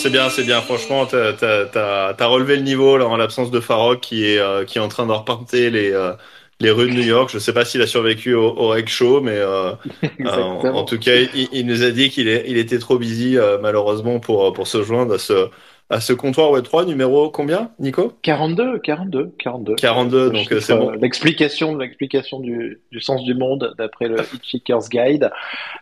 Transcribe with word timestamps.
c'est 0.00 0.10
bien, 0.10 0.30
c'est 0.30 0.44
bien. 0.44 0.60
Franchement, 0.62 1.06
t'as 1.06 2.14
as, 2.18 2.26
relevé 2.26 2.56
le 2.56 2.62
niveau 2.62 2.96
là 2.96 3.06
en 3.06 3.16
l'absence 3.16 3.50
de 3.50 3.60
Farok 3.60 4.00
qui 4.00 4.24
est 4.26 4.38
euh, 4.38 4.64
qui 4.64 4.78
est 4.78 4.80
en 4.80 4.88
train 4.88 5.06
de 5.06 5.12
reparter 5.12 5.70
les 5.70 5.92
euh, 5.92 6.12
les 6.60 6.70
rues 6.70 6.88
de 6.90 6.94
New 6.94 7.02
York. 7.02 7.30
Je 7.32 7.38
sais 7.38 7.52
pas 7.52 7.64
s'il 7.64 7.82
a 7.82 7.86
survécu 7.86 8.34
au, 8.34 8.48
au 8.56 8.68
Reg 8.68 8.88
Show, 8.88 9.20
mais 9.20 9.36
euh, 9.36 9.72
en, 10.26 10.84
tout 10.84 10.98
cas, 10.98 11.16
il, 11.34 11.48
il 11.52 11.66
nous 11.66 11.82
a 11.82 11.90
dit 11.90 12.10
qu'il 12.10 12.28
il 12.28 12.56
était 12.56 12.78
trop 12.78 12.98
busy 12.98 13.36
malheureusement 13.60 14.20
pour 14.20 14.52
pour 14.52 14.66
se 14.66 14.82
joindre 14.82 15.14
à 15.14 15.18
ce 15.18 15.48
à 15.90 16.00
ce 16.00 16.12
comptoir 16.12 16.52
Web3 16.52 16.86
numéro 16.86 17.30
combien, 17.30 17.70
Nico? 17.78 18.12
42, 18.22 18.78
42, 18.78 19.34
42. 19.38 19.74
42, 19.74 20.30
donc 20.30 20.54
c'est 20.60 20.76
bon. 20.76 20.90
L'explication, 20.92 21.76
l'explication 21.76 22.40
du, 22.40 22.80
du 22.90 23.00
sens 23.00 23.22
du 23.24 23.34
monde 23.34 23.74
d'après 23.76 24.08
le 24.08 24.16
Hitchhiker's 24.34 24.88
Guide. 24.88 25.30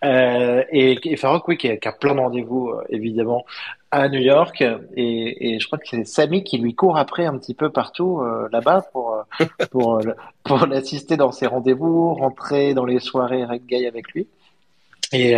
Euh, 0.04 0.64
et, 0.72 0.98
et 1.04 1.16
Farok, 1.16 1.46
oui, 1.48 1.56
qui 1.56 1.68
a, 1.68 1.76
qui 1.76 1.86
a 1.88 1.92
plein 1.92 2.14
de 2.14 2.20
rendez-vous 2.20 2.72
évidemment 2.88 3.44
à 3.90 4.08
New 4.08 4.20
York 4.20 4.62
et, 4.96 5.54
et 5.54 5.60
je 5.60 5.66
crois 5.66 5.78
que 5.78 5.88
c'est 5.88 6.04
Samy 6.04 6.44
qui 6.44 6.58
lui 6.58 6.74
court 6.74 6.98
après 6.98 7.24
un 7.24 7.38
petit 7.38 7.54
peu 7.54 7.70
partout 7.70 8.20
euh, 8.20 8.48
là-bas 8.52 8.82
pour 8.92 9.14
euh, 9.14 9.44
pour 9.70 9.96
euh, 9.96 10.12
pour 10.44 10.66
l'assister 10.66 11.16
dans 11.16 11.32
ses 11.32 11.46
rendez-vous, 11.46 12.14
rentrer 12.14 12.74
dans 12.74 12.84
les 12.84 13.00
soirées 13.00 13.44
reggae 13.44 13.86
avec 13.86 14.12
lui. 14.12 14.28
Et, 15.12 15.34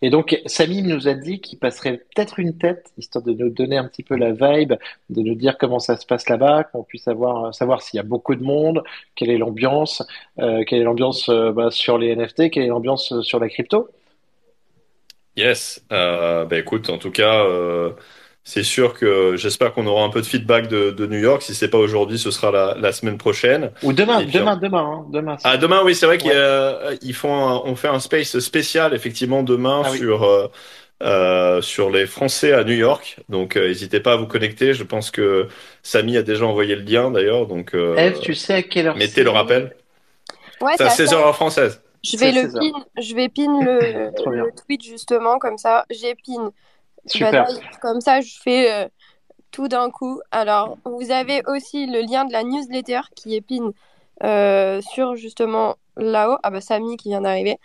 et 0.00 0.10
donc 0.10 0.40
Samy 0.46 0.82
nous 0.82 1.08
a 1.08 1.14
dit 1.14 1.40
qu'il 1.40 1.58
passerait 1.58 1.96
peut-être 2.14 2.38
une 2.38 2.56
tête 2.56 2.92
histoire 2.96 3.24
de 3.24 3.32
nous 3.32 3.50
donner 3.50 3.76
un 3.76 3.88
petit 3.88 4.04
peu 4.04 4.14
la 4.14 4.30
vibe, 4.30 4.74
de 5.10 5.22
nous 5.22 5.34
dire 5.34 5.58
comment 5.58 5.80
ça 5.80 5.96
se 5.96 6.06
passe 6.06 6.28
là-bas, 6.28 6.64
qu'on 6.64 6.84
puisse 6.84 7.02
savoir 7.02 7.52
savoir 7.52 7.82
s'il 7.82 7.98
y 7.98 8.00
a 8.00 8.04
beaucoup 8.04 8.36
de 8.36 8.44
monde, 8.44 8.84
quelle 9.16 9.30
est 9.30 9.38
l'ambiance, 9.38 10.06
quelle 10.36 10.78
est 10.78 10.84
l'ambiance 10.84 11.28
bah, 11.28 11.72
sur 11.72 11.98
les 11.98 12.14
NFT, 12.14 12.50
quelle 12.50 12.62
est 12.62 12.68
l'ambiance 12.68 13.22
sur 13.22 13.40
la 13.40 13.48
crypto. 13.48 13.88
Yes, 15.36 15.84
euh, 15.92 16.46
bah 16.46 16.58
écoute, 16.58 16.88
en 16.88 16.96
tout 16.96 17.10
cas, 17.10 17.44
euh, 17.44 17.92
c'est 18.48 18.62
sûr 18.62 18.94
que 18.94 19.34
j'espère 19.36 19.74
qu'on 19.74 19.86
aura 19.86 20.04
un 20.04 20.08
peu 20.08 20.20
de 20.20 20.26
feedback 20.26 20.68
de, 20.68 20.92
de 20.92 21.06
New 21.06 21.18
York. 21.18 21.42
Si 21.42 21.52
c'est 21.52 21.68
pas 21.68 21.78
aujourd'hui, 21.78 22.16
ce 22.16 22.30
sera 22.30 22.52
la, 22.52 22.76
la, 22.78 22.92
semaine 22.92 23.18
prochaine. 23.18 23.72
Ou 23.82 23.92
demain, 23.92 24.22
demain, 24.24 24.56
demain, 24.56 24.78
hein, 24.78 25.06
demain. 25.12 25.36
Ah, 25.42 25.56
demain, 25.56 25.82
oui, 25.84 25.96
c'est 25.96 26.06
vrai 26.06 26.16
qu'ils 26.16 27.14
font, 27.14 27.62
on 27.64 27.74
fait 27.74 27.88
un 27.88 27.98
space 27.98 28.38
spécial 28.38 28.94
effectivement 28.94 29.42
demain 29.42 29.82
ah 29.84 29.90
sur 29.90 30.22
euh, 30.22 30.46
euh, 31.02 31.60
sur 31.60 31.90
les 31.90 32.06
Français 32.06 32.52
à 32.52 32.64
New 32.64 32.72
York. 32.72 33.18
Donc, 33.28 33.56
euh, 33.56 33.68
n'hésitez 33.68 34.00
pas 34.00 34.14
à 34.14 34.16
vous 34.16 34.26
connecter. 34.26 34.72
Je 34.72 34.82
pense 34.82 35.10
que 35.10 35.46
Samy 35.82 36.16
a 36.16 36.22
déjà 36.22 36.46
envoyé 36.46 36.74
le 36.74 36.80
lien 36.80 37.10
d'ailleurs. 37.10 37.46
Donc, 37.46 37.74
euh, 37.74 37.94
Eve, 37.96 38.18
tu 38.20 38.34
sais 38.34 38.54
à 38.54 38.62
quelle 38.62 38.86
heure 38.86 38.96
Mettez 38.96 39.22
le 39.22 39.28
rappel. 39.28 39.76
Ouais, 40.62 40.72
c'est 40.78 40.84
à 40.84 40.88
16h 40.88 41.16
en 41.16 41.34
française. 41.34 41.82
Je 42.02 42.16
vais 42.16 42.32
le 42.32 42.50
pin, 42.50 42.84
je 42.98 43.14
vais 43.14 43.28
pin 43.28 43.42
le, 43.60 44.50
tweet 44.64 44.82
justement 44.82 45.38
comme 45.38 45.58
ça. 45.58 45.84
J'ai 45.90 46.14
pin. 46.14 46.50
Super. 47.06 47.46
comme 47.80 48.00
ça, 48.00 48.20
je 48.20 48.34
fais 48.42 48.72
euh, 48.72 48.88
tout 49.50 49.68
d'un 49.68 49.90
coup. 49.90 50.20
Alors, 50.30 50.76
vous 50.84 51.10
avez 51.10 51.42
aussi 51.46 51.86
le 51.86 52.00
lien 52.00 52.24
de 52.24 52.32
la 52.32 52.42
newsletter 52.42 53.00
qui 53.14 53.36
est 53.36 53.40
pin 53.40 53.72
euh, 54.22 54.80
sur 54.82 55.16
justement 55.16 55.76
là-haut. 55.96 56.36
Ah 56.42 56.50
bah 56.50 56.60
Samy 56.60 56.96
qui 56.96 57.08
vient 57.08 57.20
d'arriver. 57.20 57.58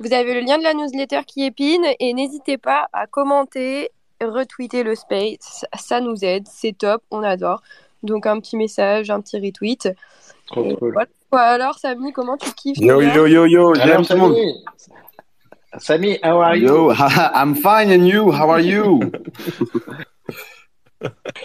Vous 0.00 0.12
avez 0.12 0.34
le 0.34 0.40
lien 0.40 0.58
de 0.58 0.62
la 0.62 0.74
newsletter 0.74 1.20
qui 1.26 1.44
est 1.44 1.50
pin 1.50 1.82
et 1.98 2.14
n'hésitez 2.14 2.58
pas 2.58 2.88
à 2.92 3.06
commenter, 3.06 3.90
retweeter 4.20 4.82
le 4.82 4.94
space. 4.94 5.64
Ça 5.78 6.00
nous 6.00 6.24
aide, 6.24 6.46
c'est 6.48 6.76
top, 6.76 7.02
on 7.10 7.22
adore. 7.22 7.62
Donc 8.02 8.26
un 8.26 8.38
petit 8.40 8.56
message, 8.56 9.10
un 9.10 9.20
petit 9.20 9.38
retweet. 9.38 9.88
Trop 10.46 10.76
cool. 10.76 10.94
alors, 11.32 11.78
Samy, 11.78 12.12
comment 12.12 12.36
tu 12.36 12.52
kiffes 12.52 12.78
Yo, 12.78 13.00
yo, 13.00 13.26
yo, 13.26 13.46
yo, 13.46 13.72
alors, 13.80 14.04
Samy, 14.04 14.54
Samy, 15.78 16.18
how 16.22 16.40
are 16.40 16.56
you? 16.56 16.66
Yo, 16.66 16.94
I'm 17.34 17.54
fine 17.54 17.90
and 17.90 18.06
you, 18.06 18.30
how 18.30 18.50
are 18.50 18.60
you? 18.60 19.00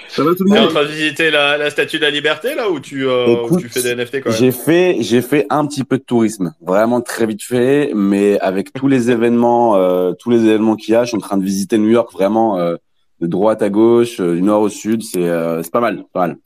Ça 0.07 0.23
va 0.23 0.33
tout 0.35 0.45
le 0.45 0.49
monde? 0.51 0.57
Tu 0.57 0.63
es 0.63 0.67
en 0.67 0.69
train 0.69 0.83
de 0.83 0.87
visiter 0.87 1.31
la, 1.31 1.57
la, 1.57 1.69
statue 1.69 1.97
de 1.97 2.03
la 2.03 2.09
liberté 2.09 2.55
là 2.55 2.69
où 2.69 2.79
tu, 2.79 3.07
euh, 3.07 3.43
Écoute, 3.43 3.51
où 3.51 3.59
tu 3.59 3.67
fais 3.69 3.81
des 3.81 3.95
NFT 3.95 4.21
quand 4.21 4.29
même? 4.29 4.39
J'ai 4.39 4.51
fait, 4.51 4.97
j'ai 5.01 5.21
fait 5.21 5.45
un 5.49 5.65
petit 5.65 5.83
peu 5.83 5.97
de 5.97 6.03
tourisme, 6.03 6.53
vraiment 6.61 7.01
très 7.01 7.25
vite 7.25 7.43
fait, 7.43 7.91
mais 7.93 8.39
avec 8.39 8.71
tous 8.71 8.87
les 8.87 9.11
événements, 9.11 9.75
euh, 9.75 10.13
tous 10.13 10.29
les 10.29 10.45
événements 10.45 10.75
qu'il 10.77 10.93
y 10.93 10.95
a, 10.95 11.03
je 11.03 11.09
suis 11.09 11.17
en 11.17 11.21
train 11.21 11.37
de 11.37 11.43
visiter 11.43 11.77
New 11.77 11.89
York 11.89 12.11
vraiment 12.13 12.57
euh, 12.57 12.75
de 13.19 13.27
droite 13.27 13.61
à 13.61 13.69
gauche, 13.69 14.19
euh, 14.19 14.35
du 14.35 14.41
nord 14.41 14.61
au 14.61 14.69
sud, 14.69 15.03
c'est 15.03 15.27
euh, 15.27 15.61
c'est 15.61 15.71
pas 15.71 15.81
mal, 15.81 16.05
pas 16.13 16.27
mal. 16.27 16.37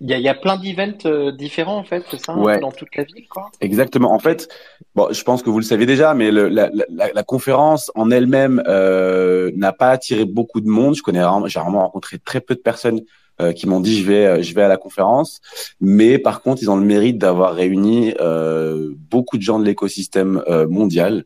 Il 0.00 0.10
y 0.10 0.14
a, 0.14 0.18
y 0.18 0.28
a, 0.28 0.34
plein 0.34 0.56
d'events 0.56 0.98
euh, 1.06 1.32
différents 1.32 1.78
en 1.78 1.84
fait, 1.84 2.04
c'est 2.10 2.20
ça, 2.20 2.36
ouais. 2.36 2.60
dans 2.60 2.70
toute 2.70 2.94
la 2.96 3.04
ville, 3.04 3.26
quoi. 3.28 3.50
Exactement. 3.60 4.12
En 4.12 4.18
fait, 4.18 4.48
bon, 4.94 5.08
je 5.10 5.22
pense 5.22 5.42
que 5.42 5.50
vous 5.50 5.58
le 5.58 5.64
savez 5.64 5.86
déjà, 5.86 6.12
mais 6.14 6.30
le, 6.30 6.48
la, 6.48 6.70
la, 6.72 7.12
la, 7.12 7.22
conférence 7.22 7.90
en 7.94 8.10
elle-même 8.10 8.62
euh, 8.66 9.50
n'a 9.56 9.72
pas 9.72 9.90
attiré 9.90 10.24
beaucoup 10.24 10.60
de 10.60 10.68
monde. 10.68 10.94
Je 10.96 11.02
connais 11.02 11.22
j'ai 11.46 11.60
vraiment 11.60 11.80
rencontré 11.80 12.18
très 12.18 12.40
peu 12.40 12.54
de 12.54 12.60
personnes 12.60 13.00
euh, 13.38 13.52
qui 13.52 13.68
m'ont 13.68 13.80
dit 13.80 14.00
je 14.00 14.06
vais, 14.06 14.26
euh, 14.26 14.42
je 14.42 14.54
vais 14.54 14.62
à 14.62 14.68
la 14.68 14.78
conférence. 14.78 15.42
Mais 15.78 16.18
par 16.18 16.40
contre, 16.40 16.62
ils 16.62 16.70
ont 16.70 16.76
le 16.76 16.86
mérite 16.86 17.18
d'avoir 17.18 17.54
réuni 17.54 18.14
euh, 18.18 18.94
beaucoup 19.10 19.36
de 19.36 19.42
gens 19.42 19.58
de 19.58 19.64
l'écosystème 19.66 20.42
mondial. 20.70 21.24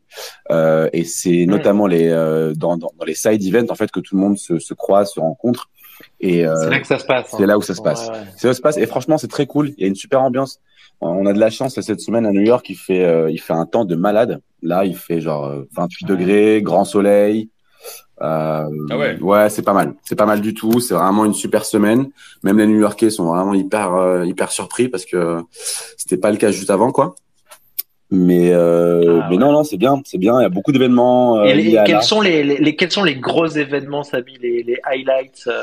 et 0.49 1.05
c'est 1.05 1.45
mmh. 1.45 1.49
notamment 1.49 1.87
les 1.87 2.09
dans, 2.57 2.75
dans, 2.75 2.91
dans, 2.97 3.05
les 3.05 3.15
side 3.15 3.41
events 3.43 3.71
en 3.71 3.75
fait 3.75 3.91
que 3.91 4.01
tout 4.01 4.15
le 4.15 4.21
monde 4.21 4.37
se, 4.37 4.59
se 4.59 4.73
croise, 4.73 5.11
se 5.11 5.21
rencontre. 5.21 5.69
Et 6.21 6.45
euh, 6.45 6.55
c'est 6.55 6.69
là 6.69 6.79
que 6.79 6.87
ça 6.87 6.99
se 6.99 7.05
passe. 7.05 7.33
Hein. 7.33 7.37
C'est 7.37 7.45
là 7.45 7.57
où 7.57 7.61
ça 7.61 7.75
se 7.75 7.81
passe. 7.81 8.07
Ouais, 8.07 8.13
ouais. 8.13 8.23
C'est 8.37 8.47
là 8.47 8.51
où 8.51 8.53
ça 8.53 8.57
se 8.57 8.61
passe. 8.61 8.77
Et 8.77 8.85
franchement, 8.85 9.17
c'est 9.17 9.27
très 9.27 9.47
cool. 9.47 9.73
Il 9.77 9.81
y 9.81 9.85
a 9.85 9.87
une 9.87 9.95
super 9.95 10.21
ambiance. 10.21 10.59
On 11.01 11.25
a 11.25 11.33
de 11.33 11.39
la 11.39 11.49
chance 11.49 11.79
cette 11.79 11.99
semaine 11.99 12.25
à 12.25 12.31
New 12.31 12.41
York. 12.41 12.69
Il 12.69 12.75
fait, 12.75 13.03
euh, 13.03 13.29
il 13.31 13.39
fait 13.39 13.53
un 13.53 13.65
temps 13.65 13.85
de 13.85 13.95
malade. 13.95 14.41
Là, 14.61 14.85
il 14.85 14.95
fait 14.95 15.19
genre 15.19 15.51
28 15.75 16.09
ouais. 16.09 16.15
degrés, 16.15 16.61
grand 16.61 16.85
soleil. 16.85 17.49
Euh, 18.21 18.69
ah 18.91 18.97
ouais, 18.97 19.19
ouais 19.19 19.49
c'est 19.49 19.63
pas 19.63 19.73
mal. 19.73 19.95
C'est 20.03 20.15
pas 20.15 20.25
mal 20.25 20.41
du 20.41 20.53
tout. 20.53 20.79
C'est 20.79 20.93
vraiment 20.93 21.25
une 21.25 21.33
super 21.33 21.65
semaine. 21.65 22.09
Même 22.43 22.57
les 22.57 22.67
New-Yorkais 22.67 23.09
sont 23.09 23.25
vraiment 23.25 23.53
hyper, 23.53 23.95
euh, 23.95 24.25
hyper 24.25 24.51
surpris 24.51 24.89
parce 24.89 25.05
que 25.05 25.39
c'était 25.97 26.17
pas 26.17 26.31
le 26.31 26.37
cas 26.37 26.51
juste 26.51 26.69
avant, 26.69 26.91
quoi. 26.91 27.15
Mais, 28.13 28.51
euh, 28.51 29.21
ah, 29.21 29.27
mais 29.29 29.37
ouais. 29.37 29.41
non, 29.41 29.53
non, 29.53 29.63
c'est 29.63 29.77
bien, 29.77 30.01
c'est 30.05 30.17
bien. 30.17 30.37
Il 30.41 30.43
y 30.43 30.45
a 30.45 30.49
beaucoup 30.49 30.73
d'événements. 30.73 31.39
Euh, 31.39 31.45
et 31.45 31.53
les, 31.53 31.81
quels, 31.85 32.03
sont 32.03 32.19
les, 32.19 32.43
les, 32.43 32.75
quels 32.75 32.91
sont 32.91 33.05
les 33.05 33.15
gros 33.15 33.47
événements, 33.47 34.03
Samy, 34.03 34.37
les, 34.37 34.63
les 34.63 34.77
highlights 34.83 35.47
euh, 35.47 35.61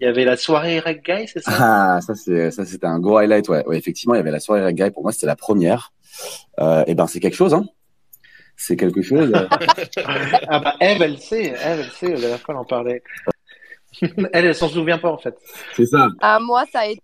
Il 0.00 0.04
y 0.04 0.06
avait 0.06 0.24
la 0.24 0.36
soirée 0.36 0.78
reggae, 0.78 1.26
c'est 1.26 1.42
ça? 1.42 1.50
Ah, 1.58 2.00
ça, 2.00 2.14
c'est, 2.14 2.52
ça, 2.52 2.64
c'était 2.64 2.86
un 2.86 3.00
gros 3.00 3.16
highlight, 3.16 3.48
ouais. 3.48 3.66
ouais. 3.66 3.76
Effectivement, 3.76 4.14
il 4.14 4.18
y 4.18 4.20
avait 4.20 4.30
la 4.30 4.38
soirée 4.38 4.64
reggae. 4.64 4.92
Pour 4.92 5.02
moi, 5.02 5.10
c'était 5.10 5.26
la 5.26 5.34
première. 5.34 5.92
Et 6.86 6.94
ben, 6.94 7.08
c'est 7.08 7.18
quelque 7.18 7.36
chose, 7.36 7.52
hein. 7.52 7.64
C'est 8.56 8.76
quelque 8.76 9.02
chose. 9.02 9.32
ah 10.04 10.60
bah, 10.60 10.76
Eve, 10.80 11.02
elle 11.02 11.18
sait. 11.18 11.46
Eve, 11.46 11.80
elle 11.80 11.90
sait. 11.90 12.14
La 12.14 12.20
dernière 12.20 12.38
fois, 12.38 12.54
elle 12.54 12.60
en 12.60 12.64
parlait. 12.64 13.02
elle, 14.32 14.46
elle 14.46 14.54
s'en 14.54 14.68
souvient 14.68 14.98
pas 14.98 15.10
en 15.10 15.18
fait. 15.18 15.36
C'est 15.74 15.86
ça. 15.86 16.08
Ah, 16.20 16.38
moi, 16.40 16.64
ça 16.72 16.80
a 16.80 16.86
été 16.86 17.02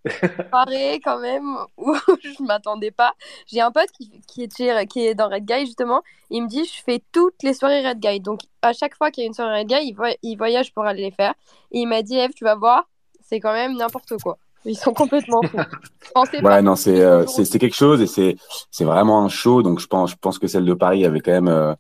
pareil 0.50 1.00
quand 1.00 1.21
même 1.21 1.56
où 1.76 1.94
je 2.22 2.43
m'attendais 2.43 2.91
pas. 2.91 3.12
J'ai 3.47 3.60
un 3.60 3.71
pote 3.71 3.91
qui, 3.97 4.10
qui, 4.26 4.43
est, 4.44 4.87
qui 4.87 5.06
est 5.06 5.15
dans 5.15 5.28
Red 5.28 5.44
Guy 5.44 5.66
justement. 5.66 6.03
Il 6.31 6.44
me 6.44 6.49
dit 6.49 6.65
je 6.65 6.82
fais 6.82 7.03
toutes 7.12 7.43
les 7.43 7.54
soirées 7.54 7.87
Red 7.87 8.00
Guy. 8.00 8.21
Donc 8.21 8.41
à 8.62 8.72
chaque 8.72 8.97
fois 8.97 9.10
qu'il 9.10 9.22
y 9.22 9.26
a 9.26 9.28
une 9.28 9.34
soirée 9.34 9.60
Red 9.60 9.69
Guy, 9.69 9.88
il, 9.88 9.94
voy 9.94 10.16
il 10.22 10.37
voyage 10.37 10.72
pour 10.72 10.84
aller 10.84 11.03
les 11.03 11.10
faire. 11.10 11.34
Et 11.72 11.81
il 11.81 11.87
m'a 11.87 12.03
dit 12.03 12.16
Eve, 12.16 12.32
tu 12.34 12.44
vas 12.44 12.54
voir, 12.54 12.88
c'est 13.22 13.41
quand 13.41 13.53
même 13.53 13.76
n'importe 13.76 14.15
quoi. 14.22 14.38
Ils 14.65 14.76
sont 14.76 14.93
complètement 14.93 15.41
fous. 15.43 15.59
ouais, 16.43 16.62
non, 16.62 16.76
c'est 16.76 17.00
euh, 17.00 17.26
c'est 17.26 17.59
quelque 17.59 17.76
chose 17.76 18.03
et 18.03 18.06
c'est 18.06 18.37
c'est 18.70 18.84
vraiment 18.84 19.22
un 19.25 19.28
show. 19.28 19.62
Donc 19.62 19.78
je 19.81 19.87
pense 19.87 20.10
je 20.10 20.16
pense 20.16 20.38
que 20.38 20.47
celle 20.47 20.65
de 20.65 20.75
Paris 20.75 21.05
avait 21.05 21.20
quand 21.20 21.32
même 21.32 21.49
euh, 21.49 21.75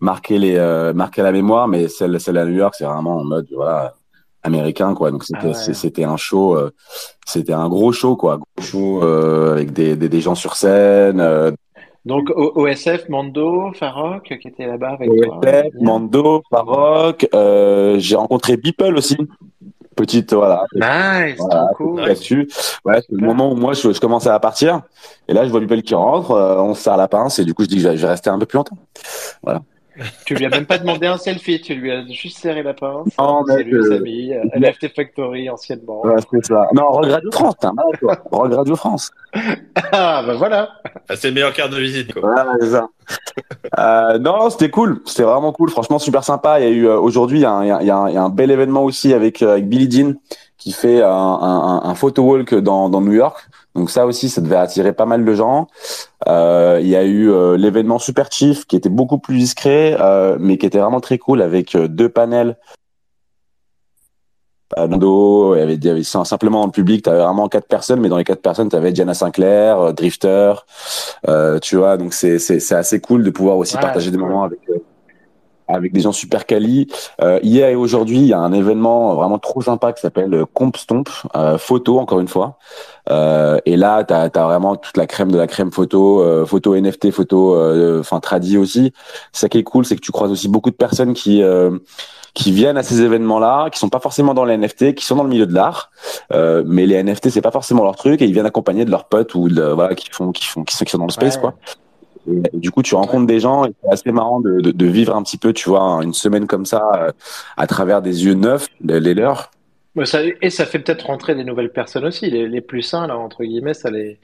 marqué 0.00 0.38
les 0.38 0.56
euh, 0.56 0.92
marqué 0.92 1.22
la 1.22 1.32
mémoire, 1.32 1.66
mais 1.66 1.88
celle 1.88 2.20
celle 2.20 2.38
à 2.38 2.44
New 2.44 2.54
York, 2.54 2.74
c'est 2.76 2.84
vraiment 2.84 3.18
en 3.18 3.24
mode 3.24 3.48
voilà 3.52 3.94
américain 4.42 4.94
quoi. 4.94 5.10
Donc 5.10 5.24
c'était 5.24 5.38
ah 5.42 5.48
ouais. 5.48 5.74
c'était 5.74 6.04
un 6.04 6.16
show 6.16 6.56
euh, 6.56 6.70
c'était 7.26 7.52
un 7.52 7.68
gros 7.68 7.92
show 7.92 8.16
quoi. 8.16 8.38
Gros 8.38 8.66
show 8.66 9.02
euh, 9.02 9.52
avec 9.52 9.72
des, 9.72 9.96
des, 9.96 10.08
des 10.08 10.20
gens 10.20 10.34
sur 10.34 10.56
scène 10.56 11.20
euh. 11.20 11.50
donc 12.04 12.30
OSF 12.34 13.08
Mando 13.08 13.72
Farok 13.74 14.38
qui 14.40 14.48
était 14.48 14.66
là-bas 14.66 14.90
avec 14.90 15.10
OSF, 15.10 15.40
toi 15.40 15.62
Mando 15.80 16.42
Farok 16.50 17.26
j'ai 17.32 18.16
rencontré 18.16 18.56
Beeple 18.56 18.96
aussi. 18.96 19.16
Petite 19.96 20.32
voilà. 20.32 20.64
Nice 20.74 21.36
voilà, 21.38 21.68
cool. 21.76 22.00
là-dessus 22.00 22.48
ouais, 22.86 23.02
c'est 23.02 23.12
le 23.12 23.26
moment 23.26 23.52
où 23.52 23.56
moi 23.56 23.74
je, 23.74 23.92
je, 23.92 24.00
commençais 24.00 24.30
à 24.30 24.38
partir. 24.38 24.82
Et 25.28 25.34
là 25.34 25.44
je 25.44 25.50
vois 25.50 25.60
Beeple 25.60 25.82
qui 25.82 25.94
rentre 25.94 26.30
on 26.30 26.74
se 26.74 26.82
serre 26.82 26.96
la 26.96 27.08
pince 27.08 27.38
et 27.38 27.44
du 27.44 27.52
coup 27.52 27.64
je 27.64 27.68
dis 27.68 27.76
que 27.76 27.82
je 27.82 28.02
vais 28.02 28.08
rester 28.08 28.30
un 28.30 28.38
peu 28.38 28.46
plus 28.46 28.56
longtemps. 28.56 28.78
Voilà 29.42 29.62
tu 30.24 30.34
lui 30.34 30.46
as 30.46 30.48
même 30.48 30.66
pas 30.66 30.78
demandé 30.78 31.06
un 31.06 31.16
selfie, 31.16 31.60
tu 31.60 31.74
lui 31.74 31.90
as 31.90 32.06
juste 32.08 32.38
serré 32.38 32.62
la 32.62 32.74
pince. 32.74 33.08
Non, 33.18 33.44
Salut, 33.46 33.74
euh... 33.74 33.96
Samy, 33.96 34.32
NFT 34.54 34.94
Factory 34.94 35.50
anciennement. 35.50 36.04
Ouais, 36.04 36.14
c'est 36.30 36.46
ça. 36.46 36.68
Non, 36.74 36.90
Regret 36.90 37.20
de 37.22 37.30
France, 37.32 37.54
t'as 37.60 37.72
mal, 37.72 37.86
toi. 37.98 38.16
Regret 38.30 38.64
de 38.64 38.74
France. 38.74 39.10
Ah, 39.92 40.22
bah 40.26 40.34
voilà. 40.34 40.70
Ah, 41.08 41.16
c'est 41.16 41.28
le 41.28 41.34
meilleur 41.34 41.52
carte 41.52 41.70
de 41.72 41.78
visite, 41.78 42.12
quoi. 42.12 42.30
Ouais, 42.30 42.42
c'est 42.60 42.70
ça. 42.70 42.88
euh, 43.78 44.18
non, 44.18 44.50
c'était 44.50 44.70
cool. 44.70 45.00
C'était 45.04 45.22
vraiment 45.22 45.52
cool. 45.52 45.70
Franchement, 45.70 45.98
super 45.98 46.24
sympa. 46.24 46.60
Il 46.60 46.64
y 46.64 46.68
a 46.68 46.70
eu, 46.70 46.86
euh, 46.86 46.98
aujourd'hui, 46.98 47.40
il, 47.40 47.42
il, 47.42 47.78
il 47.80 47.86
y, 47.86 47.90
a 47.90 48.22
un 48.22 48.28
bel 48.28 48.50
événement 48.50 48.84
aussi 48.84 49.12
avec, 49.12 49.42
euh, 49.42 49.52
avec 49.52 49.68
Billy 49.68 49.90
Jean 49.90 50.14
qui 50.60 50.72
fait 50.72 51.02
un, 51.02 51.08
un, 51.08 51.80
un 51.84 51.94
photo 51.94 52.22
walk 52.22 52.54
dans, 52.54 52.90
dans 52.90 53.00
New 53.00 53.14
York. 53.14 53.48
Donc 53.74 53.90
ça 53.90 54.06
aussi, 54.06 54.28
ça 54.28 54.40
devait 54.42 54.56
attirer 54.56 54.92
pas 54.92 55.06
mal 55.06 55.24
de 55.24 55.34
gens. 55.34 55.68
Euh, 56.28 56.78
il 56.82 56.88
y 56.88 56.96
a 56.96 57.04
eu 57.04 57.30
euh, 57.30 57.56
l'événement 57.56 57.98
Super 57.98 58.30
Chief 58.30 58.66
qui 58.66 58.76
était 58.76 58.90
beaucoup 58.90 59.18
plus 59.18 59.38
discret, 59.38 59.96
euh, 59.98 60.36
mais 60.38 60.58
qui 60.58 60.66
était 60.66 60.78
vraiment 60.78 61.00
très 61.00 61.18
cool 61.18 61.40
avec 61.40 61.74
euh, 61.74 61.88
deux 61.88 62.10
panels. 62.10 62.58
il 64.76 64.82
y 64.82 65.62
avait, 65.62 65.74
il 65.74 65.84
y 65.84 65.88
avait 65.88 66.02
simplement 66.02 66.60
dans 66.60 66.66
le 66.66 66.72
public, 66.72 67.02
tu 67.04 67.10
avais 67.10 67.22
vraiment 67.22 67.48
quatre 67.48 67.66
personnes, 67.66 68.00
mais 68.00 68.08
dans 68.08 68.18
les 68.18 68.24
quatre 68.24 68.42
personnes, 68.42 68.68
tu 68.68 68.76
avais 68.76 68.92
Diana 68.92 69.14
Sinclair, 69.14 69.94
Drifter, 69.94 70.52
tu 71.62 71.76
vois. 71.76 71.96
Donc 71.96 72.12
c'est 72.12 72.38
c'est 72.38 72.74
assez 72.74 73.00
cool 73.00 73.24
de 73.24 73.30
pouvoir 73.30 73.56
aussi 73.56 73.76
partager 73.78 74.10
des 74.10 74.18
moments 74.18 74.44
avec 74.44 74.60
avec 75.72 75.92
des 75.92 76.00
gens 76.00 76.12
super 76.12 76.46
quali. 76.46 76.88
Euh, 77.22 77.38
hier 77.42 77.68
et 77.68 77.74
aujourd'hui, 77.74 78.18
il 78.18 78.26
y 78.26 78.32
a 78.32 78.38
un 78.38 78.52
événement 78.52 79.14
vraiment 79.14 79.38
trop 79.38 79.62
sympa 79.62 79.92
qui 79.92 80.00
s'appelle 80.00 80.34
euh, 80.34 80.44
Comp 80.52 80.76
Stomp, 80.76 81.08
euh, 81.36 81.58
photo 81.58 81.98
encore 81.98 82.20
une 82.20 82.28
fois. 82.28 82.58
Euh, 83.10 83.58
et 83.66 83.76
là, 83.76 84.04
tu 84.04 84.14
as, 84.14 84.28
vraiment 84.28 84.76
toute 84.76 84.96
la 84.96 85.06
crème 85.06 85.32
de 85.32 85.38
la 85.38 85.46
crème 85.46 85.70
photo, 85.70 86.22
euh, 86.22 86.46
photo 86.46 86.74
NFT, 86.74 87.10
photo, 87.10 87.54
euh, 87.54 88.00
enfin 88.00 88.20
tradi 88.20 88.56
aussi. 88.56 88.92
Ça 89.32 89.48
qui 89.48 89.58
est 89.58 89.62
cool, 89.62 89.84
c'est 89.84 89.96
que 89.96 90.00
tu 90.00 90.12
croises 90.12 90.30
aussi 90.30 90.48
beaucoup 90.48 90.70
de 90.70 90.76
personnes 90.76 91.14
qui 91.14 91.42
qui 92.32 92.52
viennent 92.52 92.76
à 92.76 92.84
ces 92.84 93.02
événements-là, 93.02 93.70
qui 93.70 93.78
sont 93.78 93.88
pas 93.88 93.98
forcément 93.98 94.34
dans 94.34 94.44
les 94.44 94.56
NFT, 94.56 94.94
qui 94.94 95.04
sont 95.04 95.16
dans 95.16 95.24
le 95.24 95.28
milieu 95.28 95.46
de 95.46 95.54
l'art, 95.54 95.90
mais 96.30 96.86
les 96.86 97.02
NFT 97.02 97.30
c'est 97.30 97.40
pas 97.40 97.50
forcément 97.50 97.82
leur 97.82 97.96
truc 97.96 98.22
et 98.22 98.24
ils 98.26 98.32
viennent 98.32 98.46
accompagnés 98.46 98.84
de 98.84 98.90
leurs 98.90 99.06
potes 99.06 99.34
ou 99.34 99.48
de, 99.48 99.62
voilà 99.62 99.94
qui 99.94 100.08
font 100.10 100.30
qui 100.30 100.46
font 100.46 100.62
qui 100.62 100.76
sont, 100.76 100.84
qui 100.84 100.92
sont 100.92 100.98
dans 100.98 101.06
le 101.06 101.12
space 101.12 101.38
quoi. 101.38 101.54
Et, 102.28 102.42
du 102.52 102.70
coup, 102.70 102.82
tu 102.82 102.94
rencontres 102.94 103.26
des 103.26 103.40
gens 103.40 103.64
et 103.64 103.72
c'est 103.82 103.90
assez 103.90 104.12
marrant 104.12 104.40
de, 104.40 104.60
de, 104.60 104.70
de, 104.70 104.86
vivre 104.86 105.14
un 105.14 105.22
petit 105.22 105.38
peu, 105.38 105.52
tu 105.52 105.68
vois, 105.68 106.00
une 106.02 106.14
semaine 106.14 106.46
comme 106.46 106.66
ça 106.66 106.88
euh, 106.94 107.12
à 107.56 107.66
travers 107.66 108.02
des 108.02 108.24
yeux 108.24 108.34
neufs, 108.34 108.66
les 108.82 109.14
leurs. 109.14 109.50
Ça, 110.04 110.20
et 110.40 110.50
ça 110.50 110.66
fait 110.66 110.78
peut-être 110.78 111.06
rentrer 111.06 111.34
des 111.34 111.42
nouvelles 111.44 111.72
personnes 111.72 112.04
aussi, 112.04 112.30
les, 112.30 112.46
les 112.48 112.60
plus 112.60 112.82
sains, 112.82 113.08
là, 113.08 113.18
entre 113.18 113.42
guillemets, 113.42 113.74
ça 113.74 113.90
les, 113.90 114.18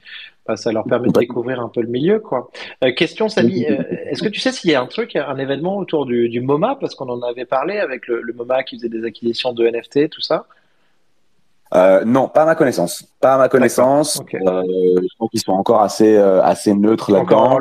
bah, 0.47 0.55
ça 0.55 0.71
leur 0.71 0.85
permet 0.85 1.09
de 1.09 1.19
découvrir 1.19 1.59
un 1.59 1.67
peu 1.67 1.81
le 1.81 1.89
milieu, 1.89 2.19
quoi. 2.19 2.49
Euh, 2.83 2.93
question, 2.93 3.27
Samy, 3.27 3.65
euh, 3.65 3.83
est-ce 4.09 4.23
que 4.23 4.29
tu 4.29 4.39
sais 4.39 4.53
s'il 4.53 4.71
y 4.71 4.75
a 4.75 4.81
un 4.81 4.85
truc, 4.87 5.17
un 5.17 5.37
événement 5.37 5.77
autour 5.77 6.05
du, 6.05 6.29
du 6.29 6.39
MoMA, 6.39 6.77
parce 6.79 6.95
qu'on 6.95 7.09
en 7.09 7.21
avait 7.21 7.45
parlé 7.45 7.79
avec 7.79 8.07
le, 8.07 8.21
le, 8.21 8.31
MoMA 8.31 8.63
qui 8.63 8.77
faisait 8.77 8.89
des 8.89 9.03
acquisitions 9.03 9.51
de 9.51 9.67
NFT, 9.67 10.09
tout 10.09 10.21
ça 10.21 10.47
euh, 11.75 12.03
non, 12.05 12.27
pas 12.27 12.43
à 12.43 12.45
ma 12.45 12.55
connaissance. 12.55 13.05
Pas 13.19 13.35
à 13.35 13.37
ma 13.37 13.49
connaissance. 13.49 14.19
Okay. 14.21 14.37
Euh, 14.37 14.63
je 15.01 15.17
pense 15.17 15.29
qu'ils 15.29 15.41
sont 15.41 15.53
encore 15.53 15.81
assez, 15.81 16.15
euh, 16.15 16.41
assez 16.43 16.73
neutres 16.73 17.11
là-dedans. 17.11 17.59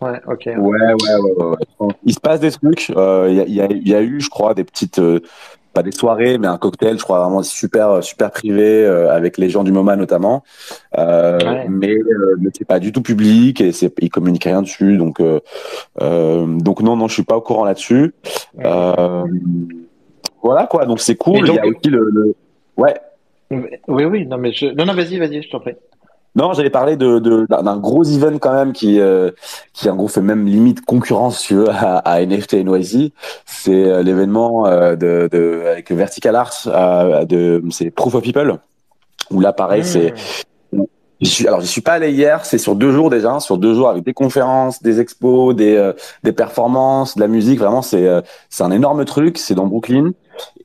Ouais, 0.00 0.20
ok. 0.28 0.46
Ouais, 0.46 0.54
ouais, 0.56 0.94
ouais, 0.94 1.56
ouais, 1.80 1.94
Il 2.04 2.14
se 2.14 2.20
passe 2.20 2.38
des 2.38 2.52
trucs. 2.52 2.88
Il 2.90 2.98
euh, 2.98 3.32
y, 3.32 3.40
a, 3.40 3.46
y, 3.46 3.60
a, 3.60 3.66
y, 3.72 3.94
a, 3.94 4.02
eu, 4.02 4.20
je 4.20 4.30
crois, 4.30 4.54
des 4.54 4.62
petites, 4.62 5.00
euh, 5.00 5.18
pas 5.74 5.82
des 5.82 5.90
soirées, 5.90 6.38
mais 6.38 6.46
un 6.46 6.56
cocktail, 6.56 6.98
je 6.98 7.02
crois 7.02 7.18
vraiment 7.18 7.42
super, 7.42 8.04
super 8.04 8.30
privé 8.30 8.84
euh, 8.84 9.12
avec 9.12 9.38
les 9.38 9.50
gens 9.50 9.64
du 9.64 9.72
MoMA 9.72 9.96
notamment. 9.96 10.44
Ouais. 10.96 11.66
Mais, 11.68 11.96
mais 12.38 12.50
c'est 12.56 12.64
pas 12.64 12.78
du 12.78 12.92
tout 12.92 13.02
public 13.02 13.60
et 13.60 13.72
c'est, 13.72 13.92
ils 14.00 14.08
communiquent 14.08 14.44
rien 14.44 14.62
dessus. 14.62 14.98
Donc, 14.98 15.20
donc 15.20 16.80
non, 16.80 16.94
non, 16.96 17.08
je 17.08 17.14
suis 17.14 17.24
pas 17.24 17.36
au 17.36 17.40
courant 17.40 17.64
là-dessus. 17.64 18.14
voilà 20.40 20.66
quoi. 20.70 20.86
Donc 20.86 21.00
c'est 21.00 21.16
cool. 21.16 21.48
Il 21.48 21.54
y 21.54 21.58
a 21.58 21.66
aussi 21.66 21.88
le, 21.88 22.08
le... 22.12 22.34
ouais. 22.76 22.94
Oui, 23.50 24.04
oui. 24.04 24.26
Non, 24.26 24.38
mais 24.38 24.52
je... 24.52 24.66
non, 24.66 24.84
non, 24.84 24.94
vas-y, 24.94 25.18
vas-y, 25.18 25.42
je 25.42 25.50
t'en 25.50 25.60
prie. 25.60 25.74
Non, 26.34 26.52
j'avais 26.52 26.70
parlé 26.70 26.96
de, 26.96 27.18
de, 27.18 27.46
d'un 27.48 27.78
gros 27.78 28.04
event 28.04 28.38
quand 28.38 28.52
même 28.52 28.72
qui, 28.72 29.00
euh, 29.00 29.30
qui 29.72 29.88
en 29.90 29.96
gros 29.96 30.08
fait 30.08 30.20
même 30.20 30.46
limite 30.46 30.84
concurrence, 30.84 31.40
si 31.40 31.48
tu 31.48 31.54
veux, 31.54 31.70
à, 31.70 31.98
à 31.98 32.24
NFT 32.24 32.64
NYC. 32.64 33.12
C'est 33.44 33.72
euh, 33.72 34.02
l'événement 34.02 34.66
euh, 34.66 34.94
de, 34.94 35.28
de, 35.32 35.62
avec 35.66 35.90
Vertical 35.90 36.36
Arts, 36.36 37.26
de, 37.26 37.62
c'est 37.70 37.90
Proof 37.90 38.14
of 38.14 38.22
People, 38.22 38.58
où 39.30 39.40
là, 39.40 39.52
pareil, 39.52 39.80
mmh. 39.80 39.84
c'est 39.84 40.14
suis, 41.26 41.46
alors, 41.46 41.60
j'y 41.60 41.66
suis 41.66 41.80
pas 41.80 41.94
allé 41.94 42.12
hier. 42.12 42.44
C'est 42.44 42.58
sur 42.58 42.76
deux 42.76 42.92
jours 42.92 43.10
déjà, 43.10 43.40
sur 43.40 43.58
deux 43.58 43.74
jours 43.74 43.88
avec 43.88 44.04
des 44.04 44.14
conférences, 44.14 44.82
des 44.82 45.00
expos, 45.00 45.54
des, 45.54 45.76
euh, 45.76 45.92
des 46.22 46.32
performances, 46.32 47.16
de 47.16 47.20
la 47.20 47.28
musique. 47.28 47.58
Vraiment, 47.58 47.82
c'est, 47.82 48.06
euh, 48.06 48.20
c'est 48.50 48.62
un 48.62 48.70
énorme 48.70 49.04
truc. 49.04 49.38
C'est 49.38 49.54
dans 49.54 49.66
Brooklyn 49.66 50.12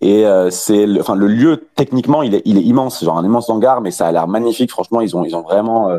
et 0.03 0.25
euh, 0.25 0.49
c'est, 0.49 0.85
le, 0.85 0.99
enfin, 0.99 1.15
le 1.15 1.27
lieu 1.27 1.69
techniquement, 1.75 2.23
il 2.23 2.35
est, 2.35 2.41
il 2.43 2.57
est 2.57 2.61
immense, 2.61 3.01
genre 3.01 3.17
un 3.17 3.23
immense 3.23 3.49
hangar, 3.49 3.79
mais 3.79 3.89
ça 3.89 4.05
a 4.05 4.11
l'air 4.11 4.27
magnifique. 4.27 4.69
Franchement, 4.69 4.99
ils 4.99 5.15
ont, 5.15 5.23
ils 5.23 5.33
ont 5.33 5.43
vraiment, 5.43 5.91
euh, 5.91 5.97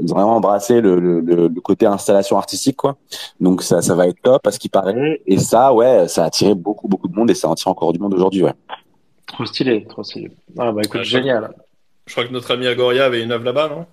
ils 0.00 0.10
ont 0.10 0.14
vraiment 0.14 0.36
embrassé 0.36 0.80
le, 0.80 0.98
le, 0.98 1.20
le, 1.20 1.60
côté 1.60 1.84
installation 1.84 2.38
artistique, 2.38 2.78
quoi. 2.78 2.96
Donc 3.38 3.62
ça, 3.62 3.82
ça 3.82 3.94
va 3.94 4.08
être 4.08 4.16
top, 4.22 4.46
à 4.46 4.50
ce 4.50 4.58
qui 4.58 4.70
paraît. 4.70 5.20
Et 5.26 5.36
ça, 5.36 5.74
ouais, 5.74 6.08
ça 6.08 6.22
a 6.22 6.26
attiré 6.28 6.54
beaucoup, 6.54 6.88
beaucoup 6.88 7.06
de 7.06 7.14
monde 7.14 7.30
et 7.30 7.34
ça 7.34 7.50
attire 7.50 7.68
encore 7.68 7.92
du 7.92 7.98
monde 7.98 8.14
aujourd'hui, 8.14 8.44
ouais. 8.44 8.54
Trop 9.26 9.44
stylé, 9.44 9.84
trop 9.86 10.02
stylé. 10.02 10.30
Ah 10.58 10.72
bah 10.72 10.80
écoute, 10.82 11.02
génial. 11.02 11.54
Je 12.06 12.14
crois 12.14 12.24
que 12.24 12.32
notre 12.32 12.50
ami 12.50 12.66
Agoria 12.66 13.04
avait 13.04 13.22
une 13.22 13.32
œuvre 13.32 13.44
là-bas, 13.44 13.68
non? 13.68 13.84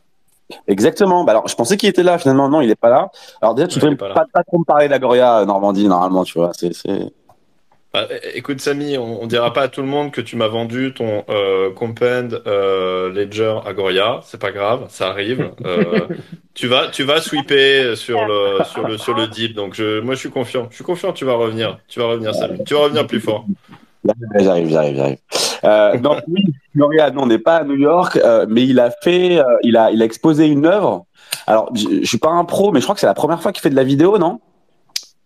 Exactement. 0.65 1.25
Bah 1.25 1.33
alors, 1.33 1.47
je 1.49 1.55
pensais 1.55 1.75
qu'il 1.75 1.89
était 1.89 2.03
là. 2.03 2.17
Finalement, 2.17 2.47
non, 2.47 2.61
il 2.61 2.69
n'est 2.69 2.75
pas 2.75 2.89
là. 2.89 3.11
Alors 3.41 3.53
déjà, 3.53 3.67
tu 3.67 3.79
ne 3.79 3.81
devrais 3.83 3.97
pas, 3.97 4.25
pas, 4.31 4.43
trop 4.43 4.59
me 4.59 4.63
parler 4.63 4.87
d'Agoria 4.87 5.43
Normandie 5.45 5.87
normalement, 5.89 6.23
tu 6.23 6.39
vois. 6.39 6.51
C'est. 6.53 6.71
Bah, 7.91 8.07
écoute, 8.35 8.61
Samy, 8.61 8.97
on, 8.99 9.23
on 9.23 9.25
dira 9.27 9.51
pas 9.51 9.63
à 9.63 9.67
tout 9.67 9.81
le 9.81 9.87
monde 9.87 10.11
que 10.11 10.21
tu 10.21 10.35
m'as 10.35 10.47
vendu 10.47 10.93
ton 10.93 11.23
euh, 11.29 11.71
Compend 11.73 12.29
euh, 12.45 13.11
Ledger 13.11 13.55
Agoria. 13.65 14.19
C'est 14.23 14.39
pas 14.39 14.51
grave, 14.51 14.85
ça 14.89 15.09
arrive. 15.09 15.51
Euh, 15.65 16.07
tu 16.53 16.67
vas, 16.67 16.87
tu 16.87 17.03
vas 17.03 17.21
sweeper 17.21 17.95
sur 17.95 18.25
le 18.25 18.63
sur 18.63 18.87
le 18.87 18.97
sur 18.97 19.13
le 19.13 19.27
deep. 19.27 19.53
Donc 19.53 19.75
je, 19.75 19.99
moi, 19.99 20.15
je 20.15 20.19
suis 20.19 20.29
confiant. 20.29 20.67
Je 20.69 20.75
suis 20.75 20.83
confiant. 20.83 21.13
Tu 21.13 21.25
vas 21.25 21.33
revenir. 21.33 21.77
Tu 21.87 21.99
vas 21.99 22.07
revenir, 22.07 22.33
Samy. 22.33 22.63
Tu 22.63 22.73
vas 22.73 22.81
revenir 22.81 23.05
plus 23.05 23.19
fort. 23.19 23.45
J'arrive, 24.39 24.69
j'arrive, 24.69 24.95
j'arrive. 24.95 25.17
Euh, 25.63 25.97
donc 25.97 26.21
oui, 26.27 26.41
Florian, 26.73 27.11
on 27.17 27.25
n'est 27.25 27.39
pas 27.39 27.57
à 27.57 27.63
New 27.63 27.75
York, 27.75 28.17
euh, 28.17 28.45
mais 28.49 28.65
il 28.65 28.79
a 28.79 28.91
fait, 29.03 29.39
euh, 29.39 29.43
il 29.63 29.75
a, 29.77 29.91
il 29.91 30.01
a 30.01 30.05
exposé 30.05 30.47
une 30.47 30.65
œuvre. 30.65 31.05
Alors, 31.47 31.69
je, 31.75 32.01
je 32.01 32.05
suis 32.05 32.17
pas 32.17 32.29
un 32.29 32.45
pro, 32.45 32.71
mais 32.71 32.79
je 32.79 32.85
crois 32.85 32.95
que 32.95 33.01
c'est 33.01 33.07
la 33.07 33.13
première 33.13 33.41
fois 33.41 33.51
qu'il 33.51 33.61
fait 33.61 33.69
de 33.69 33.75
la 33.75 33.83
vidéo, 33.83 34.17
non? 34.17 34.39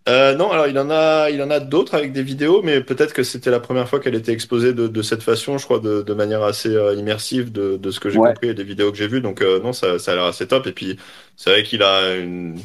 Euh, 0.10 0.36
non, 0.36 0.52
alors 0.52 0.68
il 0.68 0.78
en 0.78 0.90
a, 0.90 1.30
il 1.30 1.42
en 1.42 1.50
a 1.50 1.62
d'autres 1.62 1.96
avec 1.96 2.12
des 2.12 2.24
vidéos, 2.24 2.62
mais 2.62 2.82
peut-être 2.84 3.14
que 3.14 3.24
c'était 3.24 3.50
la 3.52 3.62
première 3.62 3.88
fois 3.88 4.02
qu'elle 4.02 4.16
était 4.16 4.34
exposée 4.34 4.74
de, 4.74 4.88
de, 4.88 5.02
cette 5.02 5.24
façon, 5.24 5.58
je 5.58 5.64
crois, 5.64 5.80
de, 5.80 6.02
de 6.02 6.14
manière 6.14 6.44
assez 6.44 6.76
euh, 6.76 6.94
immersive 6.96 7.54
de, 7.54 7.78
de, 7.78 7.92
ce 7.92 8.02
que 8.02 8.10
j'ai 8.10 8.20
ouais. 8.20 8.30
compris 8.30 8.50
et 8.50 8.54
des 8.54 8.66
vidéos 8.66 8.92
que 8.92 8.98
j'ai 8.98 9.08
vues. 9.08 9.22
Donc 9.22 9.42
euh, 9.42 9.62
non, 9.62 9.72
ça, 9.72 10.00
ça 10.00 10.12
a 10.12 10.16
l'air 10.16 10.26
assez 10.26 10.46
top. 10.46 10.68
Et 10.68 10.74
puis 10.74 10.98
c'est 11.38 11.52
vrai 11.52 11.64
qu'il 11.64 11.84
a 11.84 12.16
une, 12.16 12.60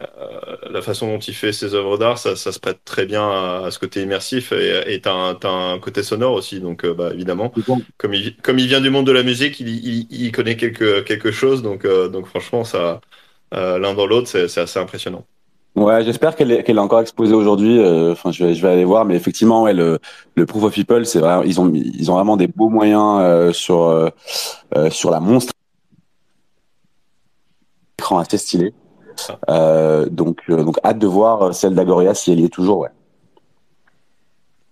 euh, 0.00 0.56
la 0.70 0.80
façon 0.80 1.06
dont 1.08 1.18
il 1.18 1.34
fait 1.34 1.52
ses 1.52 1.74
œuvres 1.74 1.98
d'art, 1.98 2.16
ça, 2.16 2.34
ça, 2.34 2.50
se 2.52 2.58
prête 2.58 2.82
très 2.84 3.04
bien 3.04 3.22
à, 3.30 3.64
à 3.66 3.70
ce 3.70 3.78
côté 3.78 4.02
immersif 4.02 4.52
et 4.52 5.00
t'as 5.02 5.12
un, 5.12 5.38
un 5.74 5.78
côté 5.80 6.02
sonore 6.02 6.32
aussi. 6.32 6.60
Donc 6.60 6.84
euh, 6.86 6.94
bah, 6.94 7.10
évidemment, 7.12 7.52
comme 7.98 8.14
il, 8.14 8.36
comme 8.38 8.58
il 8.58 8.66
vient 8.68 8.80
du 8.80 8.88
monde 8.90 9.06
de 9.06 9.12
la 9.12 9.22
musique, 9.22 9.60
il, 9.60 9.68
il, 9.68 10.06
il 10.10 10.32
connaît 10.32 10.56
quelque, 10.56 11.00
quelque 11.02 11.30
chose. 11.30 11.62
Donc, 11.62 11.86
donc 11.86 12.26
franchement, 12.26 12.64
ça, 12.64 13.00
l'un 13.52 13.94
dans 13.94 14.06
l'autre, 14.06 14.28
c'est 14.28 14.58
assez 14.60 14.78
impressionnant. 14.78 15.26
Ouais, 15.76 16.02
j'espère 16.04 16.34
qu'elle 16.34 16.50
est, 16.50 16.78
encore 16.78 17.00
exposée 17.00 17.34
aujourd'hui. 17.34 17.78
Euh, 17.78 18.12
enfin, 18.12 18.32
je 18.32 18.44
vais, 18.44 18.54
je 18.54 18.62
vais 18.62 18.72
aller 18.72 18.84
voir, 18.84 19.04
mais 19.04 19.14
effectivement, 19.14 19.62
ouais, 19.62 19.72
le, 19.72 20.00
le 20.34 20.46
proof 20.46 20.64
of 20.64 20.74
people, 20.74 21.06
c'est 21.06 21.20
vrai, 21.20 21.42
ils 21.46 21.60
ont, 21.60 21.70
ils 21.72 22.10
ont 22.10 22.14
vraiment 22.14 22.36
des 22.36 22.48
beaux 22.48 22.68
moyens 22.68 23.20
euh, 23.20 23.52
sur 23.52 23.84
euh, 23.84 24.10
euh 24.76 24.90
sur 24.90 25.10
la 25.10 25.20
monstre 25.20 25.52
écran 27.98 28.18
assez 28.18 28.38
stylé. 28.38 28.74
Euh, 29.48 30.06
donc, 30.06 30.50
donc 30.50 30.78
hâte 30.84 30.98
de 30.98 31.06
voir 31.06 31.54
celle 31.54 31.74
d'Agoria 31.74 32.14
si 32.14 32.32
elle 32.32 32.40
y 32.40 32.44
est 32.44 32.48
toujours, 32.48 32.78
ouais. 32.78 32.90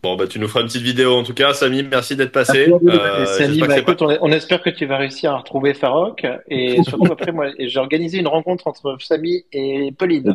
Bon, 0.00 0.14
bah, 0.14 0.28
tu 0.28 0.38
nous 0.38 0.47
feras 0.47 0.61
une 0.61 0.69
petite 0.69 0.83
vidéo 0.83 1.14
en 1.17 1.25
tout 1.25 1.35
cas. 1.35 1.52
Samy, 1.55 1.83
merci 1.83 2.14
d'être 2.14 2.31
passé. 2.31 2.71
Euh, 2.71 3.26
Samy, 3.26 3.61
bah, 3.61 3.78
écoute, 3.78 4.00
on, 4.00 4.17
on, 4.21 4.31
espère 4.31 4.62
que 4.62 4.71
tu 4.71 4.87
vas 4.87 4.97
réussir 4.97 5.33
à 5.33 5.38
retrouver 5.38 5.75
Farok. 5.75 6.25
Et 6.49 6.81
surtout, 6.88 7.12
après, 7.12 7.33
moi, 7.33 7.47
j'ai 7.59 7.81
organisé 7.81 8.19
une 8.19 8.28
rencontre 8.28 8.69
entre 8.69 8.97
Samy 9.00 9.45
et 9.52 9.93
Pauline. 9.99 10.35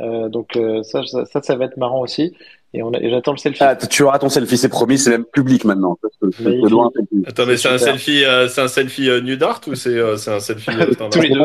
Euh, 0.00 0.28
donc, 0.30 0.56
euh, 0.56 0.82
ça, 0.82 1.02
ça, 1.04 1.42
ça, 1.42 1.56
va 1.56 1.66
être 1.66 1.76
marrant 1.76 2.00
aussi. 2.00 2.34
Et, 2.74 2.80
et 2.80 3.10
j'attends 3.10 3.32
le 3.32 3.38
selfie. 3.38 3.62
Ah, 3.62 3.76
tu 3.76 4.02
auras 4.02 4.18
ton 4.18 4.30
selfie, 4.30 4.56
c'est 4.56 4.70
promis, 4.70 4.96
c'est 4.96 5.10
même 5.10 5.26
public 5.26 5.64
maintenant. 5.64 5.98
Parce 6.00 6.16
que 6.36 6.68
loin, 6.68 6.90
Attends, 7.26 7.44
mais 7.46 7.58
c'est 7.58 7.68
un 7.68 7.78
selfie, 7.78 8.24
euh, 8.24 8.48
c'est 8.48 8.62
un 8.62 8.68
selfie 8.68 9.10
euh, 9.10 9.20
nude 9.20 9.42
art 9.42 9.60
ou 9.66 9.74
c'est 9.74 9.90
euh, 9.90 10.14
un 10.14 10.40
selfie 10.40 10.70
standard 10.92 11.10
Tous 11.10 11.20
les 11.20 11.28
deux. 11.28 11.38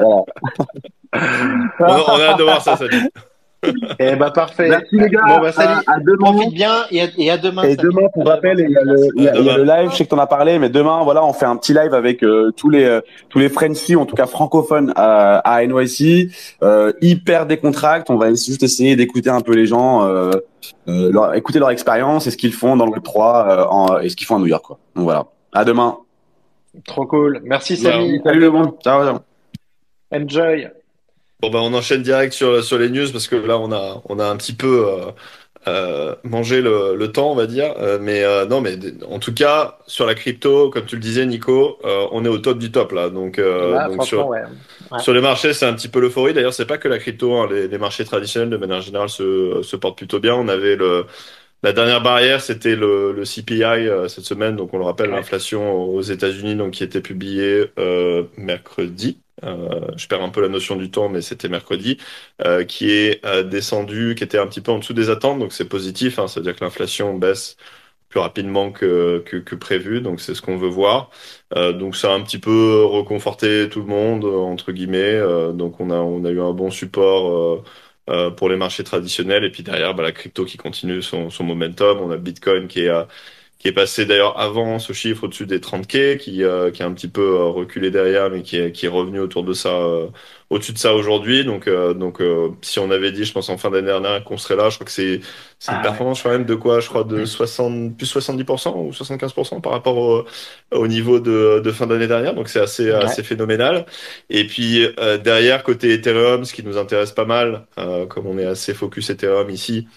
on, 0.00 0.26
on 1.80 1.84
a 1.84 2.22
hâte 2.22 2.38
de 2.38 2.42
voir 2.42 2.60
ça, 2.60 2.76
Samy. 2.76 2.96
Eh 3.98 4.14
ben 4.14 4.30
parfait. 4.30 4.68
Merci 4.68 4.96
les 4.96 5.08
gars. 5.08 5.20
Bon, 5.26 5.40
bah, 5.40 5.50
salut. 5.52 5.82
À, 5.86 5.94
à 5.94 5.98
demain. 6.00 6.32
Profite 6.32 6.54
bien 6.54 6.74
et 6.90 7.02
à, 7.02 7.06
et 7.16 7.30
à 7.30 7.38
demain. 7.38 7.62
Et 7.64 7.74
demain, 7.76 8.08
pour 8.14 8.26
rappel, 8.26 8.60
il 8.60 8.70
y 8.70 8.76
a 8.76 8.82
le, 8.82 8.96
il 9.16 9.22
y 9.24 9.28
a, 9.28 9.36
il 9.36 9.44
y 9.44 9.50
a 9.50 9.56
le 9.56 9.64
live. 9.64 9.90
Je 9.90 9.96
sais 9.96 10.04
que 10.04 10.10
t'en 10.10 10.18
as 10.18 10.28
parlé, 10.28 10.58
mais 10.58 10.68
demain, 10.68 11.02
voilà, 11.02 11.24
on 11.24 11.32
fait 11.32 11.44
un 11.44 11.56
petit 11.56 11.74
live 11.74 11.92
avec 11.92 12.22
euh, 12.22 12.52
tous 12.56 12.70
les 12.70 12.84
euh, 12.84 13.00
tous 13.28 13.40
les 13.40 13.48
Frenchies, 13.48 13.96
en 13.96 14.06
tout 14.06 14.14
cas 14.14 14.26
francophones 14.26 14.92
à, 14.94 15.38
à 15.38 15.66
NYC, 15.66 16.30
euh, 16.62 16.92
hyper 17.00 17.46
décontracte. 17.46 18.10
On 18.10 18.16
va 18.16 18.28
juste 18.30 18.62
essayer 18.62 18.94
d'écouter 18.94 19.30
un 19.30 19.40
peu 19.40 19.54
les 19.54 19.66
gens, 19.66 20.06
euh, 20.06 20.30
euh, 20.88 21.10
leur, 21.12 21.34
écouter 21.34 21.58
leur 21.58 21.70
expérience 21.70 22.26
et 22.28 22.30
ce 22.30 22.36
qu'ils 22.36 22.52
font 22.52 22.76
dans 22.76 22.86
le 22.86 22.92
Web 22.92 23.02
3 23.02 23.68
en, 23.72 23.98
et 23.98 24.08
ce 24.08 24.14
qu'ils 24.16 24.26
font 24.26 24.36
à 24.36 24.38
New 24.38 24.46
York. 24.46 24.64
Quoi. 24.64 24.78
Donc 24.94 25.04
voilà. 25.04 25.26
À 25.52 25.64
demain. 25.64 25.98
Trop 26.86 27.06
cool. 27.06 27.40
Merci 27.42 27.76
Samy. 27.76 28.20
Salut 28.22 28.40
le 28.40 28.50
monde. 28.50 28.74
Ciao. 28.84 29.04
ciao. 29.04 29.18
Enjoy. 30.14 30.68
Bon 31.40 31.50
bah 31.50 31.60
on 31.62 31.72
enchaîne 31.74 32.02
direct 32.02 32.32
sur 32.32 32.64
sur 32.64 32.78
les 32.78 32.90
news 32.90 33.10
parce 33.12 33.28
que 33.28 33.36
là 33.36 33.58
on 33.58 33.70
a 33.72 34.02
on 34.06 34.18
a 34.18 34.26
un 34.26 34.36
petit 34.36 34.54
peu 34.54 34.88
euh, 34.88 35.12
euh, 35.66 36.14
manger 36.24 36.60
le, 36.60 36.94
le, 36.96 37.12
temps, 37.12 37.32
on 37.32 37.34
va 37.34 37.46
dire. 37.46 37.74
Euh, 37.78 37.98
mais 38.00 38.22
euh, 38.22 38.46
non, 38.46 38.60
mais 38.60 38.76
en 39.08 39.18
tout 39.18 39.34
cas, 39.34 39.78
sur 39.86 40.06
la 40.06 40.14
crypto, 40.14 40.70
comme 40.70 40.86
tu 40.86 40.96
le 40.96 41.00
disais, 41.00 41.26
Nico, 41.26 41.78
euh, 41.84 42.06
on 42.12 42.24
est 42.24 42.28
au 42.28 42.38
top 42.38 42.58
du 42.58 42.70
top 42.70 42.92
là. 42.92 43.10
Donc, 43.10 43.38
là, 43.38 43.88
donc 43.88 44.04
sur, 44.04 44.28
ouais. 44.28 44.42
Ouais. 44.90 44.98
sur 45.00 45.12
les 45.12 45.20
marchés, 45.20 45.52
c'est 45.52 45.66
un 45.66 45.74
petit 45.74 45.88
peu 45.88 46.00
l'euphorie. 46.00 46.32
D'ailleurs, 46.32 46.54
c'est 46.54 46.66
pas 46.66 46.78
que 46.78 46.88
la 46.88 46.98
crypto. 46.98 47.34
Hein, 47.34 47.48
les, 47.50 47.68
les, 47.68 47.78
marchés 47.78 48.04
traditionnels, 48.04 48.50
de 48.50 48.56
manière 48.56 48.80
générale, 48.80 49.08
se, 49.08 49.60
se 49.62 49.76
portent 49.76 49.98
plutôt 49.98 50.20
bien. 50.20 50.34
On 50.34 50.48
avait 50.48 50.76
le 50.76 51.06
la 51.64 51.72
dernière 51.72 52.00
barrière, 52.00 52.40
c'était 52.40 52.76
le, 52.76 53.12
le, 53.12 53.24
CPI 53.24 53.88
cette 54.08 54.24
semaine. 54.24 54.54
Donc, 54.54 54.72
on 54.74 54.78
le 54.78 54.84
rappelle, 54.84 55.10
ouais. 55.10 55.16
l'inflation 55.16 55.74
aux 55.74 56.02
États-Unis, 56.02 56.54
donc 56.54 56.72
qui 56.72 56.84
était 56.84 57.00
publié 57.00 57.66
mercredi. 58.36 59.18
Euh, 59.44 59.80
je 59.96 60.06
perds 60.08 60.22
un 60.22 60.28
peu 60.30 60.40
la 60.40 60.48
notion 60.48 60.76
du 60.76 60.90
temps, 60.90 61.08
mais 61.08 61.22
c'était 61.22 61.48
mercredi, 61.48 61.98
euh, 62.44 62.64
qui 62.64 62.90
est 62.90 63.24
euh, 63.24 63.42
descendu, 63.42 64.14
qui 64.16 64.24
était 64.24 64.38
un 64.38 64.46
petit 64.46 64.60
peu 64.60 64.72
en 64.72 64.78
dessous 64.78 64.94
des 64.94 65.10
attentes, 65.10 65.38
donc 65.38 65.52
c'est 65.52 65.68
positif, 65.68 66.18
hein, 66.18 66.28
c'est-à-dire 66.28 66.56
que 66.56 66.64
l'inflation 66.64 67.14
baisse 67.14 67.56
plus 68.08 68.20
rapidement 68.20 68.72
que, 68.72 69.18
que, 69.26 69.54
prévu, 69.54 70.00
donc 70.00 70.20
c'est 70.20 70.34
ce 70.34 70.40
qu'on 70.40 70.56
veut 70.56 70.68
voir. 70.68 71.10
Donc 71.54 71.94
ça 71.94 72.12
a 72.12 72.14
un 72.14 72.22
petit 72.22 72.38
peu 72.38 72.82
reconforté 72.84 73.68
tout 73.68 73.80
le 73.80 73.86
monde, 73.86 74.24
entre 74.24 74.72
guillemets, 74.72 75.20
donc 75.52 75.78
on 75.80 75.90
a, 75.90 75.96
on 75.96 76.24
a 76.24 76.30
eu 76.30 76.40
un 76.40 76.52
bon 76.52 76.70
support 76.70 77.62
pour 78.36 78.48
les 78.48 78.56
marchés 78.56 78.82
traditionnels, 78.84 79.44
et 79.44 79.50
puis 79.50 79.62
derrière, 79.62 79.94
bah, 79.94 80.02
la 80.02 80.12
crypto 80.12 80.46
qui 80.46 80.56
continue 80.56 81.02
son, 81.02 81.28
son 81.28 81.44
momentum, 81.44 82.00
on 82.00 82.10
a 82.10 82.16
Bitcoin 82.16 82.66
qui 82.66 82.80
est 82.84 82.88
à 82.88 83.08
qui 83.58 83.66
est 83.66 83.72
passé 83.72 84.06
d'ailleurs 84.06 84.38
avant 84.38 84.78
ce 84.78 84.92
chiffre 84.92 85.24
au-dessus 85.24 85.44
des 85.44 85.58
30K, 85.58 86.16
qui, 86.16 86.44
euh, 86.44 86.70
qui 86.70 86.82
a 86.84 86.86
un 86.86 86.92
petit 86.92 87.08
peu 87.08 87.22
euh, 87.22 87.44
reculé 87.46 87.90
derrière, 87.90 88.30
mais 88.30 88.42
qui 88.42 88.56
est, 88.56 88.70
qui 88.70 88.86
est 88.86 88.88
revenu 88.88 89.18
autour 89.18 89.42
de 89.42 89.52
ça, 89.52 89.70
euh, 89.70 90.06
au-dessus 90.48 90.72
de 90.72 90.78
ça 90.78 90.94
aujourd'hui. 90.94 91.44
Donc, 91.44 91.66
euh, 91.66 91.92
donc 91.92 92.22
si 92.62 92.78
on 92.78 92.88
avait 92.92 93.10
dit, 93.10 93.24
je 93.24 93.32
pense 93.32 93.48
en 93.48 93.58
fin 93.58 93.70
d'année 93.70 93.88
dernière 93.88 94.22
qu'on 94.22 94.38
serait 94.38 94.54
là, 94.54 94.70
je 94.70 94.76
crois 94.76 94.84
que 94.84 94.92
c'est 94.92 95.20
c'est 95.58 95.72
une 95.72 95.78
ah, 95.80 95.82
performance 95.82 96.18
ouais. 96.18 96.30
quand 96.30 96.38
même 96.38 96.46
de 96.46 96.54
quoi 96.54 96.78
Je 96.78 96.88
crois 96.88 97.02
de 97.02 97.24
60, 97.24 97.96
plus 97.96 98.06
70% 98.06 98.74
ou 98.76 98.92
75% 98.92 99.60
par 99.60 99.72
rapport 99.72 99.96
au, 99.96 100.24
au 100.70 100.86
niveau 100.86 101.18
de, 101.18 101.60
de 101.64 101.72
fin 101.72 101.88
d'année 101.88 102.06
dernière. 102.06 102.34
Donc 102.34 102.48
c'est 102.48 102.60
assez, 102.60 102.92
ouais. 102.92 102.94
assez 102.94 103.24
phénoménal. 103.24 103.86
Et 104.30 104.46
puis 104.46 104.86
derrière, 105.24 105.64
côté 105.64 105.94
Ethereum, 105.94 106.44
ce 106.44 106.52
qui 106.54 106.62
nous 106.62 106.78
intéresse 106.78 107.10
pas 107.10 107.24
mal, 107.24 107.66
comme 108.08 108.26
on 108.28 108.38
est 108.38 108.46
assez 108.46 108.72
focus 108.72 109.10
Ethereum 109.10 109.50
ici, 109.50 109.88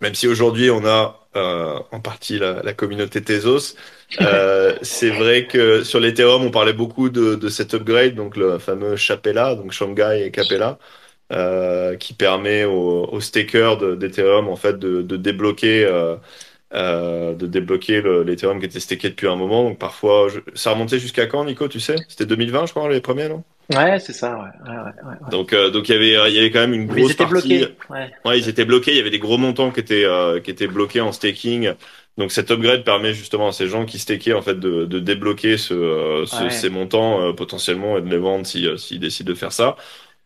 même 0.00 0.14
si 0.14 0.28
aujourd'hui 0.28 0.70
on 0.70 0.84
a 0.86 1.26
euh, 1.36 1.78
en 1.92 2.00
partie 2.00 2.38
la, 2.38 2.62
la 2.62 2.72
communauté 2.72 3.22
Tezos. 3.22 3.76
Euh, 4.20 4.74
c'est 4.82 5.10
vrai 5.10 5.46
que 5.46 5.84
sur 5.84 6.00
l'Ethereum, 6.00 6.42
on 6.42 6.50
parlait 6.50 6.72
beaucoup 6.72 7.10
de, 7.10 7.34
de, 7.34 7.48
cet 7.48 7.74
upgrade, 7.74 8.14
donc 8.14 8.36
le 8.36 8.58
fameux 8.58 8.96
Chapella, 8.96 9.54
donc 9.54 9.72
Shanghai 9.72 10.22
et 10.24 10.30
Capella, 10.30 10.78
euh, 11.32 11.96
qui 11.96 12.14
permet 12.14 12.64
aux, 12.64 13.04
aux 13.10 13.20
stakers 13.20 13.96
d'Ethereum 13.96 14.48
en 14.48 14.56
fait 14.56 14.78
de, 14.78 15.02
de 15.02 15.16
débloquer. 15.16 15.86
Euh, 16.74 17.32
euh, 17.32 17.34
de 17.34 17.46
débloquer 17.46 18.02
l'Ethereum 18.24 18.58
qui 18.60 18.66
était 18.66 18.80
staké 18.80 19.08
depuis 19.10 19.28
un 19.28 19.36
moment. 19.36 19.64
Donc 19.64 19.78
parfois, 19.78 20.28
je... 20.28 20.40
ça 20.54 20.72
remontait 20.72 20.98
jusqu'à 20.98 21.26
quand, 21.26 21.44
Nico, 21.44 21.68
tu 21.68 21.80
sais? 21.80 21.96
C'était 22.08 22.26
2020, 22.26 22.66
je 22.66 22.72
crois, 22.72 22.88
les 22.88 23.00
premiers, 23.00 23.28
non? 23.28 23.44
Ouais, 23.72 23.98
c'est 23.98 24.12
ça. 24.12 24.36
Ouais. 24.38 24.70
Ouais, 24.72 24.78
ouais, 24.78 25.30
donc, 25.30 25.52
euh, 25.52 25.70
donc 25.70 25.88
il 25.88 25.92
y 25.92 25.94
avait, 25.96 26.30
il 26.30 26.36
y 26.36 26.38
avait 26.38 26.50
quand 26.52 26.60
même 26.60 26.72
une 26.74 26.86
grosse 26.86 27.10
ils 27.10 27.10
étaient 27.12 27.26
partie. 27.26 27.58
Bloqués. 27.58 27.76
Ouais. 27.90 28.12
ouais, 28.24 28.38
ils 28.38 28.48
étaient 28.48 28.64
bloqués. 28.64 28.92
Il 28.92 28.96
y 28.96 29.00
avait 29.00 29.10
des 29.10 29.18
gros 29.18 29.38
montants 29.38 29.72
qui 29.72 29.80
étaient, 29.80 30.04
euh, 30.04 30.40
qui 30.40 30.50
étaient 30.52 30.68
bloqués 30.68 31.00
en 31.00 31.12
staking. 31.12 31.72
Donc 32.16 32.32
cet 32.32 32.50
upgrade 32.50 32.84
permet 32.84 33.12
justement 33.12 33.48
à 33.48 33.52
ces 33.52 33.66
gens 33.68 33.84
qui 33.84 33.98
stakaient 33.98 34.32
en 34.32 34.40
fait 34.42 34.58
de, 34.58 34.86
de 34.86 34.98
débloquer 35.00 35.58
ce, 35.58 35.74
euh, 35.74 36.26
ce 36.26 36.48
ces 36.48 36.70
montants 36.70 37.20
euh, 37.22 37.32
potentiellement 37.32 37.98
et 37.98 38.02
de 38.02 38.08
les 38.08 38.18
vendre 38.18 38.46
s'ils 38.46 38.78
si, 38.78 38.88
s'ils 38.88 39.00
décident 39.00 39.30
de 39.32 39.36
faire 39.36 39.52
ça. 39.52 39.76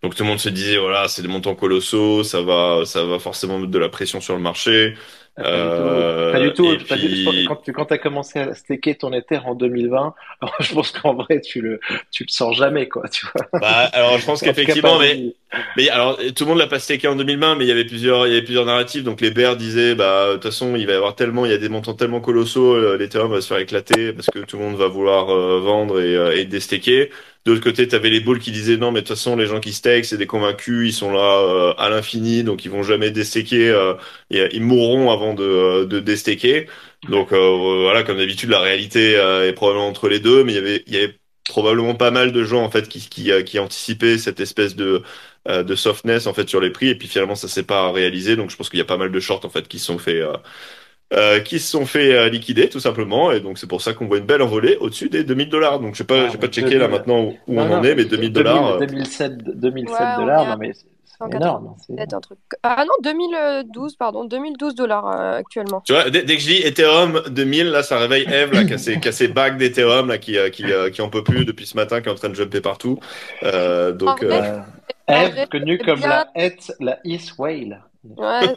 Donc 0.03 0.15
tout 0.15 0.23
le 0.23 0.29
monde 0.29 0.39
se 0.39 0.49
disait 0.49 0.79
voilà, 0.79 1.09
c'est 1.09 1.23
des 1.23 1.29
montants 1.29 1.55
colossaux, 1.55 2.23
ça 2.25 2.43
va, 2.43 2.85
ça 2.87 3.05
va 3.05 3.19
forcément 3.19 3.59
mettre 3.59 3.71
de 3.73 3.79
la 3.79 3.89
pression 3.89 4.21
sur 4.21 4.35
le 4.35 4.41
marché. 4.41 4.95
Euh, 5.39 6.33
pas 6.33 6.41
du 6.41 6.53
tout. 6.53 6.77
Pas 6.89 6.97
du 6.97 7.25
tout. 7.25 7.31
Puis... 7.31 7.45
Quand 7.47 7.57
tu 7.57 7.73
quand 7.73 7.93
as 7.93 7.99
commencé 7.99 8.39
à 8.39 8.55
staker 8.55 8.97
ton 8.97 9.13
Ether 9.13 9.41
en 9.45 9.55
2020, 9.55 10.15
alors 10.41 10.55
je 10.61 10.75
pense 10.75 10.91
qu'en 10.91 11.15
vrai 11.15 11.41
tu 11.41 11.61
le 11.61 11.81
tu 12.11 12.25
le 12.25 12.31
sens 12.31 12.57
jamais 12.57 12.89
quoi. 12.89 13.09
Tu 13.09 13.27
vois 13.27 13.61
bah, 13.61 13.89
alors 13.93 14.19
je 14.19 14.27
pense 14.27 14.41
qu'effectivement, 14.43 14.99
mais 14.99 15.35
mais 15.77 15.89
alors 15.89 16.19
tout 16.35 16.45
le 16.45 16.51
monde 16.51 16.59
l'a 16.59 16.67
pas 16.67 16.79
staké 16.79 17.09
en 17.09 17.17
2020, 17.17 17.57
mais 17.57 17.65
il 17.65 17.69
y 17.69 17.73
avait 17.73 17.85
plusieurs 17.85 18.27
il 18.27 18.31
y 18.31 18.37
avait 18.37 18.45
plusieurs 18.45 18.67
narratifs. 18.67 19.05
Donc 19.05 19.21
les 19.21 19.31
bears 19.31 19.57
disaient 19.57 19.95
bah 19.95 20.29
de 20.29 20.33
toute 20.35 20.45
façon 20.45 20.75
il 20.77 20.87
va 20.87 20.93
y 20.93 20.97
avoir 20.97 21.15
tellement 21.15 21.47
il 21.47 21.53
y 21.53 21.55
a 21.55 21.59
des 21.59 21.69
montants 21.69 21.95
tellement 21.95 22.21
colossaux, 22.21 22.75
euh, 22.75 22.97
l'Ethereum 22.99 23.31
va 23.31 23.41
se 23.41 23.49
faire 23.49 23.59
éclater 23.59 24.13
parce 24.13 24.27
que 24.27 24.41
tout 24.41 24.59
le 24.59 24.65
monde 24.65 24.77
va 24.77 24.89
vouloir 24.89 25.31
euh, 25.31 25.61
vendre 25.61 26.01
et, 26.01 26.17
euh, 26.17 26.37
et 26.37 26.45
déstaker. 26.45 27.11
De 27.47 27.53
l'autre 27.53 27.65
côté, 27.65 27.89
tu 27.89 27.95
avais 27.95 28.11
les 28.11 28.21
bulls 28.21 28.39
qui 28.39 28.51
disaient 28.53 28.77
non, 28.77 28.93
mais 28.93 29.01
de 29.01 29.07
toute 29.07 29.17
façon, 29.17 29.35
les 29.35 29.47
gens 29.47 29.61
qui 29.61 29.73
stake, 29.73 30.05
c'est 30.05 30.19
des 30.19 30.27
convaincus, 30.27 30.91
ils 30.91 30.93
sont 30.93 31.11
là 31.11 31.39
euh, 31.41 31.75
à 31.79 31.89
l'infini, 31.89 32.45
donc 32.45 32.65
ils 32.67 32.71
vont 32.71 32.83
jamais 32.83 33.11
déstaker, 33.11 33.71
euh, 33.71 33.95
et, 34.31 34.47
ils 34.53 34.63
mourront 34.63 35.11
avant 35.11 35.33
de, 35.35 35.43
euh, 35.43 35.87
de. 35.87 36.01
Donc 37.09 37.33
euh, 37.33 37.57
voilà, 37.83 38.03
comme 38.03 38.19
d'habitude, 38.19 38.51
la 38.51 38.61
réalité 38.61 39.13
est 39.15 39.53
probablement 39.55 39.89
entre 39.89 40.09
les 40.09 40.21
deux, 40.21 40.45
mais 40.45 40.53
il 40.53 40.57
y 40.57 40.59
avait, 40.59 40.83
il 40.87 40.95
y 40.95 40.97
avait 40.99 41.19
probablement 41.49 41.95
pas 41.95 42.11
mal 42.11 42.31
de 42.33 42.45
gens 42.45 42.63
en 42.63 42.71
fait 42.71 42.89
qui, 42.89 43.01
qui, 43.09 43.31
qui 43.45 43.59
anticipaient 43.59 44.19
cette 44.19 44.41
espèce 44.41 44.77
de 44.77 45.03
de 45.47 45.75
softness 45.75 46.27
en 46.27 46.35
fait 46.35 46.49
sur 46.49 46.61
les 46.61 46.71
prix, 46.71 46.89
et 46.89 46.95
puis 46.95 47.09
finalement 47.09 47.35
ça 47.35 47.49
s'est 47.49 47.63
pas 47.63 47.91
réalisé. 47.91 48.37
Donc 48.37 48.51
je 48.51 48.57
pense 48.57 48.69
qu'il 48.69 48.79
y 48.79 48.83
a 48.83 48.85
pas 48.85 48.99
mal 48.99 49.11
de 49.11 49.21
shorts 49.21 49.45
en 49.45 49.49
fait 49.49 49.67
qui 49.69 49.79
sont 49.79 49.99
fait 49.99 50.23
euh, 51.13 51.41
qui 51.41 51.59
se 51.59 51.69
sont 51.69 51.87
fait 51.87 52.15
euh, 52.15 52.29
liquider 52.29 52.69
tout 52.69 52.79
simplement. 52.79 53.33
Et 53.33 53.41
donc 53.41 53.59
c'est 53.59 53.67
pour 53.67 53.83
ça 53.83 53.95
qu'on 53.95 54.07
voit 54.07 54.19
une 54.19 54.27
belle 54.27 54.43
envolée 54.43 54.77
au-dessus 54.77 55.09
des 55.09 55.25
2000 55.25 55.49
dollars. 55.49 55.81
Donc 55.81 55.95
je 55.95 55.99
sais 55.99 56.05
pas 56.05 56.27
ah, 56.27 56.29
j'ai 56.31 56.39
pas 56.39 56.47
checké 56.47 56.79
là 56.79 56.87
maintenant 56.87 57.25
où, 57.25 57.53
non, 57.53 57.63
on 57.63 57.65
non, 57.65 57.75
en 57.79 57.83
est 57.83 57.97
mais 57.97 58.05
2000 58.05 58.33
dollars 58.33 58.79
2007 58.79 59.59
2007 59.59 59.99
dollars. 60.19 60.47
non 60.47 60.57
mais 60.57 60.71
c'est 60.73 61.37
énorme 61.37 61.75
un 62.13 62.21
truc. 62.21 62.39
Ah 62.63 62.85
non 62.87 62.95
2012 63.03 63.97
pardon 63.97 64.25
2012 64.25 64.77
dollars 64.77 65.09
euh, 65.09 65.39
actuellement. 65.39 65.83
Tu 65.85 65.93
vois 65.93 66.09
dès, 66.11 66.23
dès, 66.23 66.37
que 66.37 66.43
je 66.43 66.47
dis 66.47 66.63
Ethereum 66.63 67.21
2000 67.29 67.67
là 67.67 67.83
ça 67.83 67.99
réveille 67.99 68.27
Eve 68.33 68.53
là 68.53 68.63
qui 68.63 68.75
a 68.75 68.79
ses, 68.79 69.01
qui 69.01 69.09
a 69.09 69.13
ses 69.13 69.27
bagues 69.27 69.59
d'Ethereum 69.59 70.07
là 70.07 70.19
qui 70.19 70.37
qui 70.53 70.65
qui 70.93 71.03
en 71.03 71.09
peut 71.09 71.25
plus 71.25 71.45
depuis 71.45 71.67
ce 71.67 71.77
matin 71.77 72.01
qui 72.01 72.09
est 72.09 72.13
en 72.13 72.15
train 72.15 72.29
de 72.29 72.35
jumper 72.37 72.61
partout. 72.61 73.01
Donc 73.43 74.25
Eve 75.09 75.49
connue 75.51 75.79
comme 75.79 75.99
bien... 75.99 76.09
la 76.09 76.29
Het 76.37 76.73
la 76.79 77.01
East 77.05 77.37
Whale 77.37 77.81
Ouais. 78.05 78.55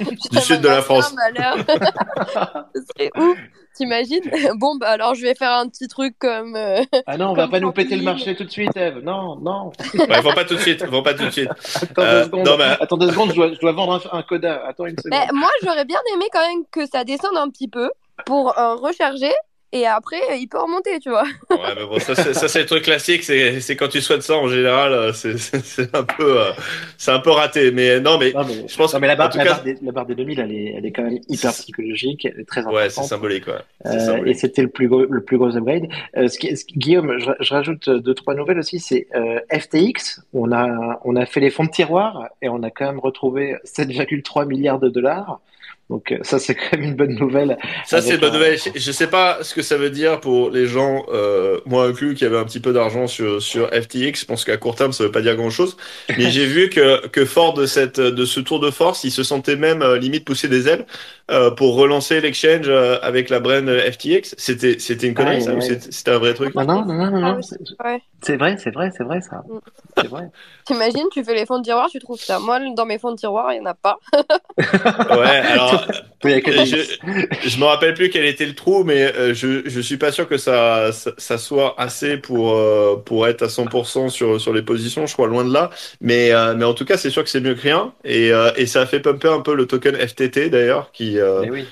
du 0.30 0.40
sud 0.40 0.60
de 0.60 0.68
la 0.68 0.82
France. 0.82 1.14
Ce 2.74 2.80
serait 2.82 3.10
ouf. 3.16 3.38
T'imagines? 3.74 4.22
Bon, 4.54 4.76
bah 4.76 4.88
alors 4.88 5.14
je 5.14 5.22
vais 5.22 5.34
faire 5.34 5.52
un 5.52 5.68
petit 5.68 5.86
truc 5.86 6.16
comme. 6.18 6.56
Euh, 6.56 6.82
ah 7.06 7.18
non, 7.18 7.30
on 7.30 7.34
va 7.34 7.46
pas 7.46 7.60
nous 7.60 7.72
péter 7.72 7.96
le 7.96 8.04
marché 8.04 8.34
tout 8.34 8.44
de 8.44 8.50
suite, 8.50 8.74
Eve. 8.74 9.00
Non, 9.02 9.36
non. 9.36 9.70
ouais, 9.94 10.22
faut 10.22 10.32
pas 10.32 10.46
tout 10.46 10.54
de 10.54 10.60
suite. 10.60 10.86
Faut 10.86 11.02
pas 11.02 11.12
tout 11.12 11.24
de 11.24 11.30
suite. 11.30 11.50
Attends 11.50 12.02
euh, 12.02 12.20
deux 12.20 12.24
secondes. 12.24 12.46
Non, 12.46 12.56
mais... 12.56 12.76
Attends 12.80 12.96
deux 12.96 13.10
secondes, 13.10 13.30
je 13.30 13.34
dois, 13.34 13.52
je 13.52 13.58
dois 13.58 13.72
vendre 13.72 14.08
un, 14.12 14.18
un 14.18 14.22
coda. 14.22 14.64
Attends 14.66 14.86
une 14.86 14.96
seconde. 14.96 15.18
Mais 15.18 15.26
moi, 15.38 15.50
j'aurais 15.62 15.84
bien 15.84 16.00
aimé 16.14 16.24
quand 16.32 16.40
même 16.40 16.64
que 16.70 16.86
ça 16.86 17.04
descende 17.04 17.36
un 17.36 17.50
petit 17.50 17.68
peu 17.68 17.90
pour 18.24 18.58
euh, 18.58 18.76
recharger 18.76 19.32
et 19.72 19.86
après 19.86 20.38
il 20.38 20.46
peut 20.48 20.58
remonter, 20.58 20.98
tu 21.00 21.10
vois. 21.10 21.24
Ouais, 21.50 21.74
mais 21.76 21.84
bon, 21.84 21.98
ça 21.98 22.14
c'est 22.14 22.60
le 22.60 22.66
truc 22.66 22.84
classique, 22.84 23.22
c'est 23.24 23.76
quand 23.76 23.88
tu 23.88 24.00
souhaites 24.00 24.22
ça 24.22 24.36
en 24.36 24.48
général, 24.48 24.92
euh, 24.92 25.12
c'est 25.12 25.94
un 25.94 26.04
peu 26.04 26.40
euh, 26.40 26.52
c'est 26.98 27.10
un 27.10 27.20
peu 27.20 27.30
raté, 27.30 27.70
mais 27.70 28.00
non 28.00 28.18
mais, 28.18 28.32
non, 28.32 28.44
mais 28.46 28.68
je 28.68 28.76
pense 28.76 28.94
non, 28.94 29.00
mais 29.00 29.08
la 29.08 29.16
barre, 29.16 29.36
la, 29.36 29.44
cas... 29.44 29.50
barre 29.50 29.62
des, 29.62 29.76
la 29.82 29.92
barre 29.92 30.06
des 30.06 30.14
2000 30.14 30.40
elle 30.40 30.52
est, 30.52 30.74
elle 30.76 30.86
est 30.86 30.92
quand 30.92 31.02
même 31.02 31.18
hyper 31.28 31.52
psychologique, 31.52 32.24
elle 32.24 32.40
est 32.40 32.44
très 32.44 32.60
importante. 32.60 32.82
Ouais, 32.82 32.90
c'est 32.90 33.02
symbolique, 33.02 33.46
ouais. 33.46 33.54
Euh, 33.86 34.24
et 34.24 34.34
c'était 34.34 34.62
le 34.62 34.68
plus 34.68 34.88
gros 34.88 35.04
le 35.04 35.22
plus 35.22 35.38
gros 35.38 35.56
upgrade. 35.56 35.88
Euh, 36.16 36.28
ce 36.28 36.38
qui, 36.38 36.56
ce, 36.56 36.64
Guillaume, 36.66 37.18
je, 37.18 37.30
je, 37.40 37.54
rajoute 37.54 37.88
deux 37.88 38.14
trois 38.14 38.34
nouvelles 38.34 38.58
aussi, 38.58 38.78
c'est 38.78 39.06
euh, 39.14 39.40
FTX, 39.52 40.22
on 40.32 40.52
a 40.52 41.00
on 41.04 41.16
a 41.16 41.26
fait 41.26 41.40
les 41.40 41.50
fonds 41.50 41.64
de 41.64 41.70
tiroir 41.70 42.28
et 42.42 42.48
on 42.48 42.62
a 42.62 42.70
quand 42.70 42.86
même 42.86 42.98
retrouvé 42.98 43.56
7,3 43.64 44.46
milliards 44.46 44.78
de 44.78 44.88
dollars. 44.88 45.40
Donc 45.88 46.10
euh, 46.10 46.18
ça 46.22 46.38
c'est 46.38 46.54
quand 46.56 46.72
même 46.72 46.82
une 46.82 46.94
bonne 46.94 47.14
nouvelle. 47.14 47.56
Ça 47.84 48.00
c'est 48.00 48.14
une 48.14 48.20
bonne 48.20 48.32
nouvelle. 48.32 48.58
Je 48.74 48.92
sais 48.92 49.06
pas 49.06 49.38
ce 49.42 49.54
que 49.54 49.62
ça 49.62 49.76
veut 49.76 49.90
dire 49.90 50.20
pour 50.20 50.50
les 50.50 50.66
gens, 50.66 51.06
euh, 51.12 51.60
moi 51.64 51.86
inclus, 51.86 52.14
qui 52.14 52.24
avaient 52.24 52.38
un 52.38 52.44
petit 52.44 52.60
peu 52.60 52.72
d'argent 52.72 53.06
sur 53.06 53.40
sur 53.40 53.68
FTX. 53.68 54.20
Je 54.20 54.24
pense 54.24 54.44
qu'à 54.44 54.56
court 54.56 54.74
terme 54.74 54.92
ça 54.92 55.04
veut 55.04 55.12
pas 55.12 55.22
dire 55.22 55.36
grand 55.36 55.50
chose. 55.50 55.76
Mais 56.16 56.30
j'ai 56.30 56.46
vu 56.46 56.70
que 56.70 57.06
que 57.08 57.24
fort 57.24 57.54
de 57.54 57.66
cette 57.66 58.00
de 58.00 58.24
ce 58.24 58.40
tour 58.40 58.60
de 58.60 58.70
force, 58.70 59.04
ils 59.04 59.12
se 59.12 59.22
sentaient 59.22 59.56
même 59.56 59.82
euh, 59.82 59.98
limite 59.98 60.24
pousser 60.24 60.48
des 60.48 60.68
ailes 60.68 60.86
euh, 61.30 61.50
pour 61.50 61.74
relancer 61.74 62.20
l'exchange 62.20 62.68
euh, 62.68 62.98
avec 63.02 63.30
la 63.30 63.40
brand 63.40 63.68
FTX. 63.68 64.34
C'était 64.36 64.78
c'était 64.78 65.08
une 65.08 65.14
connerie 65.14 65.38
ah, 65.38 65.40
ça 65.40 65.50
ouais. 65.54 65.56
ou 65.56 65.80
c'était 65.90 66.10
un 66.10 66.18
vrai 66.18 66.34
truc? 66.34 66.54
Non 66.54 66.64
non 66.64 66.84
non 66.84 67.10
non. 67.10 67.20
non. 67.20 67.38
Ah, 67.38 68.00
c'est 68.22 68.36
vrai 68.36 68.56
c'est 68.58 68.70
vrai 68.70 68.90
c'est 68.96 69.04
vrai 69.04 69.20
ça. 69.20 69.42
Mm. 69.48 69.58
C'est 69.96 70.08
vrai. 70.08 70.28
T'imagines, 70.64 71.06
tu 71.12 71.22
fais 71.24 71.34
les 71.34 71.46
fonds 71.46 71.58
de 71.58 71.64
tiroir, 71.64 71.88
tu 71.90 71.98
trouves 71.98 72.20
ça. 72.20 72.38
Moi 72.38 72.60
dans 72.74 72.86
mes 72.86 72.98
fonds 72.98 73.12
de 73.12 73.16
tiroir 73.16 73.52
il 73.52 73.56
y 73.56 73.60
en 73.60 73.66
a 73.66 73.74
pas. 73.74 73.98
ouais 74.16 75.42
alors 75.52 75.86
je, 76.26 76.98
je 77.46 77.60
me 77.60 77.64
rappelle 77.64 77.94
plus 77.94 78.10
quel 78.10 78.24
était 78.24 78.46
le 78.46 78.54
trou, 78.54 78.84
mais 78.84 79.14
euh, 79.16 79.34
je, 79.34 79.62
je 79.68 79.80
suis 79.80 79.96
pas 79.96 80.12
sûr 80.12 80.28
que 80.28 80.38
ça, 80.38 80.90
ça, 80.92 81.12
ça 81.18 81.38
soit 81.38 81.74
assez 81.78 82.16
pour, 82.16 82.54
euh, 82.54 82.96
pour 83.04 83.26
être 83.28 83.42
à 83.42 83.46
100% 83.46 84.08
sur, 84.08 84.40
sur 84.40 84.52
les 84.52 84.62
positions, 84.62 85.06
je 85.06 85.12
crois, 85.12 85.26
loin 85.26 85.44
de 85.44 85.52
là. 85.52 85.70
Mais, 86.00 86.32
euh, 86.32 86.54
mais 86.56 86.64
en 86.64 86.74
tout 86.74 86.84
cas, 86.84 86.96
c'est 86.96 87.10
sûr 87.10 87.22
que 87.22 87.30
c'est 87.30 87.40
mieux 87.40 87.54
que 87.54 87.60
rien. 87.60 87.92
Et, 88.04 88.32
euh, 88.32 88.50
et 88.56 88.66
ça 88.66 88.82
a 88.82 88.86
fait 88.86 89.00
pumper 89.00 89.32
un 89.32 89.40
peu 89.40 89.54
le 89.54 89.66
token 89.66 89.94
FTT 89.94 90.50
d'ailleurs, 90.50 90.90
qui, 90.92 91.15
euh, 91.20 91.46
oui. 91.50 91.66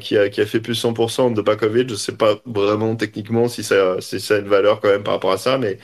qui, 0.00 0.16
a, 0.16 0.28
qui 0.28 0.40
a 0.40 0.46
fait 0.46 0.60
plus 0.60 0.82
100% 0.82 1.32
de 1.34 1.42
Bakovic. 1.42 1.88
Je 1.90 1.94
sais 1.94 2.16
pas 2.16 2.36
vraiment 2.46 2.96
techniquement 2.96 3.48
si 3.48 3.62
ça, 3.62 4.00
si 4.00 4.20
ça 4.20 4.36
a 4.36 4.38
une 4.38 4.48
valeur 4.48 4.80
quand 4.80 4.88
même 4.88 5.02
par 5.02 5.14
rapport 5.14 5.32
à 5.32 5.38
ça, 5.38 5.58
mais, 5.58 5.78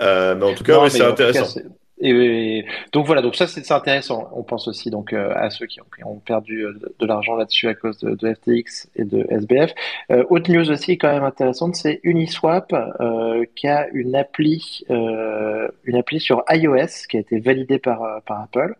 mais 0.00 0.42
en 0.42 0.54
tout 0.54 0.64
cas, 0.64 0.80
ouais, 0.80 0.90
c'est 0.90 1.04
intéressant. 1.04 1.60
Cas, 1.60 1.60
Et, 2.00 2.64
donc 2.92 3.06
voilà, 3.06 3.22
donc 3.22 3.34
ça 3.34 3.46
c'est 3.46 3.70
intéressant. 3.72 4.28
On 4.32 4.42
pense 4.42 4.68
aussi 4.68 4.90
donc 4.90 5.12
euh, 5.12 5.32
à 5.34 5.50
ceux 5.50 5.66
qui 5.66 5.80
ont, 5.80 6.18
perdu 6.24 6.64
euh, 6.64 6.78
de, 6.98 7.06
l'argent 7.06 7.34
là-dessus 7.36 7.68
à 7.68 7.74
cause 7.74 7.98
de, 7.98 8.34
FTX 8.34 8.88
et 8.96 9.04
de 9.04 9.26
SBF. 9.30 9.72
Euh, 10.10 10.24
autre 10.30 10.50
news 10.50 10.70
aussi 10.70 10.98
quand 10.98 11.12
même 11.12 11.24
intéressante, 11.24 11.76
c'est 11.76 12.00
Uniswap 12.02 12.74
qui 13.56 13.66
a 13.66 13.88
une 13.92 14.14
appli, 14.14 14.84
une 14.88 15.96
appli 15.96 16.20
sur 16.20 16.44
iOS 16.50 17.06
qui 17.08 17.16
a 17.16 17.20
été 17.20 17.40
validée 17.40 17.78
par 17.78 18.22
par 18.26 18.42
Apple, 18.42 18.74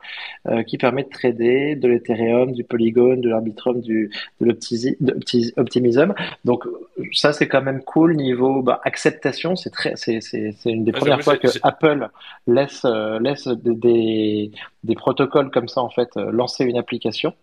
qui 0.66 0.78
permet 0.78 1.04
de 1.04 1.08
trader 1.08 1.76
de 1.76 1.88
l'Ethereum, 1.88 2.52
du 2.52 2.64
Polygon, 2.64 3.16
de 3.16 3.28
l'Arbitrum, 3.28 3.80
du 3.80 4.10
de 4.40 4.46
l'Optimism. 4.46 6.14
Donc 6.44 6.64
ça 7.12 7.32
c'est 7.32 7.48
quand 7.48 7.62
même 7.62 7.82
cool 7.82 8.16
niveau 8.16 8.62
bah, 8.62 8.80
acceptation. 8.84 9.56
C'est 9.56 9.70
très, 9.70 9.94
c'est 9.96 10.20
c'est 10.20 10.54
une 10.64 10.84
des 10.84 10.92
premières 10.92 11.22
fois 11.22 11.36
que 11.36 11.48
Apple 11.62 12.08
laisse 12.46 12.84
laisse 13.20 13.48
des, 13.48 14.50
des, 14.84 14.94
protocoles 14.94 15.50
comme 15.50 15.68
ça 15.68 15.80
en 15.80 15.90
fait 15.90 16.08
euh, 16.16 16.30
lancer 16.30 16.64
une 16.64 16.76
application. 16.76 17.34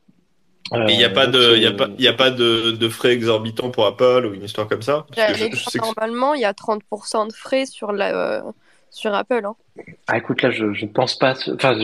il 0.72 0.98
n'y 0.98 1.03
a 1.03 1.10
pas 1.10 1.27
de, 1.27 1.55
il 1.55 1.63
y 1.63 1.67
a 1.67 1.72
pas, 1.72 1.88
il 1.98 2.07
a 2.07 2.13
pas 2.13 2.31
de, 2.31 2.72
de, 2.72 2.89
frais 2.89 3.13
exorbitants 3.13 3.72
pour 3.72 3.86
Apple 3.86 4.27
ou 4.29 4.34
une 4.34 4.43
histoire 4.43 4.67
comme 4.67 4.81
ça? 4.81 5.05
normalement, 5.75 6.34
il 6.34 6.41
y 6.41 6.45
a 6.45 6.53
30% 6.53 7.27
de 7.27 7.34
frais 7.34 7.65
sur 7.65 7.91
la, 7.91 8.15
euh, 8.15 8.41
sur 8.89 9.13
Apple. 9.13 9.45
Hein. 9.45 9.55
Ah, 10.07 10.17
écoute, 10.17 10.41
là, 10.41 10.51
je, 10.51 10.74
je 10.74 10.86
pense 10.86 11.17
pas. 11.17 11.36
Enfin, 11.53 11.77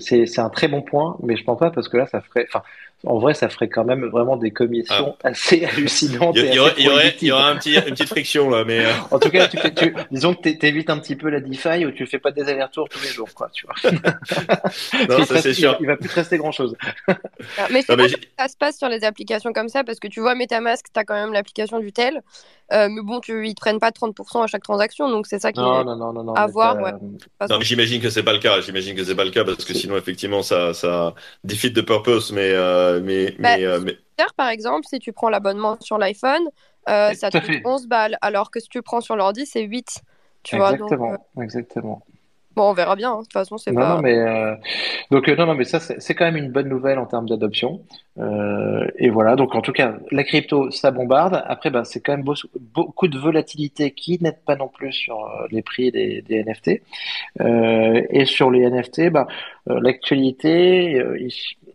c'est 0.00 0.38
un 0.38 0.50
très 0.50 0.68
bon 0.68 0.82
point, 0.82 1.16
mais 1.22 1.36
je 1.36 1.44
pense 1.44 1.58
pas 1.58 1.70
parce 1.70 1.88
que 1.88 1.98
là, 1.98 2.06
ça 2.06 2.20
ferait. 2.20 2.46
Enfin, 2.48 2.62
en 3.04 3.18
vrai, 3.18 3.34
ça 3.34 3.48
ferait 3.48 3.68
quand 3.68 3.84
même 3.84 4.06
vraiment 4.06 4.36
des 4.36 4.50
commissions 4.50 5.16
ah. 5.22 5.28
assez 5.28 5.64
hallucinantes. 5.64 6.34
Il 6.36 6.54
y, 6.54 6.58
aurait, 6.58 6.74
il 6.78 6.84
y, 6.84 6.88
aurait, 6.88 7.14
il 7.20 7.28
y 7.28 7.32
aurait 7.32 7.50
un 7.50 7.56
petit, 7.56 7.74
une 7.74 7.82
petite 7.82 8.08
friction 8.08 8.48
là, 8.48 8.64
mais. 8.64 8.86
Euh. 8.86 8.92
en 9.10 9.18
tout 9.18 9.30
cas, 9.30 9.48
tu, 9.48 9.58
tu, 9.74 9.94
disons 10.10 10.34
que 10.34 10.48
tu 10.48 10.66
évites 10.66 10.88
un 10.88 10.98
petit 10.98 11.14
peu 11.14 11.28
la 11.28 11.40
DeFi 11.40 11.84
ou 11.84 11.90
tu 11.90 12.06
fais 12.06 12.18
pas 12.18 12.30
des 12.30 12.42
allers-retours 12.42 12.88
tous 12.88 13.02
les 13.02 13.10
jours, 13.10 13.28
quoi. 13.34 13.50
Tu 13.52 13.66
vois. 13.66 13.90
non, 15.08 15.24
ça 15.24 15.42
c'est 15.42 15.52
sûr. 15.52 15.76
Il 15.80 15.86
va, 15.86 15.96
plus 15.96 16.08
te 16.08 16.14
rester 16.14 16.38
grand-chose. 16.38 16.74
mais 17.70 17.82
c'est 17.82 17.96
pas 17.96 18.08
ça 18.38 18.48
se 18.48 18.56
passe 18.56 18.78
sur 18.78 18.88
les 18.88 19.04
applications 19.04 19.52
comme 19.52 19.68
ça 19.68 19.84
parce 19.84 19.98
que 19.98 20.08
tu 20.08 20.20
vois 20.20 20.34
MetaMask, 20.34 20.86
tu 20.92 20.98
as 20.98 21.04
quand 21.04 21.14
même 21.14 21.32
l'application 21.32 21.78
du 21.78 21.92
tel. 21.92 22.22
Euh, 22.72 22.88
mais 22.88 23.00
bon, 23.02 23.20
tu, 23.20 23.46
ils 23.46 23.54
prennent 23.54 23.78
pas 23.78 23.90
30% 23.90 24.42
à 24.42 24.46
chaque 24.48 24.64
transaction, 24.64 25.08
donc 25.08 25.26
c'est 25.28 25.38
ça 25.38 25.52
qui 25.52 25.60
non, 25.60 25.82
est 25.82 25.84
non, 25.84 26.12
non, 26.12 26.24
non, 26.24 26.34
à 26.34 26.46
voir. 26.48 26.76
Ouais. 26.78 26.92
Non, 27.48 27.58
mais 27.58 27.64
j'imagine 27.64 28.00
que 28.00 28.10
c'est 28.10 28.24
pas 28.24 28.32
le 28.32 28.40
cas. 28.40 28.60
J'imagine 28.60 28.96
que 28.96 29.04
c'est 29.04 29.14
pas 29.14 29.24
le 29.24 29.30
cas 29.30 29.44
parce 29.44 29.64
que 29.64 29.72
sinon, 29.72 29.96
effectivement, 29.96 30.42
ça, 30.42 30.74
ça 30.74 31.14
defeat 31.44 31.74
the 31.74 31.82
purpose. 31.82 32.32
Mais, 32.32 32.50
euh, 32.50 32.85
mais, 33.02 33.32
bah, 33.38 33.56
mais, 33.56 33.64
euh. 33.64 33.80
Par 34.36 34.48
exemple, 34.48 34.86
si 34.88 34.98
tu 34.98 35.12
prends 35.12 35.28
l'abonnement 35.28 35.76
sur 35.80 35.98
l'iPhone, 35.98 36.48
euh, 36.88 37.12
ça 37.14 37.30
te 37.30 37.38
coûte 37.38 37.60
11 37.64 37.86
balles, 37.86 38.18
alors 38.20 38.50
que 38.50 38.60
si 38.60 38.68
tu 38.68 38.82
prends 38.82 39.00
sur 39.00 39.16
l'ordi, 39.16 39.46
c'est 39.46 39.62
8. 39.62 40.02
Tu 40.42 40.56
exactement, 40.56 41.08
vois, 41.08 41.18
donc, 41.34 41.44
exactement. 41.44 42.02
Bon, 42.56 42.70
on 42.70 42.72
verra 42.72 42.96
bien. 42.96 43.12
Hein. 43.12 43.18
De 43.18 43.22
toute 43.24 43.34
façon, 43.34 43.58
c'est 43.58 43.72
pas. 43.72 43.96
Non, 43.96 44.00
mais 44.00 44.16
euh... 44.16 44.54
donc 45.10 45.28
euh, 45.28 45.36
non, 45.36 45.44
non, 45.44 45.54
mais 45.54 45.64
ça, 45.64 45.78
c'est 45.78 46.14
quand 46.14 46.24
même 46.24 46.38
une 46.38 46.50
bonne 46.50 46.70
nouvelle 46.70 46.98
en 46.98 47.04
termes 47.04 47.28
d'adoption. 47.28 47.82
Euh, 48.18 48.86
et 48.98 49.10
voilà. 49.10 49.36
Donc 49.36 49.54
en 49.54 49.60
tout 49.60 49.72
cas, 49.72 49.96
la 50.10 50.24
crypto, 50.24 50.70
ça 50.70 50.90
bombarde. 50.90 51.42
Après, 51.46 51.68
ben, 51.68 51.84
c'est 51.84 52.00
quand 52.00 52.16
même 52.16 52.24
beaucoup 52.24 53.08
de 53.08 53.18
volatilité 53.18 53.90
qui 53.90 54.18
n'aide 54.22 54.42
pas 54.46 54.56
non 54.56 54.68
plus 54.68 54.92
sur 54.92 55.22
euh, 55.22 55.46
les 55.50 55.60
prix 55.60 55.90
des, 55.90 56.22
des 56.22 56.42
NFT. 56.42 56.80
Euh, 57.42 58.02
et 58.08 58.24
sur 58.24 58.50
les 58.50 58.70
NFT, 58.70 59.10
ben, 59.10 59.26
l'actualité, 59.66 61.02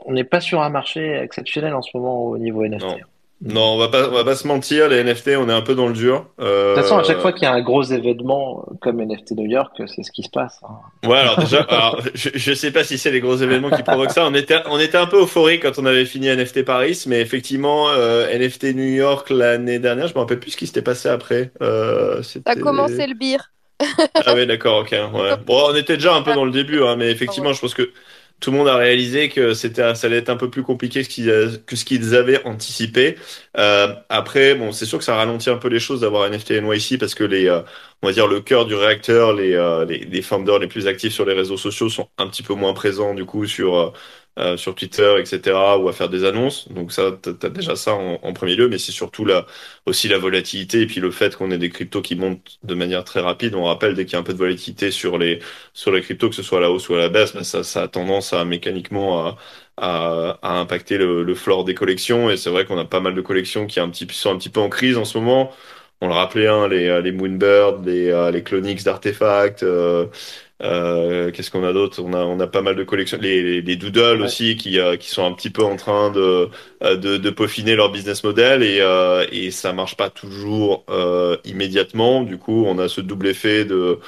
on 0.05 0.13
n'est 0.13 0.23
pas 0.23 0.41
sur 0.41 0.61
un 0.61 0.69
marché 0.69 1.15
exceptionnel 1.15 1.73
en 1.73 1.81
ce 1.81 1.89
moment 1.95 2.25
au 2.25 2.37
niveau 2.37 2.65
NFT. 2.65 3.03
Non, 3.43 3.73
on 3.73 3.77
va 3.77 3.87
pas, 3.87 4.07
on 4.07 4.11
va 4.11 4.23
pas 4.23 4.35
se 4.35 4.47
mentir, 4.47 4.87
les 4.87 5.03
NFT, 5.03 5.29
on 5.29 5.49
est 5.49 5.53
un 5.53 5.61
peu 5.61 5.73
dans 5.73 5.87
le 5.87 5.93
dur. 5.93 6.27
Euh... 6.39 6.71
De 6.71 6.75
toute 6.75 6.83
façon, 6.83 6.99
à 6.99 7.03
chaque 7.03 7.19
fois 7.19 7.33
qu'il 7.33 7.43
y 7.43 7.45
a 7.47 7.53
un 7.53 7.61
gros 7.61 7.81
événement 7.81 8.67
comme 8.81 9.01
NFT 9.01 9.31
New 9.31 9.47
York, 9.47 9.81
c'est 9.87 10.03
ce 10.03 10.11
qui 10.11 10.21
se 10.21 10.29
passe. 10.29 10.59
Hein. 10.63 11.07
Ouais, 11.09 11.17
alors 11.17 11.39
déjà, 11.39 11.61
alors, 11.69 11.99
je, 12.13 12.29
je 12.35 12.53
sais 12.53 12.69
pas 12.69 12.83
si 12.83 12.99
c'est 12.99 13.09
les 13.09 13.19
gros 13.19 13.35
événements 13.37 13.71
qui 13.71 13.81
provoquent 13.81 14.11
ça. 14.11 14.27
On 14.27 14.35
était, 14.35 14.57
on 14.69 14.79
était 14.79 14.97
un 14.97 15.07
peu 15.07 15.21
euphorique 15.21 15.63
quand 15.63 15.79
on 15.79 15.87
avait 15.87 16.05
fini 16.05 16.27
NFT 16.27 16.63
Paris, 16.63 17.03
mais 17.07 17.19
effectivement, 17.19 17.89
euh, 17.89 18.31
NFT 18.37 18.75
New 18.75 18.93
York 18.93 19.31
l'année 19.31 19.79
dernière, 19.79 20.07
je 20.07 20.13
me 20.13 20.19
rappelle 20.19 20.39
plus 20.39 20.51
ce 20.51 20.57
qui 20.57 20.67
s'était 20.67 20.83
passé 20.83 21.09
après. 21.09 21.51
Euh, 21.63 22.21
a 22.45 22.55
commencé 22.55 23.07
le 23.07 23.15
beer. 23.15 23.39
ah 24.23 24.35
oui, 24.35 24.45
d'accord, 24.45 24.81
ok. 24.81 24.91
Ouais. 24.91 25.31
Bon, 25.47 25.63
on 25.71 25.75
était 25.75 25.95
déjà 25.95 26.13
un 26.13 26.21
peu 26.21 26.35
dans 26.35 26.45
le 26.45 26.51
début, 26.51 26.83
hein, 26.83 26.95
mais 26.95 27.09
effectivement, 27.09 27.53
je 27.53 27.61
pense 27.61 27.73
que 27.73 27.91
tout 28.41 28.51
le 28.51 28.57
monde 28.57 28.67
a 28.67 28.75
réalisé 28.75 29.29
que 29.29 29.53
c'était, 29.53 29.95
ça 29.95 30.07
allait 30.07 30.17
être 30.17 30.29
un 30.29 30.35
peu 30.35 30.49
plus 30.49 30.63
compliqué 30.63 31.03
que 31.03 31.75
ce 31.75 31.85
qu'ils 31.85 32.15
avaient 32.15 32.43
anticipé. 32.45 33.15
Euh, 33.57 33.93
après, 34.09 34.55
bon, 34.55 34.71
c'est 34.71 34.85
sûr 34.87 34.97
que 34.97 35.03
ça 35.03 35.15
ralentit 35.15 35.49
un 35.51 35.57
peu 35.57 35.67
les 35.69 35.79
choses 35.79 36.01
d'avoir 36.01 36.25
NFT 36.29 36.51
NYC 36.61 36.97
parce 36.99 37.15
que 37.15 37.23
les, 37.23 37.47
euh, 37.47 37.61
on 38.01 38.07
va 38.07 38.13
dire 38.13 38.27
le 38.27 38.41
cœur 38.41 38.65
du 38.65 38.73
réacteur, 38.75 39.33
les, 39.33 39.53
euh, 39.53 39.85
les, 39.85 39.99
les 39.99 40.21
founders 40.23 40.59
les 40.59 40.67
plus 40.67 40.87
actifs 40.87 41.13
sur 41.13 41.25
les 41.25 41.33
réseaux 41.33 41.57
sociaux 41.57 41.87
sont 41.89 42.09
un 42.17 42.27
petit 42.27 42.43
peu 42.43 42.55
moins 42.55 42.73
présents 42.73 43.13
du 43.13 43.25
coup 43.25 43.45
sur 43.45 43.93
euh, 44.39 44.53
euh, 44.53 44.57
sur 44.57 44.75
Twitter, 44.75 45.15
etc., 45.19 45.57
ou 45.79 45.89
à 45.89 45.93
faire 45.93 46.09
des 46.09 46.23
annonces. 46.23 46.69
Donc 46.69 46.91
ça, 46.91 47.17
tu 47.21 47.29
as 47.45 47.49
déjà 47.49 47.75
ça 47.75 47.93
en, 47.95 48.33
premier 48.33 48.55
lieu, 48.55 48.69
mais 48.69 48.77
c'est 48.77 48.91
surtout 48.91 49.25
là 49.25 49.45
aussi 49.85 50.07
la 50.07 50.17
volatilité 50.17 50.81
et 50.81 50.87
puis 50.87 50.99
le 50.99 51.11
fait 51.11 51.35
qu'on 51.35 51.51
ait 51.51 51.57
des 51.57 51.69
cryptos 51.69 52.01
qui 52.01 52.15
montent 52.15 52.59
de 52.63 52.73
manière 52.75 53.03
très 53.03 53.19
rapide. 53.19 53.55
On 53.55 53.63
rappelle 53.65 53.93
dès 53.95 54.05
qu'il 54.05 54.13
y 54.13 54.15
a 54.15 54.19
un 54.19 54.23
peu 54.23 54.33
de 54.33 54.37
volatilité 54.37 54.91
sur 54.91 55.17
les 55.17 55.39
sur 55.73 55.91
les 55.91 56.01
cryptos, 56.01 56.29
que 56.29 56.35
ce 56.35 56.43
soit 56.43 56.59
à 56.59 56.61
la 56.61 56.71
hausse 56.71 56.89
ou 56.89 56.95
à 56.95 56.97
la 56.99 57.09
baisse, 57.09 57.33
ben 57.33 57.43
ça, 57.43 57.63
ça 57.63 57.83
a 57.83 57.87
tendance 57.87 58.33
à 58.33 58.45
mécaniquement 58.45 59.27
à, 59.27 59.37
à, 59.77 60.39
à 60.41 60.59
impacter 60.59 60.97
le, 60.97 61.23
le 61.23 61.35
floor 61.35 61.63
des 61.65 61.75
collections. 61.75 62.29
Et 62.29 62.37
c'est 62.37 62.49
vrai 62.49 62.65
qu'on 62.65 62.77
a 62.77 62.85
pas 62.85 62.99
mal 62.99 63.15
de 63.15 63.21
collections 63.21 63.67
qui 63.67 63.79
un 63.79 63.89
petit, 63.89 64.07
sont 64.11 64.31
un 64.31 64.37
petit 64.37 64.49
peu 64.49 64.59
en 64.61 64.69
crise 64.69 64.97
en 64.97 65.05
ce 65.05 65.17
moment. 65.17 65.51
On 66.03 66.07
le 66.07 66.13
rappelait, 66.13 66.47
hein, 66.47 66.67
les, 66.67 67.01
les 67.01 67.11
Moonbird, 67.11 67.85
les, 67.85 68.31
les 68.33 68.43
Clonix 68.43 68.83
d'artefacts, 68.83 69.61
euh, 69.63 70.07
euh, 70.61 71.31
Qu'est-ce 71.31 71.51
qu'on 71.51 71.63
a 71.63 71.73
d'autre? 71.73 72.01
On 72.03 72.13
a 72.13 72.23
on 72.23 72.39
a 72.39 72.47
pas 72.47 72.61
mal 72.61 72.75
de 72.75 72.83
collections, 72.83 73.17
les, 73.19 73.61
les, 73.61 73.75
Doodles 73.75 74.21
aussi 74.21 74.55
qui 74.55 74.79
euh, 74.79 74.95
qui 74.97 75.09
sont 75.09 75.25
un 75.25 75.33
petit 75.33 75.49
peu 75.49 75.63
en 75.63 75.75
train 75.75 76.11
de 76.11 76.49
euh, 76.83 76.97
de, 76.97 77.17
de 77.17 77.29
peaufiner 77.29 77.75
leur 77.75 77.91
business 77.91 78.23
model 78.23 78.63
et 78.63 78.79
euh, 78.81 79.25
et 79.31 79.51
ça 79.51 79.73
marche 79.73 79.97
pas 79.97 80.09
toujours 80.09 80.83
euh, 80.89 81.37
immédiatement. 81.45 82.23
Du 82.23 82.37
coup, 82.37 82.65
on 82.67 82.77
a 82.79 82.87
ce 82.87 83.01
double 83.01 83.27
effet 83.27 83.65
de 83.65 83.99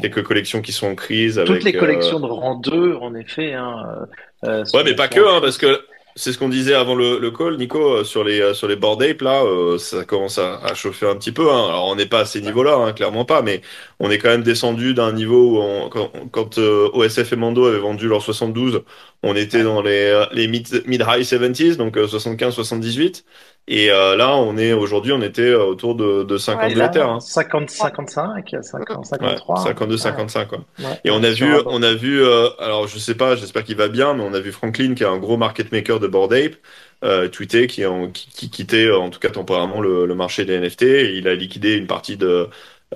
quelques 0.00 0.22
collections 0.22 0.62
qui 0.62 0.72
sont 0.72 0.88
en 0.88 0.94
crise. 0.94 1.36
Toutes 1.44 1.50
avec, 1.50 1.64
les 1.64 1.72
collections 1.72 2.20
de 2.20 2.26
rang 2.26 2.56
2, 2.56 2.94
en 2.94 3.14
effet. 3.14 3.54
Hein, 3.54 4.06
ouais, 4.42 4.84
mais 4.84 4.94
pas 4.94 5.08
que, 5.08 5.20
hein, 5.20 5.40
parce 5.40 5.58
que 5.58 5.80
c'est 6.14 6.32
ce 6.32 6.38
qu'on 6.38 6.48
disait 6.48 6.74
avant 6.74 6.94
le, 6.94 7.18
le, 7.18 7.30
call, 7.30 7.56
Nico, 7.56 7.78
euh, 7.80 8.04
sur 8.04 8.22
les 8.24 8.40
euh, 8.40 8.54
sur 8.54 8.68
les 8.68 8.76
board 8.76 9.02
ape 9.02 9.22
là, 9.22 9.42
euh, 9.44 9.78
ça 9.78 10.04
commence 10.04 10.38
à, 10.38 10.58
à, 10.58 10.74
chauffer 10.74 11.06
un 11.08 11.16
petit 11.16 11.32
peu. 11.32 11.50
Hein. 11.50 11.66
Alors 11.68 11.86
on 11.86 11.96
n'est 11.96 12.06
pas 12.06 12.20
à 12.20 12.24
ces 12.26 12.42
niveaux-là, 12.42 12.76
hein, 12.76 12.92
clairement 12.92 13.24
pas, 13.24 13.40
mais 13.42 13.62
on 13.98 14.10
est 14.10 14.18
quand 14.18 14.28
même 14.28 14.42
descendu 14.42 14.92
d'un 14.94 15.12
niveau 15.12 15.56
où 15.56 15.62
on, 15.62 15.88
quand, 15.88 16.12
quand 16.30 16.58
OSF 16.58 17.32
et 17.32 17.36
Mando 17.36 17.66
avaient 17.66 17.78
vendu 17.78 18.08
leur 18.08 18.22
72, 18.22 18.82
on 19.22 19.34
était 19.36 19.62
dans 19.62 19.80
les 19.82 20.26
les 20.32 20.48
mid 20.48 20.82
mid 20.86 21.00
high 21.00 21.22
70s, 21.22 21.76
donc 21.76 21.96
75 21.96 22.54
78. 22.54 23.24
Et 23.68 23.90
euh, 23.92 24.16
là, 24.16 24.36
on 24.36 24.56
est 24.56 24.72
aujourd'hui, 24.72 25.12
on 25.12 25.22
était 25.22 25.54
autour 25.54 25.94
de, 25.94 26.24
de 26.24 26.36
52 26.36 26.80
ouais, 26.80 26.98
Hein. 26.98 27.20
50, 27.20 27.70
55, 27.70 28.56
50, 28.60 29.06
53. 29.06 29.56
52, 29.56 29.96
55 29.96 30.48
quoi. 30.48 30.58
Ouais. 30.80 31.00
Et 31.04 31.10
on 31.12 31.22
a 31.22 31.30
vu, 31.30 31.54
on 31.66 31.80
a 31.82 31.94
vu, 31.94 32.22
euh, 32.22 32.48
alors 32.58 32.88
je 32.88 32.98
sais 32.98 33.14
pas, 33.14 33.36
j'espère 33.36 33.62
qu'il 33.62 33.76
va 33.76 33.86
bien, 33.86 34.14
mais 34.14 34.24
on 34.24 34.34
a 34.34 34.40
vu 34.40 34.50
Franklin 34.50 34.94
qui 34.94 35.04
est 35.04 35.06
un 35.06 35.18
gros 35.18 35.36
market 35.36 35.70
maker 35.70 36.00
de 36.00 36.08
Bored 36.08 36.32
Ape. 36.32 36.56
Euh, 37.04 37.28
tweeter 37.28 37.66
qui, 37.66 37.82
qui, 38.12 38.28
qui, 38.30 38.48
quittait 38.48 38.88
en 38.92 39.10
tout 39.10 39.18
cas 39.18 39.30
temporairement 39.30 39.80
le, 39.80 40.06
le 40.06 40.14
marché 40.14 40.44
des 40.44 40.56
NFT 40.56 40.82
et 40.82 41.16
il 41.16 41.26
a 41.26 41.34
liquidé 41.34 41.74
une 41.74 41.88
partie 41.88 42.16
de 42.16 42.28
euh, 42.28 42.46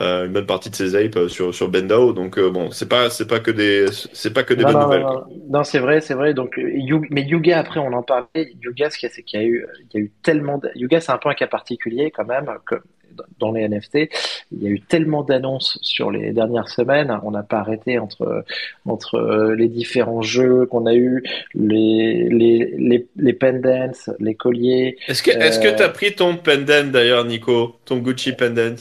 une 0.00 0.32
bonne 0.32 0.46
partie 0.46 0.70
de 0.70 0.74
ses 0.74 0.94
apes 0.94 1.16
euh, 1.16 1.28
sur 1.28 1.54
sur 1.54 1.68
Bendao. 1.68 2.12
Donc 2.12 2.38
euh, 2.38 2.50
bon, 2.50 2.70
c'est 2.70 2.88
pas 2.88 3.10
c'est 3.10 3.26
pas 3.26 3.40
que 3.40 3.50
des 3.50 3.86
c'est 4.12 4.32
pas 4.32 4.42
que 4.42 4.54
des 4.54 4.62
non, 4.62 4.72
bonnes 4.72 4.80
non, 4.80 4.86
nouvelles. 4.86 5.02
Non, 5.02 5.24
non 5.48 5.64
c'est 5.64 5.78
vrai, 5.78 6.00
c'est 6.00 6.14
vrai. 6.14 6.34
Donc 6.34 6.58
mais 7.10 7.22
Yuga 7.22 7.58
après 7.58 7.80
on 7.80 7.92
en 7.92 8.02
parlait. 8.02 8.52
Yuga 8.62 8.90
ce 8.90 8.98
qu'il 8.98 9.08
y 9.08 9.12
a 9.12 9.14
c'est 9.14 9.22
qu'il 9.22 9.40
y 9.40 9.42
a 9.42 9.46
eu 9.46 9.66
il 9.94 10.00
y 10.00 10.02
a 10.02 10.04
eu 10.04 10.12
tellement 10.22 10.58
de... 10.58 10.70
Yuga 10.74 11.00
c'est 11.00 11.12
un 11.12 11.18
peu 11.18 11.28
un 11.28 11.34
cas 11.34 11.46
particulier 11.46 12.10
quand 12.10 12.26
même 12.26 12.50
que 12.66 12.76
dans 13.38 13.52
les 13.52 13.66
NFT, 13.66 14.10
il 14.52 14.62
y 14.62 14.66
a 14.66 14.70
eu 14.70 14.80
tellement 14.80 15.22
d'annonces 15.22 15.78
sur 15.80 16.10
les 16.10 16.32
dernières 16.32 16.68
semaines. 16.68 17.18
On 17.22 17.30
n'a 17.30 17.42
pas 17.42 17.58
arrêté 17.58 17.98
entre 17.98 18.44
entre 18.84 19.54
les 19.56 19.68
différents 19.68 20.22
jeux 20.22 20.66
qu'on 20.66 20.86
a 20.86 20.94
eu, 20.94 21.22
les 21.54 22.28
les 22.28 22.74
les, 22.76 23.06
les 23.16 23.32
pendants, 23.32 23.92
les 24.18 24.34
colliers. 24.34 24.98
Est-ce 25.08 25.22
que 25.22 25.30
est-ce 25.30 25.58
que 25.58 25.74
t'as 25.74 25.88
pris 25.88 26.14
ton 26.14 26.36
pendant 26.36 26.84
d'ailleurs, 26.84 27.24
Nico, 27.24 27.76
ton 27.84 27.98
Gucci 27.98 28.32
pendant? 28.32 28.76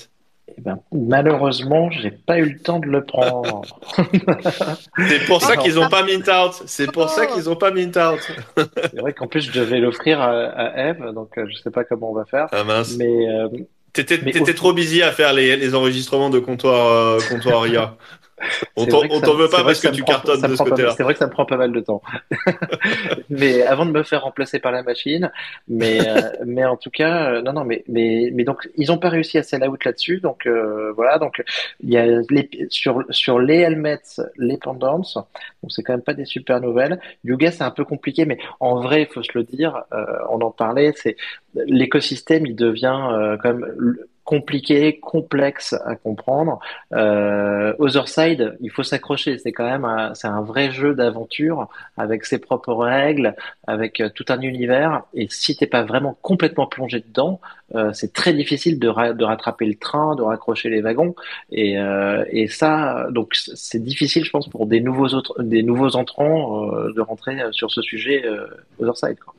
Eh 0.47 0.61
ben, 0.61 0.79
malheureusement, 0.91 1.89
j'ai 1.89 2.11
pas 2.11 2.37
eu 2.37 2.53
le 2.53 2.59
temps 2.59 2.79
de 2.79 2.85
le 2.85 3.03
prendre. 3.03 3.63
c'est 5.09 5.25
pour 5.25 5.41
ça 5.41 5.57
qu'ils 5.57 5.79
ont 5.79 5.89
pas 5.89 6.03
mint 6.03 6.27
out. 6.27 6.63
C'est 6.65 6.91
pour 6.91 7.09
ça 7.09 7.25
qu'ils 7.25 7.49
ont 7.49 7.55
pas 7.55 7.71
mint 7.71 7.97
out. 7.97 8.19
c'est 8.75 8.99
vrai 8.99 9.13
qu'en 9.13 9.27
plus, 9.27 9.41
je 9.41 9.59
devais 9.59 9.79
l'offrir 9.79 10.21
à, 10.21 10.29
à, 10.29 10.89
Eve, 10.89 11.11
donc 11.13 11.37
euh, 11.37 11.45
je 11.49 11.57
sais 11.57 11.71
pas 11.71 11.83
comment 11.83 12.11
on 12.11 12.13
va 12.13 12.25
faire. 12.25 12.47
Ah 12.51 12.63
mince. 12.63 12.95
Mais 12.97 13.27
euh, 13.27 13.49
t'étais, 13.91 14.53
trop 14.53 14.73
busy 14.73 15.01
à 15.01 15.11
faire 15.11 15.33
les, 15.33 15.55
les 15.55 15.73
enregistrements 15.73 16.29
de 16.29 16.39
comptoir, 16.39 16.87
euh, 16.87 17.19
comptoir. 17.27 17.65
On 18.75 18.85
t'en 18.85 19.35
veut 19.35 19.49
pas 19.49 19.63
parce 19.63 19.79
que, 19.79 19.87
tu 19.87 20.03
cartonnes 20.03 20.41
de 20.41 20.55
ce 20.55 20.63
côté-là. 20.63 20.93
C'est 20.95 21.03
vrai 21.03 21.13
que 21.13 21.19
ça 21.19 21.27
me 21.27 21.31
prend 21.31 21.45
pas 21.45 21.57
mal 21.57 21.71
de 21.71 21.79
temps. 21.79 22.01
mais 23.29 23.61
avant 23.61 23.85
de 23.85 23.91
me 23.91 24.03
faire 24.03 24.23
remplacer 24.23 24.59
par 24.59 24.71
la 24.71 24.83
machine, 24.83 25.31
mais 25.67 26.07
euh, 26.07 26.31
mais 26.45 26.65
en 26.65 26.75
tout 26.75 26.89
cas, 26.89 27.31
euh, 27.31 27.41
non 27.41 27.53
non, 27.53 27.63
mais 27.63 27.83
mais 27.87 28.29
mais 28.33 28.43
donc 28.43 28.67
ils 28.75 28.91
ont 28.91 28.97
pas 28.97 29.09
réussi 29.09 29.37
à 29.37 29.43
sell 29.43 29.67
out 29.67 29.83
là-dessus, 29.85 30.19
donc 30.19 30.45
euh, 30.47 30.91
voilà, 30.93 31.17
donc 31.17 31.43
il 31.81 31.89
y 31.89 31.97
a 31.97 32.05
les, 32.05 32.49
sur 32.69 33.03
sur 33.09 33.39
les 33.39 33.59
helmets, 33.59 34.01
les 34.37 34.57
pendants, 34.57 34.99
donc 34.99 35.71
c'est 35.71 35.83
quand 35.83 35.93
même 35.93 36.01
pas 36.01 36.13
des 36.13 36.25
super 36.25 36.59
nouvelles. 36.59 36.99
Yuga 37.23 37.51
c'est 37.51 37.63
un 37.63 37.71
peu 37.71 37.85
compliqué, 37.85 38.25
mais 38.25 38.37
en 38.59 38.81
vrai, 38.81 39.03
il 39.03 39.07
faut 39.07 39.23
se 39.23 39.31
le 39.33 39.43
dire, 39.43 39.83
on 40.29 40.41
en 40.41 40.51
parlait, 40.51 40.93
c'est 40.95 41.15
l'écosystème, 41.53 42.45
il 42.45 42.55
devient 42.55 43.37
quand 43.41 43.53
même 43.53 43.97
compliqué, 44.25 44.99
complexe 44.99 45.73
à 45.85 45.95
comprendre. 45.95 46.59
Euh, 46.93 47.73
Otherside, 47.79 48.57
il 48.59 48.71
faut 48.71 48.83
s'accrocher. 48.83 49.37
C'est 49.37 49.53
quand 49.53 49.69
même 49.69 49.85
un, 49.85 50.13
c'est 50.15 50.27
un 50.27 50.41
vrai 50.41 50.71
jeu 50.71 50.95
d'aventure 50.95 51.69
avec 51.95 52.25
ses 52.25 52.39
propres 52.39 52.73
règles, 52.73 53.35
avec 53.67 54.01
euh, 54.01 54.09
tout 54.13 54.25
un 54.29 54.41
univers. 54.41 55.03
Et 55.13 55.27
si 55.29 55.55
t'es 55.55 55.67
pas 55.67 55.83
vraiment 55.83 56.17
complètement 56.21 56.65
plongé 56.67 56.99
dedans, 56.99 57.39
euh, 57.75 57.93
c'est 57.93 58.13
très 58.13 58.33
difficile 58.33 58.79
de, 58.79 59.13
de 59.13 59.23
rattraper 59.23 59.65
le 59.67 59.75
train, 59.75 60.15
de 60.15 60.23
raccrocher 60.23 60.69
les 60.69 60.81
wagons. 60.81 61.15
Et, 61.51 61.77
euh, 61.79 62.25
et 62.29 62.47
ça, 62.47 63.07
donc 63.11 63.35
c'est 63.35 63.83
difficile, 63.83 64.25
je 64.25 64.31
pense, 64.31 64.49
pour 64.49 64.65
des 64.65 64.81
nouveaux 64.81 65.09
autres, 65.09 65.41
des 65.43 65.63
nouveaux 65.63 65.95
entrants 65.95 66.73
euh, 66.73 66.91
de 66.93 67.01
rentrer 67.01 67.37
sur 67.51 67.71
ce 67.71 67.81
sujet 67.81 68.25
Otherside. 68.79 69.19
Quoi. 69.19 69.35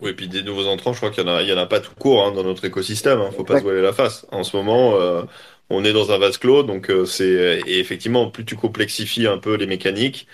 Oui, 0.00 0.10
et 0.10 0.14
puis 0.14 0.28
des 0.28 0.42
nouveaux 0.42 0.66
entrants, 0.68 0.92
je 0.92 0.98
crois 0.98 1.10
qu'il 1.10 1.24
y 1.24 1.26
en 1.28 1.34
a, 1.34 1.42
il 1.42 1.48
y 1.48 1.52
en 1.52 1.58
a 1.58 1.66
pas 1.66 1.80
tout 1.80 1.94
court 1.96 2.22
hein, 2.24 2.30
dans 2.32 2.44
notre 2.44 2.64
écosystème. 2.64 3.20
Hein, 3.20 3.32
faut 3.32 3.44
pas 3.44 3.56
se 3.56 3.62
voiler 3.62 3.82
la 3.82 3.92
face. 3.92 4.26
En 4.30 4.44
ce 4.44 4.56
moment, 4.56 4.94
euh, 4.94 5.24
on 5.70 5.84
est 5.84 5.92
dans 5.92 6.12
un 6.12 6.18
vase 6.18 6.38
clos, 6.38 6.62
donc 6.62 6.88
euh, 6.88 7.04
c'est 7.04 7.60
et 7.66 7.80
effectivement, 7.80 8.30
plus 8.30 8.44
tu 8.44 8.54
complexifies 8.54 9.26
un 9.26 9.38
peu 9.38 9.54
les 9.56 9.66
mécaniques, 9.66 10.28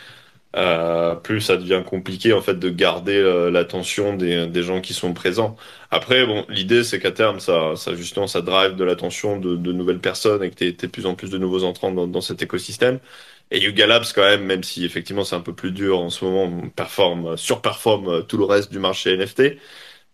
euh, 0.57 1.15
plus 1.17 1.41
ça 1.43 1.57
devient 1.57 1.83
compliqué 1.87 2.33
en 2.35 2.43
fait 2.43 2.57
de 2.59 2.71
garder 2.71 3.17
euh, 3.17 3.51
l'attention 3.51 4.17
des, 4.17 4.47
des 4.49 4.63
gens 4.65 4.81
qui 4.83 4.95
sont 4.95 5.15
présents. 5.15 5.57
Après, 5.91 6.27
bon, 6.27 6.47
l'idée 6.49 6.85
c'est 6.85 7.01
qu'à 7.01 7.13
terme, 7.13 7.41
ça, 7.41 7.75
ça 7.77 7.95
justement, 7.97 8.27
ça 8.29 8.43
drive 8.43 8.77
de 8.77 8.85
l'attention 8.85 9.39
de, 9.41 9.57
de 9.57 9.73
nouvelles 9.73 10.01
personnes 10.01 10.43
et 10.45 10.51
que 10.51 10.57
tu 10.57 10.65
aies 10.67 10.73
de 10.73 10.87
plus 10.89 11.07
en 11.07 11.15
plus 11.17 11.31
de 11.31 11.39
nouveaux 11.39 11.65
entrants 11.65 11.93
dans, 11.93 12.07
dans 12.09 12.21
cet 12.23 12.43
écosystème. 12.43 13.01
Et 13.51 13.61
Yuga 13.61 13.87
Labs, 13.87 14.05
quand 14.15 14.23
même, 14.23 14.45
même 14.45 14.63
si 14.65 14.85
effectivement 14.85 15.25
c'est 15.25 15.37
un 15.37 15.41
peu 15.41 15.55
plus 15.55 15.71
dur 15.73 15.99
en 16.01 16.11
ce 16.11 16.25
moment, 16.25 16.69
performe, 16.71 17.37
surperforme 17.37 18.09
euh, 18.09 18.23
tout 18.23 18.37
le 18.39 18.45
reste 18.45 18.73
du 18.73 18.79
marché 18.79 19.13
NFT. 19.15 19.59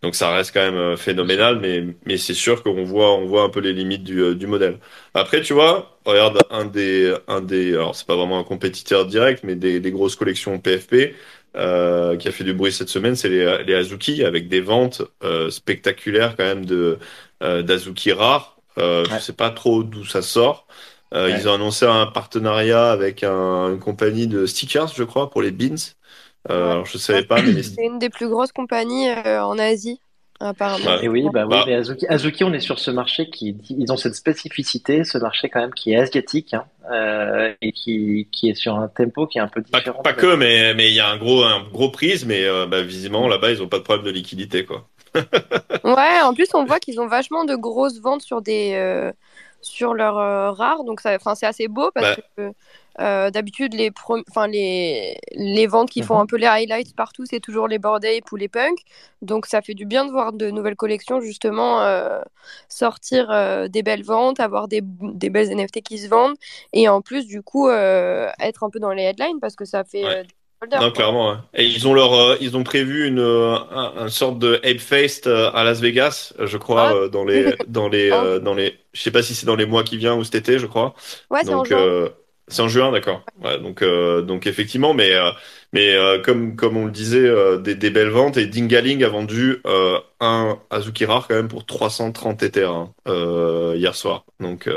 Donc 0.03 0.15
ça 0.15 0.31
reste 0.35 0.53
quand 0.53 0.61
même 0.61 0.75
euh, 0.75 0.97
phénoménal, 0.97 1.59
mais, 1.59 1.83
mais 2.05 2.17
c'est 2.17 2.33
sûr 2.33 2.63
qu'on 2.63 2.83
voit, 2.83 3.13
on 3.15 3.25
voit 3.25 3.43
un 3.43 3.49
peu 3.49 3.59
les 3.59 3.73
limites 3.73 4.03
du, 4.03 4.19
euh, 4.21 4.35
du 4.35 4.47
modèle. 4.47 4.79
Après, 5.13 5.41
tu 5.41 5.53
vois, 5.53 5.99
regarde 6.05 6.39
un 6.49 6.65
des, 6.65 7.15
un 7.27 7.41
des, 7.41 7.73
alors 7.73 7.95
c'est 7.95 8.07
pas 8.07 8.15
vraiment 8.15 8.39
un 8.39 8.43
compétiteur 8.43 9.05
direct, 9.05 9.43
mais 9.43 9.55
des, 9.55 9.79
des 9.79 9.91
grosses 9.91 10.15
collections 10.15 10.59
PFP 10.59 11.13
euh, 11.55 12.17
qui 12.17 12.27
a 12.27 12.31
fait 12.31 12.43
du 12.43 12.53
bruit 12.53 12.71
cette 12.71 12.89
semaine, 12.89 13.15
c'est 13.15 13.29
les, 13.29 13.63
les 13.65 13.75
Azuki 13.75 14.23
avec 14.23 14.47
des 14.47 14.61
ventes 14.61 15.01
euh, 15.23 15.49
spectaculaires 15.51 16.35
quand 16.37 16.45
même 16.45 16.65
de 16.65 16.97
euh, 17.43 17.61
d'Azuki 17.63 18.11
rares. 18.11 18.57
Euh, 18.77 19.05
Je 19.09 19.17
sais 19.17 19.33
pas 19.33 19.49
trop 19.51 19.83
d'où 19.83 20.05
ça 20.05 20.21
sort. 20.21 20.67
Euh, 21.13 21.29
Ils 21.29 21.47
ont 21.49 21.53
annoncé 21.53 21.85
un 21.85 22.05
partenariat 22.05 22.91
avec 22.91 23.23
un, 23.23 23.69
une 23.73 23.79
compagnie 23.79 24.27
de 24.27 24.45
stickers, 24.45 24.87
je 24.95 25.03
crois, 25.03 25.29
pour 25.29 25.41
les 25.41 25.51
beans. 25.51 25.75
Euh, 26.49 26.71
alors 26.71 26.85
je 26.85 26.97
savais 26.97 27.23
pas, 27.23 27.41
mais 27.41 27.61
c'est 27.61 27.85
une 27.85 27.99
des 27.99 28.09
plus 28.09 28.27
grosses 28.27 28.51
compagnies 28.51 29.09
euh, 29.09 29.43
en 29.43 29.59
Asie. 29.59 29.99
Apparemment. 30.43 30.99
Et 31.01 31.07
oui, 31.07 31.23
bah, 31.31 31.43
oui 31.45 31.49
bah. 31.51 31.63
mais 31.67 31.75
Azuki, 31.75 32.07
Azuki, 32.07 32.43
on 32.43 32.51
est 32.51 32.59
sur 32.59 32.79
ce 32.79 32.89
marché 32.89 33.29
qui, 33.29 33.55
ils 33.69 33.91
ont 33.91 33.97
cette 33.97 34.15
spécificité, 34.15 35.03
ce 35.03 35.19
marché 35.19 35.49
quand 35.49 35.59
même 35.59 35.73
qui 35.73 35.93
est 35.93 35.97
asiatique 35.97 36.55
hein, 36.55 36.65
euh, 36.91 37.53
et 37.61 37.71
qui, 37.71 38.27
qui 38.31 38.49
est 38.49 38.55
sur 38.55 38.75
un 38.75 38.87
tempo 38.87 39.27
qui 39.27 39.37
est 39.37 39.41
un 39.41 39.47
peu 39.47 39.61
différent. 39.61 40.01
Pas, 40.01 40.13
pas 40.13 40.13
que, 40.13 40.35
mais 40.35 40.73
mais 40.73 40.89
il 40.89 40.95
y 40.95 40.99
a 40.99 41.07
un 41.07 41.17
gros 41.17 41.43
un 41.43 41.61
gros 41.71 41.91
prise, 41.91 42.25
mais 42.25 42.43
euh, 42.43 42.65
bah, 42.65 42.81
visiblement 42.81 43.27
là-bas 43.27 43.51
ils 43.51 43.61
ont 43.61 43.67
pas 43.67 43.77
de 43.77 43.83
problème 43.83 44.05
de 44.05 44.11
liquidité 44.11 44.65
quoi. 44.65 44.87
ouais, 45.83 46.21
en 46.23 46.33
plus 46.33 46.47
on 46.55 46.65
voit 46.65 46.79
qu'ils 46.79 46.99
ont 46.99 47.07
vachement 47.07 47.45
de 47.45 47.55
grosses 47.55 47.99
ventes 48.01 48.23
sur 48.23 48.41
des 48.41 48.71
euh, 48.73 49.11
sur 49.61 49.93
leur 49.93 50.17
euh, 50.17 50.51
rare. 50.51 50.83
Donc, 50.83 51.01
c'est 51.01 51.45
assez 51.45 51.67
beau 51.67 51.91
parce 51.93 52.17
bah. 52.17 52.23
que 52.37 52.51
euh, 52.99 53.31
d'habitude, 53.31 53.73
les, 53.73 53.91
les, 54.47 55.17
les 55.31 55.67
ventes 55.67 55.89
qui 55.89 56.01
font 56.03 56.15
mhm. 56.15 56.21
un 56.21 56.25
peu 56.25 56.35
les 56.37 56.47
highlights 56.47 56.95
partout, 56.95 57.23
c'est 57.25 57.39
toujours 57.39 57.67
les 57.67 57.79
board 57.79 58.05
ou 58.31 58.35
les 58.35 58.47
punk. 58.47 58.79
Donc, 59.21 59.45
ça 59.45 59.61
fait 59.61 59.73
du 59.73 59.85
bien 59.85 60.05
de 60.05 60.11
voir 60.11 60.33
de 60.33 60.49
nouvelles 60.49 60.75
collections, 60.75 61.21
justement, 61.21 61.81
euh, 61.81 62.21
sortir 62.67 63.69
des 63.69 63.83
belles 63.83 64.03
ventes, 64.03 64.39
avoir 64.39 64.67
des, 64.67 64.81
des, 64.81 65.29
belles 65.29 65.55
NFT 65.55 65.81
qui 65.81 65.99
se 65.99 66.07
vendent. 66.07 66.35
Et 66.73 66.89
en 66.89 67.01
plus, 67.01 67.25
du 67.27 67.41
coup, 67.41 67.69
être 67.69 68.63
un 68.63 68.69
peu 68.69 68.79
dans 68.79 68.91
les 68.91 69.03
headlines 69.03 69.39
parce 69.39 69.55
que 69.55 69.65
ça 69.65 69.83
fait 69.83 70.25
non, 70.69 70.91
clairement. 70.91 71.37
Et 71.55 71.65
ils 71.65 71.87
ont 71.87 71.93
leur, 71.93 72.13
euh, 72.13 72.37
ils 72.39 72.55
ont 72.55 72.63
prévu 72.63 73.07
une, 73.07 73.19
euh, 73.19 73.55
un, 73.97 74.09
sorte 74.09 74.37
de 74.37 74.59
Ape 74.63 74.79
Fest 74.79 75.25
euh, 75.25 75.49
à 75.53 75.63
Las 75.63 75.79
Vegas, 75.79 76.33
je 76.39 76.57
crois, 76.57 77.05
ah. 77.05 77.07
dans 77.07 77.25
les, 77.25 77.55
dans 77.67 77.89
les, 77.89 78.11
oh. 78.11 78.39
dans 78.39 78.53
les, 78.53 78.77
je 78.93 79.01
sais 79.01 79.11
pas 79.11 79.23
si 79.23 79.33
c'est 79.33 79.47
dans 79.47 79.55
les 79.55 79.65
mois 79.65 79.83
qui 79.83 79.97
viennent 79.97 80.19
ou 80.19 80.23
cet 80.23 80.35
été, 80.35 80.59
je 80.59 80.67
crois. 80.67 80.93
Ouais, 81.31 81.41
c'est 81.43 81.53
en 81.53 81.63
juin. 81.63 82.09
C'est 82.51 82.61
en 82.61 82.67
juin, 82.67 82.91
d'accord. 82.91 83.23
Ouais, 83.43 83.59
donc, 83.59 83.83
donc 83.83 84.47
effectivement, 84.47 84.93
mais 84.93 85.11
mais 85.73 85.95
euh, 85.95 86.19
comme 86.21 86.55
comme 86.57 86.75
on 86.75 86.85
le 86.85 86.91
disait, 86.91 87.25
euh, 87.25 87.57
des, 87.57 87.75
des, 87.75 87.91
belles 87.91 88.09
ventes 88.09 88.35
et 88.35 88.45
Dingaling 88.45 89.05
a 89.05 89.07
vendu 89.07 89.61
euh, 89.65 89.97
un 90.19 90.59
Azuki 90.69 91.05
rare 91.05 91.27
quand 91.29 91.35
même 91.35 91.47
pour 91.47 91.65
330 91.65 92.43
Ether 92.43 92.65
hein, 92.65 92.89
hier 93.75 93.95
soir. 93.95 94.25
Donc 94.41 94.69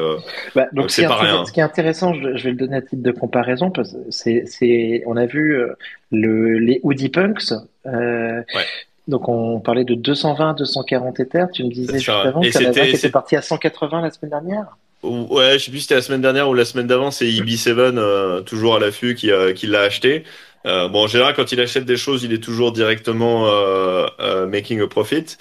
bah, 0.55 0.69
donc 0.73 0.91
c'est 0.91 1.07
pas 1.07 1.17
rien. 1.17 1.45
Ce 1.45 1.53
qui 1.53 1.59
est 1.59 1.65
intéressant, 1.65 2.15
je, 2.15 2.37
je, 2.37 2.45
vais 2.45 2.51
le 2.51 2.57
donner 2.57 2.77
à 2.77 2.83
titre 2.83 3.03
de 3.03 3.11
comparaison 3.11 3.71
parce 3.71 3.93
que 3.93 3.99
c'est 4.47 5.03
on 5.07 5.17
a 5.17 5.27
vu 5.27 5.59
le 6.13 6.59
les 6.59 6.81
Woody 6.85 7.09
Punks. 7.09 7.53
Ouais. 7.85 8.45
Donc 9.09 9.29
on 9.29 9.59
parlait 9.61 9.85
de 9.85 9.95
220, 9.95 10.55
240 10.55 11.21
Ether. 11.21 11.47
Tu 11.53 11.65
me 11.65 11.71
disais 11.71 11.99
juste 11.99 12.09
avant 12.09 12.41
que 12.41 12.53
c'était 12.53 13.11
parti 13.11 13.35
à 13.35 13.43
180 13.43 14.01
la 14.01 14.11
semaine 14.11 14.31
dernière. 14.31 14.77
Ouais, 15.05 15.59
je 15.59 15.65
sais 15.65 15.71
plus 15.71 15.81
si 15.81 15.83
c'était 15.85 15.97
la 15.97 16.03
semaine 16.03 16.23
dernière 16.23 16.49
ou 16.49 16.55
la 16.55 16.65
semaine 16.65 16.87
d'avant, 16.87 17.11
c'est 17.11 17.27
EB7 17.27 17.99
euh, 17.99 18.41
toujours 18.43 18.77
à 18.77 18.79
l'affût 18.79 19.15
qui, 19.15 19.31
qui 19.55 19.67
l'a 19.67 19.83
acheté. 19.83 20.25
Euh, 20.67 20.89
bon, 20.89 21.05
en 21.05 21.07
général, 21.07 21.35
quand 21.35 21.53
il 21.53 21.61
achète 21.61 21.85
des 21.85 21.97
choses, 21.99 22.23
il 22.25 22.33
est 22.33 22.43
toujours 22.43 22.73
directement 22.73 23.47
euh, 23.49 24.07
euh, 24.21 24.47
making 24.47 24.81
a 24.81 24.87
profit, 24.89 25.37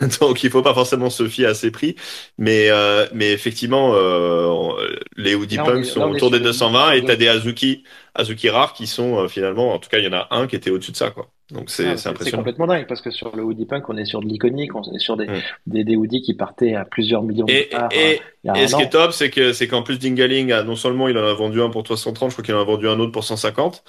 donc 0.20 0.44
il 0.44 0.50
faut 0.50 0.60
pas 0.62 0.74
forcément 0.74 1.08
se 1.08 1.26
fier 1.28 1.46
à 1.46 1.54
ses 1.54 1.70
prix. 1.70 1.96
Mais 2.36 2.68
euh, 2.70 3.06
mais 3.14 3.32
effectivement, 3.32 3.92
euh, 3.94 4.98
les 5.16 5.34
Woody 5.34 5.60
Punks 5.60 5.86
sont 5.86 6.02
autour 6.10 6.30
des 6.30 6.40
220 6.40 6.92
et 6.92 7.04
t'as 7.04 7.16
des 7.16 7.28
Azuki 7.28 7.84
Azuki 8.14 8.50
rares 8.50 8.74
qui 8.74 8.86
sont 8.86 9.28
finalement, 9.28 9.72
en 9.72 9.78
tout 9.78 9.88
cas, 9.88 9.98
il 9.98 10.04
y 10.04 10.08
en 10.08 10.12
a 10.12 10.28
un 10.30 10.46
qui 10.46 10.56
était 10.56 10.70
au-dessus 10.70 10.92
de 10.92 10.96
ça, 10.98 11.10
quoi. 11.10 11.30
Donc 11.52 11.70
c'est 11.70 11.84
ah, 11.84 11.90
impressionnant. 11.92 12.18
C'est 12.22 12.30
complètement 12.32 12.66
dingue 12.66 12.86
parce 12.88 13.00
que 13.00 13.12
sur 13.12 13.34
le 13.36 13.44
Woody 13.44 13.66
Punk, 13.66 13.88
on 13.88 13.96
est 13.96 14.04
sur 14.04 14.20
de 14.20 14.26
l'iconique, 14.26 14.74
on 14.74 14.82
est 14.92 14.98
sur 14.98 15.16
des, 15.16 15.26
mm. 15.26 15.42
des, 15.66 15.84
des 15.84 15.94
Woody 15.94 16.20
qui 16.20 16.34
partaient 16.34 16.74
à 16.74 16.84
plusieurs 16.84 17.22
millions 17.22 17.46
et, 17.46 17.68
de 17.72 17.94
Et, 17.94 18.20
et 18.56 18.66
ce 18.66 18.74
qui 18.74 18.82
est 18.82 18.90
top, 18.90 19.12
c'est 19.12 19.30
que 19.30 19.52
c'est 19.52 19.68
qu'en 19.68 19.82
plus 19.82 19.98
Dingaling, 19.98 20.50
a, 20.50 20.64
non 20.64 20.74
seulement 20.74 21.06
il 21.06 21.16
en 21.16 21.24
a 21.24 21.32
vendu 21.34 21.62
un 21.62 21.70
pour 21.70 21.84
330, 21.84 22.30
je 22.30 22.34
crois 22.34 22.44
qu'il 22.44 22.54
en 22.54 22.60
a 22.60 22.64
vendu 22.64 22.88
un 22.88 22.98
autre 22.98 23.12
pour 23.12 23.22
150, 23.22 23.84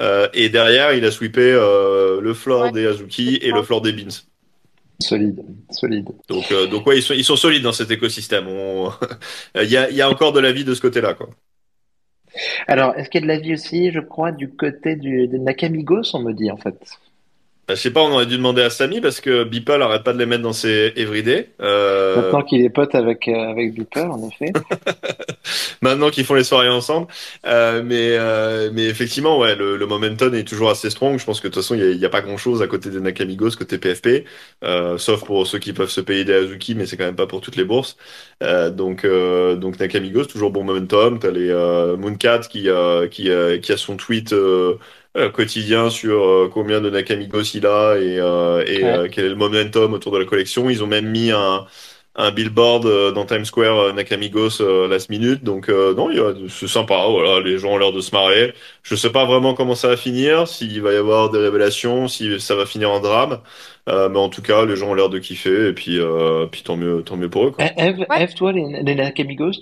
euh, 0.00 0.28
et 0.34 0.50
derrière 0.50 0.92
il 0.92 1.04
a 1.06 1.10
sweepé 1.10 1.40
euh, 1.40 2.20
le 2.20 2.34
floor 2.34 2.72
des 2.72 2.86
Azuki 2.86 3.38
et 3.40 3.52
le 3.52 3.62
floor 3.62 3.80
des 3.80 3.92
Beans. 3.92 4.24
Solide, 5.00 5.44
solide. 5.70 6.08
Donc, 6.28 6.50
euh, 6.50 6.66
donc 6.66 6.86
ouais, 6.86 6.98
ils 6.98 7.02
sont, 7.02 7.14
ils 7.14 7.24
sont 7.24 7.36
solides 7.36 7.62
dans 7.62 7.72
cet 7.72 7.90
écosystème. 7.90 8.48
il, 9.54 9.70
y 9.70 9.76
a, 9.76 9.88
il 9.88 9.96
y 9.96 10.02
a 10.02 10.10
encore 10.10 10.32
de 10.32 10.40
la 10.40 10.52
vie 10.52 10.64
de 10.64 10.74
ce 10.74 10.80
côté-là, 10.80 11.14
quoi. 11.14 11.30
Alors, 12.66 12.94
est-ce 12.96 13.08
qu'il 13.10 13.20
y 13.20 13.24
a 13.24 13.26
de 13.26 13.32
la 13.32 13.38
vie 13.38 13.54
aussi, 13.54 13.90
je 13.90 14.00
crois, 14.00 14.32
du 14.32 14.48
côté 14.50 14.96
du, 14.96 15.28
des 15.28 15.38
Nakamigos, 15.38 16.14
on 16.14 16.20
me 16.20 16.32
dit, 16.32 16.50
en 16.50 16.56
fait? 16.56 16.98
Bah, 17.68 17.74
je 17.74 17.82
sais 17.82 17.90
pas, 17.90 18.00
on 18.00 18.10
aurait 18.12 18.24
dû 18.24 18.38
demander 18.38 18.62
à 18.62 18.70
Samy 18.70 19.02
parce 19.02 19.20
que 19.20 19.44
Beeple 19.44 19.82
arrête 19.82 20.02
pas 20.02 20.14
de 20.14 20.18
les 20.18 20.24
mettre 20.24 20.42
dans 20.42 20.54
ses 20.54 20.94
everyday. 20.96 21.50
Euh... 21.60 22.16
Maintenant 22.16 22.40
qu'il 22.40 22.64
est 22.64 22.70
pote 22.70 22.94
avec 22.94 23.28
euh, 23.28 23.50
avec 23.50 23.74
Beeple, 23.74 24.08
en 24.10 24.26
effet. 24.26 24.54
Maintenant 25.82 26.08
qu'ils 26.08 26.24
font 26.24 26.34
les 26.34 26.44
soirées 26.44 26.70
ensemble, 26.70 27.08
euh, 27.46 27.82
mais 27.84 28.16
euh, 28.16 28.70
mais 28.72 28.86
effectivement, 28.86 29.38
ouais, 29.38 29.54
le, 29.54 29.76
le, 29.76 29.86
momentum 29.86 30.34
est 30.34 30.48
toujours 30.48 30.70
assez 30.70 30.88
strong. 30.88 31.18
Je 31.18 31.24
pense 31.26 31.40
que 31.40 31.48
de 31.48 31.52
toute 31.52 31.62
façon, 31.62 31.74
il 31.74 31.96
y, 31.96 32.04
a, 32.06 32.08
pas 32.08 32.22
grand 32.22 32.38
chose 32.38 32.62
à 32.62 32.66
côté 32.66 32.88
des 32.88 33.00
Nakamigos 33.00 33.50
côté 33.50 33.76
PFP, 33.76 34.24
euh, 34.64 34.96
sauf 34.96 35.24
pour 35.24 35.46
ceux 35.46 35.58
qui 35.58 35.74
peuvent 35.74 35.90
se 35.90 36.00
payer 36.00 36.24
des 36.24 36.34
Azuki, 36.34 36.74
mais 36.74 36.86
c'est 36.86 36.96
quand 36.96 37.04
même 37.04 37.16
pas 37.16 37.26
pour 37.26 37.42
toutes 37.42 37.56
les 37.56 37.64
bourses. 37.64 37.98
Euh, 38.42 38.70
donc 38.70 39.06
donc 39.06 39.78
Nakamigos 39.78 40.24
toujours 40.24 40.50
bon 40.50 40.64
momentum. 40.64 41.18
T'as 41.18 41.30
les 41.30 41.52
Mooncat 41.98 42.40
qui 42.48 42.68
qui 43.10 43.30
qui 43.62 43.72
a 43.72 43.76
son 43.76 43.96
tweet 43.96 44.32
euh, 44.32 44.78
quotidien 45.28 45.90
sur 45.90 46.22
euh, 46.24 46.50
combien 46.52 46.80
de 46.80 46.88
Nakamigos 46.90 47.42
il 47.54 47.66
a 47.66 47.96
et, 47.96 48.18
euh, 48.20 48.64
et 48.64 49.10
quel 49.10 49.24
est 49.24 49.28
le 49.28 49.34
momentum 49.34 49.92
autour 49.92 50.12
de 50.12 50.18
la 50.18 50.24
collection. 50.24 50.70
Ils 50.70 50.82
ont 50.84 50.86
même 50.86 51.08
mis 51.08 51.32
un, 51.32 51.66
un 52.14 52.30
billboard 52.30 53.12
dans 53.14 53.26
Times 53.26 53.44
Square 53.44 53.94
Nakamigos 53.94 54.60
last 54.88 55.10
minute. 55.10 55.42
Donc 55.44 55.68
non, 55.68 56.08
c'est 56.48 56.68
sympa. 56.68 57.06
Voilà, 57.08 57.40
les 57.40 57.58
gens 57.58 57.70
ont 57.72 57.78
l'air 57.78 57.92
de 57.92 58.00
se 58.00 58.12
marrer. 58.14 58.54
Je 58.82 58.94
sais 58.94 59.10
pas 59.10 59.24
vraiment 59.24 59.54
comment 59.54 59.74
ça 59.74 59.88
va 59.88 59.96
finir, 59.96 60.46
s'il 60.46 60.80
va 60.82 60.92
y 60.92 60.96
avoir 60.96 61.30
des 61.30 61.38
révélations, 61.38 62.08
si 62.08 62.40
ça 62.40 62.54
va 62.54 62.66
finir 62.66 62.90
en 62.90 63.00
drame. 63.00 63.40
mais 63.86 64.18
en 64.18 64.28
tout 64.28 64.42
cas, 64.42 64.64
les 64.64 64.76
gens 64.76 64.90
ont 64.90 64.94
l'air 64.94 65.08
de 65.08 65.18
kiffer 65.18 65.68
et 65.68 65.72
puis, 65.72 65.98
puis 66.50 66.62
tant 66.62 66.76
mieux, 66.76 67.02
tant 67.02 67.16
mieux 67.16 67.30
pour 67.30 67.46
eux. 67.46 67.50
Quoi. 67.50 67.64
Eve, 67.76 68.04
Eve 68.16 68.34
toi, 68.34 68.52
les, 68.52 68.82
les 68.82 68.94
Nakamigos, 68.94 69.52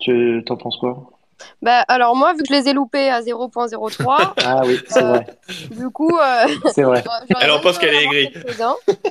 tu 0.00 0.44
t'en 0.46 0.56
penses 0.56 0.76
quoi? 0.78 1.19
Bah, 1.62 1.84
alors 1.88 2.16
moi, 2.16 2.32
vu 2.32 2.42
que 2.42 2.48
je 2.48 2.52
les 2.52 2.68
ai 2.68 2.72
loupés 2.72 3.08
à 3.10 3.20
0.03, 3.20 4.34
ah 4.44 4.60
oui, 4.64 4.78
c'est 4.86 5.02
vrai. 5.02 5.26
Du 5.70 5.90
coup, 5.90 6.16
euh, 6.18 6.46
c'est 6.74 6.82
vrai. 6.82 7.04
Elle 7.40 7.50
en 7.50 7.60
pense 7.60 7.78
qu'elle 7.78 7.94
est 7.94 8.04
aigrie. 8.04 8.32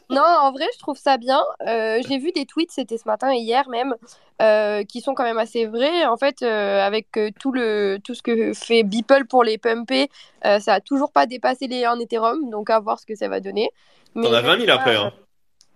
non, 0.09 0.21
en 0.21 0.51
vrai, 0.51 0.65
je 0.73 0.79
trouve 0.79 0.97
ça 0.97 1.17
bien. 1.17 1.41
Euh, 1.67 1.99
j'ai 2.07 2.17
vu 2.17 2.31
des 2.31 2.45
tweets, 2.45 2.71
c'était 2.71 2.97
ce 2.97 3.07
matin 3.07 3.31
et 3.31 3.37
hier 3.37 3.67
même, 3.69 3.95
euh, 4.41 4.83
qui 4.83 5.01
sont 5.01 5.13
quand 5.13 5.23
même 5.23 5.37
assez 5.37 5.65
vrais. 5.65 6.05
En 6.05 6.17
fait, 6.17 6.41
avec 6.43 7.07
tout 7.39 7.51
le 7.51 7.99
tout 8.03 8.13
ce 8.13 8.21
que 8.21 8.53
fait 8.53 8.83
Beeple 8.83 9.25
pour 9.25 9.43
les 9.43 9.57
pumper, 9.57 10.09
ça 10.43 10.73
a 10.73 10.79
toujours 10.79 11.11
pas 11.11 11.25
dépassé 11.25 11.67
les 11.67 11.85
1 11.85 11.99
Ethereum, 11.99 12.49
donc 12.49 12.69
à 12.69 12.79
voir 12.79 12.99
ce 12.99 13.05
que 13.05 13.15
ça 13.15 13.27
va 13.27 13.39
donner. 13.39 13.69
T'en 14.15 14.33
as 14.33 14.41
20 14.41 14.65
000 14.65 14.71
après. 14.71 14.95
Hein. 14.95 15.13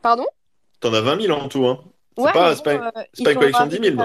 Pardon? 0.02 0.26
T'en 0.80 0.94
as 0.94 1.02
20 1.02 1.22
000 1.22 1.40
en 1.40 1.48
tout. 1.48 1.66
Hein. 1.66 1.80
C'est 2.18 2.32
pas, 2.32 2.56
pas, 2.56 2.74
une 3.18 3.34
collection 3.36 3.66
de 3.66 3.78
10 3.78 3.96
000. 3.96 4.04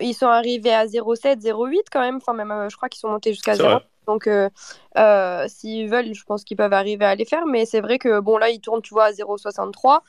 Ils 0.00 0.14
sont 0.14 0.26
arrivés 0.26 0.72
à 0.72 0.86
0,7, 0.86 1.40
0,8 1.40 1.84
quand 1.90 2.00
même. 2.00 2.16
Enfin, 2.16 2.32
même, 2.32 2.50
euh, 2.50 2.68
je 2.68 2.76
crois 2.76 2.88
qu'ils 2.88 3.00
sont 3.00 3.08
montés 3.08 3.32
jusqu'à 3.32 3.54
0. 3.54 3.78
Donc, 4.06 4.26
euh, 4.26 4.50
euh, 4.98 5.46
s'ils 5.48 5.88
veulent, 5.88 6.12
je 6.12 6.24
pense 6.24 6.44
qu'ils 6.44 6.58
peuvent 6.58 6.72
arriver 6.74 7.06
à 7.06 7.14
les 7.14 7.24
faire. 7.24 7.46
Mais 7.46 7.64
c'est 7.64 7.80
vrai 7.80 7.98
que, 7.98 8.20
bon, 8.20 8.36
là, 8.36 8.50
ils 8.50 8.60
tournent, 8.60 8.82
tu 8.82 8.92
vois, 8.92 9.04
à 9.04 9.12
0,63. 9.12 10.00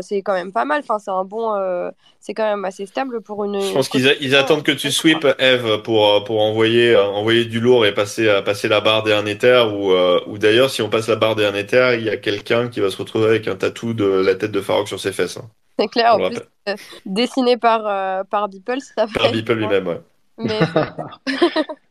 c'est 0.00 0.22
quand 0.22 0.32
même 0.32 0.52
pas 0.52 0.64
mal. 0.64 0.80
Enfin, 0.80 0.98
c'est 0.98 1.12
un 1.12 1.24
bon. 1.24 1.54
c'est 2.18 2.34
quand 2.34 2.48
même 2.48 2.64
assez 2.64 2.86
stable 2.86 3.20
pour 3.20 3.44
une. 3.44 3.60
Je 3.60 3.72
pense 3.72 3.88
qu'ils 3.88 4.34
attendent 4.34 4.64
que 4.64 4.72
tu 4.72 4.90
sweep, 4.90 5.26
Eve, 5.38 5.82
pour, 5.82 6.24
pour 6.24 6.42
envoyer, 6.42 6.96
envoyer 6.96 7.44
du 7.44 7.60
lourd 7.60 7.86
et 7.86 7.94
passer, 7.94 8.40
passer 8.44 8.68
la 8.68 8.80
barre 8.80 9.04
des 9.04 9.12
1 9.12 9.26
Ether. 9.26 9.64
Ou, 9.72 9.92
ou 10.26 10.38
d'ailleurs, 10.38 10.70
si 10.70 10.82
on 10.82 10.88
passe 10.88 11.06
la 11.06 11.16
barre 11.16 11.36
des 11.36 11.44
1 11.44 11.54
Ether, 11.54 11.96
il 11.98 12.04
y 12.04 12.10
a 12.10 12.16
quelqu'un 12.16 12.68
qui 12.68 12.80
va 12.80 12.90
se 12.90 12.96
retrouver 12.96 13.26
avec 13.26 13.46
un 13.46 13.54
tatou 13.54 13.92
de 13.92 14.06
la 14.06 14.34
tête 14.34 14.50
de 14.50 14.60
Farok 14.60 14.88
sur 14.88 14.98
ses 14.98 15.12
fesses. 15.12 15.36
Hein. 15.36 15.48
C'est 15.78 15.88
clair, 15.88 16.14
en 16.14 16.28
plus, 16.28 16.40
euh, 16.68 16.74
dessiné 17.04 17.56
par, 17.56 17.86
euh, 17.86 18.24
par 18.24 18.48
Beeple, 18.48 18.80
ça 18.80 19.06
Par 19.12 19.32
Beeple 19.32 19.54
lui-même, 19.54 19.86
ouais. 19.86 20.00
Mais... 20.38 20.60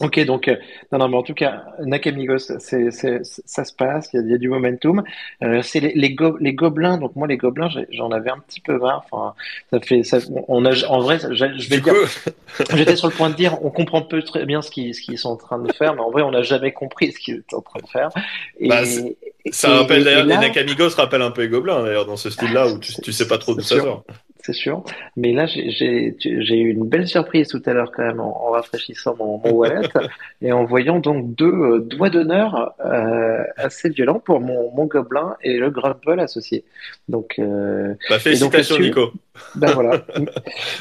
Ok, 0.00 0.20
donc, 0.26 0.48
euh, 0.48 0.56
non, 0.92 0.98
non, 0.98 1.08
mais 1.08 1.16
en 1.16 1.22
tout 1.22 1.32
cas, 1.32 1.64
Nakamigos, 1.82 2.58
c'est, 2.58 2.90
c'est, 2.90 3.20
ça 3.24 3.64
se 3.64 3.72
passe, 3.72 4.10
il 4.12 4.20
y, 4.20 4.24
a, 4.24 4.26
y 4.26 4.34
a 4.34 4.38
du 4.38 4.50
momentum. 4.50 5.02
Euh, 5.42 5.62
c'est 5.62 5.80
les, 5.80 5.94
les, 5.94 6.14
les, 6.40 6.52
gobelins, 6.52 6.98
donc 6.98 7.16
moi, 7.16 7.26
les 7.26 7.38
gobelins, 7.38 7.70
j'en 7.90 8.10
avais 8.10 8.28
un 8.28 8.38
petit 8.38 8.60
peu 8.60 8.78
marre. 8.78 9.06
Enfin, 9.10 9.34
ça 9.70 9.80
fait, 9.80 10.02
ça, 10.02 10.18
on 10.48 10.66
a, 10.66 10.84
en 10.88 11.00
vrai, 11.00 11.18
je 11.18 11.70
vais 11.70 11.80
dire, 11.80 11.94
j'étais 12.74 12.96
sur 12.96 13.08
le 13.08 13.14
point 13.14 13.30
de 13.30 13.36
dire, 13.36 13.64
on 13.64 13.70
comprend 13.70 14.02
peu 14.02 14.22
très 14.22 14.44
bien 14.44 14.60
ce 14.60 14.70
qu'ils, 14.70 14.94
ce 14.94 15.00
qu'ils 15.00 15.18
sont 15.18 15.30
en 15.30 15.36
train 15.36 15.58
de 15.58 15.72
faire, 15.72 15.94
mais 15.94 16.02
en 16.02 16.10
vrai, 16.10 16.22
on 16.22 16.30
n'a 16.30 16.42
jamais 16.42 16.72
compris 16.72 17.12
ce 17.12 17.18
qu'ils 17.18 17.36
étaient 17.36 17.56
en 17.56 17.62
train 17.62 17.80
de 17.80 17.88
faire. 17.88 18.10
Et, 18.60 18.68
bah, 18.68 18.82
ça 19.52 19.70
rappelle 19.70 20.04
d'ailleurs, 20.04 20.26
les 20.26 20.36
Nakamigos 20.36 20.90
rappellent 20.96 21.22
un 21.22 21.30
peu 21.30 21.42
les 21.42 21.48
gobelins, 21.48 21.82
d'ailleurs, 21.82 22.06
dans 22.06 22.16
ce 22.16 22.30
style-là, 22.30 22.68
où 22.68 22.78
tu, 22.78 22.92
tu 23.02 23.12
sais 23.12 23.28
pas 23.28 23.38
trop 23.38 23.54
d'où 23.54 23.62
ça 23.62 23.80
sort 23.80 24.04
c'est 24.46 24.52
sûr. 24.52 24.84
Mais 25.16 25.32
là, 25.32 25.46
j'ai 25.46 26.14
eu 26.56 26.70
une 26.70 26.86
belle 26.86 27.08
surprise 27.08 27.48
tout 27.48 27.62
à 27.66 27.72
l'heure 27.72 27.90
quand 27.90 28.04
même 28.04 28.20
en, 28.20 28.50
rafraîchissant 28.50 29.16
mon, 29.18 29.40
wallet 29.50 29.88
et 30.42 30.52
en 30.52 30.64
voyant 30.64 31.00
donc 31.00 31.34
deux 31.34 31.52
euh, 31.52 31.80
doigts 31.80 32.10
d'honneur 32.10 32.74
euh, 32.84 33.42
assez 33.56 33.88
violents 33.88 34.20
pour 34.20 34.40
mon, 34.40 34.70
mon, 34.72 34.86
gobelin 34.86 35.36
et 35.42 35.56
le 35.56 35.70
grumple 35.70 36.20
associé. 36.20 36.64
Donc, 37.08 37.34
euh, 37.38 37.94
bah, 38.08 38.20
félicitations 38.20 38.78
Nico. 38.78 39.10
Ben 39.54 39.72
voilà. 39.72 40.04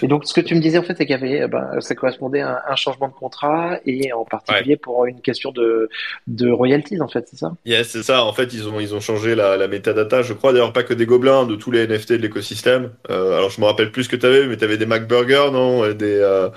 et 0.02 0.08
donc 0.08 0.26
ce 0.26 0.34
que 0.34 0.41
tu 0.41 0.56
me 0.56 0.60
disais 0.60 0.78
en 0.78 0.84
fait, 0.84 0.96
c'est 0.98 1.06
qu'il 1.06 1.15
y 1.15 1.20
avait, 1.20 1.48
ben, 1.48 1.80
ça 1.80 1.96
correspondait 1.96 2.41
à 2.41 2.63
un, 2.68 2.76
changement 2.76 3.08
de 3.08 3.13
contrat 3.13 3.80
et 3.86 4.12
en 4.12 4.26
particulier 4.26 4.78
pour 4.78 5.06
une 5.06 5.22
question 5.22 5.52
de, 5.52 5.89
de 6.28 6.52
royalties 6.52 7.02
en 7.02 7.08
fait, 7.08 7.28
c'est 7.30 7.38
ça? 7.38 7.54
Yes, 7.65 7.89
c'est 7.89 8.04
ça. 8.04 8.24
En 8.24 8.34
fait, 8.34 8.54
ils 8.54 8.68
ont 8.68 8.80
ils 8.80 8.94
ont 8.94 9.00
changé 9.00 9.36
la, 9.36 9.58
la 9.58 9.68
metadata. 9.68 10.22
Je 10.22 10.34
crois 10.34 10.54
d'ailleurs 10.54 10.74
pas 10.74 10.84
que 10.84 10.94
des 10.94 11.06
gobelins, 11.06 11.46
de 11.46 11.56
tous 11.56 11.72
les 11.72 11.88
NFT 11.88 12.13
de 12.13 12.18
l'écosystème. 12.18 12.91
Euh, 13.10 13.38
alors 13.38 13.50
je 13.50 13.62
me 13.62 13.65
rappelle 13.65 13.91
plus 13.91 14.06
ce 14.06 14.10
que 14.10 14.15
tu 14.15 14.26
avais, 14.26 14.48
mais 14.48 14.58
tu 14.58 14.63
avais 14.63 14.78
des 14.78 14.86
MacBurgers, 14.86 15.50
non? 15.52 15.91
Des, 15.94 16.20
euh, 16.20 16.50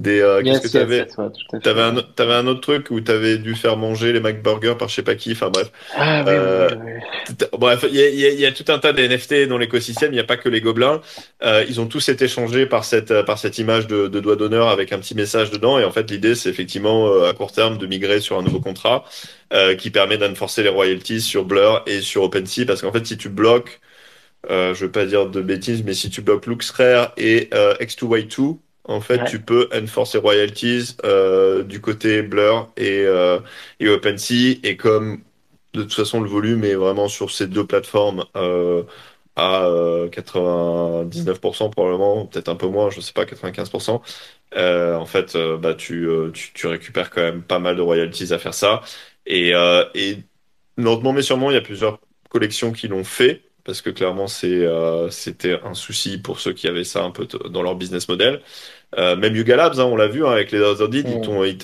des 0.00 0.20
euh, 0.20 0.42
qu'est-ce 0.42 0.60
que 0.60 0.68
tu 0.68 0.76
avais 0.76 1.06
T'avais 1.62 1.82
un, 1.82 1.96
avais 2.18 2.34
un 2.34 2.46
autre 2.48 2.60
truc 2.60 2.90
où 2.90 3.00
tu 3.00 3.12
avais 3.12 3.38
dû 3.38 3.54
faire 3.54 3.76
manger 3.76 4.12
les 4.12 4.18
MacBurgers 4.18 4.74
par 4.76 4.88
je 4.88 4.96
sais 4.96 5.02
pas 5.02 5.14
qui. 5.14 5.32
Enfin 5.32 5.50
bref. 5.50 5.70
Ah, 5.94 6.24
oui, 6.26 6.32
euh, 6.34 6.68
Bref, 7.56 7.84
il 7.88 7.94
y 7.96 8.26
a, 8.26 8.30
y 8.30 8.44
a, 8.44 8.52
tout 8.52 8.64
un 8.72 8.78
tas 8.78 8.92
de 8.92 9.06
NFT 9.06 9.48
dans 9.48 9.56
l'écosystème. 9.56 10.10
Il 10.10 10.16
n'y 10.16 10.20
a 10.20 10.24
pas 10.24 10.36
que 10.36 10.48
les 10.48 10.60
gobelins. 10.60 11.00
Euh, 11.44 11.64
ils 11.68 11.80
ont 11.80 11.86
tous 11.86 12.08
été 12.08 12.26
changés 12.26 12.66
par 12.66 12.84
cette 12.84 13.22
par 13.22 13.38
cette 13.38 13.58
image 13.58 13.86
de, 13.86 14.08
de 14.08 14.20
doigt 14.20 14.36
d'honneur 14.36 14.68
avec 14.68 14.92
un 14.92 14.98
petit 14.98 15.14
message 15.14 15.50
dedans. 15.50 15.78
Et 15.78 15.84
en 15.84 15.92
fait, 15.92 16.10
l'idée 16.10 16.34
c'est 16.34 16.50
effectivement 16.50 17.22
à 17.22 17.32
court 17.32 17.52
terme 17.52 17.78
de 17.78 17.86
migrer 17.86 18.20
sur 18.20 18.36
un 18.36 18.42
nouveau 18.42 18.60
contrat 18.60 19.04
qui 19.78 19.90
permet 19.92 20.18
d'enforcer 20.18 20.64
les 20.64 20.68
royalties 20.68 21.20
sur 21.20 21.44
Blur 21.44 21.84
et 21.86 22.00
sur 22.00 22.24
OpenSea 22.24 22.66
parce 22.66 22.82
qu'en 22.82 22.90
fait, 22.90 23.06
si 23.06 23.16
tu 23.16 23.28
bloques 23.28 23.80
euh, 24.50 24.74
je 24.74 24.84
veux 24.84 24.92
pas 24.92 25.06
dire 25.06 25.28
de 25.28 25.40
bêtises, 25.40 25.82
mais 25.84 25.94
si 25.94 26.10
tu 26.10 26.20
bloques 26.20 26.46
LuxRare 26.46 27.12
et 27.16 27.48
euh, 27.54 27.74
X2Y2, 27.76 28.58
en 28.84 29.00
fait, 29.00 29.24
tu 29.24 29.40
peux 29.42 29.68
enforcer 29.74 30.18
royalties 30.18 30.96
euh, 31.04 31.62
du 31.62 31.80
côté 31.80 32.22
Blur 32.22 32.70
et, 32.76 33.00
euh, 33.06 33.40
et 33.80 33.88
OpenSea. 33.88 34.58
Et 34.62 34.76
comme 34.76 35.22
de 35.72 35.82
toute 35.82 35.94
façon 35.94 36.20
le 36.20 36.28
volume 36.28 36.64
est 36.64 36.74
vraiment 36.74 37.08
sur 37.08 37.30
ces 37.30 37.46
deux 37.46 37.66
plateformes 37.66 38.24
euh, 38.36 38.84
à 39.36 39.66
99% 40.12 41.70
probablement, 41.70 42.26
peut-être 42.26 42.48
un 42.48 42.56
peu 42.56 42.68
moins, 42.68 42.90
je 42.90 43.00
sais 43.00 43.12
pas, 43.12 43.24
95%. 43.26 44.02
en 44.56 45.06
fait, 45.06 45.36
bah 45.60 45.74
tu, 45.74 46.06
tu, 46.34 46.52
tu 46.52 46.66
récupères 46.68 47.10
quand 47.10 47.22
même 47.22 47.42
pas 47.42 47.58
mal 47.58 47.76
de 47.76 47.82
royalties 47.82 48.32
à 48.32 48.38
faire 48.38 48.54
ça. 48.54 48.82
Et, 49.26 49.50
et 49.94 50.18
lentement 50.76 51.12
mais 51.12 51.22
sûrement, 51.22 51.50
il 51.50 51.54
y 51.54 51.56
a 51.56 51.60
plusieurs 51.60 52.00
collections 52.30 52.72
qui 52.72 52.88
l'ont 52.88 53.04
fait 53.04 53.42
parce 53.64 53.80
que 53.82 53.90
clairement 53.90 54.26
c'est 54.26 54.48
euh, 54.64 55.08
c'était 55.10 55.58
un 55.62 55.74
souci 55.74 56.18
pour 56.18 56.40
ceux 56.40 56.52
qui 56.52 56.68
avaient 56.68 56.84
ça 56.84 57.02
un 57.04 57.10
peu 57.10 57.26
dans 57.26 57.62
leur 57.62 57.76
business 57.76 58.08
model. 58.08 58.42
Euh, 58.96 59.16
même 59.16 59.34
Yuga 59.34 59.56
Labs, 59.56 59.78
hein, 59.78 59.84
on 59.84 59.96
l'a 59.96 60.06
vu 60.06 60.24
hein, 60.24 60.30
avec 60.30 60.52
les 60.52 60.60
Other 60.60 60.88
Deeds, 60.88 61.04
ils 61.46 61.58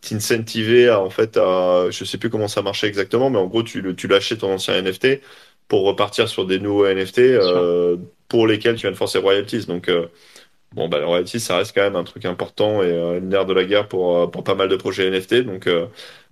t'incentivaient 0.00 0.88
à 0.88 1.00
en 1.00 1.10
fait 1.10 1.36
à 1.36 1.86
je 1.90 2.04
sais 2.04 2.16
plus 2.16 2.30
comment 2.30 2.48
ça 2.48 2.62
marchait 2.62 2.86
exactement, 2.86 3.28
mais 3.28 3.38
en 3.38 3.46
gros 3.46 3.62
tu 3.62 3.94
tu 3.96 4.08
lâchais 4.08 4.36
ton 4.36 4.52
ancien 4.52 4.80
NFT 4.80 5.20
pour 5.68 5.84
repartir 5.84 6.28
sur 6.28 6.46
des 6.46 6.58
nouveaux 6.58 6.86
NFT 6.86 7.18
euh, 7.18 7.96
pour 8.28 8.46
lesquels 8.46 8.74
tu 8.74 8.82
viens 8.82 8.90
de 8.90 8.96
forcer 8.96 9.18
royalties. 9.18 9.66
Donc 9.66 9.88
euh, 9.88 10.06
bon 10.74 10.88
bah 10.88 10.98
les 10.98 11.04
royalties 11.04 11.40
ça 11.40 11.56
reste 11.56 11.74
quand 11.74 11.82
même 11.82 11.96
un 11.96 12.04
truc 12.04 12.24
important 12.24 12.82
et 12.82 12.90
euh, 12.90 13.18
une 13.18 13.28
nerf 13.28 13.46
de 13.46 13.52
la 13.52 13.64
guerre 13.64 13.86
pour 13.86 14.30
pour 14.30 14.42
pas 14.42 14.54
mal 14.54 14.68
de 14.68 14.76
projets 14.76 15.10
NFT. 15.10 15.42
Donc 15.42 15.68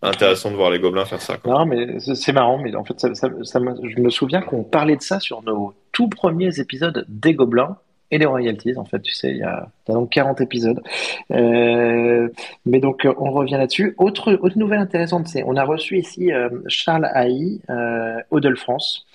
intéressant 0.03 0.51
de 0.51 0.57
voir 0.57 0.71
les 0.71 0.79
gobelins 0.79 1.05
faire 1.05 1.23
ça. 1.23 1.37
Quoi. 1.37 1.53
Non, 1.53 1.67
mais 1.67 2.01
c'est 2.01 2.33
marrant, 2.33 2.59
mais 2.59 2.75
en 2.75 2.85
fait, 2.85 2.99
ça, 2.99 3.15
ça, 3.15 3.29
ça 3.43 3.61
je 3.83 4.01
me 4.01 4.11
souviens 4.11 4.43
qu'on 4.43 4.65
parlait 4.65 4.97
de 4.97 5.03
ça 5.03 5.21
sur 5.21 5.43
nos 5.43 5.75
tout 5.93 6.09
premiers 6.09 6.59
épisodes 6.59 7.05
des 7.09 7.35
gobelins 7.35 7.77
et 8.11 8.19
des 8.19 8.27
royalties. 8.27 8.77
En 8.77 8.85
fait, 8.85 9.01
tu 9.01 9.13
sais, 9.13 9.31
il 9.31 9.39
y 9.39 9.43
a, 9.43 9.69
donc 9.87 10.11
40 10.11 10.41
épisodes. 10.41 10.83
Euh, 11.31 12.29
mais 12.67 12.81
donc, 12.81 13.07
on 13.19 13.31
revient 13.31 13.57
là-dessus. 13.57 13.95
Autre, 13.99 14.39
autre 14.41 14.59
nouvelle 14.59 14.81
intéressante, 14.81 15.29
c'est 15.29 15.43
on 15.45 15.57
a 15.57 15.65
reçu 15.65 15.99
ici 15.99 16.33
euh, 16.33 16.49
Charles 16.69 17.09
Haï, 17.13 17.61
euh, 17.71 18.21
Odell 18.31 18.57
France. 18.57 19.07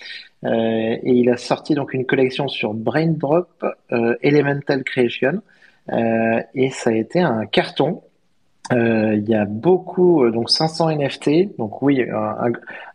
Euh, 0.44 0.48
et 1.02 1.12
il 1.12 1.30
a 1.30 1.36
sorti 1.36 1.74
donc 1.74 1.94
une 1.94 2.04
collection 2.04 2.48
sur 2.48 2.74
Braindrop 2.74 3.64
euh, 3.92 4.16
Elemental 4.22 4.84
Creation. 4.84 5.40
Euh, 5.92 6.40
et 6.54 6.70
ça 6.70 6.90
a 6.90 6.94
été 6.94 7.20
un 7.20 7.46
carton. 7.46 8.02
Euh, 8.72 9.14
il 9.14 9.28
y 9.28 9.34
a 9.34 9.44
beaucoup, 9.44 10.24
euh, 10.24 10.30
donc 10.30 10.50
500 10.50 10.90
NFT, 10.90 11.56
donc 11.58 11.82
oui, 11.82 12.02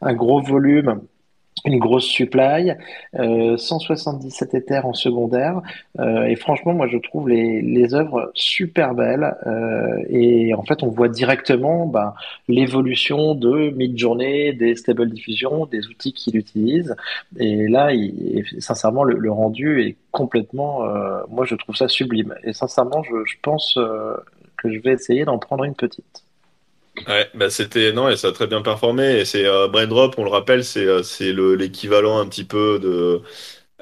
un 0.02 0.14
gros 0.14 0.42
volume, 0.42 1.02
une 1.66 1.80
grosse 1.80 2.06
supply, 2.06 2.74
euh, 3.16 3.58
177 3.58 4.54
Ethers 4.54 4.86
en 4.86 4.94
secondaire, 4.94 5.62
euh, 6.00 6.24
et 6.26 6.36
franchement, 6.36 6.74
moi 6.74 6.88
je 6.88 6.98
trouve 6.98 7.30
les, 7.30 7.62
les 7.62 7.94
œuvres 7.94 8.32
super 8.34 8.94
belles, 8.94 9.36
euh, 9.46 10.04
et 10.10 10.54
en 10.54 10.64
fait 10.64 10.84
on 10.84 10.88
voit 10.88 11.10
directement 11.10 11.86
ben, 11.86 12.14
l'évolution 12.48 13.36
de 13.36 13.72
mid-journée, 13.72 14.54
des 14.54 14.76
stable 14.76 15.10
diffusion, 15.10 15.66
des 15.66 15.88
outils 15.88 16.14
qu'il 16.14 16.36
utilise, 16.38 16.96
et 17.38 17.68
là, 17.68 17.94
il, 17.94 18.46
sincèrement, 18.60 19.04
le, 19.04 19.18
le, 19.18 19.32
rendu 19.32 19.82
est 19.82 19.98
complètement, 20.12 20.86
euh, 20.86 21.22
moi 21.30 21.46
je 21.46 21.56
trouve 21.56 21.76
ça 21.76 21.88
sublime, 21.88 22.36
et 22.44 22.54
sincèrement, 22.54 23.04
je, 23.04 23.26
je 23.26 23.36
pense 23.42 23.78
que 24.58 24.72
je 24.72 24.80
vais 24.80 24.94
essayer 24.94 25.26
d'en 25.26 25.40
prendre 25.40 25.64
une 25.64 25.76
petite. 25.76 26.24
Ouais, 27.08 27.30
bah 27.34 27.50
c'était 27.50 27.92
non 27.94 28.10
et 28.10 28.18
ça 28.18 28.30
a 28.30 28.32
très 28.32 28.48
bien 28.48 28.62
performé 28.62 29.20
et 29.20 29.26
c'est 29.26 29.46
euh, 29.46 29.68
Braindrop, 29.68 30.16
on 30.18 30.24
le 30.24 30.30
rappelle, 30.30 30.64
c'est 30.64 30.86
euh, 30.86 31.04
c'est 31.04 31.34
l'équivalent 31.34 32.20
un 32.20 32.28
petit 32.28 32.44
peu 32.44 32.80
de 32.80 33.22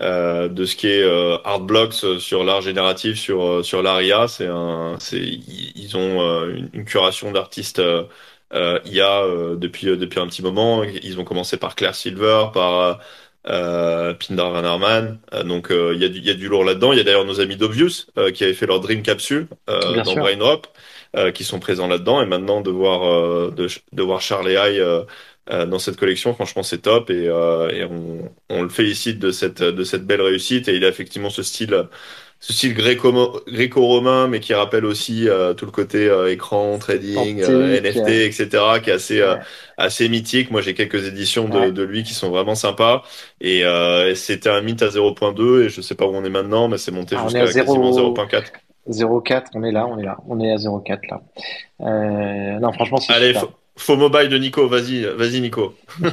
euh, 0.02 0.48
de 0.48 0.66
ce 0.66 0.76
qui 0.76 0.88
est 0.88 1.04
euh, 1.04 1.38
Artblocks 1.44 2.20
sur 2.20 2.44
l'art 2.44 2.62
génératif 2.62 3.18
sur 3.18 3.66
sur 3.66 3.82
l'ARIA, 3.82 4.28
c'est 4.28 4.48
un 4.48 4.98
c'est 5.00 5.20
ils 5.20 5.98
ont 5.98 6.46
une, 6.50 6.70
une, 6.74 6.86
curation 6.86 7.32
d'artistes 7.32 7.82
IA 8.54 9.24
depuis 9.56 9.98
depuis 9.98 10.20
un 10.20 10.28
petit 10.28 10.42
moment, 10.42 10.84
ils 10.84 11.20
ont 11.20 11.24
commencé 11.26 11.58
par 11.58 11.76
Claire 11.76 11.96
Silver, 11.96 12.48
par 12.54 13.00
euh, 13.48 14.14
Pindar 14.14 14.52
Van 14.52 15.18
donc 15.46 15.70
il 15.72 16.00
y 16.02 16.06
a 16.06 16.10
du 16.10 16.20
il 16.20 16.26
y 16.26 16.30
a 16.30 16.34
du 16.34 16.48
lourd 16.48 16.64
là-dedans. 16.64 16.94
Il 16.94 16.98
y 16.98 17.02
a 17.02 17.04
d'ailleurs 17.04 17.26
nos 17.26 17.40
amis 17.40 17.56
d'Obvious 17.58 18.06
qui 18.34 18.44
avaient 18.44 18.54
fait 18.54 18.68
leur 18.68 18.80
Dream 18.80 19.02
Capsule 19.02 19.48
dans 19.68 20.16
Braindrop. 20.16 20.68
Euh, 21.16 21.32
qui 21.32 21.44
sont 21.44 21.60
présents 21.60 21.88
là-dedans. 21.88 22.22
Et 22.22 22.26
maintenant, 22.26 22.62
de 22.62 22.70
voir, 22.70 23.04
euh, 23.04 23.52
de, 23.56 23.68
de, 23.94 24.04
voir 24.04 24.22
Charles 24.22 24.50
et 24.50 24.58
euh, 24.58 25.04
dans 25.66 25.80
cette 25.80 25.96
collection, 25.96 26.34
franchement, 26.34 26.64
c'est 26.64 26.80
top. 26.80 27.10
Et, 27.10 27.26
et 27.26 27.84
on, 27.86 28.30
on, 28.50 28.62
le 28.62 28.70
félicite 28.70 29.18
de 29.20 29.32
cette, 29.32 29.64
de 29.64 29.84
cette 29.84 30.06
belle 30.06 30.22
réussite. 30.22 30.68
Et 30.68 30.76
il 30.76 30.84
a 30.84 30.90
effectivement 30.90 31.30
ce 31.30 31.44
style 31.44 31.88
ce 32.40 32.54
style 32.54 32.76
gréco-romain, 32.76 34.28
mais 34.28 34.40
qui 34.40 34.54
rappelle 34.54 34.86
aussi 34.86 35.28
euh, 35.28 35.54
tout 35.56 35.66
le 35.66 35.72
côté 35.72 36.08
euh, 36.08 36.32
écran, 36.32 36.78
trading, 36.78 37.42
euh, 37.42 37.82
NFT, 37.82 38.10
etc., 38.10 38.64
qui 38.84 38.92
est 38.92 38.94
assez 38.94 39.24
assez 39.78 40.08
mythique. 40.08 40.52
Moi, 40.52 40.62
j'ai 40.62 40.74
quelques 40.74 41.08
éditions 41.08 41.50
de, 41.50 41.72
de, 41.72 41.84
lui 41.84 42.04
qui 42.04 42.14
sont 42.14 42.30
vraiment 42.30 42.56
sympas. 42.56 43.04
Et 43.42 43.64
c'était 44.16 44.50
un 44.50 44.62
mythe 44.62 44.84
à 44.84 44.90
0.2 44.90 45.64
et 45.64 45.70
je 45.70 45.82
sais 45.82 45.96
pas 45.96 46.06
où 46.06 46.16
on 46.16 46.24
est 46.24 46.30
maintenant, 46.30 46.68
mais 46.68 46.78
c'est 46.78 46.92
monté 46.92 47.16
ah, 47.18 47.24
jusqu'à 47.24 47.62
quasiment 47.62 47.92
0.4. 47.92 48.44
0.4, 48.90 49.48
on 49.56 49.64
est 49.64 49.72
là, 49.72 49.88
on 49.88 49.98
est 49.98 50.04
là, 50.04 50.18
on 50.28 50.40
est 50.40 50.52
à 50.52 50.56
0.4 50.58 51.00
là. 51.10 52.60
non, 52.60 52.72
franchement, 52.74 52.98
c'est 52.98 53.14
Allez, 53.14 53.34
faux 53.76 53.96
mobile 53.96 54.30
de 54.30 54.38
Nico, 54.38 54.68
vas-y, 54.68 55.04
vas-y 55.04 55.42
Nico. 55.42 55.76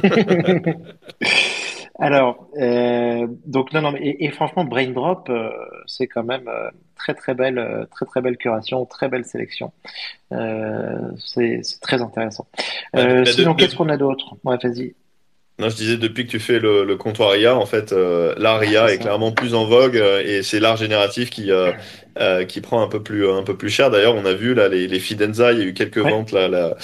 Alors, 1.97 2.49
euh, 2.57 3.25
donc 3.45 3.71
non, 3.71 3.81
non, 3.81 3.95
et, 3.95 4.25
et 4.25 4.29
franchement, 4.29 4.65
Braindrop, 4.65 5.29
euh, 5.29 5.49
c'est 5.87 6.07
quand 6.07 6.23
même 6.23 6.47
euh, 6.47 6.69
très 6.95 7.13
très 7.13 7.33
belle, 7.33 7.57
euh, 7.57 7.85
très 7.85 8.05
très 8.05 8.21
belle 8.21 8.35
curation, 8.37 8.85
très 8.85 9.07
belle 9.07 9.23
sélection. 9.23 9.71
Euh, 10.33 11.11
c'est 11.25 11.61
très 11.81 12.01
intéressant. 12.01 12.47
sinon, 13.25 13.55
qu'est-ce 13.55 13.75
qu'on 13.75 13.89
a 13.89 13.97
d'autre? 13.97 14.35
Ouais, 14.43 14.57
vas-y. 14.61 14.93
Non, 15.57 15.69
je 15.69 15.75
disais 15.77 15.95
depuis 15.95 16.25
que 16.25 16.31
tu 16.31 16.39
fais 16.39 16.59
le, 16.59 16.83
le 16.83 16.97
comptoir 16.97 17.37
IA, 17.37 17.55
en 17.55 17.65
fait, 17.65 17.93
euh, 17.93 18.33
l'art 18.37 18.61
IA 18.65 18.91
est, 18.91 18.97
clairement 18.97 19.31
plus 19.31 19.55
en 19.55 19.63
vogue 19.63 19.95
euh, 19.95 20.21
et 20.21 20.43
c'est 20.43 20.59
l'art 20.59 20.75
génératif 20.75 21.29
qui 21.29 21.49
euh, 21.49 21.71
euh, 22.19 22.43
qui 22.43 22.59
prend 22.59 22.81
un 22.81 22.89
peu 22.89 23.01
plus 23.01 23.29
un 23.29 23.41
peu 23.41 23.55
plus 23.55 23.69
cher. 23.69 23.89
D'ailleurs, 23.89 24.15
on 24.15 24.25
a 24.25 24.33
vu 24.33 24.53
là 24.53 24.67
les, 24.67 24.89
les 24.89 24.99
Fidenza, 24.99 25.53
il 25.53 25.59
y 25.59 25.61
a 25.61 25.65
eu 25.65 25.73
quelques 25.73 25.99
ventes 25.99 26.33
là, 26.33 26.49
là, 26.49 26.75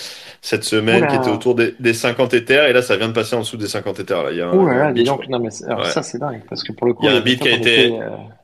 cette 0.41 0.63
semaine 0.63 1.05
qui 1.07 1.15
étaient 1.17 1.29
autour 1.29 1.55
des, 1.55 1.75
des 1.81 1.93
50 1.93 2.33
Ethers 2.33 2.69
et 2.69 2.71
là 2.71 2.81
ça 2.81 2.95
vient 2.95 3.09
de 3.09 3.13
passer 3.13 3.35
en 3.35 3.39
dessous 3.39 3.57
des 3.57 3.67
50 3.67 3.99
Ethers. 3.99 4.23
Là. 4.23 4.31
Il 4.31 4.37
y 4.37 4.41
a 4.41 4.47
un, 4.47 4.51
un 4.53 4.93
non 4.93 5.39
mais 5.39 5.49
alors 5.67 5.85
ça 5.87 6.01
c'est 6.01 6.19
dingue 6.19 6.41
parce 6.47 6.63
que 6.63 6.71
pour 6.71 6.87
le 6.87 6.93
coup 6.93 7.03
il 7.03 7.11
y 7.11 7.13
a 7.13 7.17
un 7.17 7.21
bit 7.21 7.41
qui 7.41 7.49
a 7.49 7.51
été 7.51 7.87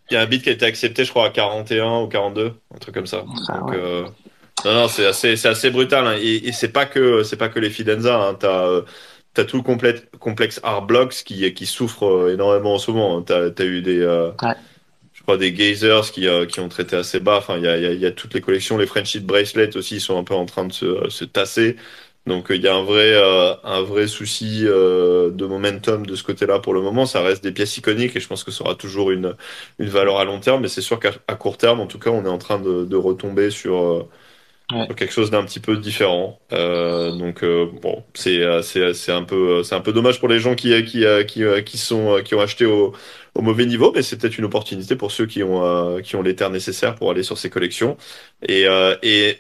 il 0.10 0.14
y 0.14 0.18
a 0.18 0.22
un 0.22 0.26
bit 0.26 0.44
qui 0.44 0.50
a 0.50 0.54
été 0.54 0.66
accepté, 0.66 1.06
je 1.06 1.10
crois 1.10 1.28
à 1.28 1.30
41 1.30 2.02
ou 2.02 2.08
42, 2.08 2.54
un 2.74 2.78
truc 2.80 2.96
comme 2.96 3.08
ça. 3.08 3.24
Ah, 3.48 3.60
Donc, 3.60 3.76
non 4.66 4.74
non, 4.74 4.88
c'est 4.90 5.06
assez 5.06 5.38
c'est 5.38 5.50
assez 5.50 5.70
brutal 5.70 6.06
hein. 6.06 6.16
et, 6.20 6.48
et 6.48 6.52
c'est 6.52 6.70
pas 6.70 6.86
que 6.86 7.24
c'est 7.24 7.38
pas 7.38 7.48
que 7.48 7.60
les 7.60 7.70
Fidenza. 7.70 8.18
Hein. 8.18 8.36
T'as 8.38 8.82
T'as 9.38 9.46
tout 9.46 9.58
le 9.58 10.00
complexe 10.18 10.60
Art 10.64 10.88
Blocks 10.88 11.14
qui, 11.24 11.54
qui 11.54 11.68
souffre 11.68 12.08
euh, 12.08 12.34
énormément 12.34 12.74
en 12.74 12.80
ce 12.80 12.90
moment. 12.90 13.22
T'as 13.22 13.52
as 13.56 13.64
eu 13.66 13.84
des, 13.84 14.00
euh, 14.00 14.32
je 15.14 15.22
crois, 15.22 15.38
des 15.38 15.54
Gazers 15.54 16.12
qui, 16.12 16.28
euh, 16.28 16.48
qui 16.48 16.60
ont 16.60 16.70
traité 16.70 16.96
assez 16.96 17.20
bas. 17.20 17.38
Enfin, 17.38 17.58
il 17.58 17.64
y 17.64 17.68
a, 17.68 17.78
y 17.78 18.06
a, 18.08 18.12
toutes 18.12 18.34
les 18.34 18.42
collections. 18.42 18.80
Les 18.80 18.88
Friendship 18.88 19.28
Bracelets 19.28 19.78
aussi 19.78 20.00
sont 20.00 20.18
un 20.18 20.24
peu 20.24 20.34
en 20.34 20.48
train 20.48 20.66
de 20.66 20.74
se, 20.74 21.08
se 21.10 21.24
tasser. 21.24 21.76
Donc, 22.26 22.48
il 22.50 22.64
y 22.64 22.68
a 22.68 22.74
un 22.74 22.82
vrai, 22.82 23.14
un 23.64 23.82
vrai 23.84 24.08
souci 24.08 24.64
de 24.64 25.46
momentum 25.46 26.08
de 26.08 26.16
ce 26.16 26.24
côté-là 26.24 26.58
pour 26.58 26.74
le 26.74 26.82
moment. 26.82 27.06
Ça 27.06 27.22
reste 27.22 27.44
des 27.44 27.52
pièces 27.52 27.78
iconiques 27.78 28.16
et 28.16 28.20
je 28.20 28.28
pense 28.28 28.44
que 28.44 28.50
ça 28.50 28.64
aura 28.64 28.74
toujours 28.74 29.12
une, 29.12 29.36
une 29.78 29.90
valeur 29.90 30.18
à 30.18 30.26
long 30.26 30.40
terme. 30.40 30.64
Mais 30.64 30.68
c'est 30.68 30.82
sûr 30.82 31.00
qu'à 31.00 31.12
court 31.36 31.58
terme, 31.58 31.80
en 31.80 31.86
tout 31.86 32.00
cas, 32.00 32.10
on 32.10 32.26
est 32.26 32.30
en 32.30 32.40
train 32.40 32.58
de, 32.58 32.86
de 32.86 32.96
retomber 32.96 33.52
sur 33.52 34.08
quelque 34.70 35.12
chose 35.14 35.32
d'un 35.32 35.44
petit 35.46 35.60
peu 35.62 35.78
différent. 35.78 36.40
Euh, 36.52 37.12
donc 37.12 37.44
euh, 37.44 37.68
bon, 37.82 38.04
c'est 38.14 38.42
euh, 38.42 38.62
c'est 38.62 39.12
un 39.12 39.24
peu 39.24 39.64
c'est 39.64 39.76
un 39.76 39.82
peu 39.82 39.94
dommage 39.94 40.20
pour 40.20 40.28
les 40.28 40.40
gens 40.40 40.56
qui 40.56 40.72
qui 40.84 41.06
qui 41.28 41.44
qui 41.66 41.78
sont 41.78 42.22
qui 42.24 42.36
ont 42.36 42.42
acheté 42.42 42.66
au 42.66 42.94
au 43.36 43.42
mauvais 43.42 43.66
niveau, 43.66 43.92
mais 43.96 44.02
c'est 44.02 44.18
peut-être 44.18 44.38
une 44.38 44.46
opportunité 44.46 44.96
pour 44.98 45.12
ceux 45.12 45.26
qui 45.26 45.42
ont 45.44 46.02
qui 46.02 46.16
ont 46.18 46.22
les 46.22 46.36
terres 46.36 46.50
nécessaires 46.50 46.96
pour 46.96 47.12
aller 47.12 47.24
sur 47.24 47.38
ces 47.38 47.50
collections. 47.50 47.96
Et 48.48 48.66
et 49.04 49.40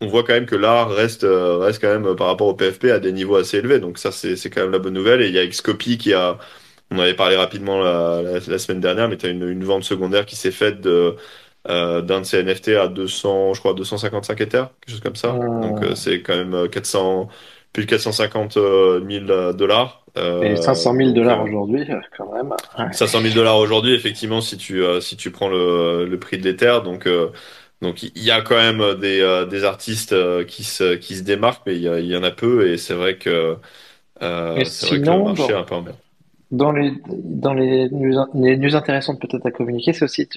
on 0.00 0.06
voit 0.08 0.24
quand 0.24 0.32
même 0.34 0.46
que 0.46 0.56
l'art 0.56 0.90
reste 0.90 1.24
reste 1.28 1.80
quand 1.80 1.98
même 1.98 2.16
par 2.16 2.26
rapport 2.28 2.48
au 2.48 2.54
PFP 2.54 2.86
à 2.86 2.98
des 2.98 3.12
niveaux 3.12 3.36
assez 3.36 3.58
élevés. 3.58 3.78
Donc 3.80 3.98
ça 3.98 4.12
c'est 4.12 4.36
c'est 4.36 4.50
quand 4.50 4.62
même 4.62 4.72
la 4.72 4.78
bonne 4.78 4.94
nouvelle. 4.94 5.22
Et 5.22 5.28
il 5.28 5.34
y 5.34 5.38
a 5.38 5.46
Xcopy 5.46 5.98
qui 5.98 6.12
a 6.14 6.38
on 6.90 6.98
avait 6.98 7.14
parlé 7.14 7.36
rapidement 7.36 7.80
la 7.82 8.58
semaine 8.58 8.80
dernière, 8.80 9.08
mais 9.08 9.16
tu 9.16 9.26
as 9.26 9.30
une, 9.30 9.48
une 9.48 9.64
vente 9.64 9.84
secondaire 9.84 10.26
qui 10.26 10.36
s'est 10.36 10.50
faite 10.50 10.80
de 10.82 11.16
euh, 11.68 12.02
d'un 12.02 12.20
de 12.20 12.24
ces 12.24 12.42
NFT 12.42 12.70
à 12.70 12.88
200, 12.88 13.54
je 13.54 13.60
crois 13.60 13.74
255 13.74 14.40
Ethers, 14.40 14.70
quelque 14.80 14.90
chose 14.90 15.00
comme 15.00 15.16
ça. 15.16 15.28
Donc 15.32 15.82
euh, 15.82 15.94
c'est 15.94 16.20
quand 16.20 16.34
même 16.34 16.68
400, 16.68 17.20
euh, 17.20 17.24
plus 17.72 17.84
de 17.84 17.90
450 17.90 18.54
000 18.54 19.52
dollars. 19.52 20.04
Et 20.16 20.56
500 20.56 20.94
000 20.94 21.10
dollars 21.12 21.42
aujourd'hui, 21.42 21.88
quand 22.16 22.32
même. 22.32 22.52
500 22.92 23.20
000 23.20 23.34
dollars 23.34 23.58
aujourd'hui, 23.58 23.94
effectivement, 23.94 24.40
si 24.40 24.56
tu 24.56 24.82
si 25.00 25.16
tu 25.16 25.30
prends 25.30 25.48
le, 25.48 26.04
le 26.04 26.18
prix 26.18 26.38
de 26.38 26.44
l'Ether, 26.44 26.80
donc 26.84 27.08
donc 27.80 28.02
il 28.02 28.22
y 28.22 28.30
a 28.30 28.42
quand 28.42 28.56
même 28.56 28.98
des, 29.00 29.46
des 29.48 29.64
artistes 29.64 30.14
qui 30.46 30.64
se 30.64 30.96
qui 30.96 31.16
se 31.16 31.22
démarquent, 31.22 31.62
mais 31.64 31.76
il 31.76 32.06
y, 32.06 32.16
en 32.16 32.24
a 32.24 32.30
peu 32.30 32.68
et 32.68 32.76
c'est 32.76 32.94
vrai 32.94 33.16
que 33.16 33.56
c'est 34.20 34.86
vrai 34.86 35.00
que 35.00 35.10
le 35.10 35.22
marché 35.22 35.52
est 35.52 35.56
un 35.56 35.62
peu 35.62 35.76
en 35.76 35.82
merde. 35.82 35.96
Dans 36.52 36.70
les, 36.70 36.92
dans 37.08 37.54
les 37.54 37.88
news, 37.90 38.26
les 38.34 38.56
news 38.58 38.76
intéressantes 38.76 39.20
peut-être 39.20 39.46
à 39.46 39.50
communiquer, 39.50 39.92
c'est 39.94 40.04
aussi 40.04 40.28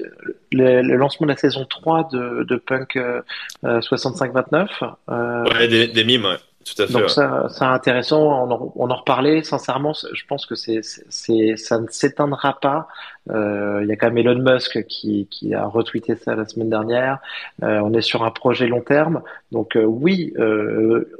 le, 0.51 0.81
le, 0.81 0.95
lancement 0.95 1.27
de 1.27 1.31
la 1.31 1.37
saison 1.37 1.65
3 1.69 2.09
de, 2.11 2.43
de 2.43 2.55
Punk 2.55 2.95
euh, 2.95 3.21
65-29. 3.63 4.67
Euh, 5.09 5.43
ouais, 5.53 5.67
des, 5.67 5.87
des 5.87 6.03
mimes, 6.05 6.25
ouais. 6.25 6.37
Tout 6.65 6.81
à 6.81 6.87
fait, 6.87 6.93
Donc 6.93 7.09
ça, 7.11 7.45
c'est 7.49 7.63
intéressant. 7.63 8.21
On 8.23 8.51
en, 8.51 8.73
on 8.75 8.89
en 8.89 8.95
reparlait. 8.95 9.43
Sincèrement, 9.43 9.93
je 9.93 10.23
pense 10.27 10.47
que 10.47 10.55
c'est, 10.55 10.79
c'est, 10.81 11.57
ça 11.57 11.79
ne 11.79 11.87
s'éteindra 11.89 12.59
pas. 12.59 12.87
Euh, 13.31 13.79
il 13.83 13.89
y 13.89 13.91
a 13.91 13.95
quand 13.95 14.07
même 14.07 14.17
Elon 14.17 14.41
Musk 14.41 14.85
qui, 14.87 15.27
qui 15.29 15.53
a 15.53 15.65
retweeté 15.65 16.15
ça 16.15 16.35
la 16.35 16.45
semaine 16.45 16.69
dernière. 16.69 17.19
Euh, 17.63 17.79
on 17.83 17.93
est 17.93 18.01
sur 18.01 18.23
un 18.23 18.31
projet 18.31 18.67
long 18.67 18.81
terme. 18.81 19.21
Donc 19.51 19.75
euh, 19.75 19.83
oui, 19.83 20.33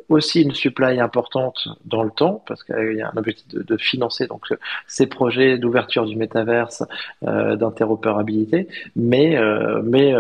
aussi 0.09 0.43
une 0.43 0.53
supply 0.53 0.99
importante 0.99 1.67
dans 1.85 2.03
le 2.03 2.11
temps 2.11 2.43
parce 2.47 2.63
qu'il 2.63 2.95
y 2.97 3.01
a 3.01 3.11
un 3.13 3.17
objectif 3.17 3.47
de, 3.49 3.63
de 3.63 3.77
financer 3.77 4.27
donc 4.27 4.45
ces 4.87 5.07
projets 5.07 5.57
d'ouverture 5.57 6.05
du 6.05 6.15
métaverse, 6.15 6.83
d'interopérabilité, 7.21 8.67
mais 8.95 9.39
mais 9.83 10.13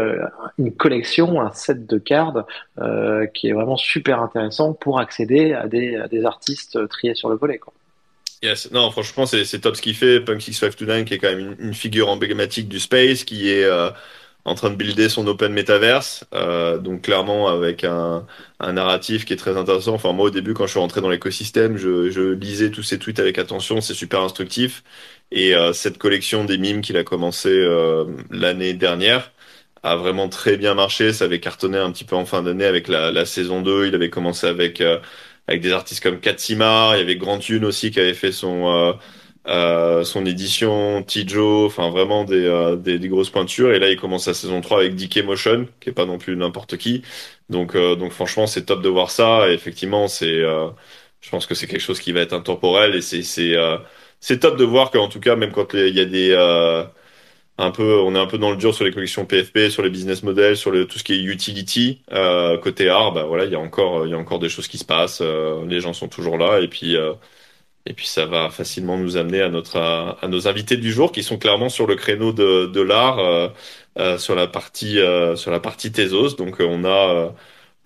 une 0.57 0.73
collection, 0.73 1.41
un 1.41 1.51
set 1.51 1.87
de 1.87 1.97
cartes 1.97 2.37
qui 3.33 3.49
est 3.49 3.53
vraiment 3.53 3.77
super 3.77 4.21
intéressant 4.21 4.73
pour 4.73 4.99
accéder 4.99 5.53
à 5.53 5.67
des, 5.67 5.95
à 5.97 6.07
des 6.07 6.25
artistes 6.25 6.87
triés 6.89 7.15
sur 7.15 7.29
le 7.29 7.35
volet. 7.35 7.57
Quoi. 7.57 7.73
Non, 8.71 8.91
franchement, 8.91 9.25
c'est 9.25 9.59
top 9.59 9.75
ce 9.75 9.81
qu'il 9.81 9.95
fait. 9.95 10.19
Punk 10.19 10.41
6529, 10.41 11.05
qui 11.05 11.13
est 11.13 11.17
quand 11.17 11.29
même 11.29 11.55
une, 11.59 11.73
figure 11.73 12.09
emblématique 12.09 12.67
du 12.67 12.79
space, 12.79 13.23
qui 13.23 13.49
est 13.49 13.63
euh, 13.63 13.89
en 14.45 14.55
train 14.55 14.69
de 14.69 14.75
builder 14.75 15.09
son 15.09 15.27
open 15.27 15.53
metaverse. 15.53 16.25
Euh, 16.33 16.77
donc, 16.77 17.03
clairement, 17.03 17.47
avec 17.49 17.83
un, 17.83 18.25
un, 18.59 18.73
narratif 18.73 19.25
qui 19.25 19.33
est 19.33 19.37
très 19.37 19.57
intéressant. 19.57 19.93
Enfin, 19.93 20.13
moi, 20.13 20.27
au 20.27 20.29
début, 20.29 20.53
quand 20.53 20.65
je 20.65 20.71
suis 20.71 20.79
rentré 20.79 21.01
dans 21.01 21.09
l'écosystème, 21.09 21.77
je, 21.77 22.31
lisais 22.33 22.71
tous 22.71 22.83
ses 22.83 22.99
tweets 22.99 23.19
avec 23.19 23.37
attention. 23.39 23.81
C'est 23.81 23.93
super 23.93 24.21
instructif. 24.21 24.83
Et 25.31 25.55
euh, 25.55 25.73
cette 25.73 25.97
collection 25.97 26.45
des 26.45 26.57
mimes 26.57 26.81
qu'il 26.81 26.97
a 26.97 27.03
commencé 27.03 27.51
l'année 28.31 28.73
dernière 28.73 29.31
a 29.83 29.95
vraiment 29.95 30.29
très 30.29 30.57
bien 30.57 30.73
marché. 30.73 31.13
Ça 31.13 31.25
avait 31.25 31.39
cartonné 31.39 31.77
un 31.77 31.91
petit 31.91 32.05
peu 32.05 32.15
en 32.15 32.25
fin 32.25 32.41
d'année 32.43 32.65
avec 32.65 32.87
la, 32.87 33.11
la, 33.11 33.25
saison 33.25 33.61
2. 33.61 33.87
Il 33.87 33.95
avait 33.95 34.09
commencé 34.09 34.47
avec 34.47 34.81
avec 35.47 35.61
des 35.61 35.71
artistes 35.71 36.01
comme 36.03 36.19
Katsimar, 36.19 36.95
il 36.95 36.99
y 36.99 37.01
avait 37.01 37.15
Grand 37.17 37.39
Tune 37.39 37.65
aussi 37.65 37.91
qui 37.91 37.99
avait 37.99 38.13
fait 38.13 38.31
son 38.31 38.67
euh, 38.69 38.93
euh, 39.47 40.03
son 40.03 40.25
édition, 40.25 41.03
Tijo, 41.03 41.65
enfin 41.67 41.89
vraiment 41.91 42.23
des, 42.23 42.45
euh, 42.45 42.75
des, 42.75 42.97
des, 42.97 43.07
grosses 43.09 43.29
pointures. 43.29 43.73
Et 43.73 43.79
là, 43.79 43.89
il 43.91 43.99
commence 43.99 44.25
la 44.27 44.33
saison 44.33 44.59
3 44.61 44.79
avec 44.79 44.95
DK 44.95 45.23
Motion, 45.23 45.67
qui 45.79 45.89
est 45.89 45.93
pas 45.93 46.05
non 46.05 46.17
plus 46.17 46.35
n'importe 46.35 46.77
qui. 46.77 47.03
Donc, 47.49 47.75
euh, 47.75 47.95
donc 47.95 48.11
franchement, 48.11 48.47
c'est 48.47 48.65
top 48.65 48.81
de 48.81 48.89
voir 48.89 49.11
ça. 49.11 49.47
Et 49.49 49.53
effectivement, 49.53 50.07
c'est, 50.07 50.31
euh, 50.41 50.69
je 51.21 51.29
pense 51.29 51.45
que 51.45 51.53
c'est 51.55 51.67
quelque 51.67 51.79
chose 51.81 51.99
qui 51.99 52.11
va 52.11 52.21
être 52.21 52.33
intemporel 52.33 52.95
et 52.95 53.01
c'est, 53.01 53.21
c'est, 53.23 53.55
c'est 54.19 54.39
top 54.39 54.57
de 54.57 54.63
voir 54.63 54.89
qu'en 54.91 55.09
tout 55.09 55.19
cas, 55.19 55.35
même 55.35 55.51
quand 55.51 55.73
il 55.73 55.95
y 55.95 55.99
a 55.99 56.05
des 56.05 56.33
un 57.57 57.71
peu, 57.71 57.99
on 58.01 58.15
est 58.15 58.19
un 58.19 58.27
peu 58.27 58.37
dans 58.37 58.51
le 58.51 58.57
dur 58.57 58.75
sur 58.75 58.83
les 58.83 58.91
collections 58.91 59.25
PFP, 59.25 59.69
sur 59.69 59.81
les 59.81 59.89
business 59.89 60.23
models, 60.23 60.57
sur 60.57 60.71
le, 60.71 60.85
tout 60.87 60.99
ce 60.99 61.03
qui 61.03 61.13
est 61.13 61.23
utility 61.23 62.01
euh, 62.11 62.57
côté 62.57 62.89
art. 62.89 63.13
Bah 63.13 63.23
voilà, 63.25 63.45
il 63.45 63.51
y 63.51 63.55
a 63.55 63.59
encore, 63.59 64.05
il 64.05 64.11
y 64.11 64.13
a 64.13 64.17
encore 64.17 64.39
des 64.39 64.49
choses 64.49 64.67
qui 64.67 64.77
se 64.77 64.85
passent. 64.85 65.21
Euh, 65.21 65.65
les 65.65 65.79
gens 65.79 65.93
sont 65.93 66.09
toujours 66.09 66.37
là 66.37 66.59
et 66.59 66.67
puis 66.67 66.97
euh, 66.97 67.13
et 67.85 67.93
puis 67.93 68.07
ça 68.07 68.25
va 68.25 68.49
facilement 68.49 68.97
nous 68.97 69.17
amener 69.17 69.41
à 69.41 69.49
notre 69.49 69.77
à, 69.77 70.27
nos 70.27 70.47
invités 70.47 70.77
du 70.77 70.91
jour 70.91 71.11
qui 71.11 71.23
sont 71.23 71.37
clairement 71.37 71.69
sur 71.69 71.87
le 71.87 71.95
créneau 71.95 72.33
de, 72.33 72.67
de 72.67 72.81
l'art 72.81 73.19
euh, 73.19 74.17
sur 74.17 74.35
la 74.35 74.47
partie 74.47 74.99
sur 75.35 75.51
la 75.51 75.59
partie 75.59 75.91
Tezos. 75.91 76.35
Donc 76.37 76.57
on 76.59 76.85
a 76.85 77.33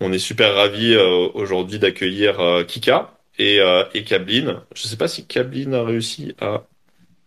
on 0.00 0.12
est 0.12 0.18
super 0.18 0.54
ravis 0.54 0.96
aujourd'hui 0.96 1.78
d'accueillir 1.78 2.64
Kika 2.66 3.18
et 3.38 3.60
et 3.94 4.04
Kablin. 4.04 4.64
Je 4.74 4.82
sais 4.88 4.96
pas 4.96 5.08
si 5.08 5.26
Kablin 5.26 5.72
a 5.74 5.84
réussi 5.84 6.34
à 6.40 6.66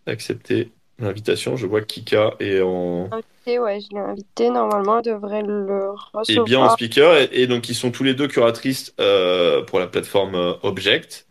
accepter 0.08 0.72
l'invitation. 1.04 1.56
Je 1.56 1.68
vois 1.68 1.82
que 1.82 1.86
Kika 1.86 2.36
est 2.40 2.62
en. 2.62 3.10
Invité, 3.12 3.60
ouais, 3.60 3.80
je 3.82 3.96
l'ai 3.96 4.02
invité. 4.02 4.50
Normalement, 4.50 5.00
elle 5.00 5.14
devrait 5.14 5.42
le 5.42 5.92
recevoir. 6.14 6.46
Et 6.46 6.50
bien 6.50 6.60
en 6.60 6.70
speaker. 6.70 7.16
Et, 7.18 7.30
et, 7.34 7.48
donc, 7.48 7.70
ils 7.70 7.76
sont 7.76 7.92
tous 7.92 8.04
les 8.04 8.14
deux 8.14 8.28
curatrices 8.28 8.94
euh, 9.00 9.62
pour 9.64 9.80
la 9.80 9.88
plateforme 9.88 10.36
euh, 10.36 10.54
Object. 10.64 11.28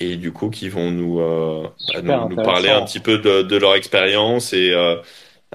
Et 0.00 0.16
du 0.16 0.32
coup, 0.32 0.50
qui 0.50 0.68
vont 0.68 0.90
nous, 0.90 1.20
euh, 1.20 1.66
bah, 1.92 2.00
nous, 2.02 2.36
nous, 2.36 2.42
parler 2.42 2.68
un 2.68 2.84
petit 2.84 3.00
peu 3.00 3.18
de, 3.18 3.42
de 3.42 3.56
leur 3.56 3.74
expérience 3.74 4.52
et 4.52 4.70
euh, 4.70 4.96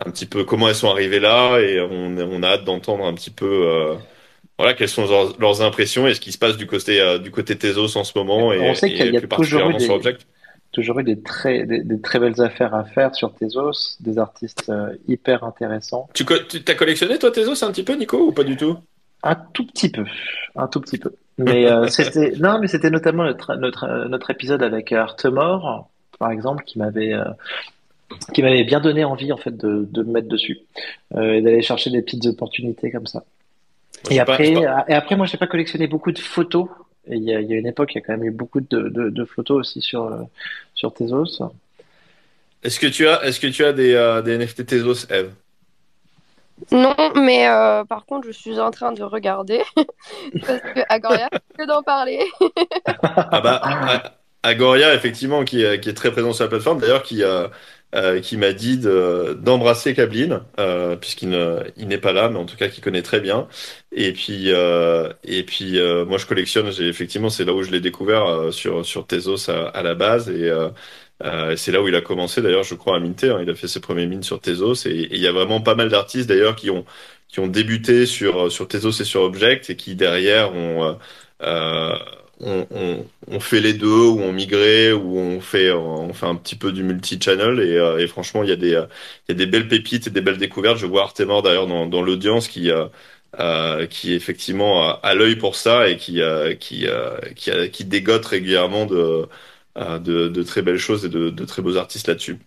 un 0.04 0.12
petit 0.12 0.26
peu 0.26 0.44
comment 0.44 0.68
elles 0.68 0.76
sont 0.76 0.90
arrivées 0.90 1.22
là. 1.22 1.60
Et 1.60 1.80
on, 1.80 2.18
on 2.18 2.44
a 2.44 2.48
hâte 2.48 2.66
d'entendre 2.66 3.06
un 3.06 3.14
petit 3.14 3.32
peu. 3.32 3.46
Euh, 3.68 3.96
voilà, 4.58 4.74
quelles 4.74 4.90
sont 4.90 5.08
leurs, 5.08 5.40
leurs, 5.40 5.62
impressions 5.62 6.08
et 6.08 6.14
ce 6.14 6.20
qui 6.20 6.32
se 6.32 6.38
passe 6.38 6.58
du 6.58 6.68
côté, 6.68 7.20
du 7.20 7.32
côté 7.32 7.58
Tezos 7.58 7.98
en 7.98 8.04
ce 8.04 8.12
moment 8.16 8.54
et, 8.54 8.60
on 8.60 8.76
sait 8.76 8.90
qu'il 8.90 9.12
y 9.12 9.18
a 9.18 9.20
plus 9.20 9.28
particulièrement 9.28 9.80
sur 9.80 9.96
Object 9.96 10.28
toujours 10.74 11.00
eu 11.00 11.04
des 11.04 11.22
très, 11.22 11.66
des, 11.66 12.02
très 12.02 12.20
belles 12.20 12.42
affaires 12.42 12.76
à 12.76 12.84
faire 12.84 13.16
sur 13.16 13.34
Tezos, 13.34 13.98
des 14.02 14.18
artistes 14.18 14.72
hyper 15.08 15.44
intéressants. 15.44 16.10
Tu, 16.14 16.26
as 16.68 16.76
collectionné 16.76 17.18
toi 17.18 17.32
Tezos 17.32 17.64
un 17.64 17.72
petit 17.72 17.84
peu, 17.84 17.94
Nico, 17.94 18.18
ou 18.18 18.32
pas 18.32 18.44
du 18.44 18.58
tout? 18.58 18.78
Un 19.24 19.36
tout 19.36 19.66
petit 19.66 19.90
peu, 19.90 20.04
un 20.56 20.68
tout 20.68 20.82
petit 20.82 20.98
peu. 20.98 21.14
Mais 21.38 21.68
c'était 21.90 22.34
non, 22.40 22.60
mais 22.60 22.68
c'était 22.68 22.90
notamment 22.90 23.24
notre, 23.24 23.56
notre, 23.56 24.08
notre 24.10 24.32
épisode 24.32 24.62
avec 24.62 24.92
Artemore, 24.92 25.90
par 26.20 26.32
exemple, 26.32 26.64
qui 26.66 26.78
m'avait 26.80 27.14
qui 28.34 28.42
m'avait 28.42 28.64
bien 28.64 28.80
donné 28.80 29.04
envie 29.04 29.32
en 29.32 29.38
fait 29.38 29.56
de, 29.56 29.88
de 29.90 30.04
me 30.04 30.14
mettre 30.14 30.28
dessus 30.28 30.60
euh, 31.16 31.34
et 31.34 31.42
d'aller 31.42 31.62
chercher 31.62 31.90
des 31.90 32.02
petites 32.02 32.26
opportunités 32.26 32.92
comme 32.92 33.08
ça. 33.08 33.24
et 34.10 34.20
après, 34.20 34.52
et 34.52 34.94
après, 34.94 35.16
moi, 35.16 35.26
j'ai 35.26 35.38
pas 35.38 35.48
collectionné 35.48 35.88
beaucoup 35.88 36.12
de 36.12 36.20
photos. 36.20 36.68
Et 37.08 37.16
il 37.18 37.24
y 37.24 37.34
a, 37.34 37.42
il 37.42 37.50
y 37.50 37.54
a 37.54 37.58
une 37.58 37.68
époque, 37.68 37.94
il 37.94 38.00
y 38.00 38.02
a 38.02 38.02
quand 38.02 38.14
même 38.14 38.24
eu 38.24 38.32
beaucoup 38.32 38.62
de, 38.62 38.90
de, 38.90 39.10
de 39.10 39.26
photos 39.26 39.60
aussi 39.60 39.82
sur 39.82 40.06
euh, 40.06 40.22
sur 40.74 40.94
Tezos. 40.94 41.42
Est-ce 42.64 42.80
que 42.80 42.88
tu 42.88 43.08
as, 43.08 43.24
est-ce 43.26 43.40
que 43.40 43.48
tu 43.48 43.66
as 43.66 43.74
des, 43.74 43.94
euh, 43.94 44.22
des 44.22 44.38
NFT 44.38 44.66
Tezos, 44.66 45.06
Eve? 45.10 45.32
Non, 46.72 46.96
mais 47.16 47.48
euh, 47.50 47.84
par 47.84 48.06
contre, 48.06 48.28
je 48.28 48.32
suis 48.32 48.60
en 48.60 48.72
train 48.72 48.94
de 48.94 49.04
regarder 49.04 49.64
parce 49.76 50.62
que 50.62 50.80
Agoria, 50.88 51.30
que 51.58 51.66
d'en 51.68 51.84
parler. 51.84 52.20
ah 52.86 53.42
bah, 53.42 54.18
Agoria, 54.44 54.94
effectivement, 54.94 55.44
qui 55.44 55.64
est, 55.64 55.82
qui 55.82 55.90
est 55.90 55.94
très 55.94 56.12
présent 56.12 56.32
sur 56.32 56.46
la 56.46 56.50
plateforme, 56.50 56.80
d'ailleurs, 56.80 57.04
qui 57.04 57.24
a 57.24 57.50
euh, 57.94 58.22
qui 58.22 58.38
m'a 58.38 58.54
dit 58.54 58.80
d'embrasser 58.80 59.94
Kablin, 59.94 60.46
euh, 60.60 60.96
puisqu'il 60.96 61.30
n'est 61.30 61.98
pas 62.00 62.12
là, 62.12 62.28
mais 62.30 62.40
en 62.40 62.46
tout 62.46 62.58
cas 62.58 62.68
qu'il 62.68 62.84
connaît 62.84 63.04
très 63.04 63.20
bien. 63.20 63.48
Et 63.92 64.14
puis, 64.14 64.52
euh, 64.52 65.14
et 65.24 65.44
puis 65.44 65.80
moi 66.08 66.18
je 66.18 66.26
collectionne, 66.26 66.68
effectivement 66.80 67.30
c'est 67.30 67.46
là 67.46 67.54
où 67.54 67.62
je 67.64 67.72
l'ai 67.72 67.82
découvert 67.82 68.52
sur, 68.52 68.86
sur 68.86 69.06
Tezos 69.06 69.50
à, 69.50 69.84
la 69.84 69.94
base. 69.96 70.30
Et 70.30 70.52
c'est 71.56 71.72
là 71.72 71.82
où 71.82 71.88
il 71.88 71.96
a 71.96 72.02
commencé 72.02 72.42
d'ailleurs, 72.42 72.64
je 72.64 72.76
crois, 72.76 72.98
à 72.98 73.00
minter. 73.00 73.30
Hein. 73.30 73.40
il 73.44 73.50
a 73.50 73.56
fait 73.56 73.68
ses 73.68 73.80
premiers 73.80 74.08
mines 74.08 74.24
sur 74.24 74.40
Tezos. 74.42 74.88
Et 74.88 75.08
il 75.12 75.20
y 75.20 75.28
a 75.28 75.32
vraiment 75.32 75.62
pas 75.62 75.76
mal 75.76 75.90
d'artistes 75.90 76.28
d'ailleurs 76.30 76.56
qui 76.56 76.70
ont, 76.72 76.86
qui 77.28 77.40
ont 77.42 77.48
débuté 77.48 78.06
sur, 78.06 78.52
sur 78.52 78.68
Tezos 78.68 79.02
et 79.02 79.06
sur 79.06 79.22
Object 79.22 79.70
et 79.70 79.76
qui 79.76 79.96
derrière 79.96 80.54
ont 80.56 80.98
on, 82.46 83.40
fait 83.40 83.62
les 83.62 83.74
deux, 83.74 83.88
ou 83.88 84.22
on 84.22 84.32
migré, 84.32 84.92
ou 84.94 85.18
on 85.18 85.40
fait, 85.42 85.72
on 85.72 86.14
fait 86.14 86.26
un 86.26 86.36
petit 86.36 86.56
peu 86.56 86.72
du 86.72 86.84
multi-channel. 86.84 87.60
Et, 87.60 87.78
euh, 87.78 88.08
franchement, 88.08 88.44
il 88.44 88.50
y, 88.50 88.52
a 88.52 88.56
des, 88.56 88.70
il 88.70 89.30
y 89.30 89.32
a 89.32 89.36
des 89.36 89.46
belles 89.46 89.68
pépites 89.68 90.08
et 90.08 90.10
des 90.10 90.22
belles 90.22 90.38
découvertes. 90.38 90.78
Je 90.78 90.86
vois 90.86 91.04
Artemor 91.04 91.42
d'ailleurs 91.42 91.68
dans, 91.68 91.86
dans 91.86 92.02
l'audience 92.02 92.48
qui, 92.48 92.72
euh, 92.72 92.88
euh, 93.40 93.88
qui 93.88 94.14
effectivement 94.14 95.00
a, 95.02 95.16
l'œil 95.16 95.36
pour 95.36 95.56
ça 95.56 95.88
et 95.90 95.98
qui, 95.98 96.22
qui, 96.60 96.88
qui, 97.36 97.52
qui 97.72 97.86
dégote 97.86 98.26
régulièrement 98.26 98.86
de, 98.86 99.28
de, 99.76 100.28
de, 100.28 100.44
très 100.44 100.62
belles 100.62 100.78
choses 100.78 101.06
et 101.06 101.10
de, 101.10 101.30
de 101.30 101.46
très 101.46 101.62
beaux 101.62 101.78
artistes 101.78 102.08
là-dessus. 102.08 102.38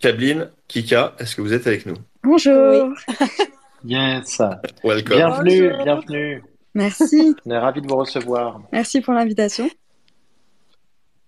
Kablin, 0.00 0.50
Kika, 0.68 1.14
est-ce 1.18 1.34
que 1.34 1.40
vous 1.40 1.54
êtes 1.54 1.66
avec 1.66 1.86
nous? 1.86 1.96
Bonjour. 2.22 2.92
Yes. 3.86 4.40
Welcome. 4.82 5.18
Bienvenue, 5.18 5.70
bienvenue. 5.84 6.42
Merci. 6.74 7.34
On 7.46 7.50
est 7.50 7.58
ravis 7.58 7.80
de 7.80 7.86
vous 7.88 7.96
recevoir. 7.96 8.60
Merci 8.72 9.00
pour 9.00 9.14
l'invitation. 9.14 9.68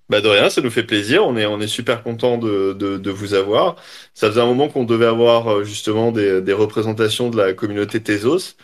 Bah 0.08 0.20
de 0.20 0.28
rien, 0.28 0.50
ça 0.50 0.60
nous 0.60 0.70
fait 0.70 0.84
plaisir. 0.84 1.26
On 1.26 1.36
est, 1.36 1.46
on 1.46 1.60
est 1.60 1.66
super 1.66 2.02
content 2.04 2.38
de, 2.38 2.72
de, 2.74 2.96
de 2.96 3.10
vous 3.10 3.34
avoir. 3.34 3.74
Ça 4.14 4.28
faisait 4.28 4.40
un 4.40 4.46
moment 4.46 4.68
qu'on 4.68 4.84
devait 4.84 5.06
avoir 5.06 5.48
euh, 5.48 5.64
justement 5.64 6.12
des, 6.12 6.40
des 6.42 6.52
représentations 6.52 7.28
de 7.28 7.36
la 7.36 7.54
communauté 7.54 8.00
Tezos. 8.02 8.54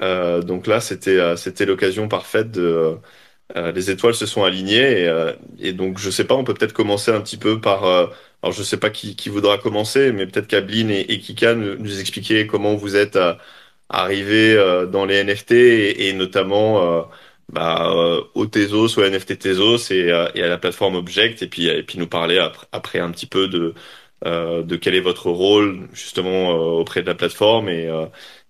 Euh, 0.00 0.42
donc 0.42 0.66
là, 0.66 0.80
c'était, 0.80 1.18
euh, 1.18 1.36
c'était 1.36 1.66
l'occasion 1.66 2.08
parfaite 2.08 2.50
de. 2.52 2.98
Euh, 3.56 3.72
les 3.72 3.90
étoiles 3.90 4.14
se 4.14 4.26
sont 4.26 4.44
alignées 4.44 5.02
et, 5.04 5.32
et, 5.58 5.72
donc 5.74 5.98
je 5.98 6.10
sais 6.10 6.24
pas, 6.24 6.34
on 6.36 6.44
peut 6.44 6.54
peut-être 6.54 6.72
commencer 6.72 7.10
un 7.12 7.20
petit 7.20 7.36
peu 7.36 7.60
par. 7.60 7.84
alors 7.84 8.52
je 8.52 8.62
sais 8.62 8.78
pas 8.78 8.90
qui, 8.90 9.16
qui 9.16 9.28
voudra 9.28 9.58
commencer, 9.58 10.12
mais 10.12 10.26
peut-être 10.26 10.46
qu'Ablin 10.48 10.88
et, 10.88 11.00
et, 11.00 11.20
Kika 11.20 11.54
nous, 11.54 11.76
nous, 11.76 12.00
expliquer 12.00 12.46
comment 12.46 12.74
vous 12.76 12.96
êtes 12.96 13.18
arriver 13.92 14.54
euh, 14.54 14.86
dans 14.86 15.04
les 15.04 15.22
NFT 15.22 15.52
et, 15.52 16.12
notamment 16.14 16.82
euh, 16.82 17.02
bah, 17.52 17.92
euh, 17.94 18.22
au 18.34 18.46
Tezos, 18.46 18.98
au 18.98 19.08
NFT 19.08 19.38
Tezos 19.38 19.92
et, 19.92 20.10
à 20.10 20.32
la 20.34 20.58
plateforme 20.58 20.96
Object 20.96 21.42
et 21.42 21.46
puis, 21.46 21.66
et 21.68 21.82
puis 21.82 21.98
nous 21.98 22.08
parler 22.08 22.38
après, 22.38 22.66
après 22.72 22.98
un 22.98 23.10
petit 23.10 23.26
peu 23.26 23.46
de, 23.48 23.74
de 24.24 24.76
quel 24.76 24.94
est 24.94 25.00
votre 25.00 25.30
rôle 25.30 25.88
justement 25.92 26.50
auprès 26.50 27.02
de 27.02 27.06
la 27.06 27.14
plateforme 27.14 27.68
et, 27.68 27.90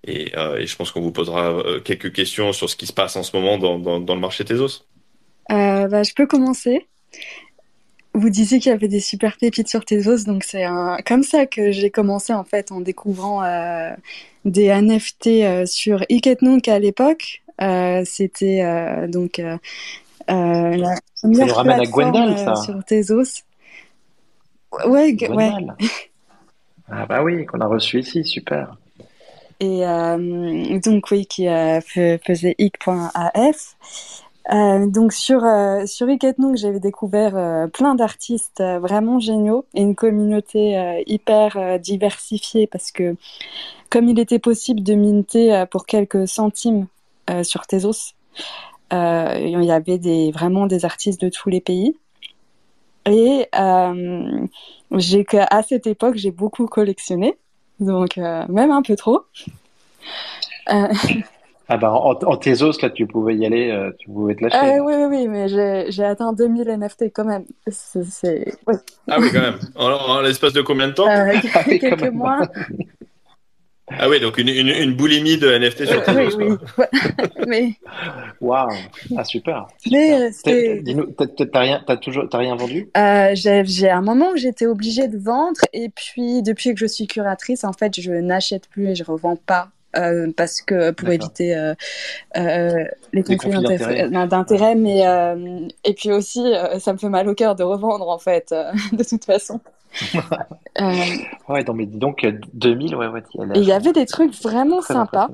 et, 0.05 0.33
je 0.35 0.77
pense 0.77 0.93
qu'on 0.93 1.01
vous 1.01 1.13
posera 1.13 1.63
quelques 1.85 2.13
questions 2.13 2.53
sur 2.53 2.71
ce 2.71 2.77
qui 2.77 2.87
se 2.87 2.93
passe 2.93 3.17
en 3.17 3.23
ce 3.23 3.37
moment 3.37 3.59
dans, 3.59 3.79
dans, 4.01 4.15
le 4.15 4.21
marché 4.21 4.45
Tezos. 4.45 4.85
Bah, 5.49 6.03
je 6.03 6.15
peux 6.15 6.27
commencer. 6.27 6.87
Vous 8.15 8.29
disiez 8.29 8.61
qu'il 8.61 8.71
y 8.71 8.75
avait 8.75 8.89
des 8.89 9.01
super 9.01 9.39
pépites 9.39 9.69
sur 9.69 9.85
Tezos, 9.85 10.25
donc 10.27 10.45
c'est 10.45 10.67
comme 11.07 11.23
ça 11.23 11.47
que 11.47 11.73
j'ai 11.73 11.91
commencé 11.91 12.35
en 12.35 12.45
fait 12.45 12.71
en 12.71 12.81
découvrant 12.81 13.43
des 14.45 14.69
NFT 14.69 15.27
euh, 15.27 15.67
sur 15.67 16.05
Iketnunk 16.11 16.69
à 16.69 16.79
l'époque. 16.79 17.43
Euh, 17.61 18.03
c'était 18.05 18.63
euh, 18.63 19.07
donc 19.07 19.39
euh, 19.39 19.57
la 20.29 20.97
première 21.21 21.55
ça 21.55 21.63
plateforme 21.63 22.17
à 22.17 22.37
ça. 22.37 22.57
sur 22.57 22.85
Tezos. 22.85 23.43
Ouais, 24.87 25.17
ouais. 25.29 25.51
Ah 26.95 27.07
bah 27.07 27.23
oui, 27.23 27.47
qu'on 27.47 27.61
a 27.61 27.67
reçu 27.67 28.01
ici, 28.01 28.23
super. 28.23 28.77
Et 29.61 29.81
donc 30.85 31.11
oui, 31.11 31.25
qui 31.25 31.47
faisait 32.27 32.55
ik.af. 32.59 33.77
Euh, 34.51 34.87
donc 34.87 35.13
sur 35.13 35.45
euh, 35.45 35.87
sur 35.87 36.09
j'avais 36.55 36.81
découvert 36.81 37.37
euh, 37.37 37.69
plein 37.69 37.95
d'artistes 37.95 38.61
euh, 38.61 38.81
vraiment 38.81 39.21
géniaux 39.21 39.65
et 39.75 39.83
une 39.83 39.95
communauté 39.95 41.03
hyper 41.07 41.79
diversifiée 41.79 42.67
parce 42.67 42.91
que 42.91 43.15
comme 43.93 44.09
il 44.09 44.19
était 44.19 44.39
possible 44.39 44.83
de 44.83 44.95
minter 44.95 45.65
pour 45.71 45.85
quelques 45.85 46.27
centimes 46.27 46.87
sur 47.43 47.67
Tezos, 47.67 48.15
il 48.91 49.65
y 49.65 49.71
avait 49.71 49.99
des 49.99 50.33
vraiment 50.33 50.67
des 50.67 50.87
artistes 50.87 51.21
de 51.21 51.29
tous 51.29 51.51
les 51.51 51.61
pays. 51.61 51.95
Et 53.05 53.47
j'ai 54.97 55.27
à 55.51 55.63
cette 55.63 55.87
époque 55.87 56.17
j'ai 56.17 56.31
beaucoup 56.31 56.67
collectionné, 56.67 57.37
donc 57.81 58.17
même 58.17 58.71
un 58.71 58.83
peu 58.83 58.97
trop. 58.97 59.21
Ah 61.69 61.79
bah 61.79 61.91
en, 61.91 62.11
en 62.11 62.37
Tezos, 62.37 62.83
là, 62.83 62.91
tu 62.91 63.07
pouvais 63.07 63.35
y 63.35 63.47
aller, 63.47 63.71
euh, 63.71 63.93
tu 63.99 64.11
pouvais 64.11 64.35
te 64.35 64.43
lâcher. 64.43 64.59
Ah, 64.61 64.83
oui, 64.83 64.95
oui, 64.95 65.05
oui, 65.05 65.29
mais 65.29 65.49
j'ai 65.49 66.05
atteint 66.05 66.35
2000 66.35 66.69
NFT 66.69 67.05
quand 67.15 67.25
même. 67.25 67.45
Oui. 67.67 68.75
Ah 69.09 69.17
oui, 69.19 69.29
quand 69.33 69.41
même. 69.41 69.59
En, 69.77 69.87
en 69.87 70.21
l'espace 70.21 70.53
de 70.53 70.61
combien 70.61 70.89
de 70.89 70.93
temps? 70.93 71.09
Euh, 71.09 71.33
ah 71.55 71.65
Quelques 71.65 72.13
mois. 72.13 72.41
Ah 73.89 74.09
oui, 74.09 74.21
donc 74.21 74.39
une, 74.39 74.49
une, 74.49 74.69
une, 74.69 74.95
boulimie 74.95 75.39
de 75.39 75.49
NFT 75.49 75.87
sur 75.87 76.05
Tezos. 76.05 76.39
oui, 76.39 76.57
oui. 76.79 76.85
mais... 77.49 77.73
Waouh, 78.41 78.71
ah 79.17 79.25
super. 79.25 79.67
Mais 79.91 80.31
euh, 80.47 80.81
Dis-nous, 80.83 81.07
t'as 81.07 81.61
rien, 81.61 81.83
t'as 81.85 81.97
toujours, 81.97 82.29
t'as 82.29 82.39
rien 82.39 82.55
vendu? 82.55 82.89
Euh, 82.97 83.33
J'ai 83.35 83.91
un 83.91 84.01
moment 84.01 84.31
où 84.31 84.37
j'étais 84.37 84.67
obligée 84.67 85.09
de 85.09 85.19
vendre, 85.19 85.61
et 85.73 85.89
puis 85.89 86.43
depuis 86.43 86.75
que 86.75 86.81
je 86.81 86.87
suis 86.87 87.07
curatrice, 87.07 87.65
en 87.65 87.73
fait, 87.73 88.01
je 88.01 88.13
n'achète 88.13 88.69
plus 88.69 88.89
et 88.89 88.95
je 88.95 89.05
revends 89.05 89.37
pas 89.37 89.71
euh, 89.97 90.33
parce 90.37 90.63
que 90.63 90.91
pour 90.91 91.09
éviter 91.11 91.55
euh, 91.55 91.75
euh, 92.37 92.85
les 93.13 93.23
conflits 93.23 93.63
d'intérêt, 94.11 94.75
mais 94.75 95.03
et 95.85 95.95
puis 95.95 96.13
aussi 96.13 96.53
ça 96.79 96.93
me 96.93 96.99
fait 96.99 97.09
mal 97.09 97.29
au 97.29 97.35
cœur 97.35 97.55
de 97.55 97.63
revendre 97.63 98.09
en 98.09 98.19
fait 98.19 98.55
de 98.93 99.05
toute 99.05 99.25
façon. 99.25 99.61
ouais, 100.81 101.65
non, 101.65 101.75
mais 101.75 101.85
dis 101.85 101.99
donc 101.99 102.27
2000, 102.55 102.97
ouais, 102.97 103.09
ouais. 103.09 103.23
Il 103.55 103.65
y 103.65 103.73
avait 103.73 103.93
des 103.93 104.07
trucs 104.07 104.35
vraiment 104.43 104.81
sympas. 104.81 105.29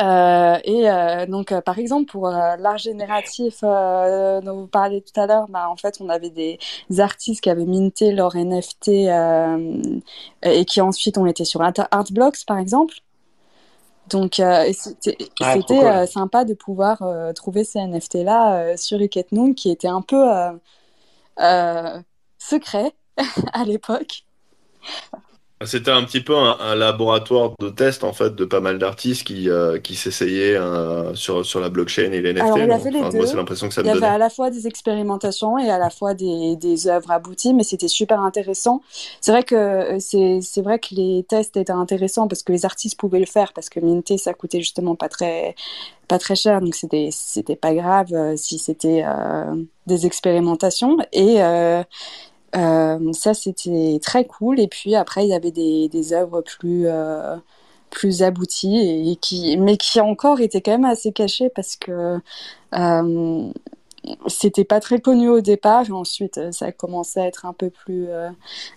Euh, 0.00 0.58
et 0.62 0.88
euh, 0.88 1.26
donc, 1.26 1.52
par 1.62 1.78
exemple, 1.78 2.10
pour 2.10 2.28
l'art 2.28 2.78
génératif 2.78 3.60
dont 3.60 4.60
vous 4.60 4.68
parliez 4.68 5.02
tout 5.02 5.20
à 5.20 5.26
l'heure, 5.26 5.48
bah, 5.48 5.68
en 5.68 5.76
fait, 5.76 5.98
on 6.00 6.08
avait 6.08 6.30
des 6.30 6.58
artistes 6.98 7.42
qui 7.42 7.50
avaient 7.50 7.66
minté 7.66 8.12
leur 8.12 8.36
NFT 8.36 8.88
et 8.88 10.64
qui 10.64 10.80
ensuite 10.80 11.18
ont 11.18 11.26
été 11.26 11.44
sur 11.44 11.60
Artblocks, 11.60 12.46
par 12.46 12.56
exemple. 12.56 12.94
Donc, 14.08 14.40
euh, 14.40 14.72
c'était 14.72 15.84
euh, 15.84 16.06
sympa 16.06 16.44
de 16.44 16.54
pouvoir 16.54 17.02
euh, 17.02 17.32
trouver 17.32 17.64
ces 17.64 17.80
NFT-là 17.80 18.76
sur 18.76 19.00
Iketnoon 19.00 19.54
qui 19.54 19.70
était 19.70 19.88
un 19.88 20.02
peu 20.02 20.24
secret 22.38 22.92
à 23.52 23.64
l'époque. 23.64 24.24
C'était 25.64 25.90
un 25.90 26.04
petit 26.04 26.20
peu 26.20 26.36
un, 26.36 26.76
laboratoire 26.76 27.50
de 27.58 27.68
test 27.68 28.04
en 28.04 28.12
fait 28.12 28.32
de 28.36 28.44
pas 28.44 28.60
mal 28.60 28.78
d'artistes 28.78 29.26
qui, 29.26 29.50
euh, 29.50 29.80
qui 29.80 29.96
s'essayaient 29.96 30.54
euh, 30.54 31.12
sur, 31.16 31.44
sur 31.44 31.58
la 31.58 31.68
blockchain 31.68 32.12
et 32.12 32.20
les 32.20 32.32
NFT. 32.32 32.44
Alors, 32.44 32.58
il 32.58 32.68
y 32.68 32.70
avait 32.70 32.90
les 32.92 33.00
deux. 33.00 33.16
Moi, 33.16 33.26
c'est 33.26 33.36
l'impression 33.36 33.66
que 33.66 33.74
ça 33.74 33.82
me 33.82 33.88
Il 33.88 33.88
y 33.88 33.96
avait 33.96 34.06
à 34.06 34.18
la 34.18 34.30
fois 34.30 34.50
des 34.50 34.68
expérimentations 34.68 35.58
et 35.58 35.68
à 35.68 35.78
la 35.78 35.90
fois 35.90 36.14
des, 36.14 36.54
des 36.54 36.86
œuvres 36.86 37.10
abouties, 37.10 37.54
mais 37.54 37.64
c'était 37.64 37.88
super 37.88 38.20
intéressant. 38.20 38.82
C'est 39.20 39.32
vrai 39.32 39.42
que 39.42 39.56
euh, 39.56 39.98
c'est, 39.98 40.38
c'est 40.42 40.62
vrai 40.62 40.78
que 40.78 40.94
les 40.94 41.24
tests 41.28 41.56
étaient 41.56 41.72
intéressants 41.72 42.28
parce 42.28 42.44
que 42.44 42.52
les 42.52 42.64
artistes 42.64 42.96
pouvaient 42.96 43.18
le 43.18 43.26
faire 43.26 43.52
parce 43.52 43.68
que 43.68 43.80
minter 43.80 44.16
ça 44.16 44.34
coûtait 44.34 44.60
justement 44.60 44.94
pas 44.94 45.08
très 45.08 45.56
pas 46.06 46.18
très 46.18 46.36
cher, 46.36 46.60
donc 46.60 46.74
c'était 46.74 47.08
c'était 47.10 47.56
pas 47.56 47.74
grave 47.74 48.36
si 48.36 48.58
c'était 48.58 49.04
des 49.86 50.06
expérimentations 50.06 50.96
et 51.12 51.42
euh, 52.56 53.12
ça, 53.12 53.34
c'était 53.34 53.98
très 54.02 54.24
cool. 54.26 54.60
Et 54.60 54.68
puis 54.68 54.94
après, 54.94 55.24
il 55.24 55.28
y 55.28 55.34
avait 55.34 55.50
des, 55.50 55.88
des 55.88 56.12
œuvres 56.12 56.40
plus, 56.40 56.86
euh, 56.86 57.36
plus 57.90 58.22
abouties, 58.22 59.10
et, 59.10 59.16
qui, 59.16 59.56
mais 59.56 59.76
qui 59.76 60.00
encore 60.00 60.40
étaient 60.40 60.60
quand 60.60 60.72
même 60.72 60.84
assez 60.84 61.12
cachées 61.12 61.50
parce 61.50 61.76
que 61.76 62.18
euh, 62.74 63.52
c'était 64.26 64.64
pas 64.64 64.80
très 64.80 65.00
connu 65.00 65.28
au 65.28 65.40
départ. 65.40 65.88
Et 65.88 65.92
ensuite, 65.92 66.40
ça 66.52 66.66
a 66.66 66.72
commencé 66.72 67.20
à 67.20 67.26
être 67.26 67.46
un 67.46 67.52
peu 67.52 67.70
plus, 67.70 68.08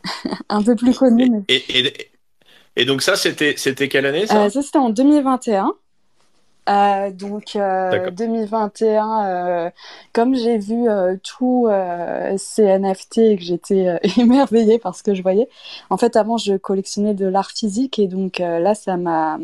un 0.49 0.63
peu 0.63 0.75
plus 0.75 0.97
connu. 0.97 1.43
Et, 1.47 1.63
et, 1.79 2.11
et, 2.75 2.85
donc 2.85 3.01
ça, 3.01 3.15
c'était, 3.15 3.55
c'était 3.57 3.87
quelle 3.87 4.05
année 4.05 4.27
ça? 4.27 4.49
Ça, 4.49 4.61
c'était 4.61 4.79
en 4.79 4.89
2021. 4.89 5.73
Euh, 6.69 7.11
donc 7.11 7.57
2021, 8.13 9.25
euh, 9.25 9.67
euh, 9.67 9.69
comme 10.13 10.35
j'ai 10.35 10.59
vu 10.59 10.87
tous 11.23 11.67
ces 12.37 12.63
NFT 12.77 13.17
et 13.17 13.35
que 13.37 13.43
j'étais 13.43 13.99
émerveillée 14.17 14.79
par 14.79 14.95
ce 14.95 15.03
que 15.03 15.15
je 15.15 15.21
voyais. 15.21 15.49
En 15.89 15.97
fait, 15.97 16.15
avant, 16.15 16.37
je 16.37 16.55
collectionnais 16.55 17.13
de 17.13 17.25
l'art 17.25 17.51
physique 17.51 17.99
et 17.99 18.07
donc 18.07 18.39
là, 18.39 18.75
ça 18.75 18.97
m'a 18.97 19.39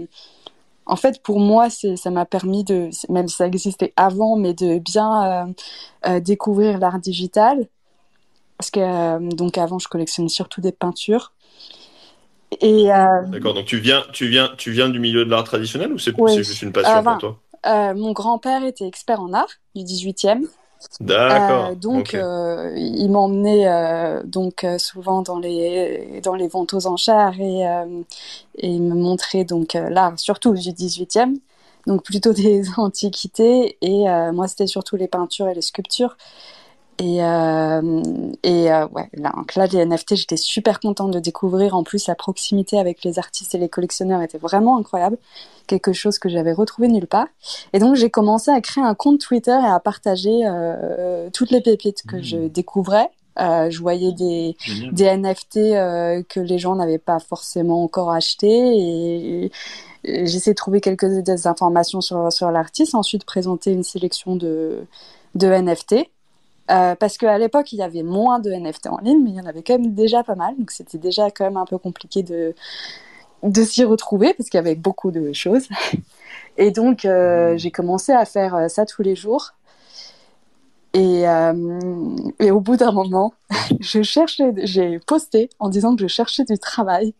en 0.90 0.96
fait, 0.96 1.22
pour 1.22 1.40
moi, 1.42 1.70
ça 1.70 2.12
m'a 2.12 2.26
permis 2.26 2.64
de, 2.64 2.90
même 3.10 3.28
si 3.28 3.36
ça 3.36 3.46
existait 3.46 3.94
avant, 3.98 4.38
mais 4.38 4.54
de 4.54 4.80
bien 4.80 5.54
découvrir 6.22 6.78
l'art 6.78 7.00
digital. 7.00 7.68
Parce 8.58 8.72
que 8.72 9.36
donc 9.36 9.58
avant, 9.58 9.80
je 9.80 9.88
collectionnais 9.88 10.30
surtout 10.30 10.62
des 10.62 10.72
peintures. 10.72 11.34
Et 12.62 12.92
euh, 12.92 13.24
D'accord, 13.28 13.54
donc 13.54 13.66
tu 13.66 13.78
viens, 13.78 14.04
tu, 14.14 14.28
viens, 14.28 14.50
tu 14.58 14.72
viens 14.72 14.90
du 14.90 15.00
milieu 15.00 15.26
de 15.26 15.30
l'art 15.30 15.44
traditionnel 15.44 15.92
ou 15.92 16.00
c'est 16.00 16.14
juste 16.38 16.62
une 16.62 16.72
passion 16.72 17.04
pour 17.04 17.18
toi 17.18 17.40
euh, 17.66 17.94
Mon 17.94 18.14
grand-père 18.14 18.64
était 18.64 18.88
expert 18.88 19.22
en 19.22 19.34
art 19.34 19.50
du 19.76 19.84
18e. 19.84 20.46
D'accord. 21.02 21.72
Euh, 21.72 21.76
donc, 21.76 22.14
il 22.14 23.10
m'emmenait 23.10 23.68
donc 24.26 24.66
souvent 24.78 25.24
dans 25.24 25.40
les 25.40 26.22
dans 26.24 26.36
les 26.36 26.48
ventes 26.48 26.74
aux 26.74 26.88
enchères 26.88 27.34
et, 27.40 27.64
et 28.58 28.68
il 28.68 28.82
me 28.82 28.96
montrait 28.96 29.44
donc 29.44 29.74
l'art 29.74 30.18
surtout 30.18 30.54
du 30.54 30.70
18e, 30.70 31.40
donc 31.86 32.04
plutôt 32.04 32.32
des 32.34 32.64
antiquités 32.78 33.78
et 33.82 34.06
moi 34.32 34.48
c'était 34.48 34.68
surtout 34.68 34.96
les 34.96 35.08
peintures 35.08 35.50
et 35.50 35.54
les 35.54 35.62
sculptures. 35.62 36.16
Et, 37.00 37.24
euh, 37.24 38.02
et 38.44 38.72
euh, 38.72 38.88
ouais, 38.88 39.10
là, 39.14 39.32
là, 39.56 39.68
les 39.68 39.86
NFT, 39.86 40.16
j'étais 40.16 40.38
super 40.38 40.80
contente 40.80 41.12
de 41.12 41.20
découvrir. 41.20 41.76
En 41.76 41.84
plus, 41.84 42.08
la 42.08 42.16
proximité 42.16 42.80
avec 42.80 43.04
les 43.04 43.20
artistes 43.20 43.54
et 43.54 43.60
les 43.60 43.70
collectionneurs 43.70 44.22
était 44.22 44.40
vraiment 44.40 44.78
incroyable. 44.78 45.18
Quelque 45.68 45.94
chose 45.94 46.18
que 46.18 46.28
j'avais 46.28 46.54
retrouvé 46.54 46.88
nulle 46.88 47.08
part. 47.08 47.28
Et 47.74 47.80
donc, 47.80 47.96
j'ai 47.96 48.10
commencé 48.10 48.50
à 48.50 48.60
créer 48.62 48.84
un 48.84 48.96
compte 48.96 49.20
Twitter 49.20 49.52
et 49.52 49.68
à 49.68 49.80
partager 49.80 50.42
euh, 50.46 51.30
toutes 51.32 51.52
les 51.52 51.62
pépites 51.62 52.04
que 52.08 52.22
je 52.22 52.38
mmh. 52.38 52.50
découvrais. 52.50 53.10
Euh, 53.40 53.70
je 53.70 53.80
voyais 53.80 54.14
des, 54.14 54.58
des 54.92 55.16
NFT 55.16 55.58
euh, 55.58 56.24
que 56.28 56.40
les 56.40 56.58
gens 56.58 56.76
n'avaient 56.76 56.98
pas 56.98 57.20
forcément 57.20 57.84
encore 57.84 58.12
achetés 58.12 58.48
et, 58.48 59.52
et 60.04 60.26
j'essaie 60.26 60.52
de 60.52 60.56
trouver 60.56 60.82
quelques 60.82 61.06
des 61.06 61.46
informations 61.46 62.02
sur, 62.02 62.34
sur 62.34 62.50
l'artiste, 62.50 62.96
ensuite 62.96 63.26
présenter 63.26 63.72
une 63.72 63.84
sélection 63.84 64.36
de, 64.36 64.88
de 65.36 65.48
NFT 65.48 66.10
euh, 66.70 66.96
parce 66.96 67.18
qu'à 67.18 67.38
l'époque, 67.38 67.72
il 67.72 67.80
y 67.80 67.82
avait 67.82 68.04
moins 68.04 68.40
de 68.40 68.52
NFT 68.52 68.88
en 68.88 68.98
ligne, 68.98 69.24
mais 69.24 69.32
il 69.32 69.36
y 69.36 69.42
en 69.42 69.46
avait 69.46 69.64
quand 69.64 69.80
même 69.80 69.94
déjà 69.94 70.24
pas 70.24 70.36
mal. 70.36 70.56
Donc 70.58 70.72
c'était 70.72 70.98
déjà 70.98 71.32
quand 71.32 71.46
même 71.46 71.58
un 71.58 71.66
peu 71.66 71.78
compliqué 71.78 72.24
de, 72.24 72.54
de 73.44 73.64
s'y 73.64 73.84
retrouver 73.84 74.34
parce 74.34 74.50
qu'il 74.50 74.58
y 74.58 74.62
avait 74.62 74.76
beaucoup 74.76 75.12
de 75.12 75.32
choses. 75.34 75.68
Et 76.58 76.72
donc 76.72 77.06
euh, 77.06 77.54
mmh. 77.54 77.58
j'ai 77.58 77.72
commencé 77.72 78.12
à 78.12 78.26
faire 78.26 78.56
euh, 78.56 78.68
ça 78.68 78.86
tous 78.86 79.02
les 79.02 79.16
jours. 79.16 79.54
Et, 80.94 81.26
et 82.40 82.50
au 82.50 82.60
bout 82.60 82.76
d'un 82.76 82.92
moment, 82.92 83.34
je 83.80 84.02
cherchais, 84.02 84.52
j'ai 84.64 84.98
posté 84.98 85.48
en 85.60 85.70
disant 85.70 85.96
que 85.96 86.02
je 86.02 86.08
cherchais 86.08 86.44
du 86.44 86.58
travail. 86.58 87.14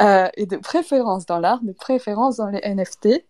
et 0.00 0.46
de 0.46 0.56
préférence 0.56 1.26
dans 1.26 1.38
l'art, 1.38 1.62
de 1.62 1.72
préférence 1.72 2.38
dans 2.38 2.48
les 2.48 2.60
NFT. 2.64 3.22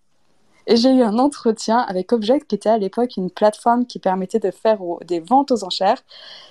Et 0.70 0.76
j'ai 0.76 0.94
eu 0.94 1.02
un 1.02 1.18
entretien 1.18 1.78
avec 1.78 2.12
Object, 2.12 2.46
qui 2.46 2.54
était 2.54 2.68
à 2.68 2.78
l'époque 2.78 3.16
une 3.16 3.28
plateforme 3.28 3.86
qui 3.86 3.98
permettait 3.98 4.38
de 4.38 4.52
faire 4.52 4.78
des 5.04 5.18
ventes 5.18 5.50
aux 5.50 5.64
enchères 5.64 6.00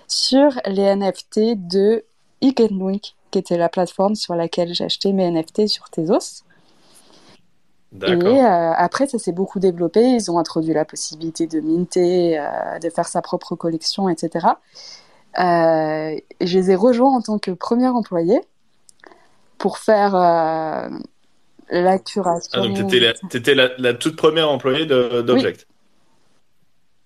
sur 0.09 0.59
les 0.65 0.93
NFT 0.93 1.55
de 1.55 2.03
Ikenlink, 2.41 3.15
qui 3.31 3.39
était 3.39 3.57
la 3.57 3.69
plateforme 3.69 4.15
sur 4.15 4.35
laquelle 4.35 4.73
j'ai 4.73 4.83
acheté 4.83 5.13
mes 5.13 5.31
NFT 5.31 5.67
sur 5.67 5.89
Tezos. 5.89 6.43
Et 8.01 8.11
euh, 8.11 8.73
après, 8.73 9.07
ça 9.07 9.17
s'est 9.17 9.31
beaucoup 9.31 9.59
développé. 9.59 10.01
Ils 10.01 10.29
ont 10.29 10.37
introduit 10.37 10.73
la 10.73 10.83
possibilité 10.83 11.47
de 11.47 11.61
minter, 11.61 12.37
euh, 12.37 12.77
de 12.77 12.89
faire 12.89 13.07
sa 13.07 13.21
propre 13.21 13.55
collection, 13.55 14.09
etc. 14.09 14.47
Euh, 15.39 16.19
je 16.41 16.57
les 16.57 16.71
ai 16.71 16.75
rejoints 16.75 17.15
en 17.15 17.21
tant 17.21 17.39
que 17.39 17.51
premier 17.51 17.87
employé 17.87 18.41
pour 19.57 19.77
faire 19.77 20.13
la 21.69 21.99
curation. 21.99 22.49
Ah, 22.53 22.61
donc 22.61 22.75
tu 22.75 23.37
étais, 23.37 23.55
la, 23.55 23.69
la, 23.77 23.93
toute 23.93 24.15
première 24.15 24.49
employée 24.49 24.85
d'Object 24.85 25.67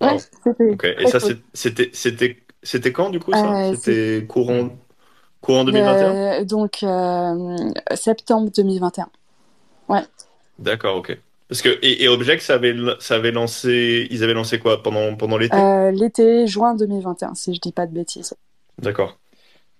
Oui, 0.01 0.07
ouais, 0.07 0.17
c'était. 0.19 1.01
Et 1.01 1.07
ça, 1.07 1.19
c'était, 1.53 1.89
c'était, 1.93 2.37
c'était 2.61 2.91
quand 2.91 3.09
du 3.09 3.19
coup 3.19 3.31
ça? 3.31 3.69
Euh, 3.69 3.75
C'était 3.75 4.25
courant, 4.25 4.69
courant 5.41 5.63
2021 5.63 6.41
euh, 6.41 6.45
Donc 6.45 6.83
euh, 6.83 7.57
septembre 7.95 8.49
2021. 8.55 9.09
Ouais. 9.89 10.01
D'accord, 10.59 10.97
ok. 10.97 11.17
Parce 11.49 11.61
que, 11.61 11.77
et, 11.83 12.07
Object, 12.07 12.41
ça 12.41 12.55
avait, 12.55 12.75
ça 12.99 13.15
avait 13.15 13.31
lancé, 13.31 14.07
ils 14.09 14.23
avaient 14.23 14.33
lancé 14.33 14.57
quoi 14.57 14.81
pendant, 14.81 15.15
pendant 15.15 15.37
l'été? 15.37 15.57
L'été, 15.93 16.47
juin 16.47 16.73
2021, 16.73 17.35
si 17.35 17.53
je 17.53 17.59
dis 17.59 17.71
pas 17.71 17.85
de 17.85 17.93
bêtises. 17.93 18.33
D'accord. 18.79 19.19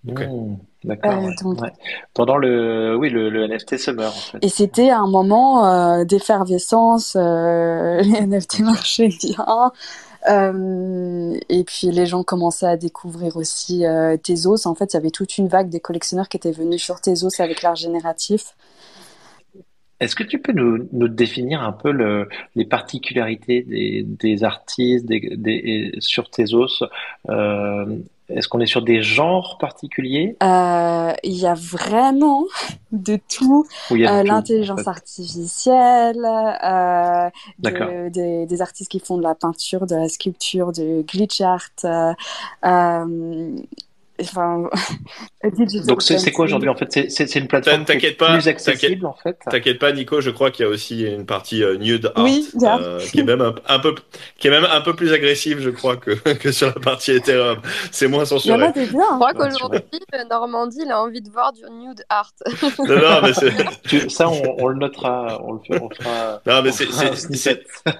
Mmh, 0.04 0.56
d'accord. 0.84 1.12
Euh, 1.12 1.68
Pendant 2.12 2.36
le, 2.36 2.96
oui, 2.96 3.08
le, 3.08 3.30
le, 3.30 3.46
NFT 3.46 3.78
Summer. 3.78 4.08
En 4.08 4.12
fait. 4.12 4.38
Et 4.42 4.48
c'était 4.48 4.90
un 4.90 5.06
moment 5.06 5.66
euh, 5.66 6.04
d'effervescence. 6.04 7.16
Euh, 7.16 8.00
les 8.02 8.26
NFT 8.26 8.60
marchaient 8.60 9.08
bien. 9.08 9.72
Euh, 10.28 11.38
et 11.50 11.64
puis 11.64 11.90
les 11.90 12.06
gens 12.06 12.22
commençaient 12.22 12.66
à 12.66 12.76
découvrir 12.76 13.36
aussi 13.36 13.84
euh, 13.84 14.16
Tezos. 14.16 14.66
En 14.66 14.74
fait, 14.74 14.92
il 14.92 14.96
y 14.96 14.98
avait 14.98 15.10
toute 15.10 15.36
une 15.38 15.48
vague 15.48 15.68
des 15.68 15.80
collectionneurs 15.80 16.28
qui 16.28 16.36
étaient 16.36 16.52
venus 16.52 16.82
sur 16.82 17.00
Tezos 17.00 17.40
avec 17.40 17.62
l'art 17.62 17.76
génératif. 17.76 18.54
Est-ce 20.00 20.16
que 20.16 20.24
tu 20.24 20.38
peux 20.38 20.52
nous, 20.52 20.88
nous 20.92 21.08
définir 21.08 21.62
un 21.62 21.72
peu 21.72 21.90
le, 21.90 22.28
les 22.56 22.64
particularités 22.64 23.62
des, 23.62 24.02
des 24.02 24.44
artistes 24.44 25.06
des, 25.06 25.34
des, 25.36 25.92
sur 26.00 26.30
Tezos 26.30 26.82
euh, 27.28 27.86
est-ce 28.28 28.48
qu'on 28.48 28.60
est 28.60 28.66
sur 28.66 28.82
des 28.82 29.02
genres 29.02 29.58
particuliers? 29.58 30.36
Euh, 30.42 31.12
Il 31.22 31.36
y 31.36 31.46
a 31.46 31.54
vraiment 31.54 32.44
de 32.90 33.18
tout. 33.28 33.66
Euh, 33.90 34.22
l'intelligence 34.22 34.86
artificielle, 34.88 36.24
euh, 36.24 37.30
des, 37.58 38.46
des, 38.46 38.62
artistes 38.62 38.90
qui 38.90 39.00
font 39.00 39.18
de 39.18 39.22
la 39.22 39.34
peinture, 39.34 39.86
de 39.86 39.96
la 39.96 40.08
sculpture, 40.08 40.72
du 40.72 41.02
glitch 41.02 41.42
art. 41.42 41.70
Enfin, 44.24 44.68
Donc 45.86 46.02
c'est 46.02 46.32
quoi 46.32 46.46
aujourd'hui 46.46 46.68
en 46.68 46.74
fait? 46.74 47.10
C'est 47.10 47.34
une 47.36 47.48
plateforme 47.48 47.84
qui 47.84 48.06
est 48.06 48.12
plus 48.12 48.48
accessible 48.48 49.06
en 49.06 49.14
fait? 49.14 49.38
T'inquiète 49.50 49.78
pas 49.78 49.92
Nico, 49.92 50.20
je 50.20 50.30
crois 50.30 50.50
qu'il 50.50 50.64
y 50.64 50.68
a 50.68 50.70
aussi 50.70 51.02
une 51.02 51.26
partie 51.26 51.62
euh, 51.62 51.76
nude 51.76 52.10
art 52.14 52.26
euh, 52.80 52.98
qui 52.98 53.20
est 53.20 53.24
même 53.24 53.42
un, 53.42 53.78
peu 53.78 53.94
qui 54.38 54.48
est 54.48 54.50
même 54.50 54.66
un 54.70 54.80
peu 54.80 54.94
plus 54.94 55.12
agressive 55.12 55.60
je 55.60 55.70
crois 55.70 55.96
que, 55.96 56.12
que 56.34 56.50
sur 56.50 56.68
la 56.68 56.72
partie 56.74 57.12
Ethereum. 57.12 57.58
C'est 57.90 58.08
moins 58.08 58.24
censuré. 58.24 58.72
Bien, 58.72 58.72
je 58.74 58.90
crois 58.90 59.34
qu'aujourd'hui 59.34 59.80
euh, 60.14 60.24
Normandie 60.30 60.80
il 60.84 60.90
a 60.90 61.00
envie 61.02 61.20
de 61.20 61.30
voir 61.30 61.52
du 61.52 61.62
nude 61.70 62.02
art. 62.08 62.32
non, 62.78 62.86
non 62.86 63.20
mais 63.22 64.08
ça 64.08 64.28
on, 64.28 64.56
on, 64.58 64.68
le 64.68 64.78
notera, 64.78 65.40
on 65.44 65.52
le, 65.52 65.60
on 65.82 65.90
fera. 65.90 66.40
Non 66.46 66.62
mais 66.62 66.72
c'est 66.72 66.88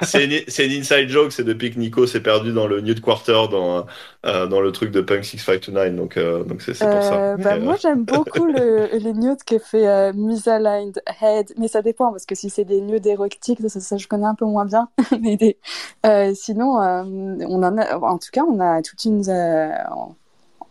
c'est 0.03 0.25
une, 0.25 0.33
une, 0.33 0.81
inside 0.81 1.09
joke, 1.09 1.33
c'est 1.33 1.45
depuis 1.45 1.73
que 1.73 1.79
Nico 1.79 2.07
s'est 2.07 2.23
perdu 2.23 2.53
dans 2.53 2.67
le 2.67 2.81
nude 2.81 3.01
quarter 3.01 3.49
dans 3.51 3.87
dans 4.23 4.61
le 4.61 4.73
truc 4.73 4.91
de 4.91 5.03
Punk 5.03 5.25
6529 5.25 5.75
donc 5.95 6.14
euh, 6.17 6.45
donc 6.45 6.63
c'est 6.63 6.73
pour 6.73 7.03
ça. 7.03 7.15
Euh, 7.15 7.37
bah, 7.37 7.59
moi 7.59 7.77
j'aime 7.81 8.05
beaucoup 8.05 8.47
le, 8.47 8.97
les 8.99 9.13
nudes 9.13 9.43
que 9.47 9.59
fait 9.59 9.87
euh, 9.87 10.13
Misaligned 10.15 11.01
Head, 11.21 11.53
mais 11.59 11.69
ça 11.69 11.83
dépend 11.83 12.11
parce 12.11 12.27
que 12.27 12.35
si 12.35 12.51
c'est 12.51 12.65
des 12.65 12.81
nudes 12.81 13.07
érotiques, 13.07 13.61
ça, 13.69 13.81
ça, 13.81 13.97
je 13.97 14.07
connais 14.07 14.27
un 14.27 14.35
peu 14.35 14.45
moins 14.45 14.65
bien. 14.65 14.89
mais 15.21 15.57
sinon, 16.35 16.79
on 16.79 17.63
en 17.63 17.79
a, 17.79 17.99
en 17.99 18.19
tout 18.19 18.31
cas, 18.33 18.43
on 18.43 18.61
a 18.61 18.83
toute 18.83 19.05
une 19.05 19.23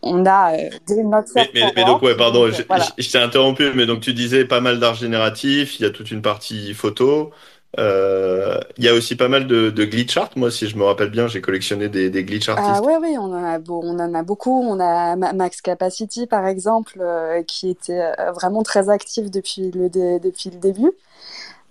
on 0.06 0.26
a 0.26 0.52
des 0.86 1.02
notes 1.02 1.28
mais, 1.34 1.50
mais, 1.54 1.72
mais, 1.74 1.84
donc 1.86 2.02
ouais 2.02 2.14
pardon 2.14 2.50
je, 2.50 2.62
je 2.98 3.10
t'ai 3.10 3.16
interrompu 3.16 3.72
mais 3.74 3.86
donc 3.86 4.00
tu 4.00 4.12
disais 4.12 4.44
pas 4.44 4.60
mal 4.60 4.78
d'art 4.78 4.94
génératif 4.94 5.80
il 5.80 5.84
y 5.84 5.86
a 5.86 5.90
toute 5.90 6.10
une 6.10 6.20
partie 6.20 6.74
photo 6.74 7.30
euh, 7.78 8.58
il 8.76 8.84
y 8.84 8.88
a 8.88 8.94
aussi 8.94 9.16
pas 9.16 9.28
mal 9.28 9.46
de, 9.46 9.70
de 9.70 9.84
glitch 9.84 10.16
art. 10.16 10.30
Moi, 10.36 10.50
si 10.50 10.68
je 10.68 10.76
me 10.76 10.84
rappelle 10.84 11.10
bien, 11.10 11.26
j'ai 11.26 11.40
collectionné 11.40 11.88
des, 11.88 12.10
des 12.10 12.24
glitch 12.24 12.48
artistes. 12.48 12.70
Ah 12.74 12.82
ouais, 12.82 12.96
oui, 13.00 13.16
on 13.18 13.32
en 13.32 13.44
a, 13.44 13.58
on 13.68 13.98
en 13.98 14.14
a 14.14 14.22
beaucoup. 14.22 14.62
On 14.62 14.80
a 14.80 15.16
Max 15.16 15.60
Capacity, 15.60 16.26
par 16.26 16.46
exemple, 16.46 16.98
euh, 17.00 17.42
qui 17.42 17.70
était 17.70 18.12
euh, 18.18 18.32
vraiment 18.32 18.62
très 18.62 18.88
actif 18.88 19.30
depuis 19.30 19.70
le, 19.70 19.88
depuis 19.88 20.50
le 20.50 20.58
début. 20.58 20.92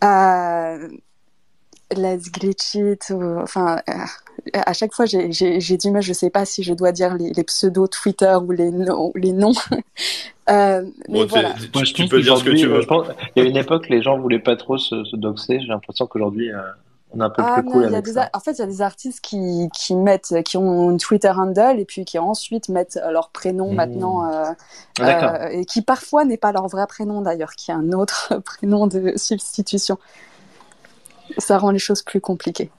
Euh, 0.04 0.90
Let's 1.96 2.32
Glitch 2.32 2.76
It, 2.76 3.12
enfin, 3.12 3.78
à 4.54 4.74
chaque 4.74 4.94
fois, 4.94 5.06
j'ai 5.06 5.78
du 5.78 5.92
mal, 5.92 6.02
je 6.02 6.14
sais 6.14 6.30
pas 6.30 6.46
si 6.46 6.64
je 6.64 6.74
dois 6.74 6.92
dire 6.92 7.16
les, 7.16 7.32
les 7.32 7.44
pseudos 7.44 7.88
Twitter 7.88 8.36
ou 8.44 8.52
les, 8.52 8.72
les 9.16 9.34
noms. 9.34 9.54
Euh, 10.50 10.84
mais 11.08 11.24
voilà. 11.24 11.54
tu, 11.54 12.06
peux 12.06 12.22
dire 12.22 12.38
ce 12.38 12.44
que 12.44 12.50
tu 12.50 12.68
veux. 12.68 12.82
il 13.34 13.44
y 13.44 13.46
a 13.46 13.50
une 13.50 13.56
époque, 13.56 13.88
les 13.88 14.02
gens 14.02 14.20
voulaient 14.20 14.40
pas 14.40 14.58
trop 14.58 14.78
se, 14.78 15.06
se 15.06 15.16
doxer. 15.16 15.62
J'ai 15.62 15.68
l'impression 15.68 16.06
qu'aujourd'hui, 16.06 16.52
euh, 16.52 16.58
on 17.14 17.22
est 17.22 17.24
un 17.24 17.30
peu 17.30 17.42
ah, 17.46 17.62
plus 17.62 17.72
cool 17.72 17.86
avec 17.86 18.06
ça. 18.08 18.30
En 18.34 18.42
fait, 18.42 18.52
il 18.52 18.60
y 18.60 18.64
a 18.64 18.68
des 18.68 18.82
artistes 18.82 19.22
qui, 19.22 19.70
qui 19.74 19.96
mettent, 19.96 20.36
qui 20.44 20.58
ont 20.58 20.92
une 20.92 20.98
Twitter 20.98 21.30
handle 21.30 21.80
et 21.80 21.86
puis 21.86 22.04
qui 22.04 22.20
ensuite 22.20 22.68
mettent 22.68 23.00
leur 23.10 23.30
prénom 23.30 23.72
mmh. 23.72 23.76
maintenant, 23.76 24.30
euh, 24.30 24.52
ah, 25.00 25.50
et 25.50 25.64
qui 25.64 25.82
parfois 25.82 26.26
n'est 26.26 26.36
pas 26.36 26.52
leur 26.52 26.68
vrai 26.68 26.88
prénom 26.88 27.22
d'ailleurs, 27.22 27.54
qui 27.54 27.72
a 27.72 27.76
un 27.76 27.94
autre 27.94 28.36
prénom 28.44 28.88
de 28.88 29.14
substitution. 29.16 29.98
Ça 31.38 31.58
rend 31.58 31.72
les 31.72 31.80
choses 31.80 32.02
plus 32.02 32.22
compliquées. 32.22 32.70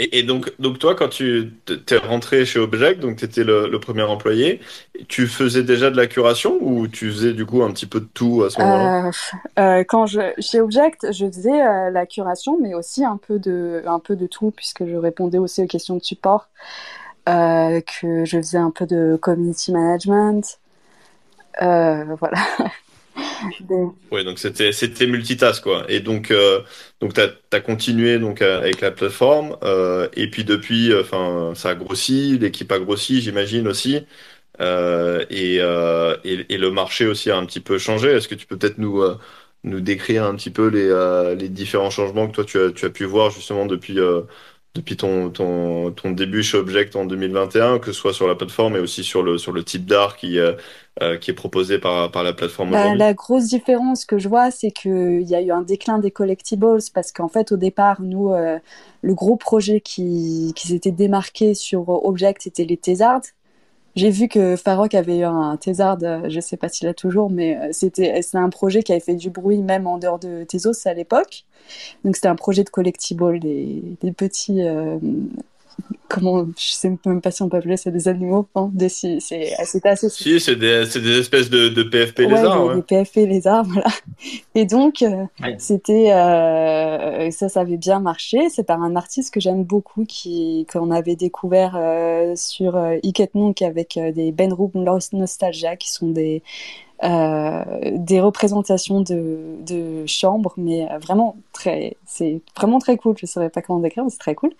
Et, 0.00 0.22
donc, 0.22 0.52
donc 0.60 0.78
toi, 0.78 0.94
quand 0.94 1.08
tu 1.08 1.54
t'es 1.84 1.96
rentré 1.96 2.44
chez 2.44 2.60
Object, 2.60 3.00
donc 3.00 3.16
tu 3.16 3.24
étais 3.24 3.42
le, 3.42 3.78
premier 3.80 4.04
employé, 4.04 4.60
tu 5.08 5.26
faisais 5.26 5.64
déjà 5.64 5.90
de 5.90 5.96
la 5.96 6.06
curation 6.06 6.56
ou 6.60 6.86
tu 6.86 7.10
faisais 7.10 7.32
du 7.32 7.44
coup 7.44 7.64
un 7.64 7.72
petit 7.72 7.86
peu 7.86 7.98
de 8.00 8.08
tout 8.14 8.44
à 8.44 8.50
ce 8.50 8.60
moment-là? 8.60 9.06
Euh, 9.08 9.10
euh, 9.58 9.84
Quand 9.88 10.06
je 10.06 10.20
chez 10.38 10.60
Object, 10.60 11.12
je 11.12 11.26
faisais 11.26 11.66
euh, 11.66 11.90
la 11.90 12.06
curation, 12.06 12.58
mais 12.60 12.74
aussi 12.74 13.04
un 13.04 13.16
peu 13.16 13.40
de 13.40 13.82
un 13.86 13.98
peu 13.98 14.14
de 14.14 14.28
tout 14.28 14.52
puisque 14.52 14.86
je 14.86 14.94
répondais 14.94 15.38
aussi 15.38 15.62
aux 15.62 15.66
questions 15.66 15.96
de 15.96 16.04
support, 16.04 16.48
que 17.26 18.24
je 18.24 18.38
faisais 18.38 18.58
un 18.58 18.70
peu 18.70 18.86
de 18.86 19.18
community 19.20 19.72
management, 19.72 20.60
voilà. 21.60 22.38
Oui, 24.10 24.24
donc 24.24 24.38
c'était 24.38 24.72
c'était 24.72 25.06
multitask 25.06 25.62
quoi. 25.62 25.84
Et 25.90 26.00
donc 26.00 26.30
euh, 26.30 26.62
donc 27.00 27.12
t'as 27.12 27.28
as 27.52 27.60
continué 27.60 28.18
donc 28.18 28.40
euh, 28.40 28.58
avec 28.58 28.80
la 28.80 28.90
plateforme 28.90 29.56
euh, 29.62 30.08
et 30.14 30.30
puis 30.30 30.44
depuis 30.44 30.94
enfin 30.98 31.52
ça 31.54 31.70
a 31.70 31.74
grossi, 31.74 32.38
l'équipe 32.38 32.72
a 32.72 32.78
grossi, 32.78 33.20
j'imagine 33.20 33.68
aussi. 33.68 34.06
Euh, 34.60 35.26
et, 35.30 35.58
euh, 35.62 36.16
et, 36.24 36.54
et 36.54 36.58
le 36.58 36.70
marché 36.70 37.06
aussi 37.06 37.30
a 37.30 37.38
un 37.38 37.46
petit 37.46 37.60
peu 37.60 37.78
changé. 37.78 38.10
Est-ce 38.10 38.28
que 38.28 38.36
tu 38.36 38.46
peux 38.46 38.58
peut-être 38.58 38.78
nous 38.78 39.02
nous 39.64 39.80
décrire 39.80 40.24
un 40.24 40.36
petit 40.36 40.50
peu 40.50 40.68
les 40.68 41.34
les 41.36 41.48
différents 41.50 41.90
changements 41.90 42.28
que 42.28 42.34
toi 42.34 42.44
tu 42.44 42.60
as 42.60 42.72
tu 42.72 42.86
as 42.86 42.90
pu 42.90 43.04
voir 43.04 43.30
justement 43.30 43.66
depuis 43.66 43.98
depuis 44.74 44.96
ton, 44.96 45.30
ton, 45.30 45.90
ton, 45.92 46.10
début 46.12 46.42
chez 46.42 46.56
Object 46.56 46.94
en 46.94 47.04
2021, 47.04 47.78
que 47.78 47.86
ce 47.86 47.92
soit 47.92 48.12
sur 48.12 48.28
la 48.28 48.34
plateforme 48.34 48.76
et 48.76 48.78
aussi 48.78 49.02
sur 49.02 49.22
le, 49.22 49.38
sur 49.38 49.52
le 49.52 49.64
type 49.64 49.86
d'art 49.86 50.16
qui, 50.16 50.38
euh, 50.38 50.52
euh, 51.02 51.16
qui 51.16 51.30
est 51.30 51.34
proposé 51.34 51.78
par, 51.78 52.10
par 52.10 52.22
la 52.22 52.32
plateforme 52.32 52.70
bah, 52.70 52.94
La 52.94 53.14
grosse 53.14 53.48
différence 53.48 54.04
que 54.04 54.18
je 54.18 54.28
vois, 54.28 54.50
c'est 54.50 54.70
qu'il 54.70 55.22
y 55.22 55.34
a 55.34 55.40
eu 55.40 55.50
un 55.50 55.62
déclin 55.62 55.98
des 55.98 56.10
collectibles 56.10 56.78
parce 56.94 57.12
qu'en 57.12 57.28
fait, 57.28 57.50
au 57.50 57.56
départ, 57.56 58.00
nous, 58.02 58.30
euh, 58.32 58.58
le 59.02 59.14
gros 59.14 59.36
projet 59.36 59.80
qui, 59.80 60.52
qui 60.54 60.68
s'était 60.68 60.92
démarqué 60.92 61.54
sur 61.54 61.88
Object, 61.88 62.42
c'était 62.42 62.64
les 62.64 62.76
Thésards. 62.76 63.22
J'ai 63.98 64.10
vu 64.10 64.28
que 64.28 64.54
Farok 64.54 64.94
avait 64.94 65.18
eu 65.18 65.24
un 65.24 65.56
Thésard, 65.56 65.98
je 66.00 66.36
ne 66.36 66.40
sais 66.40 66.56
pas 66.56 66.68
s'il 66.68 66.86
a 66.86 66.94
toujours, 66.94 67.30
mais 67.30 67.58
c'était 67.72 68.20
un 68.34 68.48
projet 68.48 68.84
qui 68.84 68.92
avait 68.92 69.00
fait 69.00 69.16
du 69.16 69.28
bruit 69.28 69.60
même 69.60 69.88
en 69.88 69.98
dehors 69.98 70.20
de 70.20 70.44
Tezos 70.44 70.86
à 70.86 70.94
l'époque. 70.94 71.44
Donc 72.04 72.14
c'était 72.14 72.28
un 72.28 72.36
projet 72.36 72.62
de 72.62 72.70
collectible, 72.70 73.40
des, 73.40 73.82
des 74.00 74.12
petits 74.12 74.62
euh, 74.62 74.98
comment 76.08 76.46
je 76.56 76.72
sais 76.72 76.96
même 77.04 77.20
pas 77.20 77.30
si 77.30 77.42
on 77.42 77.48
peut 77.48 77.58
appeler 77.58 77.76
ça 77.76 77.90
des 77.90 78.08
animaux 78.08 78.48
hein, 78.54 78.70
des, 78.72 78.88
c'est 78.88 79.18
c'était 79.20 79.88
assez 79.90 80.08
si 80.08 80.40
c'est 80.40 80.56
des, 80.56 80.84
des 80.94 81.18
espèces 81.18 81.50
de, 81.50 81.68
de 81.68 81.82
PFP 81.82 82.20
lézards 82.20 82.64
ouais, 82.64 82.76
des, 82.76 82.82
PFP 82.82 83.16
lézards 83.28 83.64
voilà. 83.68 83.88
Et 84.54 84.64
donc 84.64 85.02
euh, 85.02 85.24
c'était 85.58 86.12
euh, 86.12 87.30
ça 87.30 87.48
ça 87.48 87.60
avait 87.60 87.76
bien 87.76 88.00
marché. 88.00 88.48
C'est 88.50 88.64
par 88.64 88.82
un 88.82 88.96
artiste 88.96 89.32
que 89.32 89.40
j'aime 89.40 89.64
beaucoup 89.64 90.04
qui 90.04 90.66
qu'on 90.72 90.90
avait 90.90 91.16
découvert 91.16 91.76
euh, 91.76 92.34
sur 92.36 92.76
euh, 92.76 92.96
Monk 93.34 93.62
avec 93.62 93.98
des 94.14 94.32
Ben 94.32 94.54
Lost 94.74 95.12
Nostalgia 95.12 95.76
qui 95.76 95.90
sont 95.92 96.08
des 96.08 96.42
euh, 97.04 97.62
des 97.92 98.20
représentations 98.20 99.00
de, 99.00 99.56
de 99.64 100.04
chambres, 100.06 100.54
mais 100.56 100.88
vraiment 101.00 101.36
très, 101.52 101.96
c'est 102.06 102.40
vraiment 102.56 102.80
très 102.80 102.96
cool. 102.96 103.14
Je 103.16 103.24
ne 103.24 103.28
saurais 103.28 103.50
pas 103.50 103.62
comment 103.62 103.78
décrire, 103.78 104.02
mais 104.02 104.10
c'est 104.10 104.18
très 104.18 104.34
cool. 104.34 104.50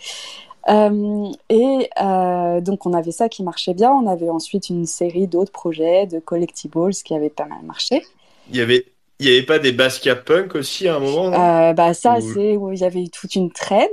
Euh, 0.69 1.29
et 1.49 1.89
euh, 2.01 2.61
donc 2.61 2.87
on 2.87 2.93
avait 2.93 3.13
ça 3.13 3.29
qui 3.29 3.43
marchait 3.43 3.75
bien. 3.75 3.91
On 3.91 4.07
avait 4.07 4.29
ensuite 4.29 4.69
une 4.69 4.87
série 4.87 5.27
d'autres 5.27 5.53
projets 5.53 6.07
de 6.07 6.19
collectibles 6.19 6.91
qui 6.93 7.15
avaient 7.15 7.31
pas 7.31 7.47
mal 7.47 7.63
marché. 7.65 8.03
Il 8.51 8.57
y 8.57 8.61
avait 8.61 8.87
il 9.21 9.29
y 9.29 9.33
avait 9.33 9.47
pas 9.47 9.59
des 9.59 9.73
Basquiat 9.73 10.17
punk 10.17 10.55
aussi 10.55 10.87
à 10.87 10.97
un 10.97 11.01
moment 11.01 11.33
euh, 11.33 11.73
Bah 11.73 11.95
ça 11.95 12.19
c'est 12.21 12.57
où 12.57 12.73
il 12.73 12.79
y 12.79 12.85
avait 12.85 13.09
toute 13.09 13.35
une 13.35 13.51
trend 13.51 13.87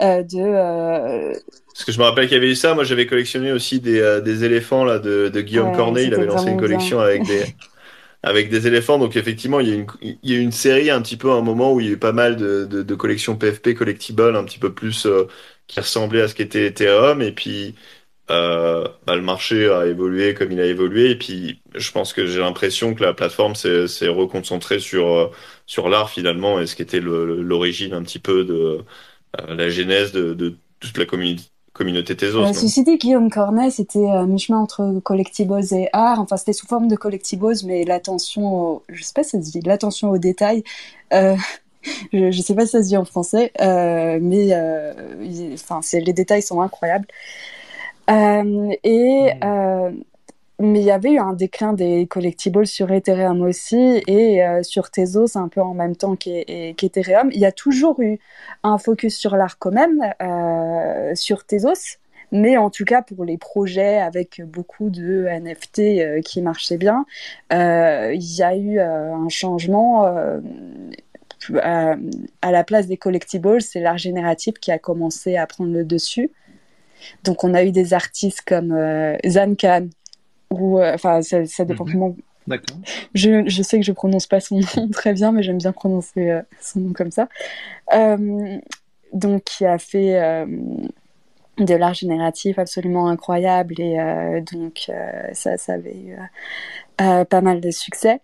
de. 0.00 1.32
Parce 1.72 1.84
que 1.84 1.92
je 1.92 1.98
me 1.98 2.04
rappelle 2.04 2.26
qu'il 2.26 2.34
y 2.34 2.38
avait 2.38 2.50
eu 2.50 2.54
ça. 2.54 2.74
Moi 2.74 2.84
j'avais 2.84 3.06
collectionné 3.06 3.52
aussi 3.52 3.80
des, 3.80 4.20
des 4.24 4.44
éléphants 4.44 4.84
là 4.84 4.98
de, 4.98 5.28
de 5.28 5.40
Guillaume 5.40 5.74
Cornet. 5.74 6.04
Il 6.04 6.14
avait 6.14 6.26
lancé 6.26 6.50
une 6.50 6.60
collection 6.60 7.00
avec 7.00 7.24
des 7.24 7.44
avec 8.22 8.50
des 8.50 8.66
éléphants. 8.66 8.98
Donc 8.98 9.16
effectivement, 9.16 9.60
il 9.60 9.68
y, 9.68 9.72
a 9.72 9.74
une, 9.76 9.86
il 10.02 10.18
y 10.32 10.34
a 10.36 10.38
une 10.40 10.52
série 10.52 10.90
un 10.90 11.02
petit 11.02 11.16
peu 11.16 11.30
à 11.30 11.34
un 11.34 11.42
moment 11.42 11.72
où 11.72 11.80
il 11.80 11.86
y 11.86 11.90
a 11.90 11.92
eu 11.92 11.98
pas 11.98 12.12
mal 12.12 12.36
de, 12.36 12.64
de, 12.66 12.82
de 12.82 12.94
collections 12.94 13.36
PFP 13.36 13.74
collectibles 13.74 14.36
un 14.36 14.44
petit 14.44 14.58
peu 14.58 14.72
plus 14.74 15.06
qui 15.66 15.80
ressemblait 15.80 16.22
à 16.22 16.28
ce 16.28 16.34
qu'était 16.34 16.66
Ethereum. 16.66 17.22
Et 17.22 17.32
puis, 17.32 17.74
euh, 18.30 18.88
bah, 19.06 19.16
le 19.16 19.22
marché 19.22 19.70
a 19.70 19.86
évolué 19.86 20.34
comme 20.34 20.52
il 20.52 20.60
a 20.60 20.66
évolué. 20.66 21.10
Et 21.12 21.18
puis, 21.18 21.62
je 21.74 21.90
pense 21.92 22.12
que 22.12 22.26
j'ai 22.26 22.40
l'impression 22.40 22.94
que 22.94 23.02
la 23.04 23.14
plateforme 23.14 23.54
s'est 23.56 24.08
reconcentrée 24.08 24.80
sur, 24.80 25.06
euh, 25.08 25.30
sur 25.66 25.88
l'art 25.88 26.10
finalement 26.10 26.60
et 26.60 26.66
ce 26.66 26.76
qui 26.76 26.82
était 26.82 27.00
l'origine 27.00 27.94
un 27.94 28.02
petit 28.02 28.18
peu 28.18 28.44
de 28.44 28.54
euh, 29.40 29.54
la 29.54 29.68
genèse 29.70 30.12
de, 30.12 30.34
de 30.34 30.58
toute 30.80 30.98
la 30.98 31.06
communauté 31.06 31.44
communauté 31.78 32.16
Tezos. 32.16 32.42
Euh, 32.42 32.52
ceci 32.52 32.82
dit, 32.82 32.98
Guillaume 32.98 33.30
Cornet, 33.30 33.70
c'était 33.70 34.00
euh, 34.00 34.26
mi-chemin 34.26 34.58
entre 34.58 35.00
collectibles 35.02 35.60
et 35.72 35.88
art. 35.92 36.20
Enfin, 36.20 36.36
c'était 36.36 36.52
sous 36.52 36.66
forme 36.66 36.88
de 36.88 36.96
collectibles, 36.96 37.54
mais 37.64 37.84
l'attention, 37.84 38.82
je 38.88 39.02
sais 39.02 39.12
pas 39.14 39.22
si 39.22 39.30
ça 39.30 39.42
se 39.42 39.50
dit, 39.50 39.60
l'attention 39.60 40.10
aux 40.10 40.18
détails. 40.18 40.64
Euh, 41.14 41.36
je 42.12 42.26
ne 42.26 42.32
sais 42.32 42.54
pas 42.54 42.66
si 42.66 42.72
ça 42.72 42.82
se 42.82 42.88
dit 42.88 42.96
en 42.96 43.04
français, 43.04 43.52
euh, 43.60 44.18
mais 44.20 44.52
enfin, 45.54 45.80
les 45.92 46.12
détails 46.12 46.42
sont 46.42 46.60
incroyables. 46.60 47.06
Et 48.08 49.32
mmh. 49.32 49.90
Mais 50.60 50.80
il 50.80 50.84
y 50.84 50.90
avait 50.90 51.12
eu 51.12 51.18
un 51.18 51.32
déclin 51.32 51.72
des 51.72 52.06
collectibles 52.06 52.66
sur 52.66 52.90
Ethereum 52.90 53.42
aussi 53.42 54.02
et 54.06 54.42
sur 54.62 54.90
Tezos 54.90 55.36
un 55.36 55.48
peu 55.48 55.60
en 55.60 55.74
même 55.74 55.96
temps 55.96 56.16
qu'Ethereum. 56.16 57.30
Il 57.32 57.40
y 57.40 57.46
a 57.46 57.52
toujours 57.52 58.00
eu 58.00 58.18
un 58.64 58.78
focus 58.78 59.16
sur 59.16 59.36
l'art 59.36 59.58
quand 59.58 59.70
même 59.70 60.02
sur 61.14 61.44
Tezos. 61.44 61.98
Mais 62.30 62.58
en 62.58 62.68
tout 62.70 62.84
cas, 62.84 63.00
pour 63.02 63.24
les 63.24 63.38
projets 63.38 63.98
avec 63.98 64.42
beaucoup 64.44 64.90
de 64.90 65.26
NFT 65.28 66.22
qui 66.24 66.42
marchaient 66.42 66.76
bien, 66.76 67.06
il 67.50 68.36
y 68.36 68.42
a 68.42 68.56
eu 68.56 68.80
un 68.80 69.28
changement 69.28 70.06
à, 71.62 71.96
la 72.50 72.64
place 72.64 72.86
des 72.86 72.96
collectibles, 72.96 73.62
c'est 73.62 73.80
l'art 73.80 73.98
génératif 73.98 74.54
qui 74.54 74.70
a 74.70 74.78
commencé 74.78 75.36
à 75.36 75.46
prendre 75.46 75.72
le 75.72 75.84
dessus. 75.84 76.30
Donc 77.24 77.44
on 77.44 77.54
a 77.54 77.62
eu 77.62 77.70
des 77.70 77.94
artistes 77.94 78.42
comme 78.44 78.72
euh, 78.72 79.16
Zankan, 79.26 79.88
ou 80.50 80.78
euh, 80.78 80.94
enfin 80.94 81.22
ça, 81.22 81.64
dépend 81.64 81.84
vraiment. 81.84 82.16
Je, 83.14 83.46
je, 83.46 83.62
sais 83.62 83.78
que 83.78 83.84
je 83.84 83.92
prononce 83.92 84.26
pas 84.26 84.40
son 84.40 84.60
nom 84.76 84.88
très 84.88 85.12
bien, 85.12 85.32
mais 85.32 85.42
j'aime 85.42 85.58
bien 85.58 85.72
prononcer 85.72 86.30
euh, 86.30 86.42
son 86.60 86.80
nom 86.80 86.92
comme 86.92 87.10
ça. 87.10 87.28
donc 89.12 89.44
qui 89.44 89.64
a 89.66 89.78
fait 89.78 90.46
de 91.58 91.74
l'art 91.74 91.94
génératif 91.94 92.58
absolument 92.58 93.08
incroyable 93.08 93.80
et 93.80 94.42
donc 94.52 94.90
ça, 95.32 95.56
ça 95.56 95.72
avait 95.74 95.96
eu 95.96 96.16
pas 96.96 97.40
mal 97.40 97.60
de 97.60 97.70
succès. 97.70 98.20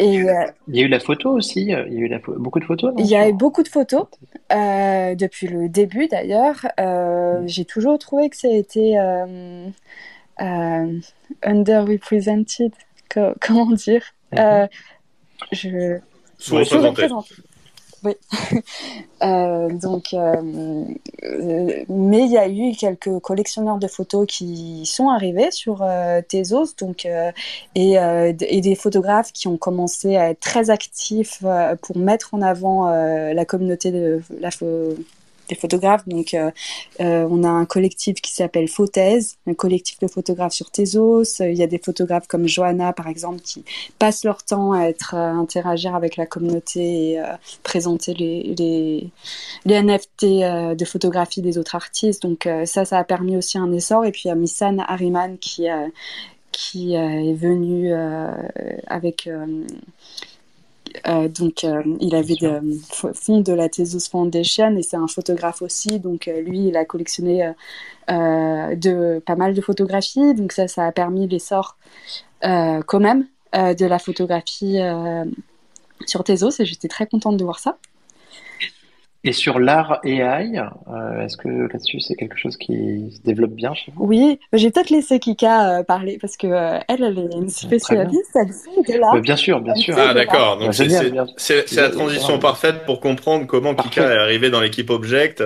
Euh, 0.00 0.46
il 0.68 0.76
y 0.76 0.82
a 0.82 0.86
eu 0.86 0.88
la 0.88 1.00
photo 1.00 1.30
aussi, 1.30 1.74
euh, 1.74 1.84
il 1.88 1.98
y 1.98 2.02
a 2.02 2.06
eu 2.06 2.20
beaucoup 2.38 2.58
de 2.58 2.64
photos. 2.64 2.94
il 2.96 3.06
y 3.06 3.16
a 3.16 3.28
eu 3.28 3.32
beaucoup 3.34 3.62
de 3.62 3.68
photos 3.68 4.06
euh, 4.52 5.14
depuis 5.14 5.46
le 5.46 5.68
début 5.68 6.08
d'ailleurs. 6.08 6.66
Mm. 6.78 7.46
J'ai 7.46 7.64
toujours 7.64 7.98
trouvé 7.98 8.30
que 8.30 8.36
ça 8.36 8.48
a 8.48 8.52
été 8.52 8.98
underrepresented, 10.40 12.72
comment 13.40 13.72
dire. 13.72 14.02
Mm-hmm. 14.32 14.68
je... 15.52 15.98
Sous-représenté. 16.38 17.34
oui. 18.04 18.14
Euh, 19.22 19.68
donc, 19.68 20.14
euh, 20.14 20.40
mais 21.90 22.24
il 22.24 22.32
y 22.32 22.38
a 22.38 22.48
eu 22.48 22.72
quelques 22.72 23.18
collectionneurs 23.18 23.76
de 23.76 23.86
photos 23.86 24.26
qui 24.26 24.86
sont 24.86 25.10
arrivés 25.10 25.50
sur 25.50 25.86
Tezos, 26.26 26.74
donc 26.78 27.06
et, 27.74 27.96
et, 27.96 28.60
des 28.62 28.74
photographes 28.76 29.30
qui 29.34 29.46
ont 29.46 29.58
commencé 29.58 30.16
à 30.16 30.30
être 30.30 30.40
très 30.40 30.70
actifs 30.70 31.44
pour 31.82 31.98
mettre 31.98 32.32
en 32.32 32.40
avant 32.40 32.88
la 32.88 33.44
communauté 33.44 33.90
de 33.90 34.22
la 34.40 34.50
photographes. 35.54 36.06
Donc, 36.08 36.34
euh, 36.34 36.50
euh, 37.00 37.26
on 37.30 37.44
a 37.44 37.48
un 37.48 37.64
collectif 37.64 38.20
qui 38.20 38.32
s'appelle 38.32 38.68
Phothèse, 38.68 39.36
un 39.46 39.54
collectif 39.54 39.98
de 40.00 40.06
photographes 40.06 40.52
sur 40.52 40.70
Tezos. 40.70 41.40
Il 41.40 41.54
y 41.54 41.62
a 41.62 41.66
des 41.66 41.78
photographes 41.78 42.26
comme 42.26 42.46
Johanna, 42.46 42.92
par 42.92 43.06
exemple, 43.06 43.40
qui 43.40 43.64
passent 43.98 44.24
leur 44.24 44.42
temps 44.42 44.72
à 44.72 44.84
être 44.84 45.14
interagir 45.14 45.94
avec 45.94 46.16
la 46.16 46.26
communauté 46.26 47.12
et 47.12 47.22
présenter 47.62 48.14
les, 48.14 48.54
les, 48.56 49.10
les 49.64 49.82
NFT 49.82 50.24
euh, 50.24 50.74
de 50.74 50.84
photographie 50.84 51.42
des 51.42 51.58
autres 51.58 51.74
artistes. 51.74 52.22
Donc, 52.22 52.48
ça, 52.64 52.84
ça 52.84 52.98
a 52.98 53.04
permis 53.04 53.36
aussi 53.36 53.58
un 53.58 53.72
essor. 53.72 54.04
Et 54.04 54.12
puis, 54.12 54.22
il 54.24 54.28
y 54.28 54.30
a 54.30 54.34
Missan 54.34 54.84
Hariman 54.86 55.38
qui 55.38 55.66
qui 56.52 56.94
est 56.94 57.34
venu 57.34 57.92
avec 58.86 59.28
euh, 61.06 61.28
donc, 61.28 61.64
euh, 61.64 61.82
il 62.00 62.14
avait 62.14 62.34
de, 62.34 62.60
fond 63.14 63.40
de 63.40 63.52
la 63.52 63.68
Tezos 63.68 64.08
Foundation 64.10 64.76
et 64.76 64.82
c'est 64.82 64.96
un 64.96 65.06
photographe 65.06 65.62
aussi. 65.62 65.98
Donc, 66.00 66.28
euh, 66.28 66.40
lui, 66.40 66.68
il 66.68 66.76
a 66.76 66.84
collectionné 66.84 67.52
de 68.08 69.20
pas 69.20 69.36
mal 69.36 69.54
de 69.54 69.60
photographies. 69.60 70.34
Donc, 70.34 70.52
ça, 70.52 70.68
ça 70.68 70.86
a 70.86 70.92
permis 70.92 71.28
l'essor 71.28 71.76
quand 72.42 73.00
même 73.00 73.26
de 73.52 73.86
la 73.86 73.98
photographie 73.98 74.78
sur 76.06 76.24
Tezos 76.24 76.60
et 76.60 76.64
j'étais 76.64 76.88
très 76.88 77.06
contente 77.06 77.36
de 77.36 77.44
voir 77.44 77.58
ça. 77.58 77.76
Et 79.22 79.32
sur 79.32 79.58
l'art 79.58 80.00
AI, 80.02 80.62
euh, 80.88 81.20
est-ce 81.20 81.36
que 81.36 81.48
là-dessus 81.48 82.00
c'est 82.00 82.14
quelque 82.14 82.38
chose 82.38 82.56
qui 82.56 83.12
se 83.14 83.20
développe 83.20 83.50
bien 83.50 83.74
chez 83.74 83.92
vous? 83.94 84.06
Oui, 84.06 84.38
j'ai 84.54 84.70
peut-être 84.70 84.88
laissé 84.88 85.18
Kika 85.18 85.80
euh, 85.80 85.82
parler 85.82 86.16
parce 86.18 86.38
que 86.38 86.46
euh, 86.46 86.78
elle, 86.88 87.04
elle 87.04 87.18
est 87.18 87.36
une 87.36 87.50
spécialiste, 87.50 88.34
elle 88.34 88.48
fait 88.48 88.94
de 88.94 88.98
l'art. 88.98 89.20
bien 89.20 89.36
sûr, 89.36 89.60
bien 89.60 89.74
sûr. 89.74 89.94
Ah 89.98 90.14
d'accord, 90.14 90.56
donc 90.58 90.72
c'est 90.72 91.76
la 91.76 91.90
transition 91.90 92.38
parfaite 92.38 92.86
pour 92.86 93.00
comprendre 93.00 93.46
comment 93.46 93.74
Kika 93.74 94.10
est 94.10 94.18
arrivée 94.18 94.48
dans 94.48 94.60
l'équipe 94.60 94.88
Object, 94.88 95.44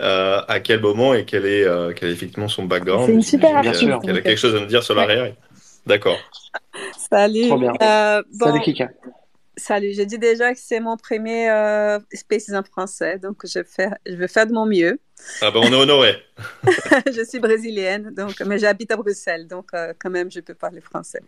à 0.00 0.60
quel 0.62 0.80
moment 0.80 1.14
et 1.14 1.24
quel 1.24 1.46
est, 1.46 1.66
quel 1.96 2.10
est 2.10 2.12
effectivement 2.12 2.48
son 2.48 2.64
background. 2.64 3.06
C'est 3.06 3.14
une 3.14 3.22
super 3.22 3.56
artiste. 3.56 3.84
Elle 4.06 4.18
a 4.18 4.20
quelque 4.20 4.38
chose 4.38 4.54
à 4.54 4.60
nous 4.60 4.66
dire 4.66 4.82
sur 4.82 4.94
l'art 4.94 5.10
AI. 5.10 5.34
D'accord. 5.86 6.18
Salut. 7.10 7.48
Trop 7.48 7.58
bien. 7.58 7.72
Bon, 7.72 8.46
Salut 8.46 8.60
Kika. 8.60 8.88
Salut, 9.56 9.92
j'ai 9.92 10.04
dit 10.04 10.18
déjà 10.18 10.52
que 10.52 10.58
c'est 10.60 10.80
mon 10.80 10.96
premier 10.96 11.48
euh, 11.48 12.00
Spaces 12.12 12.50
en 12.52 12.64
français, 12.64 13.18
donc 13.18 13.46
je, 13.46 13.62
fais, 13.62 13.88
je 14.04 14.14
vais 14.14 14.26
faire 14.26 14.46
de 14.48 14.52
mon 14.52 14.66
mieux. 14.66 14.98
Ah 15.42 15.52
ben 15.52 15.60
on 15.62 15.72
est 15.72 15.76
honoré. 15.76 16.16
je 17.06 17.24
suis 17.24 17.38
brésilienne, 17.38 18.12
donc, 18.12 18.40
mais 18.44 18.58
j'habite 18.58 18.90
à 18.90 18.96
Bruxelles, 18.96 19.46
donc 19.46 19.68
euh, 19.72 19.92
quand 19.98 20.10
même 20.10 20.30
je 20.30 20.40
peux 20.40 20.54
parler 20.54 20.80
français. 20.80 21.20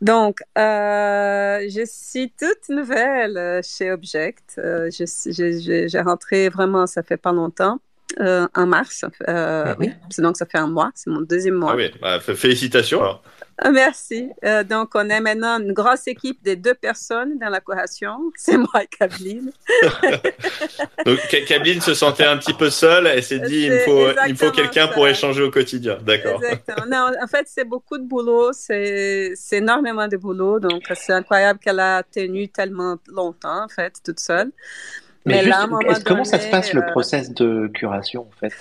Donc, 0.00 0.38
euh, 0.56 1.66
je 1.68 1.84
suis 1.84 2.32
toute 2.38 2.68
nouvelle 2.68 3.60
chez 3.64 3.90
Object. 3.90 4.60
j'ai 4.90 6.00
rentré 6.00 6.48
vraiment, 6.48 6.86
ça 6.86 7.02
fait 7.02 7.16
pas 7.16 7.32
longtemps. 7.32 7.80
en 8.20 8.66
mars, 8.66 9.04
mhm. 9.26 9.74
oui, 9.80 9.92
donc 10.18 10.36
ça 10.36 10.46
fait 10.46 10.58
un 10.58 10.68
mois, 10.68 10.92
c'est 10.94 11.10
mon 11.10 11.22
deuxième 11.22 11.54
mois. 11.54 11.72
Ah 11.72 11.76
oui, 11.76 11.90
bah, 12.00 12.20
félicitations 12.20 13.00
alors. 13.00 13.22
Ah, 13.60 13.72
merci. 13.72 14.30
Euh, 14.44 14.62
donc, 14.62 14.90
on 14.94 15.08
est 15.10 15.20
maintenant 15.20 15.58
une 15.58 15.72
grosse 15.72 16.06
équipe 16.06 16.44
de 16.44 16.54
deux 16.54 16.74
personnes 16.74 17.38
dans 17.40 17.48
la 17.48 17.60
cohésion. 17.60 18.16
C'est 18.36 18.56
moi 18.56 18.84
et 18.84 18.86
Kabyline. 18.86 19.50
donc, 21.04 21.18
Kabyline 21.46 21.80
se 21.80 21.92
sentait 21.92 22.24
un 22.24 22.36
petit 22.36 22.52
peu 22.52 22.70
seule 22.70 23.08
et 23.08 23.20
s'est 23.20 23.40
dit, 23.40 23.64
il 23.64 23.72
me 23.72 23.78
faut, 23.80 24.06
il 24.28 24.36
faut 24.36 24.52
quelqu'un 24.52 24.86
pour 24.86 25.08
échanger 25.08 25.42
au 25.42 25.50
quotidien. 25.50 25.98
D'accord. 26.02 26.40
Exactement. 26.42 26.86
Non, 26.88 27.10
en 27.20 27.26
fait, 27.26 27.46
c'est 27.48 27.64
beaucoup 27.64 27.98
de 27.98 28.04
boulot. 28.04 28.52
C'est 28.52 29.34
énormément 29.50 30.06
de 30.06 30.16
boulot. 30.16 30.60
Donc, 30.60 30.84
c'est 30.94 31.12
incroyable 31.12 31.58
qu'elle 31.58 31.80
a 31.80 32.04
tenu 32.04 32.48
tellement 32.48 32.96
longtemps, 33.08 33.64
en 33.64 33.68
fait, 33.68 33.94
toute 34.04 34.20
seule. 34.20 34.52
Mais, 35.26 35.42
là, 35.42 35.66
comment 36.06 36.24
ça 36.24 36.38
se 36.38 36.48
passe 36.48 36.72
le 36.72 36.82
euh, 36.82 36.92
process 36.92 37.32
de 37.32 37.68
curation, 37.74 38.22
en 38.22 38.38
fait? 38.38 38.54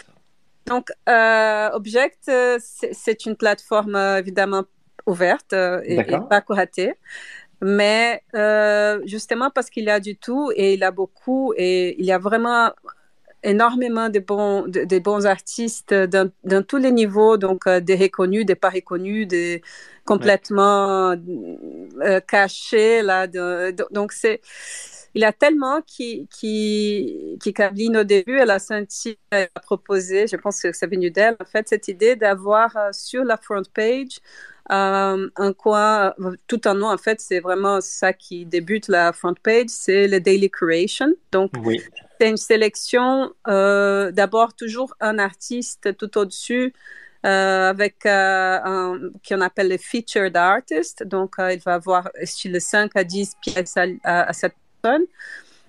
Donc, 0.66 0.90
euh, 1.08 1.70
Object, 1.74 2.32
c'est 2.60 3.26
une 3.26 3.38
plateforme 3.38 3.96
évidemment 3.96 4.64
ouverte 5.08 5.54
euh, 5.54 5.82
et, 5.86 6.04
pas 6.04 6.42
curatée. 6.42 6.94
Mais 7.62 8.22
euh, 8.36 9.02
justement 9.06 9.50
parce 9.50 9.72
qu'il 9.72 9.86
y 9.86 9.90
a 9.90 10.00
du 10.00 10.16
tout 10.16 10.52
et 10.56 10.76
il 10.76 10.84
a 10.84 10.92
beaucoup 10.92 11.54
et 11.58 12.00
il 12.00 12.06
y 12.06 12.12
a 12.12 12.20
vraiment 12.20 12.72
énormément 13.44 14.10
de 14.10 14.20
bons, 14.20 14.68
de, 14.68 15.00
bons 15.00 15.26
artistes 15.26 15.94
dans, 15.94 16.30
dans, 16.44 16.64
tous 16.64 16.78
les 16.78 16.92
niveaux, 16.92 17.38
donc 17.38 17.66
euh, 17.66 17.80
des 17.80 17.96
reconnus, 17.96 18.46
des 18.46 18.56
pas 18.56 18.70
reconnus, 18.70 19.28
des 19.28 19.64
complètement 20.06 21.16
cachés. 22.28 23.02
Là, 23.02 23.28
donc, 23.28 24.12
c'est 24.12 24.42
il 25.14 25.22
y 25.22 25.26
a 25.26 25.34
tellement 25.34 25.82
qui, 25.82 26.28
qui, 26.30 27.38
qui 27.42 27.54
au 27.98 28.04
début, 28.04 28.38
elle 28.38 28.52
a 28.52 28.60
senti, 28.60 29.18
elle 29.32 29.50
a 29.56 29.60
proposé, 29.60 30.28
je 30.28 30.36
pense 30.36 30.62
que 30.62 30.72
c'est 30.74 30.86
venu 30.88 31.10
d'elle, 31.10 31.36
en 31.40 31.46
fait, 31.46 31.68
cette 31.68 31.88
idée 31.88 32.16
d'avoir 32.16 32.72
sur 32.92 33.24
la 33.24 33.38
front 33.38 33.64
page 33.74 34.20
euh, 34.70 35.30
un 35.36 35.54
coin, 35.54 36.14
tout 36.48 36.68
en 36.68 36.76
nom, 36.76 36.92
en 36.92 36.98
fait, 36.98 37.22
c'est 37.22 37.40
vraiment 37.40 37.80
ça 37.82 38.14
qui 38.14 38.46
débute 38.46 38.88
la 38.88 39.14
front 39.14 39.34
page, 39.34 39.70
c'est 39.70 40.08
le 40.08 40.20
daily 40.20 40.50
creation. 40.50 41.14
Donc, 41.32 41.52
c'est 42.20 42.30
une 42.30 42.38
sélection, 42.38 43.32
euh, 43.48 44.12
d'abord 44.12 44.54
toujours 44.54 44.94
un 45.00 45.20
artiste 45.20 45.96
tout 45.98 46.18
au-dessus, 46.18 46.74
euh, 47.26 47.70
avec 47.70 48.06
euh, 48.06 48.60
un 48.64 49.00
qu'on 49.28 49.42
appelle 49.42 49.70
le 49.70 49.78
featured 49.78 50.36
artist. 50.36 51.04
Donc, 51.04 51.36
il 51.40 51.60
va 51.60 51.76
avoir 51.76 52.10
style 52.24 52.60
5 52.60 52.92
à 52.96 53.04
10 53.04 53.36
pièces 53.42 53.76
à, 54.04 54.34
cette 54.34 54.56
personne. 54.82 55.06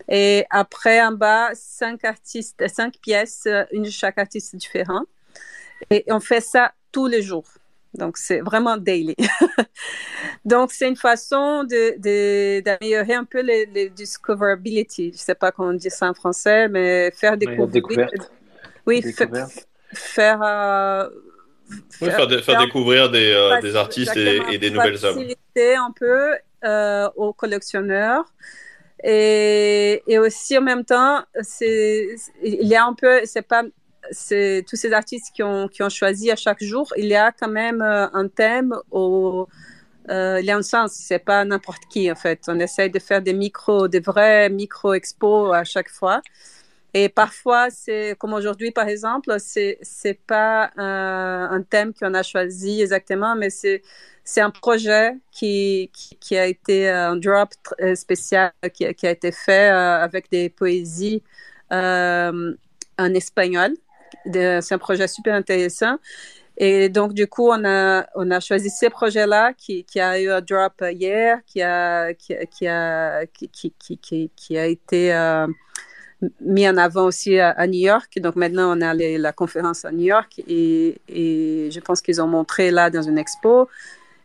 Et 0.08 0.44
après, 0.50 1.02
en 1.02 1.12
bas, 1.12 1.50
5 1.54 2.04
artistes, 2.04 2.66
cinq 2.68 2.94
pièces, 3.00 3.46
une 3.72 3.82
de 3.82 3.90
chaque 3.90 4.18
artiste 4.18 4.56
différent. 4.56 5.02
Et 5.90 6.04
on 6.08 6.20
fait 6.20 6.40
ça 6.40 6.72
tous 6.92 7.06
les 7.06 7.22
jours. 7.22 7.57
Donc, 7.94 8.16
c'est 8.16 8.40
vraiment 8.40 8.76
daily. 8.76 9.16
Donc, 10.44 10.72
c'est 10.72 10.88
une 10.88 10.96
façon 10.96 11.64
d'améliorer 11.64 13.14
un 13.14 13.24
peu 13.24 13.40
les, 13.40 13.90
discoverability. 13.90 15.08
Je 15.08 15.14
ne 15.14 15.18
sais 15.18 15.34
pas 15.34 15.52
comment 15.52 15.70
on 15.70 15.74
dit 15.74 15.90
ça 15.90 16.08
en 16.08 16.14
français, 16.14 16.68
mais 16.68 17.10
faire 17.12 17.36
découvrir. 17.36 18.08
Oui, 18.86 19.02
faire, 19.92 20.42
euh, 20.42 21.08
faire, 22.00 22.58
découvrir 22.60 23.10
des, 23.10 23.32
euh, 23.32 23.74
artistes 23.76 24.16
et, 24.16 24.58
des 24.58 24.70
nouvelles 24.70 25.04
œuvres. 25.04 25.20
Faciliter 25.20 25.74
un 25.76 25.92
peu 25.92 26.34
euh, 26.64 27.08
aux 27.16 27.32
collectionneurs. 27.32 28.24
Et, 29.04 30.02
et, 30.06 30.18
aussi 30.18 30.58
en 30.58 30.62
même 30.62 30.84
temps, 30.84 31.22
c'est 31.42 32.16
il 32.42 32.66
y 32.66 32.74
a 32.74 32.84
un 32.84 32.94
peu, 32.94 33.20
c'est 33.24 33.42
pas 33.42 33.62
tous 34.10 34.76
ces 34.76 34.92
artistes 34.92 35.32
qui 35.34 35.42
ont, 35.42 35.68
qui 35.68 35.82
ont 35.82 35.88
choisi 35.88 36.30
à 36.30 36.36
chaque 36.36 36.62
jour, 36.62 36.92
il 36.96 37.06
y 37.06 37.14
a 37.14 37.32
quand 37.32 37.48
même 37.48 37.82
euh, 37.82 38.08
un 38.12 38.28
thème 38.28 38.74
euh, 40.10 40.38
il 40.40 40.46
y 40.46 40.50
a 40.50 40.56
un 40.56 40.62
sens, 40.62 40.92
c'est 40.94 41.18
pas 41.18 41.44
n'importe 41.44 41.82
qui 41.90 42.10
en 42.10 42.14
fait. 42.14 42.40
On 42.48 42.58
essaye 42.60 42.90
de 42.90 42.98
faire 42.98 43.20
des 43.20 43.34
micros, 43.34 43.88
des 43.88 44.00
vrais 44.00 44.48
micro-expos 44.48 45.54
à 45.54 45.64
chaque 45.64 45.90
fois. 45.90 46.22
Et 46.94 47.10
parfois, 47.10 47.68
c'est 47.70 48.16
comme 48.18 48.32
aujourd'hui 48.32 48.70
par 48.70 48.88
exemple, 48.88 49.36
c'est 49.38 49.78
c'est 49.82 50.18
pas 50.26 50.70
un, 50.78 51.50
un 51.52 51.62
thème 51.62 51.92
qu'on 51.92 52.14
a 52.14 52.22
choisi 52.22 52.80
exactement, 52.80 53.36
mais 53.36 53.50
c'est 53.50 53.82
un 54.40 54.50
projet 54.50 55.12
qui, 55.30 55.90
qui, 56.20 56.36
a 56.38 56.46
été 56.46 56.88
un 56.88 57.16
drop 57.16 57.50
spécial 57.94 58.52
qui, 58.72 58.86
a 58.86 59.10
été 59.10 59.32
fait 59.32 59.70
euh, 59.70 60.02
avec 60.02 60.30
des 60.30 60.48
poésies 60.48 61.22
en 61.70 63.14
espagnol 63.14 63.74
c'est 64.24 64.72
un 64.72 64.78
projet 64.78 65.08
super 65.08 65.34
intéressant. 65.34 65.98
Et 66.60 66.88
donc, 66.88 67.14
du 67.14 67.28
coup, 67.28 67.48
on 67.50 67.64
a, 67.64 68.06
on 68.16 68.30
a 68.32 68.40
choisi 68.40 68.68
ces 68.68 68.90
projets-là 68.90 69.52
qui, 69.52 69.84
qui 69.84 70.00
a 70.00 70.20
eu 70.20 70.28
un 70.28 70.40
drop 70.40 70.82
hier, 70.90 71.38
qui 71.46 71.62
a, 71.62 72.12
qui, 72.14 72.34
qui 72.50 72.66
a, 72.66 73.24
qui, 73.26 74.58
a 74.58 74.66
été 74.66 75.14
euh, 75.14 75.46
mis 76.40 76.68
en 76.68 76.76
avant 76.76 77.04
aussi 77.04 77.38
à, 77.38 77.64
New 77.68 77.78
York. 77.78 78.18
Donc, 78.18 78.34
maintenant, 78.34 78.76
on 78.76 78.80
a 78.80 78.92
la 78.92 79.32
conférence 79.32 79.84
à 79.84 79.92
New 79.92 80.06
York 80.06 80.42
et, 80.48 81.00
je 81.08 81.80
pense 81.80 82.02
qu'ils 82.02 82.20
ont 82.20 82.26
montré 82.26 82.72
là 82.72 82.90
dans 82.90 83.02
une 83.02 83.18
expo. 83.18 83.68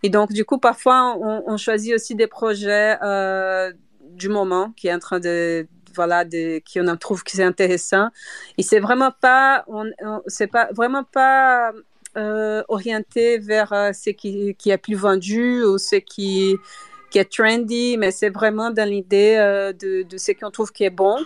Et 0.01 0.09
donc, 0.09 0.33
du 0.33 0.43
coup, 0.43 0.57
parfois, 0.57 1.15
on, 1.21 1.43
on 1.45 1.57
choisit 1.57 1.93
aussi 1.93 2.15
des 2.15 2.27
projets 2.27 2.97
euh, 3.03 3.71
du 4.09 4.27
moment 4.27 4.73
qui 4.75 4.87
est 4.87 4.93
en 4.93 4.99
train 4.99 5.19
de, 5.19 5.67
voilà, 5.95 6.25
qui 6.25 6.79
on 6.79 6.97
trouve 6.97 7.23
que 7.23 7.31
c'est 7.31 7.43
intéressant. 7.43 8.09
Et 8.57 8.63
c'est 8.63 8.79
vraiment 8.79 9.11
pas, 9.11 9.63
on, 9.67 9.85
c'est 10.27 10.47
pas 10.47 10.69
vraiment 10.73 11.03
pas 11.03 11.71
euh, 12.17 12.63
orienté 12.67 13.37
vers 13.39 13.71
euh, 13.73 13.91
ce 13.93 14.11
qui, 14.11 14.55
qui 14.55 14.69
est 14.69 14.77
plus 14.77 14.95
vendu 14.95 15.63
ou 15.63 15.77
ce 15.77 15.97
qui 15.97 16.55
qui 17.09 17.19
est 17.19 17.31
trendy, 17.31 17.95
mais 17.95 18.09
c'est 18.09 18.31
vraiment 18.31 18.71
dans 18.71 18.89
l'idée 18.89 19.35
de, 19.79 20.01
de 20.01 20.17
ce 20.17 20.31
qu'on 20.31 20.49
trouve 20.49 20.71
qui 20.71 20.83
est 20.83 20.89
bon. 20.89 21.17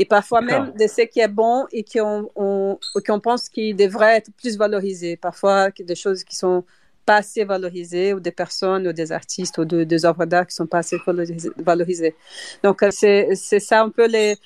Et 0.00 0.04
parfois 0.04 0.40
même 0.40 0.72
de 0.78 0.86
ce 0.86 1.02
qui 1.02 1.20
est 1.20 1.28
bon 1.28 1.66
et 1.72 1.84
qu'on 1.84 2.28
on, 2.34 2.78
qu'on 3.06 3.20
pense 3.20 3.48
qu'il 3.48 3.76
devrait 3.76 4.16
être 4.16 4.30
plus 4.36 4.56
valorisé. 4.56 5.16
Parfois 5.16 5.70
des 5.70 5.94
choses 5.94 6.24
qui 6.24 6.36
sont 6.36 6.64
pas 7.08 7.16
assez 7.16 7.44
valorisées 7.44 8.12
ou 8.12 8.20
des 8.20 8.32
personnes 8.32 8.86
ou 8.86 8.92
des 8.92 9.12
artistes 9.12 9.56
ou 9.56 9.64
des 9.64 10.04
œuvres 10.04 10.26
d'art 10.26 10.46
qui 10.46 10.54
sont 10.54 10.66
pas 10.66 10.80
assez 10.84 10.98
valorisées. 11.56 12.14
Donc, 12.62 12.82
euh, 12.82 12.90
c'est 12.90 13.60
ça 13.60 13.80
un 13.80 13.88
peu 13.88 14.06
les, 14.06 14.36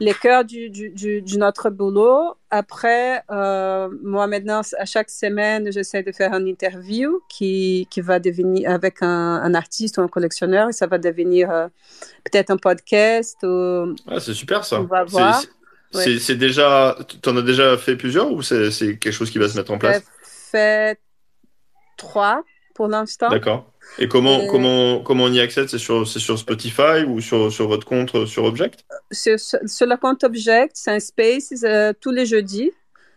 les 0.00 0.14
cœurs 0.14 0.44
du, 0.44 0.70
du, 0.70 0.90
du, 1.22 1.38
notre 1.38 1.70
boulot. 1.70 2.34
Après, 2.50 3.22
euh, 3.30 3.88
moi 4.02 4.26
maintenant, 4.26 4.62
à 4.76 4.86
chaque 4.86 5.08
semaine, 5.08 5.70
j'essaie 5.70 6.02
de 6.02 6.10
faire 6.10 6.32
une 6.34 6.48
interview 6.48 7.20
qui, 7.28 7.86
qui 7.92 8.00
va 8.00 8.18
devenir 8.18 8.68
avec 8.68 9.02
un, 9.02 9.36
un, 9.46 9.54
artiste 9.54 9.98
ou 9.98 10.00
un 10.00 10.08
collectionneur 10.08 10.70
et 10.70 10.72
ça 10.72 10.88
va 10.88 10.98
devenir 10.98 11.48
euh, 11.48 11.68
peut-être 12.24 12.50
un 12.50 12.56
podcast. 12.56 13.38
Ou, 13.44 13.94
ah, 14.08 14.18
c'est 14.18 14.34
super 14.34 14.64
ça. 14.64 14.80
On 14.80 14.84
va 14.84 15.04
voir. 15.04 15.40
C'est 15.92 16.34
déjà, 16.34 16.98
tu 17.22 17.28
en 17.28 17.36
as 17.36 17.42
déjà 17.42 17.76
fait 17.76 17.94
plusieurs 17.94 18.32
ou 18.32 18.42
c'est 18.42 18.98
quelque 18.98 19.12
chose 19.12 19.30
qui 19.30 19.38
va 19.38 19.48
se 19.48 19.56
mettre 19.56 19.70
en 19.70 19.78
place? 19.78 20.02
Fait 20.24 20.98
trois 22.00 22.42
pour 22.74 22.88
l'instant. 22.88 23.28
D'accord. 23.28 23.70
Et 23.98 24.08
comment, 24.08 24.46
comment, 24.46 25.00
comment 25.00 25.24
on 25.24 25.32
y 25.32 25.40
accède? 25.40 25.68
C'est 25.68 25.78
sur, 25.78 26.06
sur 26.06 26.38
Spotify 26.38 27.04
ou 27.06 27.20
sur, 27.20 27.52
sur 27.52 27.68
votre 27.68 27.86
compte 27.86 28.26
sur 28.26 28.44
Object? 28.44 28.84
Sur, 29.10 29.38
sur, 29.38 29.86
le 29.86 29.96
compte 29.96 30.24
Object, 30.24 30.72
c'est 30.74 30.92
un 30.92 31.00
space 31.00 31.52
euh, 31.64 31.92
tous 32.00 32.10
les 32.10 32.26
jeudis, 32.26 32.70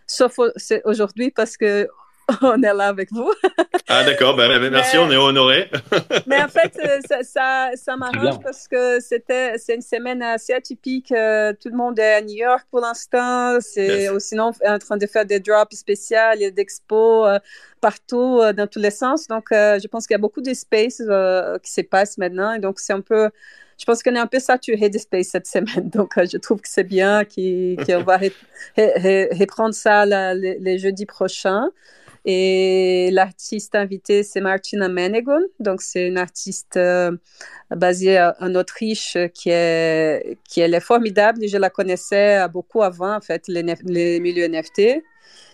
sauf 0.08 0.40
aujourd'hui 0.86 1.32
parce 1.32 1.58
que 1.58 1.88
on 2.42 2.62
est 2.62 2.74
là 2.74 2.88
avec 2.88 3.12
vous. 3.12 3.32
ah 3.90 4.04
d'accord, 4.04 4.36
ben, 4.36 4.48
ben, 4.48 4.72
merci, 4.72 4.98
on 4.98 5.10
est 5.12 5.18
honoré. 5.18 5.70
mais 6.28 6.42
en 6.42 6.48
fait, 6.48 6.78
euh, 6.86 7.00
ça, 7.08 7.24
ça, 7.24 7.72
ça 7.76 7.96
m'arrange 7.96 8.40
parce 8.42 8.68
que 8.68 9.00
c'était 9.00 9.58
c'est 9.58 9.76
une 9.76 9.82
semaine 9.82 10.22
assez 10.22 10.54
atypique. 10.54 11.12
Euh, 11.12 11.54
tout 11.54 11.70
le 11.70 11.76
monde 11.76 12.00
est 12.00 12.14
à 12.14 12.22
New 12.22 12.36
York 12.36 12.66
pour 12.72 12.80
l'instant. 12.82 13.58
C'est 13.60 14.10
sinon 14.20 14.52
en 14.66 14.80
train 14.80 14.98
de 14.98 15.06
faire 15.06 15.26
des 15.26 15.40
drops 15.40 15.76
spéciaux, 15.76 16.18
des 16.38 16.54
expos 16.58 17.28
euh, 17.28 17.40
partout 17.82 18.42
dans 18.56 18.68
tous 18.68 18.80
les 18.80 18.92
sens. 18.92 19.28
Donc, 19.28 19.48
je 19.52 19.88
pense 19.88 20.08
qu'il 20.08 20.14
y 20.14 20.16
a 20.16 20.22
beaucoup 20.22 20.42
de 20.42 20.54
space 20.54 21.02
qui 21.62 21.72
se 21.72 21.82
passent 21.82 22.18
maintenant. 22.18 22.54
Et 22.54 22.60
donc, 22.60 22.80
c'est 22.80 22.94
un 22.94 23.02
peu 23.02 23.30
je 23.80 23.86
pense 23.86 24.04
qu'on 24.04 24.16
est 24.16 24.20
un 24.20 24.28
peu 24.28 24.40
saturé 24.40 24.90
de 24.90 24.98
space 24.98 25.28
cette 25.28 25.48
semaine. 25.48 25.90
Donc, 25.90 26.14
je 26.16 26.38
trouve 26.38 26.62
que 26.62 26.70
c'est 26.70 26.84
bien 26.84 27.26
qu'on 27.26 28.04
va 28.04 28.18
reprendre 28.78 29.74
ça 29.74 30.06
les, 30.06 30.78
jeudis 30.78 31.06
prochains. 31.06 31.70
Et 32.26 33.10
l'artiste 33.12 33.76
invité, 33.76 34.24
c'est 34.24 34.40
Martina 34.40 34.88
Menegon. 34.88 35.42
Donc, 35.60 35.82
c'est 35.82 36.08
une 36.08 36.18
artiste 36.18 36.78
euh, 36.78 37.12
basée 37.70 38.20
en 38.40 38.56
Autriche 38.56 39.18
qui 39.34 39.50
est, 39.50 40.38
qui 40.48 40.62
est 40.62 40.80
formidable. 40.80 41.48
Je 41.48 41.58
la 41.58 41.70
connaissais 41.70 42.48
beaucoup 42.50 42.82
avant, 42.82 43.16
en 43.16 43.22
fait, 43.22 43.48
les, 43.48 43.64
les 43.84 44.20
milieux 44.20 44.48
NFT. 44.48 45.04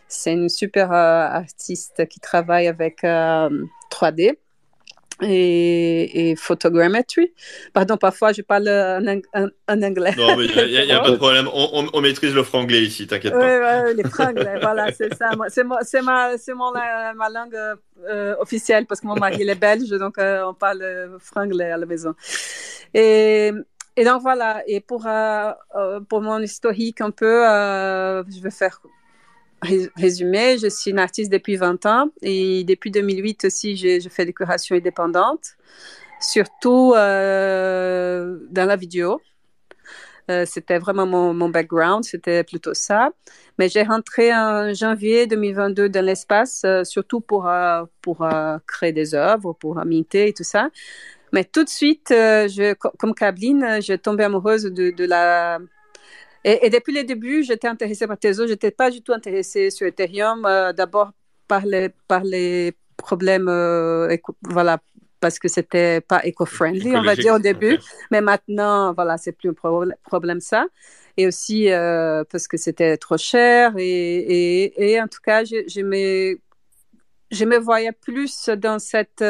C'est 0.08 0.34
une 0.34 0.50
super 0.50 0.92
euh, 0.92 0.96
artiste 0.96 2.08
qui 2.08 2.20
travaille 2.20 2.68
avec 2.68 3.02
3D. 3.04 4.38
Euh, 5.22 5.28
et, 5.28 6.32
et 6.32 6.36
photogrammetry. 6.36 7.34
Pardon, 7.74 7.98
parfois 7.98 8.32
je 8.32 8.42
parle 8.42 8.70
en, 8.70 9.82
anglais. 9.82 10.14
Non, 10.18 10.38
mais 10.38 10.46
il 10.46 10.86
n'y 10.86 10.92
a, 10.92 11.00
pas 11.00 11.12
de 11.12 11.16
problème. 11.18 11.50
On, 11.54 11.88
on, 11.94 12.02
maîtrise 12.02 12.34
le 12.34 12.44
franglais 12.44 12.82
ici, 12.84 13.08
t'inquiète 13.08 13.34
pas. 13.34 13.40
Oui, 13.40 13.86
oui, 13.88 13.96
les 14.02 14.10
franglais, 14.10 14.60
voilà, 14.62 14.92
c'est 14.94 15.14
ça. 15.14 15.32
C'est 15.50 15.64
ma, 15.64 15.80
ma, 16.56 17.14
ma 17.14 17.30
langue 17.30 17.58
euh, 18.08 18.36
officielle 18.40 18.86
parce 18.86 19.02
que 19.02 19.08
mon 19.08 19.16
mari 19.16 19.38
il 19.42 19.50
est 19.50 19.56
belge, 19.56 19.90
donc 19.90 20.18
euh, 20.18 20.44
on 20.46 20.54
parle 20.54 21.18
franglais 21.20 21.72
à 21.72 21.78
la 21.78 21.86
maison. 21.86 22.14
Et, 22.94 23.52
et 23.98 24.06
donc 24.06 24.22
voilà, 24.22 24.64
et 24.68 24.80
pour, 24.80 25.06
euh, 25.06 25.52
pour 26.08 26.22
mon 26.22 26.40
historique 26.40 27.02
un 27.02 27.12
peu, 27.12 27.44
je 27.44 28.42
vais 28.42 28.52
faire 28.52 28.82
résumé, 29.96 30.58
je 30.58 30.68
suis 30.68 30.92
une 30.92 31.00
artiste 31.00 31.32
depuis 31.32 31.56
20 31.56 31.86
ans 31.86 32.10
et 32.22 32.64
depuis 32.64 32.92
2008 32.92 33.46
aussi, 33.46 33.76
je, 33.76 34.08
fais 34.10 34.26
des 34.26 34.34
curations 34.34 34.76
indépendantes, 34.76 35.56
surtout 36.20 36.94
euh, 36.96 38.40
dans 38.50 38.66
la 38.66 38.76
vidéo. 38.76 39.22
Euh, 40.30 40.46
c'était 40.46 40.78
vraiment 40.78 41.08
mon, 41.08 41.50
background, 41.50 42.04
c'était 42.04 42.44
plutôt 42.44 42.76
ça. 42.76 43.10
Mais 43.58 43.68
j'ai 43.68 43.82
rentré 43.82 44.34
en 44.34 44.74
janvier 44.74 45.26
2022 45.26 45.90
dans 45.90 46.06
l'espace, 46.06 46.62
euh, 46.66 46.84
surtout 46.84 47.20
pour, 47.20 47.50
pour 48.02 48.28
créer 48.68 48.92
des 48.94 49.16
œuvres, 49.16 49.54
pour 49.54 49.84
minter 49.86 50.28
et 50.30 50.34
tout 50.34 50.44
ça. 50.44 50.70
Mais 51.34 51.44
tout 51.44 51.64
de 51.64 51.70
suite, 51.70 52.08
je, 52.10 52.74
comme 52.74 53.14
Cabline, 53.14 53.80
j'ai 53.82 53.98
tombé 53.98 54.24
amoureuse 54.24 54.64
de, 54.64 54.92
de 54.92 55.06
la 55.06 55.60
et, 56.62 56.70
depuis 56.70 56.94
le 56.94 57.04
début, 57.04 57.44
j'étais 57.44 57.68
intéressée 57.68 58.08
par 58.08 58.18
Tezos. 58.18 58.48
Je 58.48 58.52
n'étais 58.52 58.72
pas 58.72 58.90
du 58.90 59.02
tout 59.02 59.14
intéressée 59.14 59.70
sur 59.70 59.86
Ethereum. 59.88 60.46
Euh, 60.46 60.74
d'abord 60.74 61.12
par 61.48 61.66
les, 61.66 61.90
par 62.08 62.24
les 62.24 62.74
problèmes, 62.98 63.48
euh, 63.50 64.16
voilà, 64.44 64.80
parce 65.20 65.40
que 65.40 65.48
c'était 65.48 66.02
pas 66.02 66.26
éco-friendly, 66.26 66.96
on 66.96 67.02
va 67.04 67.16
dire 67.16 67.36
au 67.36 67.40
début. 67.40 67.78
Mais 68.12 68.22
maintenant, 68.22 68.94
voilà, 68.94 69.18
c'est 69.18 69.32
plus 69.32 69.50
un 69.50 69.90
problème 70.06 70.40
ça. 70.40 70.68
Et 71.18 71.28
aussi 71.28 71.70
euh, 71.70 72.24
parce 72.32 72.48
que 72.48 72.58
c'était 72.58 72.98
trop 72.98 73.18
cher. 73.18 73.74
Et, 73.78 73.84
et, 73.86 74.92
et, 74.92 75.02
en 75.02 75.08
tout 75.08 75.20
cas, 75.24 75.44
je, 75.44 75.68
je, 75.68 75.82
me, 75.82 76.40
je 77.32 77.46
me 77.46 77.58
voyais 77.58 77.92
plus 77.92 78.50
dans 78.50 78.80
cette 78.80 79.24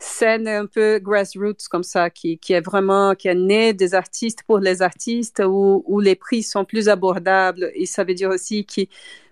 scène 0.00 0.48
un 0.48 0.66
peu 0.66 0.98
grassroots 0.98 1.68
comme 1.70 1.82
ça, 1.82 2.10
qui, 2.10 2.38
qui 2.38 2.54
est 2.54 2.60
vraiment, 2.60 3.14
qui 3.14 3.28
est 3.28 3.34
née 3.34 3.72
des 3.74 3.94
artistes 3.94 4.42
pour 4.44 4.58
les 4.58 4.82
artistes, 4.82 5.42
où, 5.46 5.84
où 5.86 6.00
les 6.00 6.16
prix 6.16 6.42
sont 6.42 6.64
plus 6.64 6.88
abordables. 6.88 7.70
Et 7.74 7.86
ça 7.86 8.02
veut 8.02 8.14
dire 8.14 8.30
aussi 8.30 8.64
que 8.64 8.82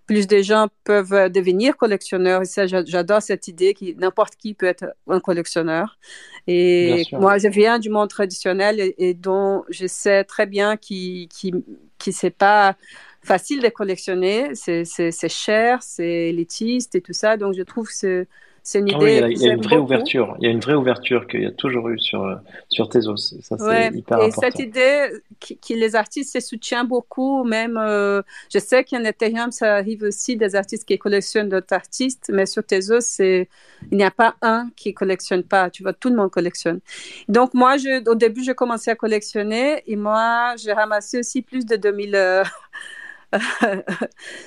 plus 0.07 0.27
de 0.27 0.41
gens 0.41 0.69
peuvent 0.85 1.31
devenir 1.31 1.77
collectionneurs. 1.77 2.43
Et 2.43 2.47
ça, 2.47 2.66
j'adore 2.66 3.23
cette 3.23 3.49
idée 3.49 3.75
que 3.75 3.95
n'importe 3.99 4.37
qui 4.37 4.55
peut 4.55 4.66
être 4.66 4.87
un 5.07 5.21
collectionneur. 5.21 5.99
Et 6.47 7.05
moi, 7.12 7.39
je 7.39 7.49
viens 7.49 7.79
du 7.79 7.91
monde 7.91 8.09
traditionnel 8.09 8.95
et, 8.97 9.14
dont 9.14 9.64
je 9.69 9.87
sais 9.87 10.25
très 10.25 10.47
bien 10.47 10.77
qui 10.77 11.29
qui 11.31 11.53
qui 11.99 12.12
c'est 12.12 12.31
pas 12.31 12.77
facile 13.23 13.61
de 13.61 13.69
collectionner, 13.69 14.55
c'est 14.55 15.29
cher, 15.29 15.83
c'est 15.83 16.29
élitiste 16.31 16.95
et 16.95 17.03
tout 17.03 17.12
ça. 17.12 17.37
Donc, 17.37 17.55
je 17.55 17.62
trouve 17.62 17.89
que 18.01 18.27
c'est 18.69 18.81
une 18.81 18.91
ah 18.93 18.99
il 19.01 19.39
y 19.39 19.49
a, 19.49 19.55
une 19.55 19.62
vraie 19.62 19.79
ouverture. 19.79 20.37
Il 20.41 20.45
y 20.45 20.47
a 20.47 20.51
une 20.51 20.61
vraie 20.61 20.75
ouverture 20.75 21.27
qu'il 21.27 21.41
y 21.41 21.47
a 21.47 21.51
toujours 21.51 21.89
eu 21.89 21.99
sur, 21.99 22.39
sur 22.69 22.91
Tezos. 22.91 23.16
Ça, 23.16 23.57
c'est 23.57 23.97
hyper 23.97 24.21
et 24.21 24.31
cette 24.31 24.59
idée 24.59 25.09
que, 25.41 25.73
les 25.73 25.97
artistes 25.97 26.35
se 26.35 26.47
soutiennent 26.47 26.87
beaucoup, 26.87 27.45
même, 27.45 27.79
euh, 27.79 28.21
je 28.53 28.59
sais 28.59 28.85
qu'en 28.85 29.03
Ethereum, 29.05 29.53
ça 29.53 29.77
arrive 29.77 30.03
aussi 30.03 30.37
des 30.37 30.55
artistes 30.55 30.87
qui 30.87 30.99
collectionnent 30.99 31.49
d'autres 31.49 31.73
artistes, 31.73 32.31
mais 32.31 32.45
sur 32.45 32.62
Tezos, 32.62 33.01
c'est, 33.01 33.49
il 33.91 33.97
n'y 33.97 34.05
a 34.05 34.11
pas 34.11 34.35
un 34.43 34.69
qui 34.77 34.93
collectionne 34.93 35.45
pas. 35.45 35.71
Tu 35.71 35.83
vois, 35.83 35.95
tout 35.95 36.11
le 36.11 36.16
monde 36.16 36.31
collectionne. 36.31 36.81
Donc, 37.27 37.55
moi, 37.55 37.79
je, 37.79 38.07
au 38.07 38.16
début, 38.16 38.45
j'ai 38.45 38.55
commencé 38.55 38.91
à 38.91 38.97
collectionner 38.97 39.83
et 39.87 39.97
moi, 39.97 40.57
j'ai 40.62 40.75
ramassé 40.75 41.21
aussi 41.21 41.41
plus 41.41 41.64
de 41.64 41.77
2000, 41.77 42.43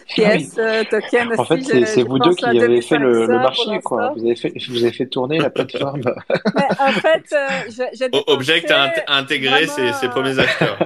pièces, 0.08 0.58
ah 0.58 0.84
token 0.86 1.40
En 1.40 1.46
fait, 1.46 1.62
c'est 1.86 2.04
vous 2.04 2.18
deux 2.20 2.34
qui 2.34 2.46
avez 2.46 2.82
fait 2.82 2.98
le, 2.98 3.28
marché, 3.28 3.80
quoi. 3.84 4.14
Vous 4.16 4.26
avez, 4.26 4.36
fait, 4.36 4.54
vous 4.70 4.84
avez 4.84 4.92
fait 4.92 5.06
tourner 5.06 5.40
la 5.40 5.50
plateforme. 5.50 6.02
en 6.80 6.92
fait, 6.92 7.34
euh, 7.34 8.22
Object 8.28 8.72
a 8.72 8.92
intégré 9.08 9.68
ses, 9.68 9.94
ses, 9.94 10.10
premiers 10.10 10.40
acheteurs. 10.40 10.78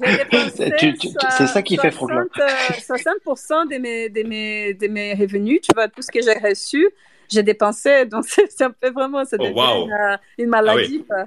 C'est 1.30 1.46
ça 1.46 1.62
qui 1.62 1.76
fait 1.76 1.90
Franklin. 1.90 2.26
60% 2.36 3.70
de 3.70 3.78
mes, 3.78 4.08
de, 4.08 4.22
mes, 4.22 4.74
de 4.74 4.88
mes 4.88 5.14
revenus, 5.14 5.60
tu 5.62 5.70
vois, 5.74 5.88
tout 5.88 6.02
ce 6.02 6.10
que 6.10 6.20
j'ai 6.22 6.38
reçu, 6.46 6.88
j'ai 7.28 7.42
dépensé. 7.42 8.06
Donc, 8.06 8.24
c'est 8.28 8.62
un 8.62 8.70
peu 8.70 8.90
vraiment, 8.90 9.24
ça 9.24 9.36
oh, 9.38 9.44
une, 9.44 10.18
une, 10.38 10.48
maladie. 10.48 11.04
Ah 11.10 11.24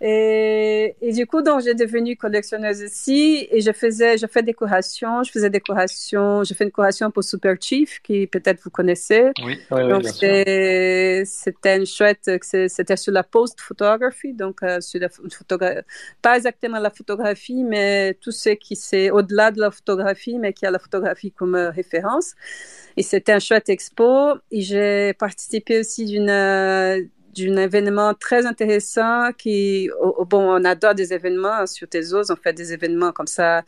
et, 0.00 0.96
et, 1.02 1.12
du 1.12 1.26
coup, 1.26 1.42
donc, 1.42 1.62
j'ai 1.62 1.74
devenu 1.74 2.16
collectionneuse 2.16 2.82
aussi 2.82 3.46
et 3.50 3.60
je 3.60 3.72
faisais, 3.72 4.16
je 4.16 4.26
fais 4.26 4.42
des 4.42 4.52
décorations, 4.52 5.22
je 5.22 5.30
faisais 5.30 5.50
décorations, 5.50 6.42
je 6.42 6.54
fais 6.54 6.64
une 6.64 6.68
décoration 6.68 7.10
pour 7.10 7.22
Super 7.22 7.56
Chief, 7.60 8.00
qui 8.02 8.26
peut-être 8.26 8.60
vous 8.64 8.70
connaissez. 8.70 9.30
Oui, 9.44 9.58
oui, 9.70 9.88
donc, 9.88 10.04
c'était 10.06 11.24
une 11.76 11.86
chouette, 11.86 12.30
c'était 12.42 12.96
sur 12.96 13.12
la 13.12 13.22
post-photographie, 13.22 14.32
donc, 14.32 14.62
euh, 14.62 14.80
sur 14.80 15.00
la 15.00 15.08
photographie, 15.08 15.82
pas 16.22 16.36
exactement 16.36 16.78
la 16.78 16.90
photographie, 16.90 17.62
mais 17.62 18.14
tout 18.20 18.32
ce 18.32 18.50
qui 18.50 18.76
c'est 18.76 19.10
au-delà 19.10 19.50
de 19.50 19.60
la 19.60 19.70
photographie, 19.70 20.38
mais 20.38 20.52
qui 20.52 20.66
a 20.66 20.70
la 20.70 20.78
photographie 20.78 21.32
comme 21.32 21.54
euh, 21.54 21.70
référence. 21.70 22.34
Et 22.96 23.02
c'était 23.02 23.32
un 23.32 23.38
chouette 23.38 23.68
expo. 23.68 24.34
Et 24.50 24.62
j'ai 24.62 25.14
participé 25.14 25.80
aussi 25.80 26.04
d'une, 26.04 26.30
euh, 26.30 27.02
d'un 27.36 27.56
événement 27.56 28.14
très 28.14 28.46
intéressant 28.46 29.32
qui, 29.36 29.90
bon, 30.28 30.60
on 30.60 30.64
adore 30.64 30.94
des 30.94 31.12
événements 31.12 31.66
sur 31.66 31.88
Tezos, 31.88 32.30
on 32.30 32.36
fait 32.36 32.52
des 32.52 32.72
événements 32.72 33.12
comme 33.12 33.26
ça 33.26 33.62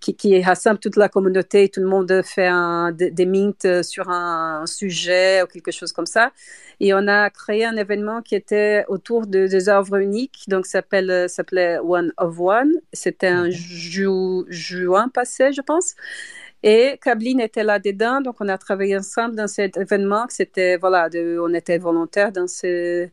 qui, 0.00 0.14
qui 0.14 0.42
rassemblent 0.42 0.78
toute 0.78 0.96
la 0.96 1.08
communauté, 1.08 1.68
tout 1.68 1.80
le 1.80 1.88
monde 1.88 2.22
fait 2.24 2.46
un, 2.46 2.92
des, 2.92 3.10
des 3.10 3.26
mints 3.26 3.82
sur 3.82 4.08
un, 4.08 4.64
sujet 4.66 5.42
ou 5.42 5.46
quelque 5.46 5.70
chose 5.70 5.92
comme 5.92 6.06
ça. 6.06 6.32
Et 6.80 6.92
on 6.92 7.06
a 7.08 7.30
créé 7.30 7.64
un 7.64 7.76
événement 7.76 8.20
qui 8.22 8.34
était 8.34 8.84
autour 8.88 9.26
de, 9.26 9.46
des 9.46 9.68
œuvres 9.68 9.96
uniques, 9.96 10.44
donc 10.48 10.66
s'appelle 10.66 11.28
s'appelait 11.28 11.78
One 11.78 12.12
of 12.18 12.38
One. 12.40 12.72
C'était 12.92 13.28
un 13.28 13.48
juin 13.50 15.08
passé, 15.08 15.52
je 15.52 15.62
pense. 15.62 15.94
Et 16.68 16.98
Kablin 17.00 17.38
était 17.38 17.62
là-dedans, 17.62 18.20
donc 18.20 18.40
on 18.40 18.48
a 18.48 18.58
travaillé 18.58 18.96
ensemble 18.96 19.36
dans 19.36 19.46
cet 19.46 19.76
événement. 19.76 20.26
C'était, 20.28 20.76
voilà, 20.76 21.08
on 21.14 21.54
était 21.54 21.78
volontaires 21.78 22.32
dans 22.32 22.48
ces. 22.48 23.12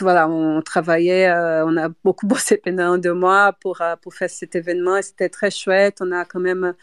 voilà, 0.00 0.28
on 0.28 0.60
travaillait, 0.62 1.28
euh, 1.28 1.64
on 1.64 1.76
a 1.76 1.88
beaucoup 2.04 2.26
bossé 2.32 2.56
pendant 2.56 2.98
deux 2.98 3.14
mois 3.14 3.52
pour, 3.60 3.80
euh, 3.80 3.94
pour 3.96 4.12
faire 4.14 4.28
cet 4.30 4.56
événement 4.56 4.96
et 4.96 5.02
c'était 5.02 5.28
très 5.28 5.52
chouette. 5.52 5.98
On 6.00 6.10
a 6.12 6.24
quand 6.24 6.40
même 6.40 6.74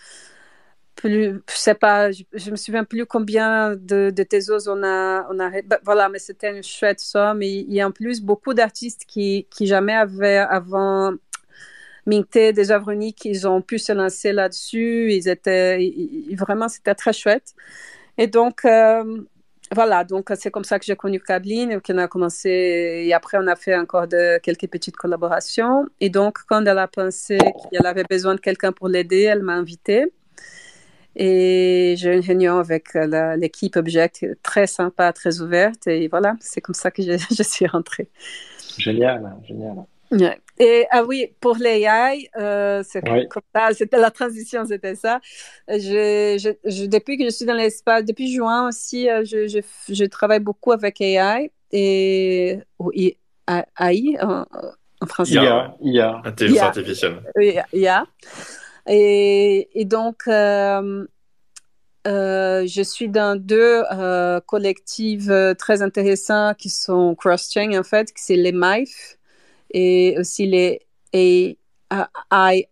plus, 0.95 1.41
je 1.49 1.55
sais 1.55 1.75
pas, 1.75 2.11
je, 2.11 2.51
me 2.51 2.55
souviens 2.55 2.83
plus 2.85 3.05
combien 3.05 3.75
de, 3.75 4.11
de 4.11 4.23
thésos 4.23 4.69
on 4.69 4.83
a, 4.83 5.27
on 5.29 5.39
a, 5.39 5.61
bah, 5.63 5.79
voilà, 5.83 6.09
mais 6.09 6.19
c'était 6.19 6.55
une 6.55 6.63
chouette 6.63 6.99
somme. 7.01 7.41
Et 7.41 7.81
a 7.81 7.87
en 7.87 7.91
plus 7.91 8.21
beaucoup 8.21 8.53
d'artistes 8.53 9.03
qui, 9.07 9.47
qui 9.51 9.67
jamais 9.67 9.93
avaient 9.93 10.37
avant 10.37 11.13
minté 12.09 12.53
des 12.53 12.71
œuvres 12.71 12.91
uniques, 12.91 13.23
ils 13.25 13.47
ont 13.47 13.61
pu 13.61 13.77
se 13.79 13.93
lancer 13.93 14.33
là-dessus. 14.33 15.13
Ils 15.13 15.29
étaient, 15.29 15.77
vraiment, 16.37 16.67
c'était 16.67 16.95
très 16.95 17.13
chouette. 17.13 17.53
Et 18.17 18.27
donc, 18.27 18.65
euh, 18.65 19.03
voilà, 19.73 20.03
donc 20.03 20.31
c'est 20.35 20.51
comme 20.51 20.63
ça 20.63 20.79
que 20.79 20.85
j'ai 20.85 20.95
connu 20.95 21.19
Kablin, 21.19 21.79
qu'on 21.79 21.97
a 21.99 22.07
commencé, 22.07 22.49
et 23.05 23.13
après 23.13 23.37
on 23.39 23.47
a 23.47 23.55
fait 23.55 23.75
encore 23.75 24.07
de, 24.07 24.39
quelques 24.39 24.67
petites 24.67 24.97
collaborations. 24.97 25.85
Et 25.99 26.09
donc, 26.09 26.39
quand 26.47 26.65
elle 26.65 26.79
a 26.79 26.87
pensé 26.87 27.37
qu'elle 27.37 27.85
avait 27.85 28.03
besoin 28.09 28.35
de 28.35 28.41
quelqu'un 28.41 28.71
pour 28.71 28.87
l'aider, 28.89 29.21
elle 29.21 29.43
m'a 29.43 29.53
invitée. 29.53 30.11
Et 31.15 31.95
j'ai 31.97 32.15
une 32.15 32.21
réunion 32.21 32.57
avec 32.57 32.93
l'équipe 33.37 33.75
Object 33.75 34.25
très 34.41 34.67
sympa, 34.67 35.11
très 35.13 35.41
ouverte. 35.41 35.87
Et 35.87 36.07
voilà, 36.07 36.35
c'est 36.39 36.61
comme 36.61 36.75
ça 36.75 36.91
que 36.91 37.01
je 37.03 37.43
suis 37.43 37.67
rentrée. 37.67 38.07
Génial, 38.77 39.35
génial. 39.47 39.85
Et 40.57 40.85
ah 40.91 41.03
oui, 41.03 41.27
pour 41.39 41.55
l'AI, 41.57 42.29
euh, 42.37 42.83
c'est 42.85 43.01
comme 43.01 43.43
ça, 43.55 43.69
c'était 43.73 43.97
la 43.97 44.11
transition, 44.11 44.65
c'était 44.65 44.95
ça. 44.95 45.19
Je, 45.67 46.57
je, 46.65 46.85
depuis 46.85 47.17
que 47.17 47.23
je 47.25 47.29
suis 47.29 47.45
dans 47.45 47.53
l'espace, 47.53 48.03
depuis 48.03 48.33
juin 48.33 48.67
aussi, 48.67 49.09
euh, 49.09 49.23
je, 49.23 49.47
je, 49.47 49.59
je, 49.93 50.05
travaille 50.05 50.39
beaucoup 50.39 50.71
avec 50.71 50.99
AI 50.99 51.51
et 51.71 52.59
ou 52.79 52.91
AI 52.91 54.17
en, 54.21 54.45
en 55.01 55.05
français. 55.05 55.35
IA, 55.35 55.75
IA. 55.81 56.21
Intelligence 56.25 56.59
artificielle. 56.59 57.21
IA. 57.71 58.05
Et, 58.87 59.69
et 59.79 59.85
donc, 59.85 60.23
euh, 60.27 61.05
euh, 62.07 62.65
je 62.65 62.81
suis 62.81 63.07
dans 63.07 63.39
deux 63.39 63.83
euh, 63.91 64.39
collectifs 64.41 65.29
très 65.57 65.81
intéressants 65.81 66.53
qui 66.57 66.69
sont 66.69 67.15
cross-chain 67.15 67.77
en 67.77 67.83
fait, 67.83 68.09
c'est 68.15 68.35
les 68.35 68.51
MIFE 68.51 69.18
et 69.71 70.15
aussi 70.17 70.47
les 70.47 70.85
AIIA 71.13 72.67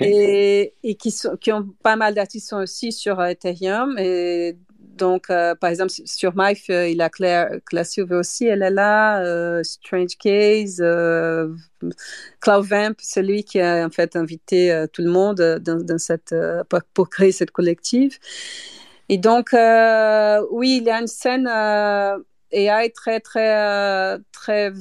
et, 0.00 0.74
et 0.82 0.94
qui, 0.96 1.10
sont, 1.10 1.36
qui 1.36 1.52
ont 1.52 1.68
pas 1.82 1.96
mal 1.96 2.14
d'artistes 2.14 2.52
aussi 2.52 2.92
sur 2.92 3.22
Ethereum. 3.22 3.98
Et 3.98 4.56
donc, 4.96 5.30
euh, 5.30 5.54
par 5.54 5.70
exemple, 5.70 5.92
sur 6.04 6.32
MIFE, 6.36 6.70
euh, 6.70 6.88
il 6.88 7.00
a 7.00 7.10
Claire, 7.10 7.50
Claire 7.66 7.86
aussi, 8.12 8.46
elle 8.46 8.62
est 8.62 8.70
là, 8.70 9.22
euh, 9.24 9.62
Strange 9.62 10.16
Case, 10.18 10.82
Cloud 12.40 12.66
c'est 12.98 13.22
lui 13.22 13.44
qui 13.44 13.60
a 13.60 13.84
en 13.84 13.90
fait 13.90 14.16
invité 14.16 14.84
tout 14.92 15.02
le 15.02 15.10
monde 15.10 15.60
dans, 15.60 15.84
dans 15.84 15.98
cette, 15.98 16.34
pour, 16.94 17.10
créer 17.10 17.32
cette 17.32 17.50
collective. 17.50 18.18
Et 19.08 19.18
donc, 19.18 19.50
oui, 19.52 20.78
il 20.78 20.84
y 20.84 20.90
a 20.90 21.00
une 21.00 21.06
scène 21.06 21.48
AI 22.54 22.90
très, 22.90 23.20
très, 23.20 23.56
euh, 23.56 24.18
très, 24.32 24.72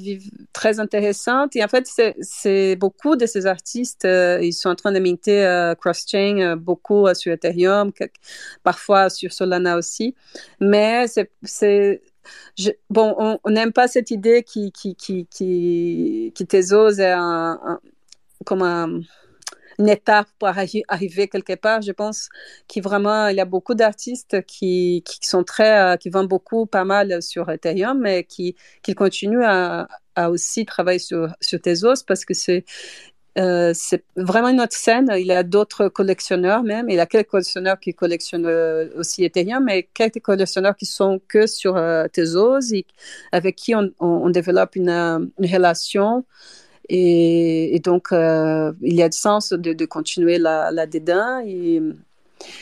très 0.53 0.79
intéressante. 0.79 1.55
Et 1.55 1.63
en 1.63 1.67
fait, 1.67 1.89
c'est 2.21 2.75
beaucoup 2.75 3.15
de 3.15 3.25
ces 3.25 3.45
artistes, 3.45 4.05
euh, 4.05 4.39
ils 4.41 4.53
sont 4.53 4.69
en 4.69 4.75
train 4.75 4.91
de 4.91 4.99
minter 4.99 5.45
euh, 5.45 5.75
cross-chain, 5.75 6.55
beaucoup 6.55 7.13
sur 7.13 7.33
Ethereum, 7.33 7.91
parfois 8.63 9.09
sur 9.09 9.33
Solana 9.33 9.77
aussi. 9.77 10.15
Mais 10.59 11.05
c'est 11.43 12.01
bon, 12.89 13.39
on 13.43 13.49
n'aime 13.49 13.73
pas 13.73 13.87
cette 13.87 14.11
idée 14.11 14.43
qui, 14.43 14.71
qui, 14.71 14.95
qui, 14.95 15.27
qui, 15.27 16.31
qui 16.33 16.43
est 16.43 16.73
comme 18.45 18.61
un 18.61 18.99
une 19.79 19.89
étape 19.89 20.27
pour 20.39 20.49
arriver 20.49 21.27
quelque 21.27 21.55
part. 21.55 21.81
Je 21.81 21.91
pense 21.91 22.29
qu'il 22.67 22.83
vraiment, 22.83 23.27
il 23.27 23.37
y 23.37 23.41
a 23.41 23.45
beaucoup 23.45 23.75
d'artistes 23.75 24.43
qui, 24.45 25.03
qui 25.05 25.27
sont 25.27 25.43
très, 25.43 25.93
euh, 25.93 25.97
qui 25.97 26.09
vendent 26.09 26.27
beaucoup, 26.29 26.65
pas 26.65 26.85
mal 26.85 27.21
sur 27.21 27.49
Ethereum, 27.49 27.99
mais 27.99 28.23
qui, 28.23 28.55
qui 28.81 28.95
continuent 28.95 29.45
à, 29.45 29.87
aussi 30.29 30.65
travailler 30.65 30.99
sur, 30.99 31.27
sur 31.41 31.59
Tezos 31.59 32.03
parce 32.05 32.23
que 32.23 32.35
c'est, 32.35 32.65
euh, 33.39 33.71
c'est 33.73 34.03
vraiment 34.15 34.49
une 34.49 34.61
autre 34.61 34.75
scène. 34.75 35.07
Il 35.17 35.25
y 35.25 35.31
a 35.31 35.41
d'autres 35.41 35.87
collectionneurs 35.89 36.61
même. 36.61 36.87
Il 36.87 36.95
y 36.95 36.99
a 36.99 37.07
quelques 37.07 37.29
collectionneurs 37.29 37.79
qui 37.79 37.95
collectionnent 37.95 38.45
euh, 38.45 38.89
aussi 38.95 39.23
Ethereum, 39.23 39.63
mais 39.63 39.89
quelques 39.93 40.21
collectionneurs 40.21 40.75
qui 40.75 40.85
sont 40.85 41.19
que 41.27 41.47
sur 41.47 41.81
Tezos 42.13 42.73
et 42.73 42.85
avec 43.31 43.55
qui 43.55 43.73
on, 43.75 44.29
développe 44.29 44.75
une 44.75 45.31
relation 45.39 46.25
et, 46.89 47.79
donc, 47.83 48.11
euh, 48.11 48.73
il 48.81 48.95
y 48.95 49.03
a 49.03 49.09
du 49.09 49.17
sens 49.17 49.53
de, 49.53 49.73
de 49.73 49.85
continuer 49.85 50.37
là-dedans. 50.37 51.15
Là 51.15 51.43
et, 51.45 51.81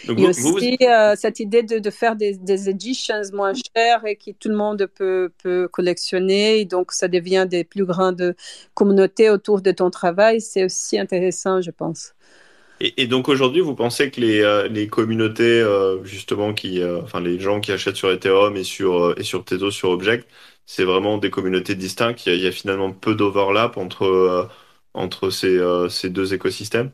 et 0.07 0.27
aussi 0.27 0.77
euh, 0.83 1.15
cette 1.15 1.39
idée 1.39 1.63
de, 1.63 1.79
de 1.79 1.89
faire 1.89 2.15
des, 2.15 2.35
des, 2.35 2.69
editions 2.69 3.21
moins 3.33 3.53
chères 3.53 4.05
et 4.05 4.15
que 4.15 4.31
tout 4.39 4.49
le 4.49 4.55
monde 4.55 4.87
peut, 4.95 5.31
peut 5.41 5.67
collectionner. 5.67 6.59
Et 6.59 6.65
donc, 6.65 6.91
ça 6.91 7.07
devient 7.07 7.47
des 7.49 7.63
plus 7.63 7.85
grandes 7.85 8.35
communautés 8.75 9.29
autour 9.29 9.61
de 9.61 9.71
ton 9.71 9.89
travail. 9.89 10.39
C'est 10.39 10.65
aussi 10.65 10.99
intéressant, 10.99 11.61
je 11.61 11.71
pense. 11.71 12.13
Et, 12.79 13.05
donc 13.05 13.29
aujourd'hui, 13.29 13.61
vous 13.61 13.75
pensez 13.75 14.09
que 14.09 14.19
les, 14.19 14.41
euh, 14.41 14.67
les 14.67 14.87
communautés, 14.87 15.63
justement, 16.03 16.53
qui, 16.53 16.83
enfin 16.83 17.21
les 17.21 17.39
gens 17.39 17.59
qui 17.59 17.71
achètent 17.71 17.95
sur 17.95 18.11
Ethereum 18.11 18.55
et 18.57 18.63
sur, 18.63 19.13
et 19.19 19.23
sur 19.23 19.45
Tezos, 19.45 19.69
sur 19.69 19.89
Object, 19.89 20.27
c'est 20.73 20.85
vraiment 20.85 21.17
des 21.17 21.29
communautés 21.29 21.75
distinctes. 21.75 22.25
Il 22.27 22.39
y 22.39 22.47
a, 22.47 22.51
finalement 22.51 22.93
peu 22.93 23.13
d'overlap 23.13 23.75
entre, 23.75 24.05
euh, 24.05 24.47
entre 24.93 25.29
ces, 25.29 25.57
euh, 25.57 25.89
ces, 25.89 26.09
deux 26.09 26.33
écosystèmes. 26.33 26.91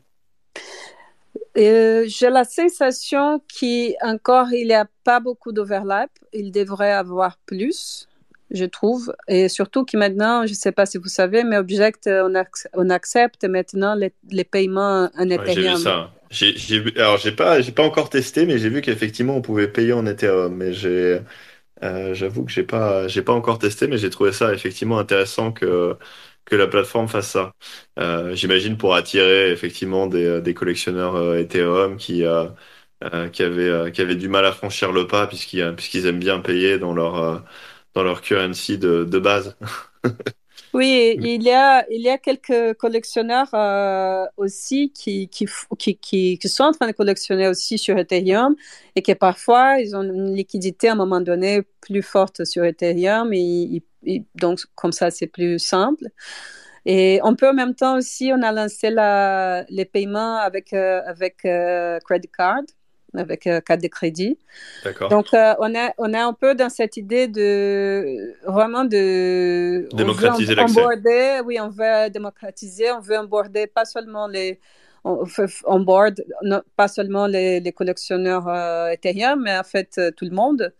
Euh, 1.59 2.03
j'ai 2.07 2.31
la 2.31 2.43
sensation 2.43 3.39
qu'encore 3.39 4.51
il 4.51 4.69
n'y 4.69 4.73
a 4.73 4.87
pas 5.03 5.19
beaucoup 5.19 5.51
d'overlap. 5.51 6.09
Il 6.33 6.51
devrait 6.51 6.91
avoir 6.91 7.37
plus, 7.45 8.07
je 8.49 8.65
trouve. 8.65 9.13
Et 9.27 9.47
surtout 9.47 9.85
que 9.85 9.95
maintenant, 9.95 10.47
je 10.47 10.53
ne 10.53 10.57
sais 10.57 10.71
pas 10.71 10.87
si 10.87 10.97
vous 10.97 11.07
savez, 11.07 11.43
mais 11.43 11.57
Object, 11.57 12.07
on, 12.07 12.33
on 12.73 12.89
accepte 12.89 13.45
maintenant 13.45 13.93
les, 13.93 14.11
les 14.31 14.43
paiements 14.43 15.07
en 15.15 15.29
Ethereum. 15.29 16.09
j'ai 16.31 16.79
vu 16.79 16.93
ça. 16.95 17.03
Alors, 17.03 17.17
j'ai 17.19 17.31
pas, 17.31 17.61
pas 17.61 17.83
encore 17.83 18.09
testé, 18.09 18.47
mais 18.47 18.57
j'ai 18.57 18.69
vu 18.69 18.81
qu'effectivement, 18.81 19.35
on 19.35 19.41
pouvait 19.43 19.67
payer 19.67 19.93
en 19.93 20.07
Ethereum. 20.07 20.55
Mais 20.55 20.73
j'ai, 20.73 21.19
euh, 21.83 22.13
j'avoue 22.13 22.43
que 22.45 22.51
j'ai 22.51 22.63
pas, 22.63 23.07
j'ai 23.07 23.21
pas 23.21 23.33
encore 23.33 23.59
testé, 23.59 23.87
mais 23.87 23.97
j'ai 23.97 24.09
trouvé 24.09 24.31
ça 24.31 24.53
effectivement 24.53 24.99
intéressant 24.99 25.51
que 25.51 25.97
que 26.45 26.55
la 26.55 26.67
plateforme 26.67 27.07
fasse 27.09 27.29
ça. 27.31 27.51
Euh, 27.99 28.33
j'imagine 28.35 28.77
pour 28.77 28.95
attirer 28.95 29.51
effectivement 29.51 30.07
des, 30.07 30.41
des 30.41 30.53
collectionneurs 30.53 31.15
euh, 31.15 31.39
Ethereum 31.39 31.97
qui 31.97 32.23
qui 33.33 33.43
avaient 33.43 33.91
qui 33.91 34.01
avaient 34.01 34.15
du 34.15 34.27
mal 34.29 34.45
à 34.45 34.51
franchir 34.51 34.91
le 34.91 35.07
pas 35.07 35.27
puisqu'ils 35.27 35.73
puisqu'ils 35.75 36.05
aiment 36.07 36.19
bien 36.19 36.39
payer 36.39 36.79
dans 36.79 36.93
leur 36.93 37.43
dans 37.93 38.03
leur 38.03 38.21
currency 38.21 38.77
de, 38.77 39.03
de 39.05 39.19
base. 39.19 39.55
Oui, 40.73 41.17
il 41.21 41.43
y 41.43 41.51
a, 41.51 41.89
il 41.89 42.01
y 42.01 42.09
a 42.09 42.17
quelques 42.17 42.75
collectionneurs 42.77 43.49
euh, 43.53 44.25
aussi 44.35 44.91
qui, 44.91 45.29
qui, 45.29 45.47
qui, 45.77 46.37
qui, 46.37 46.49
sont 46.49 46.65
en 46.65 46.71
train 46.71 46.87
de 46.87 46.91
collectionner 46.91 47.47
aussi 47.47 47.77
sur 47.77 47.97
Ethereum 47.97 48.55
et 48.95 49.01
qui 49.01 49.15
parfois, 49.15 49.79
ils 49.79 49.95
ont 49.95 50.03
une 50.03 50.35
liquidité 50.35 50.89
à 50.89 50.91
un 50.91 50.95
moment 50.95 51.21
donné 51.21 51.61
plus 51.81 52.01
forte 52.01 52.43
sur 52.45 52.65
Ethereum 52.65 53.33
et, 53.33 53.81
donc 54.35 54.59
comme 54.75 54.91
ça, 54.91 55.09
c'est 55.09 55.27
plus 55.27 55.57
simple. 55.57 56.05
Et 56.85 57.19
on 57.23 57.35
peut 57.35 57.49
en 57.49 57.53
même 57.53 57.75
temps 57.75 57.97
aussi, 57.97 58.31
on 58.33 58.41
a 58.41 58.51
lancé 58.51 58.89
la, 58.89 59.65
les 59.69 59.85
paiements 59.85 60.37
avec, 60.37 60.73
euh, 60.73 61.01
avec 61.05 61.45
euh, 61.45 61.99
credit 62.05 62.29
card 62.29 62.63
avec 63.13 63.47
euh, 63.47 63.61
carte 63.61 63.81
de 63.81 63.87
crédit. 63.87 64.37
Donc, 65.09 65.33
euh, 65.33 65.55
on, 65.59 65.73
est, 65.73 65.93
on 65.97 66.13
est 66.13 66.19
un 66.19 66.33
peu 66.33 66.55
dans 66.55 66.69
cette 66.69 66.97
idée 66.97 67.27
de 67.27 68.35
vraiment 68.45 68.85
de 68.85 69.87
démocratiser 69.93 70.55
l'accès. 70.55 71.41
Oui, 71.45 71.59
on 71.59 71.69
veut 71.69 72.09
démocratiser, 72.09 72.91
on 72.91 72.99
veut 72.99 73.17
onboarder 73.19 73.67
pas 73.67 73.85
seulement 73.85 74.27
les 74.27 74.59
on, 75.03 75.23
on 75.65 75.79
board 75.79 76.21
pas 76.75 76.87
seulement 76.89 77.27
les, 77.27 77.61
les 77.61 77.71
collectionneurs 77.71 78.47
euh, 78.49 78.89
Ethereum, 78.89 79.41
mais 79.41 79.57
en 79.57 79.63
fait 79.63 79.99
tout 80.17 80.25
le 80.25 80.31
monde. 80.31 80.73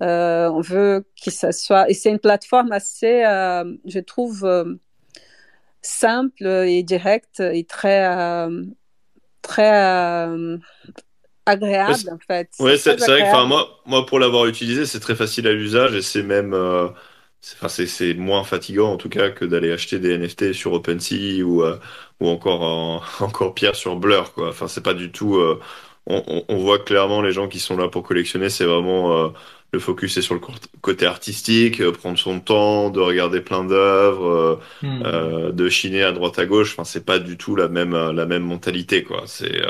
on 0.00 0.60
veut 0.60 1.04
que 1.24 1.30
ça 1.30 1.50
soit. 1.50 1.90
Et 1.90 1.94
c'est 1.94 2.10
une 2.10 2.20
plateforme 2.20 2.70
assez, 2.72 3.22
je 3.84 3.98
trouve, 3.98 4.48
simple 5.82 6.46
et 6.46 6.82
directe 6.84 7.40
et 7.40 7.64
très, 7.64 8.48
très 9.42 10.36
agréable 11.46 12.10
en 12.10 12.18
fait. 12.26 12.50
Oui, 12.60 12.78
c'est 12.78 12.96
vrai 12.96 13.20
que 13.20 13.46
moi, 13.46 13.80
moi, 13.86 14.06
pour 14.06 14.18
l'avoir 14.18 14.46
utilisé, 14.46 14.86
c'est 14.86 15.00
très 15.00 15.14
facile 15.14 15.46
à 15.46 15.52
l'usage 15.52 15.94
et 15.94 16.02
c'est 16.02 16.22
même. 16.22 16.54
Enfin, 17.52 17.68
c'est 17.68 18.14
moins 18.14 18.42
fatigant 18.44 18.92
en 18.92 18.96
tout 18.96 19.08
cas 19.08 19.30
que 19.30 19.44
d'aller 19.44 19.70
acheter 19.72 19.98
des 19.98 20.16
NFT 20.16 20.52
sur 20.54 20.72
OpenSea 20.72 21.42
ou, 21.42 21.62
euh, 21.62 21.78
ou 22.20 22.28
encore, 22.28 23.04
encore 23.20 23.54
pire 23.54 23.74
sur 23.76 23.96
Blur. 23.96 24.32
Quoi. 24.32 24.48
Enfin, 24.48 24.68
c'est 24.68 24.82
pas 24.82 24.94
du 24.94 25.12
tout. 25.12 25.36
Euh, 25.36 25.60
on, 26.06 26.44
on, 26.48 26.58
voit 26.58 26.78
clairement 26.78 27.22
les 27.22 27.32
gens 27.32 27.48
qui 27.48 27.58
sont 27.60 27.76
là 27.76 27.88
pour 27.88 28.02
collectionner, 28.02 28.50
c'est 28.50 28.64
vraiment 28.64 29.26
euh, 29.26 29.28
le 29.74 29.80
focus 29.80 30.16
est 30.16 30.22
sur 30.22 30.34
le 30.34 30.40
côté 30.80 31.06
artistique, 31.06 31.82
prendre 31.90 32.18
son 32.18 32.40
temps, 32.40 32.90
de 32.90 33.00
regarder 33.00 33.40
plein 33.40 33.64
d'œuvres, 33.64 34.60
hmm. 34.82 35.50
de 35.52 35.68
chiner 35.68 36.02
à 36.02 36.12
droite 36.12 36.38
à 36.38 36.46
gauche. 36.46 36.72
Enfin, 36.72 36.84
c'est 36.84 37.04
pas 37.04 37.18
du 37.18 37.36
tout 37.36 37.56
la 37.56 37.68
même 37.68 37.94
la 38.12 38.26
même 38.26 38.44
mentalité 38.44 39.02
quoi. 39.04 39.24
C'est 39.26 39.60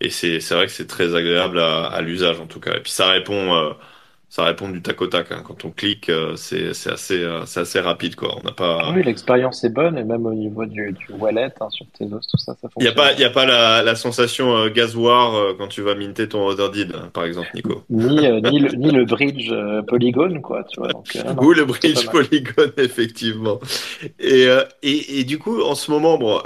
et 0.00 0.10
c'est 0.10 0.40
c'est 0.40 0.54
vrai 0.54 0.66
que 0.66 0.72
c'est 0.72 0.86
très 0.86 1.14
agréable 1.14 1.60
à, 1.60 1.86
à 1.86 2.00
l'usage 2.02 2.40
en 2.40 2.46
tout 2.46 2.60
cas. 2.60 2.74
Et 2.76 2.80
puis 2.80 2.92
ça 2.92 3.08
répond 3.08 3.74
ça 4.34 4.42
répond 4.42 4.68
du 4.68 4.82
tac 4.82 5.00
au 5.00 5.06
tac. 5.06 5.30
Hein. 5.30 5.44
Quand 5.46 5.64
on 5.64 5.70
clique, 5.70 6.08
euh, 6.08 6.34
c'est 6.34 6.70
assez, 6.90 7.22
euh, 7.22 7.46
c'est 7.46 7.60
assez 7.60 7.78
rapide. 7.78 8.16
Quoi. 8.16 8.34
On 8.44 8.50
pas... 8.50 8.90
Oui, 8.92 9.04
l'expérience 9.04 9.62
est 9.62 9.68
bonne, 9.68 9.96
et 9.96 10.02
même 10.02 10.26
au 10.26 10.34
niveau 10.34 10.66
du, 10.66 10.90
du 10.90 11.12
wallet, 11.16 11.52
hein, 11.60 11.70
sur 11.70 11.86
Tezos, 11.96 12.18
tout 12.18 12.36
ça, 12.38 12.56
ça 12.60 12.68
fonctionne. 12.68 12.78
Il 12.78 12.82
n'y 12.82 12.88
a 12.88 12.92
pas, 12.92 13.12
y 13.12 13.22
a 13.22 13.30
pas 13.30 13.46
la, 13.46 13.84
la 13.84 13.94
sensation 13.94 14.56
euh, 14.56 14.70
gasoire 14.70 15.54
quand 15.56 15.68
tu 15.68 15.82
vas 15.82 15.94
minter 15.94 16.28
ton 16.28 16.48
Otherdeed, 16.48 16.96
hein, 16.96 17.10
par 17.12 17.26
exemple, 17.26 17.46
Nico. 17.54 17.84
ni, 17.88 18.16
ni, 18.42 18.58
le, 18.58 18.70
ni 18.70 18.90
le 18.90 19.04
bridge 19.04 19.52
Polygon, 19.86 20.40
quoi. 20.40 20.64
Tu 20.64 20.80
vois, 20.80 20.88
donc, 20.88 21.06
Ou 21.40 21.52
le 21.52 21.64
bridge 21.64 22.04
Polygon, 22.10 22.72
effectivement. 22.76 23.60
Et, 24.18 24.48
et, 24.82 25.20
et, 25.20 25.22
du 25.22 25.38
coup, 25.38 25.62
en 25.62 25.76
ce 25.76 25.92
moment, 25.92 26.18
bon, 26.18 26.42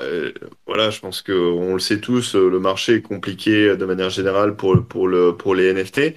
voilà, 0.67 0.91
je 0.91 1.01
pense 1.01 1.23
qu'on 1.23 1.73
le 1.73 1.81
sait 1.81 2.01
tous, 2.01 2.35
le 2.35 2.61
marché 2.61 2.97
est 2.97 3.03
compliqué 3.03 3.79
de 3.79 3.85
manière 3.87 4.11
générale 4.11 4.57
pour, 4.57 4.77
pour, 4.87 5.09
le, 5.09 5.35
pour 5.35 5.55
les 5.55 5.73
NFT. 5.73 6.13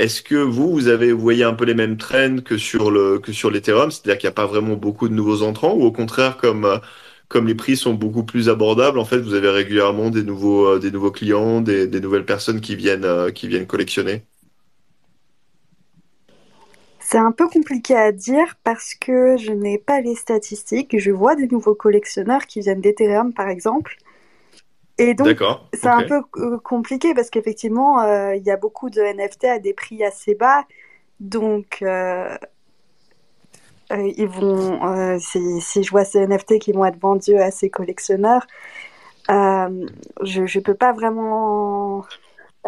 Est-ce 0.00 0.22
que 0.22 0.34
vous, 0.36 0.72
vous 0.72 0.88
avez 0.88 1.12
vous 1.12 1.20
voyez 1.20 1.44
un 1.44 1.52
peu 1.52 1.66
les 1.66 1.74
mêmes 1.74 1.98
trends 1.98 2.38
que 2.42 2.56
sur 2.56 2.90
le 2.90 3.18
que 3.18 3.32
l'Ethereum, 3.50 3.90
c'est-à-dire 3.90 4.16
qu'il 4.16 4.28
n'y 4.28 4.32
a 4.32 4.40
pas 4.42 4.46
vraiment 4.46 4.74
beaucoup 4.74 5.10
de 5.10 5.14
nouveaux 5.14 5.42
entrants, 5.42 5.74
ou 5.74 5.82
au 5.84 5.92
contraire, 5.92 6.38
comme 6.38 6.64
euh, 6.64 6.78
comme 7.28 7.46
les 7.46 7.54
prix 7.54 7.76
sont 7.76 7.92
beaucoup 7.92 8.24
plus 8.24 8.48
abordables, 8.48 8.98
en 8.98 9.04
fait, 9.04 9.18
vous 9.18 9.34
avez 9.34 9.50
régulièrement 9.50 10.08
des 10.08 10.22
nouveaux 10.22 10.68
euh, 10.68 11.10
clients, 11.10 11.60
des, 11.60 11.86
des 11.86 12.00
nouvelles 12.00 12.24
personnes 12.24 12.62
qui 12.62 12.76
viennent 12.76 13.04
euh, 13.04 13.30
qui 13.30 13.46
viennent 13.46 13.66
collectionner? 13.66 14.22
C'est 17.00 17.18
un 17.18 17.32
peu 17.32 17.46
compliqué 17.48 17.94
à 17.94 18.10
dire 18.10 18.56
parce 18.64 18.94
que 18.94 19.36
je 19.36 19.52
n'ai 19.52 19.76
pas 19.76 20.00
les 20.00 20.14
statistiques. 20.14 20.98
Je 20.98 21.10
vois 21.10 21.34
des 21.36 21.46
nouveaux 21.46 21.74
collectionneurs 21.74 22.46
qui 22.46 22.60
viennent 22.60 22.80
d'Ethereum, 22.80 23.34
par 23.34 23.48
exemple, 23.50 23.98
et 25.00 25.14
donc, 25.14 25.42
c'est 25.72 25.88
un 25.88 26.02
peu 26.02 26.20
euh, 26.36 26.58
compliqué 26.58 27.14
parce 27.14 27.30
qu'effectivement, 27.30 28.02
euh, 28.02 28.36
il 28.36 28.42
y 28.42 28.50
a 28.50 28.58
beaucoup 28.58 28.90
de 28.90 29.00
NFT 29.00 29.44
à 29.44 29.58
des 29.58 29.72
prix 29.72 30.04
assez 30.04 30.34
bas. 30.34 30.64
Donc, 31.20 31.78
euh, 31.80 32.36
ils 33.90 34.28
vont, 34.28 35.18
si, 35.18 35.82
je 35.82 35.90
vois 35.90 36.04
ces 36.04 36.26
NFT 36.26 36.58
qui 36.58 36.72
vont 36.72 36.84
être 36.84 37.00
vendus 37.00 37.38
à 37.38 37.50
ces 37.50 37.70
collectionneurs, 37.70 38.46
je 39.28 40.40
ne 40.40 40.60
peux 40.60 40.74
pas 40.74 40.92
vraiment. 40.92 42.04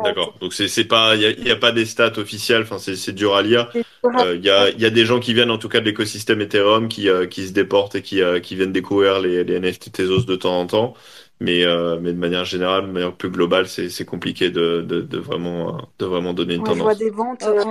D'accord. 0.03 0.35
Donc 0.41 0.55
c'est 0.55 0.85
pas, 0.85 1.14
il 1.16 1.45
n'y 1.45 1.51
a, 1.51 1.57
pas 1.57 1.70
des 1.70 1.85
stats 1.85 2.18
officielles. 2.18 2.62
Enfin, 2.62 2.78
c'est 2.78 3.12
dur 3.12 3.37
à 3.37 3.43
lire. 3.43 3.70
Il 3.74 4.41
y, 4.43 4.51
a, 4.51 4.70
y, 4.70 4.87
a, 4.87 4.91
des 4.91 5.05
gens 5.05 5.20
qui 5.20 5.35
viennent 5.35 5.51
en 5.51 5.59
tout 5.59 5.68
cas 5.68 5.80
de 5.80 5.85
l'écosystème 5.85 6.41
Ethereum 6.41 6.89
qui, 6.89 7.09
qui 7.30 7.47
se 7.47 7.53
déportent 7.53 7.95
et 7.95 8.03
qui, 8.03 8.20
qui 8.43 8.57
viennent 8.57 8.72
découvrir 8.72 9.20
les, 9.20 9.45
les 9.45 9.61
NFT 9.61 9.93
Tezos 9.93 10.24
de 10.24 10.35
temps 10.35 10.59
en 10.59 10.66
temps. 10.66 10.95
Mais, 11.43 11.64
euh, 11.64 11.99
mais 12.01 12.12
de 12.12 12.18
manière 12.18 12.45
générale, 12.45 12.86
de 12.86 12.93
manière 12.93 13.12
plus 13.12 13.28
globale, 13.28 13.66
c'est 13.66 14.05
compliqué 14.05 14.51
de, 14.51 14.80
de, 14.82 15.01
de, 15.01 15.18
vraiment, 15.18 15.88
de 15.99 16.07
vraiment 16.07 16.34
donner 16.34 16.55
une 16.55 16.62
tendance. 16.62 16.78
Je 16.78 16.82
vois 16.82 16.95
des 16.95 17.11
ventes. 17.11 17.43
Euh, 17.43 17.64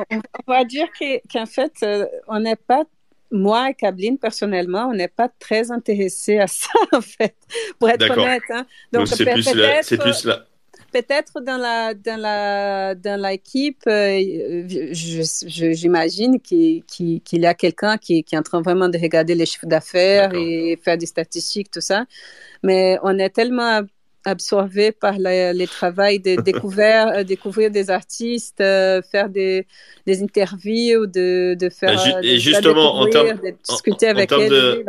on 0.46 0.52
va 0.52 0.66
dire 0.66 0.88
qu'en 1.32 1.46
fait, 1.46 1.72
euh, 1.84 2.06
on 2.28 2.42
n'est 2.42 2.58
pas 2.58 2.84
moi 3.32 3.70
et 3.70 3.74
Kablin, 3.74 4.18
personnellement, 4.18 4.90
on 4.90 4.94
n'est 4.94 5.08
pas 5.08 5.30
très 5.40 5.72
intéressé 5.72 6.38
à 6.38 6.48
ça, 6.48 6.70
en 6.92 7.00
fait, 7.00 7.34
pour 7.80 7.90
être 7.90 8.12
honnête. 8.12 8.44
Hein. 8.50 8.66
Donc, 8.92 9.08
c'est 9.08 9.24
plus, 9.24 9.50
plus 9.50 10.26
là. 10.26 10.46
Peut-être 10.92 11.42
dans 11.42 11.58
la 11.58 11.94
dans 11.94 12.20
la 12.20 12.96
dans 12.96 13.22
l'équipe, 13.22 13.84
j'imagine 14.92 16.40
qu'il 16.40 16.84
y 17.32 17.46
a 17.46 17.54
quelqu'un 17.54 17.98
qui, 17.98 18.24
qui, 18.24 18.36
est 18.36 18.38
en 18.38 18.44
train 18.44 18.62
vraiment 18.62 18.90
de 18.90 18.98
regarder 18.98 19.36
les 19.36 19.46
chiffres 19.46 19.68
d'affaires 19.68 20.34
et 20.34 20.78
faire 20.84 20.98
des 20.98 21.06
statistiques, 21.06 21.72
tout 21.72 21.82
ça 21.82 22.06
mais 22.64 22.98
on 23.04 23.18
est 23.18 23.30
tellement 23.30 23.82
absorbé 24.24 24.92
par 24.92 25.18
les 25.18 25.68
travaux 25.68 26.02
de 26.04 26.42
découvrir, 26.44 27.08
euh, 27.08 27.24
découvrir 27.24 27.72
des 27.72 27.90
artistes, 27.90 28.62
euh, 28.62 29.02
faire 29.02 29.30
des, 29.30 29.66
des 30.06 30.22
interviews, 30.22 31.08
de, 31.08 31.56
de 31.60 31.70
faire 31.70 31.96
bah, 31.96 32.20
et 32.22 32.38
justement 32.38 33.00
en 33.00 33.08
termes 33.08 33.40
de 33.40 33.54
discuter 33.68 34.08
avec 34.08 34.32
elles. 34.32 34.50
De, 34.50 34.86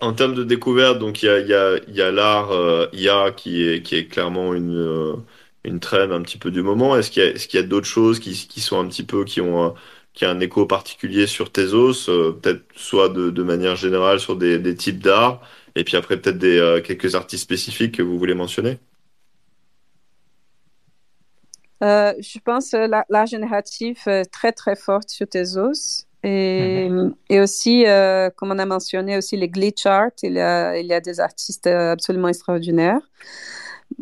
En 0.00 0.14
termes 0.14 0.34
de 0.34 0.44
découverte, 0.44 0.98
donc 0.98 1.22
il 1.22 1.26
y 1.26 2.00
a, 2.00 2.10
l'art 2.10 2.52
euh, 2.52 2.86
IA 2.92 3.32
qui 3.32 3.62
est, 3.62 3.92
est 3.92 4.06
clairement 4.06 4.54
une, 4.54 4.76
euh, 4.76 5.14
un 5.64 6.22
petit 6.22 6.38
peu 6.38 6.50
du 6.50 6.62
moment. 6.62 6.96
Est-ce 6.96 7.10
qu'il 7.10 7.58
y 7.60 7.62
a, 7.62 7.66
d'autres 7.66 7.86
choses 7.86 8.18
qui, 8.18 8.34
sont 8.60 8.80
un 8.80 8.88
petit 8.88 9.02
peu 9.04 9.24
qui 9.24 9.40
ont 9.40 9.74
qui 10.12 10.24
a 10.24 10.30
un 10.30 10.40
écho 10.40 10.66
particulier 10.66 11.26
sur 11.26 11.52
Tezos, 11.52 12.06
peut-être 12.06 12.64
soit 12.74 13.08
de, 13.10 13.42
manière 13.42 13.76
générale 13.76 14.18
sur 14.18 14.36
des, 14.36 14.74
types 14.74 14.98
d'art, 14.98 15.40
et 15.74 15.84
puis 15.84 15.96
après, 15.96 16.20
peut-être 16.20 16.38
des, 16.38 16.58
euh, 16.58 16.80
quelques 16.80 17.14
artistes 17.14 17.44
spécifiques 17.44 17.96
que 17.96 18.02
vous 18.02 18.18
voulez 18.18 18.34
mentionner? 18.34 18.78
Euh, 21.82 22.12
Je 22.20 22.38
pense 22.40 22.74
euh, 22.74 22.86
l'art 23.08 23.26
génératif 23.26 24.08
très 24.32 24.52
très 24.52 24.76
forte 24.76 25.08
sur 25.08 25.28
Tezos. 25.28 26.06
Et, 26.22 26.88
mhm. 26.90 27.14
et 27.28 27.40
aussi, 27.40 27.84
comme 28.36 28.52
on 28.52 28.58
a 28.58 28.66
mentionné, 28.66 29.16
aussi 29.16 29.36
les 29.36 29.48
glitch 29.48 29.86
art, 29.86 30.10
il 30.22 30.34
y 30.34 30.40
a, 30.40 30.76
il 30.76 30.86
y 30.86 30.92
a 30.92 31.00
des 31.00 31.20
artistes 31.20 31.66
absolument 31.66 32.28
extraordinaires. 32.28 33.00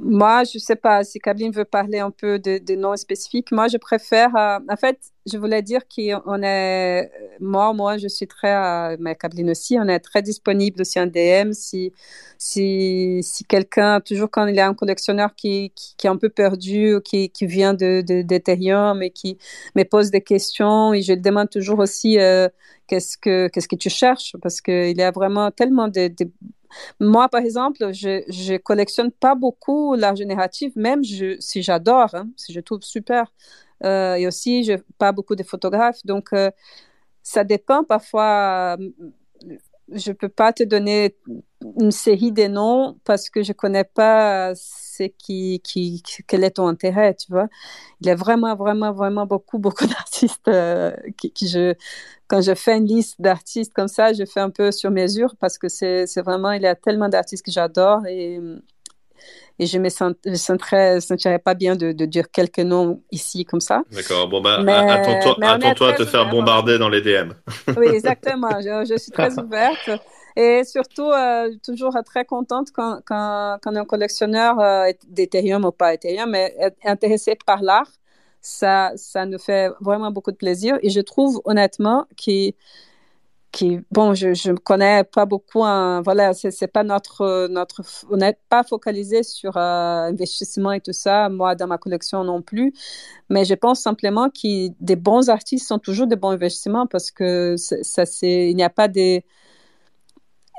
Moi, 0.00 0.44
je 0.44 0.58
ne 0.58 0.60
sais 0.60 0.76
pas 0.76 1.02
si 1.02 1.18
Kablin 1.18 1.50
veut 1.50 1.64
parler 1.64 1.98
un 1.98 2.10
peu 2.10 2.38
de, 2.38 2.58
de 2.58 2.74
noms 2.76 2.96
spécifiques. 2.96 3.50
Moi, 3.50 3.66
je 3.68 3.78
préfère. 3.78 4.34
Euh, 4.36 4.58
en 4.68 4.76
fait, 4.76 4.98
je 5.30 5.36
voulais 5.38 5.60
dire 5.62 5.82
qu'on 5.88 6.42
est. 6.42 7.10
Moi, 7.40 7.72
moi, 7.72 7.98
je 7.98 8.06
suis 8.06 8.26
très. 8.28 8.54
Euh, 8.54 8.96
mais 9.00 9.16
Kablin 9.16 9.48
aussi, 9.48 9.76
on 9.80 9.88
est 9.88 9.98
très 9.98 10.22
disponible 10.22 10.82
aussi 10.82 11.00
en 11.00 11.06
DM. 11.06 11.52
Si, 11.52 11.92
si, 12.38 13.20
si 13.22 13.44
quelqu'un, 13.44 14.00
toujours 14.00 14.30
quand 14.30 14.46
il 14.46 14.54
y 14.54 14.60
a 14.60 14.68
un 14.68 14.74
collectionneur 14.74 15.34
qui, 15.34 15.72
qui, 15.74 16.06
est 16.06 16.10
un 16.10 16.16
peu 16.16 16.28
perdu, 16.28 16.94
ou 16.96 17.00
qui, 17.00 17.30
qui 17.30 17.46
vient 17.46 17.74
de, 17.74 18.02
d'Ethereum 18.22 19.02
et 19.02 19.10
qui 19.10 19.38
me 19.74 19.82
pose 19.84 20.10
des 20.10 20.22
questions, 20.22 20.94
et 20.94 21.02
je 21.02 21.14
demande 21.14 21.50
toujours 21.50 21.80
aussi 21.80 22.20
euh, 22.20 22.48
qu'est-ce 22.86 23.18
que 23.18 23.48
que 23.48 23.76
tu 23.76 23.90
cherches? 23.90 24.36
Parce 24.42 24.60
qu'il 24.60 24.96
y 24.96 25.02
a 25.02 25.10
vraiment 25.10 25.50
tellement 25.50 25.88
de, 25.88 26.08
de 26.08 26.30
moi, 27.00 27.28
par 27.28 27.40
exemple, 27.42 27.92
je 27.92 28.22
je 28.28 28.56
collectionne 28.58 29.10
pas 29.12 29.34
beaucoup 29.34 29.94
l'art 29.94 30.16
génératif, 30.16 30.74
même 30.76 31.02
si 31.04 31.62
j'adore, 31.62 32.14
hein, 32.14 32.28
si 32.36 32.52
je 32.52 32.60
trouve 32.60 32.82
super. 32.82 33.32
Euh, 33.84 34.14
et 34.16 34.26
aussi, 34.26 34.64
je 34.64 34.74
pas 34.98 35.12
beaucoup 35.12 35.36
de 35.36 35.42
photographes, 35.44 36.04
donc 36.04 36.32
euh, 36.32 36.50
ça 37.22 37.44
dépend 37.44 37.84
parfois. 37.84 38.76
Euh, 39.92 39.98
je 39.98 40.12
peux 40.12 40.28
pas 40.28 40.52
te 40.52 40.62
donner 40.62 41.16
une 41.80 41.90
série 41.90 42.32
de 42.32 42.46
noms 42.46 42.98
parce 43.04 43.30
que 43.30 43.42
je 43.42 43.52
connais 43.52 43.84
pas 43.84 44.54
ce 44.54 45.04
qui, 45.04 45.60
qui, 45.64 46.02
quel 46.26 46.44
est 46.44 46.52
ton 46.52 46.68
intérêt, 46.68 47.14
tu 47.14 47.32
vois. 47.32 47.48
Il 48.00 48.06
y 48.06 48.10
a 48.10 48.14
vraiment, 48.14 48.54
vraiment, 48.56 48.92
vraiment 48.92 49.26
beaucoup, 49.26 49.58
beaucoup 49.60 49.86
d'artistes 49.86 50.50
qui, 51.16 51.32
qui, 51.32 51.48
je, 51.48 51.74
quand 52.28 52.40
je 52.42 52.54
fais 52.54 52.76
une 52.76 52.86
liste 52.86 53.20
d'artistes 53.20 53.72
comme 53.74 53.88
ça, 53.88 54.12
je 54.12 54.24
fais 54.24 54.40
un 54.40 54.50
peu 54.50 54.70
sur 54.72 54.90
mesure 54.90 55.34
parce 55.36 55.58
que 55.58 55.68
c'est 55.68 56.20
vraiment, 56.22 56.52
il 56.52 56.62
y 56.62 56.66
a 56.66 56.74
tellement 56.74 57.08
d'artistes 57.08 57.44
que 57.44 57.52
j'adore 57.52 58.06
et, 58.06 58.40
et 59.58 59.66
je 59.66 59.78
me 59.78 59.88
sens, 59.88 60.12
je 60.24 60.34
sentirais 60.34 61.38
pas 61.38 61.54
bien 61.54 61.76
de, 61.76 61.92
de, 61.92 62.04
dire 62.04 62.30
quelques 62.30 62.60
noms 62.60 63.02
ici 63.10 63.44
comme 63.44 63.60
ça. 63.60 63.82
D'accord. 63.92 64.28
Bon, 64.28 64.40
bah, 64.40 64.58
attends-toi 64.58 65.90
à 65.90 65.92
te 65.94 66.04
faire 66.04 66.28
bombarder 66.30 66.78
dans 66.78 66.88
les 66.88 67.00
DM. 67.00 67.32
oui, 67.76 67.88
exactement. 67.88 68.60
Je, 68.60 68.86
je, 68.88 68.96
suis 68.96 69.10
très 69.10 69.38
ouverte. 69.40 69.90
Et 70.36 70.62
surtout, 70.64 71.10
euh, 71.10 71.50
toujours 71.64 71.96
très 72.04 72.24
contente 72.24 72.68
quand, 72.72 73.00
quand, 73.04 73.58
quand 73.60 73.74
un 73.74 73.84
collectionneur 73.84 74.60
euh, 74.60 74.90
d'Ethereum 75.08 75.64
ou 75.64 75.72
pas 75.72 75.94
Ethereum 75.94 76.34
est 76.34 76.74
intéressé 76.84 77.36
par 77.44 77.62
l'art 77.62 77.90
ça, 78.40 78.92
ça 78.96 79.26
nous 79.26 79.38
fait 79.38 79.70
vraiment 79.80 80.10
beaucoup 80.10 80.30
de 80.30 80.36
plaisir. 80.36 80.78
Et 80.82 80.90
je 80.90 81.00
trouve 81.00 81.40
honnêtement 81.44 82.06
que, 82.16 82.52
bon, 83.90 84.14
je 84.14 84.34
je 84.34 84.52
connais 84.52 85.04
pas 85.04 85.26
beaucoup. 85.26 85.64
Hein, 85.64 86.02
voilà, 86.02 86.32
c'est 86.34 86.66
pas 86.66 86.84
notre 86.84 87.48
notre 87.48 87.82
on 88.10 88.16
n'est 88.16 88.38
pas 88.48 88.64
focalisé 88.64 89.22
sur 89.22 89.56
euh, 89.56 90.08
investissement 90.08 90.72
et 90.72 90.80
tout 90.80 90.92
ça. 90.92 91.28
Moi, 91.28 91.54
dans 91.54 91.66
ma 91.66 91.78
collection 91.78 92.24
non 92.24 92.42
plus. 92.42 92.72
Mais 93.30 93.44
je 93.44 93.54
pense 93.54 93.80
simplement 93.80 94.30
que 94.30 94.68
des 94.80 94.96
bons 94.96 95.28
artistes 95.30 95.68
sont 95.68 95.78
toujours 95.78 96.06
des 96.06 96.16
bons 96.16 96.30
investissements 96.30 96.86
parce 96.86 97.10
que 97.10 97.56
ça 97.56 98.06
c'est 98.06 98.50
il 98.50 98.56
n'y 98.56 98.64
a 98.64 98.70
pas 98.70 98.88
des 98.88 99.24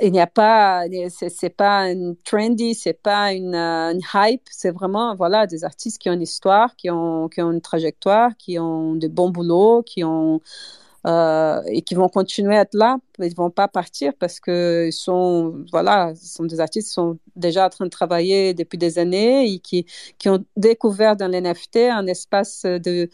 il 0.02 0.12
n'y 0.14 0.22
a 0.22 0.28
pas, 0.28 0.86
c'est 1.10 1.50
pas 1.50 1.92
une 1.92 2.16
trendy, 2.24 2.74
c'est 2.74 2.94
pas 2.94 3.34
euh, 3.34 3.92
une 3.92 4.02
hype, 4.14 4.44
c'est 4.50 4.72
vraiment 4.72 5.16
voilà 5.16 5.46
des 5.48 5.64
artistes 5.66 6.02
qui 6.02 6.10
ont 6.10 6.14
une 6.14 6.22
histoire, 6.22 6.76
qui 6.78 6.90
ont 6.90 7.28
qui 7.28 7.42
ont 7.42 7.52
une 7.52 7.62
trajectoire, 7.62 8.32
qui 8.38 8.60
ont 8.60 8.96
de 8.96 9.08
bons 9.08 9.30
boulots, 9.30 9.84
qui 9.84 10.04
ont 10.04 10.42
euh, 11.08 11.62
et 11.68 11.82
qui 11.82 11.96
vont 11.96 12.10
continuer 12.10 12.58
à 12.58 12.62
être 12.62 12.74
là. 12.74 12.98
Ils 13.20 13.36
vont 13.36 13.50
pas 13.50 13.68
partir 13.68 14.14
parce 14.20 14.40
que 14.40 14.86
ils 14.88 14.94
sont, 14.94 15.64
voilà, 15.72 16.14
sont 16.16 16.46
des 16.46 16.60
artistes 16.60 16.90
qui 16.90 16.94
sont 16.94 17.20
déjà 17.36 17.66
en 17.66 17.70
train 17.70 17.86
de 17.86 17.90
travailler 17.90 18.54
depuis 18.54 18.78
des 18.78 19.00
années 19.00 19.52
et 19.52 19.60
qui, 19.60 19.86
qui 20.18 20.30
ont 20.30 20.44
découvert 20.58 21.16
dans 21.16 21.28
l'NFT 21.28 21.78
un 21.92 22.08
espace 22.08 22.64
de, 22.64 23.10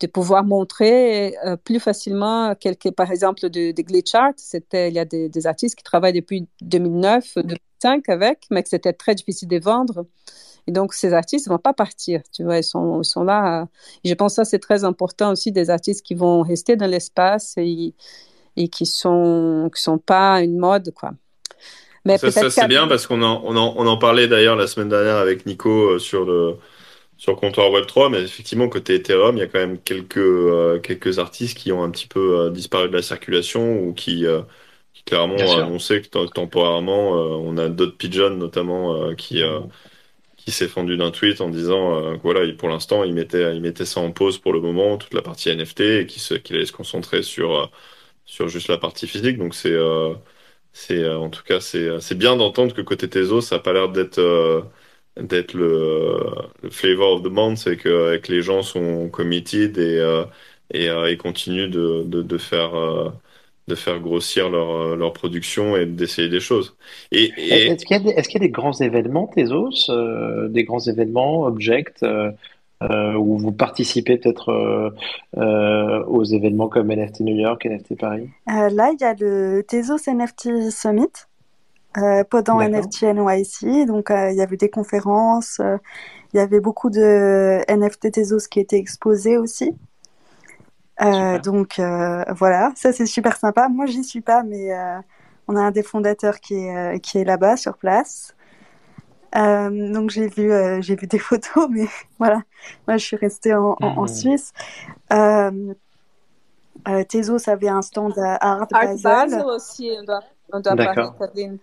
de 0.00 0.06
pouvoir 0.06 0.44
montrer 0.44 1.36
euh, 1.44 1.56
plus 1.56 1.80
facilement 1.80 2.54
quelques, 2.54 2.90
par 2.92 3.10
exemple, 3.10 3.48
de, 3.48 3.72
de 3.72 3.82
glitch 3.82 4.14
art. 4.14 4.32
C'était, 4.36 4.88
il 4.88 4.94
y 4.94 4.98
a 4.98 5.04
des, 5.04 5.28
des, 5.28 5.46
artistes 5.46 5.76
qui 5.76 5.84
travaillent 5.84 6.12
depuis 6.12 6.48
2009, 6.62 7.34
2005 7.36 8.08
avec, 8.08 8.44
mais 8.50 8.62
que 8.62 8.68
c'était 8.68 8.92
très 8.92 9.14
difficile 9.14 9.48
de 9.48 9.58
vendre. 9.58 10.06
Et 10.68 10.70
donc, 10.70 10.92
ces 10.92 11.14
artistes 11.14 11.46
ne 11.46 11.54
vont 11.54 11.58
pas 11.58 11.72
partir, 11.72 12.20
tu 12.30 12.44
vois, 12.44 12.58
ils 12.58 12.62
sont, 12.62 13.00
ils 13.00 13.04
sont 13.06 13.24
là. 13.24 13.66
je 14.04 14.12
pense 14.12 14.32
que 14.32 14.36
ça, 14.36 14.44
c'est 14.44 14.58
très 14.58 14.84
important 14.84 15.32
aussi, 15.32 15.50
des 15.50 15.70
artistes 15.70 16.04
qui 16.04 16.14
vont 16.14 16.42
rester 16.42 16.76
dans 16.76 16.86
l'espace 16.86 17.54
et, 17.56 17.94
et 18.54 18.68
qui 18.68 18.84
sont, 18.84 19.70
qui 19.74 19.80
sont 19.80 19.96
pas 19.96 20.42
une 20.42 20.58
mode, 20.58 20.92
quoi. 20.94 21.12
Mais 22.04 22.18
ça, 22.18 22.30
ça 22.30 22.50
c'est 22.50 22.68
bien 22.68 22.86
parce 22.86 23.06
qu'on 23.06 23.22
en, 23.22 23.40
on 23.46 23.56
en, 23.56 23.74
on 23.78 23.86
en 23.86 23.96
parlait 23.96 24.28
d'ailleurs 24.28 24.56
la 24.56 24.66
semaine 24.66 24.90
dernière 24.90 25.16
avec 25.16 25.46
Nico 25.46 25.92
euh, 25.92 25.98
sur 25.98 26.26
le, 26.26 26.56
sur 27.16 27.34
comptoir 27.36 27.70
Web3, 27.70 28.10
mais 28.10 28.20
effectivement, 28.20 28.68
côté 28.68 28.96
Ethereum, 28.96 29.38
il 29.38 29.40
y 29.40 29.42
a 29.42 29.46
quand 29.46 29.60
même 29.60 29.78
quelques, 29.78 30.18
euh, 30.18 30.78
quelques 30.80 31.18
artistes 31.18 31.56
qui 31.56 31.72
ont 31.72 31.82
un 31.82 31.90
petit 31.90 32.06
peu 32.06 32.40
euh, 32.40 32.50
disparu 32.50 32.88
de 32.90 32.94
la 32.94 33.02
circulation 33.02 33.80
ou 33.80 33.94
qui, 33.94 34.26
qui 34.92 35.02
clairement 35.04 35.36
ont 35.36 35.58
annoncé 35.58 36.02
que 36.02 36.08
temporairement, 36.26 37.12
on 37.12 37.56
a 37.56 37.70
d'autres 37.70 37.96
pigeons 37.96 38.36
notamment 38.36 39.14
qui, 39.14 39.42
qui 40.48 40.54
s'est 40.54 40.68
fendu 40.68 40.96
d'un 40.96 41.10
tweet 41.10 41.42
en 41.42 41.50
disant 41.50 41.94
euh, 41.96 42.16
voilà, 42.22 42.50
pour 42.54 42.70
l'instant, 42.70 43.04
il 43.04 43.12
mettait, 43.12 43.54
il 43.54 43.60
mettait 43.60 43.84
ça 43.84 44.00
en 44.00 44.12
pause 44.12 44.38
pour 44.38 44.54
le 44.54 44.60
moment, 44.62 44.96
toute 44.96 45.12
la 45.12 45.20
partie 45.20 45.50
NFT, 45.54 45.80
et 45.80 46.06
qu'il 46.06 46.56
allait 46.56 46.64
se 46.64 46.72
concentrer 46.72 47.22
sur, 47.22 47.54
euh, 47.54 47.66
sur 48.24 48.48
juste 48.48 48.68
la 48.68 48.78
partie 48.78 49.06
physique. 49.06 49.36
Donc, 49.38 49.54
c'est, 49.54 49.72
euh, 49.72 50.14
en 51.18 51.28
tout 51.30 51.42
cas, 51.44 51.60
c'est 51.60 52.14
bien 52.16 52.36
d'entendre 52.36 52.74
que 52.74 52.80
côté 52.80 53.08
Tezo, 53.10 53.40
ça 53.42 53.56
n'a 53.56 53.62
pas 53.62 53.72
l'air 53.74 53.90
d'être 53.90 54.64
d'être 55.18 55.52
le, 55.54 56.20
le, 56.62 56.70
flavor 56.70 57.14
of 57.16 57.22
the 57.24 57.26
month, 57.26 57.58
c'est 57.58 57.76
que, 57.76 58.16
que 58.18 58.32
les 58.32 58.42
gens 58.42 58.62
sont 58.62 59.08
committed 59.10 59.76
et, 59.78 59.98
et, 60.72 60.86
et 60.86 61.16
continuent 61.18 61.68
de, 61.70 62.04
de 62.04 62.38
faire 62.38 62.70
de 63.68 63.74
faire 63.74 64.00
grossir 64.00 64.50
leur, 64.50 64.70
euh, 64.70 64.96
leur 64.96 65.12
production 65.12 65.76
et 65.76 65.86
d'essayer 65.86 66.28
des 66.28 66.40
choses. 66.40 66.76
Et, 67.12 67.26
Est-ce 67.36 67.84
qu'il 67.84 67.96
y, 67.96 68.08
est 68.08 68.34
y, 68.34 68.36
a 68.36 68.40
des 68.40 68.50
grands 68.50 68.72
événements, 68.72 69.28
Tezos, 69.28 69.90
euh, 69.90 70.48
des 70.48 70.64
grands 70.64 70.80
événements, 70.80 71.42
Object, 71.42 72.02
euh, 72.02 72.32
euh, 72.82 73.14
où 73.14 73.38
vous 73.38 73.52
participez 73.52 74.18
peut-être 74.18 74.50
euh, 75.36 76.04
aux 76.04 76.24
événements 76.24 76.68
comme 76.68 76.88
NFT 76.88 77.20
New 77.20 77.36
York, 77.36 77.66
NFT 77.66 77.98
Paris? 77.98 78.30
Là, 78.46 78.90
il 78.92 79.00
y 79.00 79.04
a 79.04 79.14
le 79.14 79.62
Tezos 79.62 80.10
NFT 80.10 80.70
Summit 80.70 81.06
pendant 82.30 82.60
NFT 82.60 83.02
NYC. 83.02 83.86
Donc, 83.86 84.10
il 84.10 84.36
y 84.36 84.40
avait 84.40 84.56
des 84.56 84.70
conférences, 84.70 85.60
il 86.32 86.36
y 86.36 86.40
avait 86.40 86.60
beaucoup 86.60 86.90
de 86.90 87.60
NFT 87.68 88.12
Tezos 88.12 88.48
qui 88.48 88.60
étaient 88.60 88.78
exposés 88.78 89.36
aussi. 89.36 89.74
Euh, 91.00 91.38
donc 91.38 91.78
euh, 91.78 92.24
voilà, 92.30 92.72
ça 92.74 92.92
c'est 92.92 93.06
super 93.06 93.36
sympa. 93.36 93.68
Moi 93.68 93.86
j'y 93.86 94.02
suis 94.04 94.20
pas, 94.20 94.42
mais 94.42 94.72
euh, 94.72 94.98
on 95.46 95.56
a 95.56 95.60
un 95.60 95.70
des 95.70 95.82
fondateurs 95.82 96.40
qui 96.40 96.54
est, 96.54 97.00
qui 97.00 97.18
est 97.18 97.24
là-bas 97.24 97.56
sur 97.56 97.76
place. 97.76 98.34
donc 99.34 100.10
j'ai 100.10 100.28
vu, 100.28 100.50
j'ai 100.82 100.96
vu 100.96 101.06
des 101.06 101.18
photos, 101.28 101.68
mais 101.70 101.86
voilà, 102.18 102.42
moi 102.86 102.96
je 102.96 103.04
suis 103.04 103.16
restée 103.16 103.54
en, 103.54 103.76
en, 103.80 104.04
mmh. 104.04 104.08
Suisse. 104.08 104.52
Tezos 107.08 107.48
avait 107.48 107.68
un 107.68 107.82
stand 107.82 108.18
à 108.18 108.36
Art, 108.36 108.66
Art 108.72 108.96
Basel. 109.02 109.42
aussi, 109.44 109.90
on 110.00 110.04
doit, 110.04 110.20
on 110.52 110.60
doit 110.60 110.76
parler, 110.76 111.58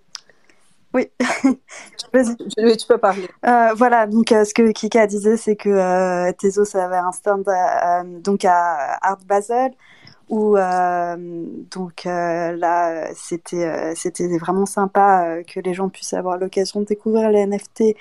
oui, 0.96 1.10
tu 2.00 2.88
peux 2.88 2.98
parler. 2.98 3.28
Euh, 3.46 3.74
voilà, 3.76 4.08
donc 4.08 4.32
euh, 4.32 4.46
ce 4.46 4.54
que 4.54 4.72
Kika 4.72 5.08
disait, 5.08 5.36
c'est 5.36 5.58
que 5.58 5.70
euh, 5.70 6.32
Tezos 6.32 6.78
avait 6.78 6.96
un 6.96 7.12
stand 7.12 7.46
donc 8.24 8.46
à 8.46 8.98
Art 9.02 9.20
Basel 9.28 9.72
où 10.30 10.56
donc 10.56 12.06
là 12.06 13.14
c'était 13.14 13.94
c'était 13.96 14.38
vraiment 14.40 14.66
sympa 14.66 15.44
que 15.44 15.60
les 15.60 15.76
gens 15.76 15.88
puissent 15.90 16.14
avoir 16.14 16.40
l'occasion 16.40 16.80
de 16.80 16.86
découvrir 16.86 17.30
les 17.30 17.46
NFT 17.46 17.96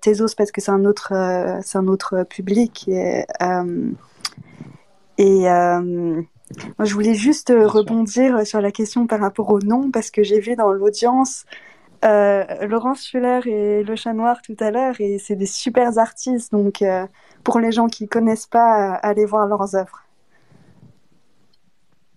Tezos 0.00 0.36
parce 0.36 0.52
que 0.52 0.60
c'est 0.60 0.70
un 0.70 0.84
autre 0.84 1.12
c'est 1.64 1.78
un 1.78 1.88
autre 1.88 2.22
public 2.22 2.86
et, 2.86 3.24
et 5.18 5.40
moi, 6.78 6.84
je 6.84 6.94
voulais 6.94 7.14
juste 7.14 7.52
rebondir 7.52 8.46
sur 8.46 8.60
la 8.60 8.70
question 8.70 9.08
par 9.08 9.18
rapport 9.18 9.50
au 9.50 9.58
nom 9.58 9.90
parce 9.90 10.12
que 10.12 10.22
j'ai 10.22 10.38
vu 10.38 10.54
dans 10.54 10.70
l'audience 10.70 11.44
euh, 12.04 12.66
Laurence 12.66 13.06
Schuller 13.06 13.40
et 13.46 13.82
Le 13.84 13.96
Chat 13.96 14.12
Noir 14.12 14.42
tout 14.42 14.56
à 14.60 14.70
l'heure, 14.70 14.94
et 15.00 15.18
c'est 15.18 15.36
des 15.36 15.46
super 15.46 15.98
artistes. 15.98 16.52
Donc, 16.52 16.82
euh, 16.82 17.06
pour 17.44 17.60
les 17.60 17.72
gens 17.72 17.86
qui 17.86 18.08
connaissent 18.08 18.46
pas, 18.46 18.94
euh, 18.94 18.98
allez 19.02 19.24
voir 19.24 19.46
leurs 19.46 19.74
œuvres. 19.76 20.02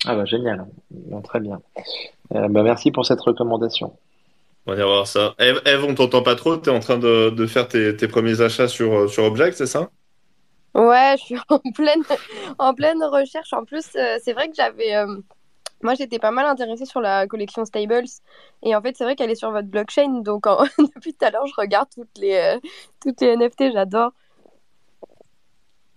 Ah 0.07 0.15
bah 0.15 0.25
génial, 0.25 0.67
très 1.23 1.39
bien. 1.39 1.59
bah, 2.29 2.47
merci 2.49 2.91
pour 2.91 3.05
cette 3.05 3.21
recommandation. 3.21 3.97
On 4.65 4.71
va 4.71 4.77
aller 4.77 4.85
voir 4.85 5.07
ça. 5.07 5.33
Eve, 5.39 5.61
Eve 5.65 5.83
on 5.83 5.95
t'entend 5.95 6.21
pas 6.21 6.35
trop, 6.35 6.57
tu 6.57 6.69
es 6.69 6.73
en 6.73 6.79
train 6.79 6.97
de, 6.97 7.31
de 7.31 7.47
faire 7.47 7.67
tes, 7.67 7.95
tes, 7.95 8.07
premiers 8.07 8.41
achats 8.41 8.67
sur, 8.67 9.09
sur 9.09 9.23
Object, 9.23 9.57
c'est 9.57 9.65
ça? 9.65 9.89
Ouais, 10.75 11.15
je 11.17 11.23
suis 11.23 11.37
en 11.49 11.59
pleine, 11.73 12.03
en 12.59 12.73
pleine 12.75 13.03
recherche. 13.03 13.51
En 13.53 13.65
plus, 13.65 13.85
c'est 14.23 14.33
vrai 14.33 14.47
que 14.47 14.55
j'avais 14.55 14.93
moi, 15.83 15.93
j'étais 15.95 16.19
pas 16.19 16.31
mal 16.31 16.45
intéressée 16.45 16.85
sur 16.85 17.01
la 17.01 17.27
collection 17.27 17.65
Stables. 17.65 18.05
Et 18.63 18.75
en 18.75 18.81
fait, 18.81 18.95
c'est 18.97 19.03
vrai 19.03 19.15
qu'elle 19.15 19.29
est 19.29 19.35
sur 19.35 19.51
votre 19.51 19.67
blockchain. 19.67 20.21
Donc, 20.21 20.45
depuis 20.95 21.13
tout 21.13 21.25
à 21.25 21.31
l'heure, 21.31 21.45
je 21.47 21.53
regarde 21.57 21.87
toutes 21.93 22.17
les, 22.17 22.33
euh, 22.33 22.59
toutes 23.03 23.21
les 23.21 23.35
NFT. 23.35 23.71
J'adore. 23.73 24.11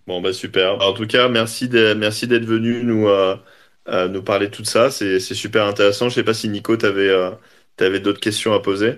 Bon, 0.07 0.21
bah 0.21 0.33
super. 0.33 0.81
En 0.81 0.93
tout 0.93 1.07
cas, 1.07 1.27
merci 1.29 1.67
d'être 1.67 2.45
venu 2.45 2.83
nous, 2.83 3.07
euh, 3.07 3.35
euh, 3.87 4.07
nous 4.07 4.23
parler 4.23 4.47
de 4.47 4.51
tout 4.51 4.65
ça. 4.65 4.89
C'est 4.89 5.19
super 5.19 5.65
intéressant. 5.65 6.09
Je 6.09 6.15
sais 6.15 6.23
pas 6.23 6.33
si 6.33 6.49
Nico, 6.49 6.75
tu 6.77 6.85
avais, 6.85 7.11
avais 7.79 7.99
d'autres 7.99 8.19
questions 8.19 8.53
à 8.53 8.59
poser. 8.59 8.95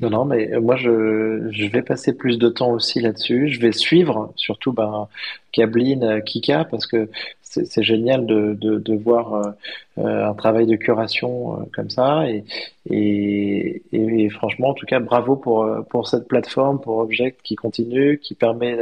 Non, 0.00 0.10
non, 0.10 0.24
mais 0.26 0.48
moi, 0.60 0.76
je, 0.76 1.48
je 1.50 1.66
vais 1.66 1.82
passer 1.82 2.12
plus 2.14 2.38
de 2.38 2.48
temps 2.50 2.70
aussi 2.70 3.00
là-dessus. 3.00 3.48
Je 3.48 3.58
vais 3.58 3.72
suivre 3.72 4.32
surtout 4.36 4.72
ben, 4.72 5.08
Kablin, 5.52 6.20
Kika, 6.20 6.66
parce 6.66 6.86
que 6.86 7.08
c'est 7.50 7.82
génial 7.82 8.26
de, 8.26 8.54
de, 8.54 8.94
voir 8.96 9.34
euh, 9.34 9.50
euh, 9.98 10.28
un 10.28 10.34
travail 10.34 10.66
de 10.66 10.76
curation 10.76 11.60
euh, 11.60 11.64
comme 11.74 11.90
ça. 11.90 12.28
Et, 12.28 12.44
et, 12.90 13.82
et, 13.92 14.30
franchement 14.30 14.68
en 14.70 14.74
tout 14.74 14.86
cas 14.86 15.00
bravo 15.00 15.36
pour 15.36 15.68
pour 15.90 16.08
cette 16.08 16.28
plateforme 16.28 16.80
pour 16.80 16.98
Object 16.98 17.40
qui 17.42 17.56
continue 17.56 18.18
qui 18.18 18.34
permet 18.34 18.78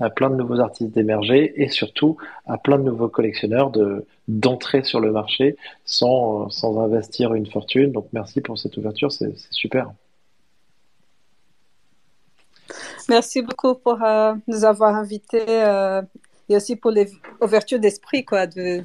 à 0.00 0.10
plein 0.10 0.30
de 0.30 0.36
nouveaux 0.36 0.60
artistes 0.60 0.92
d'émerger 0.92 1.52
et 1.60 1.68
surtout 1.68 2.16
à 2.46 2.58
plein 2.58 2.78
de 2.78 2.84
nouveaux 2.84 3.08
collectionneurs 3.08 3.70
de 3.70 4.06
d'entrer 4.28 4.82
sur 4.84 5.00
le 5.00 5.12
marché 5.12 5.56
sans 5.84 6.48
sans 6.50 6.80
investir 6.80 7.34
une 7.34 7.46
fortune. 7.46 7.92
Donc 7.92 8.06
merci 8.12 8.40
pour 8.40 8.58
cette 8.58 8.76
ouverture 8.76 9.12
c'est 9.12 9.36
super. 9.50 9.90
Merci 13.08 13.42
beaucoup 13.42 13.74
pour 13.74 13.98
nous 14.46 14.64
avoir 14.64 14.94
invités 14.94 15.44
et 16.52 16.56
aussi 16.56 16.76
pour 16.76 16.92
l'ouverture 16.92 17.78
d'esprit, 17.78 18.24
quoi. 18.24 18.46
De... 18.46 18.82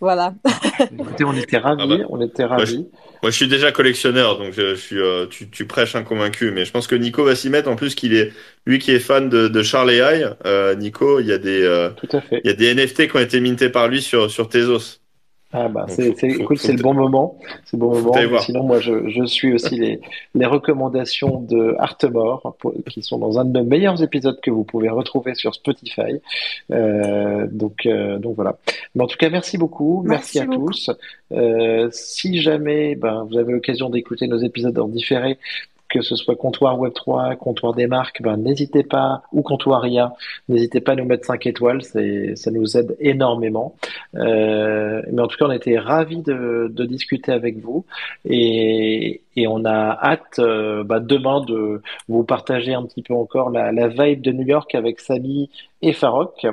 Voilà. 0.00 0.34
Écoutez, 0.92 1.24
on 1.24 1.34
était 1.34 1.58
ravis, 1.58 1.82
ah 1.82 1.86
bah, 1.86 2.04
on 2.10 2.20
était 2.20 2.44
ravis. 2.44 2.86
Moi, 3.22 3.30
je, 3.30 3.36
suis 3.36 3.48
déjà 3.48 3.72
collectionneur, 3.72 4.38
donc 4.38 4.52
je, 4.52 4.74
suis, 4.74 4.98
euh, 4.98 5.26
tu, 5.26 5.48
tu, 5.48 5.66
prêches 5.66 5.96
un 5.96 6.02
convaincu. 6.02 6.50
Mais 6.50 6.64
je 6.64 6.72
pense 6.72 6.86
que 6.86 6.94
Nico 6.94 7.24
va 7.24 7.34
s'y 7.34 7.48
mettre. 7.48 7.70
En 7.70 7.76
plus, 7.76 7.94
qu'il 7.94 8.14
est, 8.14 8.32
lui 8.66 8.78
qui 8.78 8.92
est 8.92 8.98
fan 8.98 9.28
de, 9.28 9.48
de 9.48 9.62
Charles 9.62 9.90
AI, 9.90 10.26
euh, 10.44 10.74
Nico, 10.74 11.20
il 11.20 11.26
y 11.26 11.32
a 11.32 11.38
des, 11.38 11.62
euh, 11.62 11.90
Tout 11.90 12.14
à 12.16 12.20
fait. 12.20 12.40
il 12.44 12.48
y 12.48 12.50
a 12.50 12.54
des 12.56 12.74
NFT 12.74 13.08
qui 13.08 13.16
ont 13.16 13.20
été 13.20 13.40
mintés 13.40 13.70
par 13.70 13.88
lui 13.88 14.02
sur, 14.02 14.30
sur 14.30 14.48
Tezos. 14.48 15.00
Ah 15.58 15.68
bah, 15.68 15.86
c'est, 15.88 16.22
écoute, 16.22 16.58
c'est 16.58 16.74
le 16.74 16.82
bon 16.82 16.92
moment. 16.92 17.38
C'est 17.64 17.78
le 17.78 17.80
bon 17.80 17.98
moment. 17.98 18.38
Sinon, 18.40 18.64
moi, 18.64 18.78
je, 18.78 19.08
je 19.08 19.24
suis 19.24 19.54
aussi 19.54 19.76
les, 19.76 20.00
les 20.34 20.44
recommandations 20.44 21.40
de 21.40 21.74
Artemore, 21.78 22.54
qui 22.90 23.02
sont 23.02 23.16
dans 23.16 23.38
un 23.38 23.46
de 23.46 23.58
nos 23.58 23.64
meilleurs 23.64 24.02
épisodes 24.02 24.38
que 24.42 24.50
vous 24.50 24.64
pouvez 24.64 24.90
retrouver 24.90 25.34
sur 25.34 25.54
Spotify. 25.54 26.20
Euh, 26.70 27.46
donc, 27.50 27.86
euh, 27.86 28.18
donc 28.18 28.36
voilà. 28.36 28.58
Mais 28.94 29.04
en 29.04 29.06
tout 29.06 29.16
cas, 29.16 29.30
merci 29.30 29.56
beaucoup. 29.56 30.02
Merci, 30.04 30.40
à 30.40 30.46
tous. 30.46 30.90
Euh, 31.32 31.88
si 31.90 32.38
jamais 32.42 32.94
ben, 32.94 33.26
vous 33.30 33.38
avez 33.38 33.52
l'occasion 33.52 33.88
d'écouter 33.88 34.26
nos 34.28 34.38
épisodes 34.38 34.78
en 34.78 34.88
différé, 34.88 35.38
que 35.88 36.00
ce 36.02 36.16
soit 36.16 36.36
comptoir 36.36 36.78
Web3, 36.78 37.36
comptoir 37.36 37.74
des 37.74 37.86
marques, 37.86 38.22
ben, 38.22 38.36
n'hésitez 38.36 38.82
pas, 38.82 39.22
ou 39.32 39.42
comptoir 39.42 39.86
IA, 39.86 40.12
n'hésitez 40.48 40.80
pas 40.80 40.92
à 40.92 40.94
nous 40.96 41.04
mettre 41.04 41.26
5 41.26 41.46
étoiles, 41.46 41.82
ça 41.82 42.50
nous 42.50 42.76
aide 42.76 42.96
énormément. 43.00 43.76
Euh, 44.16 45.02
mais 45.12 45.22
en 45.22 45.26
tout 45.26 45.36
cas, 45.36 45.46
on 45.46 45.52
était 45.52 45.78
ravis 45.78 46.22
de, 46.22 46.72
discuter 46.86 47.32
avec 47.32 47.58
vous 47.58 47.84
et, 48.24 49.22
et 49.34 49.48
on 49.48 49.64
a 49.64 49.98
hâte 50.00 50.38
euh, 50.38 50.84
ben, 50.84 51.00
demain 51.00 51.40
de 51.40 51.82
vous 52.08 52.22
partager 52.22 52.74
un 52.74 52.84
petit 52.84 53.02
peu 53.02 53.12
encore 53.14 53.50
la, 53.50 53.72
la 53.72 53.88
vibe 53.88 54.20
de 54.20 54.30
New 54.30 54.46
York 54.46 54.74
avec 54.74 55.00
Samy 55.00 55.50
et 55.82 55.92
Farok. 55.92 56.46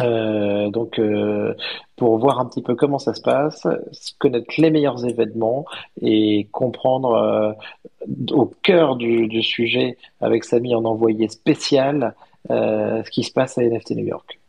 Euh, 0.00 0.70
donc, 0.70 0.98
euh, 0.98 1.54
pour 1.96 2.18
voir 2.18 2.40
un 2.40 2.46
petit 2.46 2.62
peu 2.62 2.74
comment 2.74 2.98
ça 2.98 3.14
se 3.14 3.20
passe, 3.20 3.66
connaître 4.18 4.52
les 4.58 4.70
meilleurs 4.70 5.04
événements 5.04 5.64
et 6.00 6.48
comprendre 6.52 7.12
euh, 7.12 7.52
au 8.32 8.46
cœur 8.62 8.96
du, 8.96 9.28
du, 9.28 9.42
sujet 9.42 9.96
avec 10.20 10.44
Samy 10.44 10.74
en 10.74 10.84
envoyé 10.84 11.28
spécial 11.28 12.14
euh, 12.50 13.02
ce 13.04 13.10
qui 13.10 13.22
se 13.22 13.32
passe 13.32 13.58
à 13.58 13.62
NFT 13.62 13.92
New 13.92 14.06
York. 14.06 14.40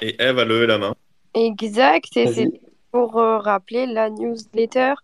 Et 0.00 0.20
Eve 0.20 0.38
a 0.38 0.44
levé 0.44 0.66
la 0.66 0.78
main. 0.78 0.94
Exact, 1.34 2.16
et 2.16 2.26
c'est 2.26 2.50
pour 2.90 3.14
rappeler 3.14 3.86
la 3.86 4.10
newsletter. 4.10 4.94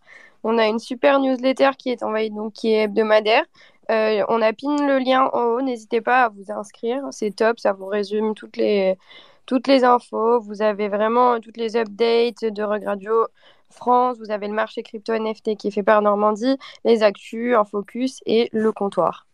On 0.44 0.58
a 0.58 0.66
une 0.66 0.78
super 0.78 1.20
newsletter 1.20 1.70
qui 1.78 1.90
est 1.90 2.02
envoyée, 2.02 2.30
donc 2.30 2.52
qui 2.54 2.72
est 2.72 2.84
hebdomadaire. 2.84 3.44
Euh, 3.90 4.24
on 4.28 4.42
a 4.42 4.52
pin 4.52 4.86
le 4.86 4.98
lien 4.98 5.30
en 5.32 5.54
haut, 5.54 5.62
n'hésitez 5.62 6.00
pas 6.00 6.24
à 6.24 6.28
vous 6.28 6.52
inscrire, 6.52 7.02
c'est 7.10 7.34
top, 7.34 7.58
ça 7.58 7.72
vous 7.72 7.86
résume 7.86 8.34
toutes 8.34 8.58
les, 8.58 8.98
toutes 9.46 9.66
les 9.66 9.82
infos. 9.84 10.40
Vous 10.40 10.60
avez 10.60 10.88
vraiment 10.88 11.40
toutes 11.40 11.56
les 11.56 11.76
updates 11.76 12.44
de 12.44 12.62
Regradio 12.62 13.26
France, 13.70 14.18
vous 14.18 14.30
avez 14.30 14.48
le 14.48 14.54
marché 14.54 14.82
crypto 14.82 15.14
NFT 15.14 15.56
qui 15.56 15.68
est 15.68 15.70
fait 15.70 15.82
par 15.82 16.02
Normandie, 16.02 16.56
les 16.84 17.02
actus, 17.02 17.54
un 17.54 17.64
focus 17.64 18.20
et 18.26 18.48
le 18.52 18.72
comptoir. 18.72 19.26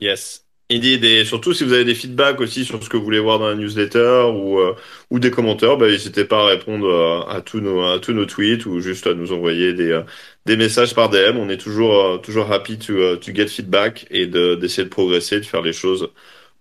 Yes. 0.00 0.43
Et 0.70 1.24
surtout, 1.26 1.52
si 1.52 1.62
vous 1.62 1.74
avez 1.74 1.84
des 1.84 1.94
feedbacks 1.94 2.40
aussi 2.40 2.64
sur 2.64 2.82
ce 2.82 2.88
que 2.88 2.96
vous 2.96 3.04
voulez 3.04 3.18
voir 3.18 3.38
dans 3.38 3.48
la 3.48 3.54
newsletter 3.54 4.30
ou, 4.34 4.58
euh, 4.58 4.74
ou 5.10 5.18
des 5.18 5.30
commentaires, 5.30 5.76
bah, 5.76 5.88
n'hésitez 5.88 6.24
pas 6.24 6.40
à 6.42 6.46
répondre 6.46 6.86
euh, 6.88 7.20
à, 7.28 7.42
tous 7.42 7.60
nos, 7.60 7.82
à 7.84 7.98
tous 7.98 8.14
nos 8.14 8.24
tweets 8.24 8.64
ou 8.64 8.80
juste 8.80 9.06
à 9.06 9.12
nous 9.14 9.32
envoyer 9.32 9.74
des, 9.74 9.90
euh, 9.90 10.02
des 10.46 10.56
messages 10.56 10.94
par 10.94 11.10
DM. 11.10 11.36
On 11.36 11.50
est 11.50 11.58
toujours, 11.58 12.20
toujours 12.22 12.50
happy 12.50 12.78
to, 12.78 13.16
to 13.16 13.34
get 13.34 13.48
feedback 13.48 14.06
et 14.10 14.26
d'essayer 14.26 14.84
de, 14.84 14.88
progresser, 14.88 15.38
de 15.40 15.44
faire 15.44 15.60
les 15.62 15.74
choses 15.74 16.10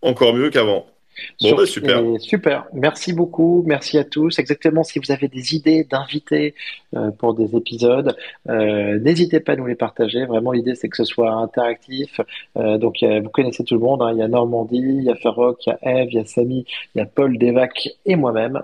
encore 0.01 0.33
mieux 0.35 0.49
qu'avant. 0.49 0.92
Bon, 1.41 1.55
bah, 1.55 1.65
super. 1.65 2.03
super. 2.19 2.67
Merci 2.73 3.13
beaucoup. 3.13 3.63
Merci 3.65 3.97
à 3.97 4.03
tous. 4.03 4.39
Exactement. 4.39 4.83
Si 4.83 4.99
vous 4.99 5.11
avez 5.11 5.27
des 5.27 5.55
idées 5.55 5.83
d'invités 5.83 6.55
euh, 6.95 7.11
pour 7.11 7.33
des 7.33 7.55
épisodes, 7.55 8.15
euh, 8.49 8.99
n'hésitez 8.99 9.39
pas 9.39 9.53
à 9.53 9.55
nous 9.55 9.65
les 9.65 9.75
partager. 9.75 10.25
Vraiment, 10.25 10.51
l'idée, 10.51 10.75
c'est 10.75 10.89
que 10.89 10.97
ce 10.97 11.05
soit 11.05 11.31
interactif. 11.31 12.19
Euh, 12.57 12.77
donc, 12.77 12.97
vous 13.03 13.29
connaissez 13.29 13.63
tout 13.63 13.75
le 13.75 13.81
monde. 13.81 14.01
Hein. 14.01 14.11
Il 14.13 14.19
y 14.19 14.21
a 14.21 14.27
Normandie, 14.27 14.77
il 14.77 15.03
y 15.03 15.09
a 15.09 15.15
Farok, 15.15 15.65
il 15.65 15.69
y 15.69 15.73
a 15.73 16.01
Eve, 16.01 16.09
il 16.11 16.15
y 16.15 16.19
a 16.19 16.25
Samy, 16.25 16.65
il 16.95 16.99
y 16.99 17.01
a 17.01 17.05
Paul 17.05 17.37
Devac 17.37 17.89
et 18.05 18.15
moi-même. 18.15 18.61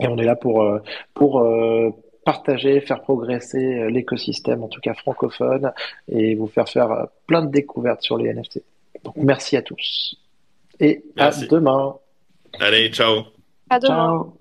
Et 0.00 0.06
on 0.06 0.16
est 0.16 0.24
là 0.24 0.36
pour, 0.36 0.64
pour 1.14 1.44
partager, 2.24 2.80
faire 2.80 3.00
progresser 3.00 3.90
l'écosystème, 3.90 4.62
en 4.62 4.68
tout 4.68 4.80
cas 4.80 4.94
francophone, 4.94 5.72
et 6.08 6.36
vous 6.36 6.46
faire 6.46 6.68
faire 6.68 7.08
plein 7.26 7.42
de 7.42 7.50
découvertes 7.50 8.02
sur 8.02 8.16
les 8.16 8.32
NFT. 8.32 8.62
Donc, 9.02 9.16
merci 9.16 9.56
à 9.56 9.62
tous 9.62 10.16
et 10.80 11.02
à 11.16 11.30
demain. 11.30 11.96
Allez, 12.60 12.90
ciao. 12.90 13.24
À 13.70 13.78
demain. 13.78 13.94
Ciao. 13.96 14.37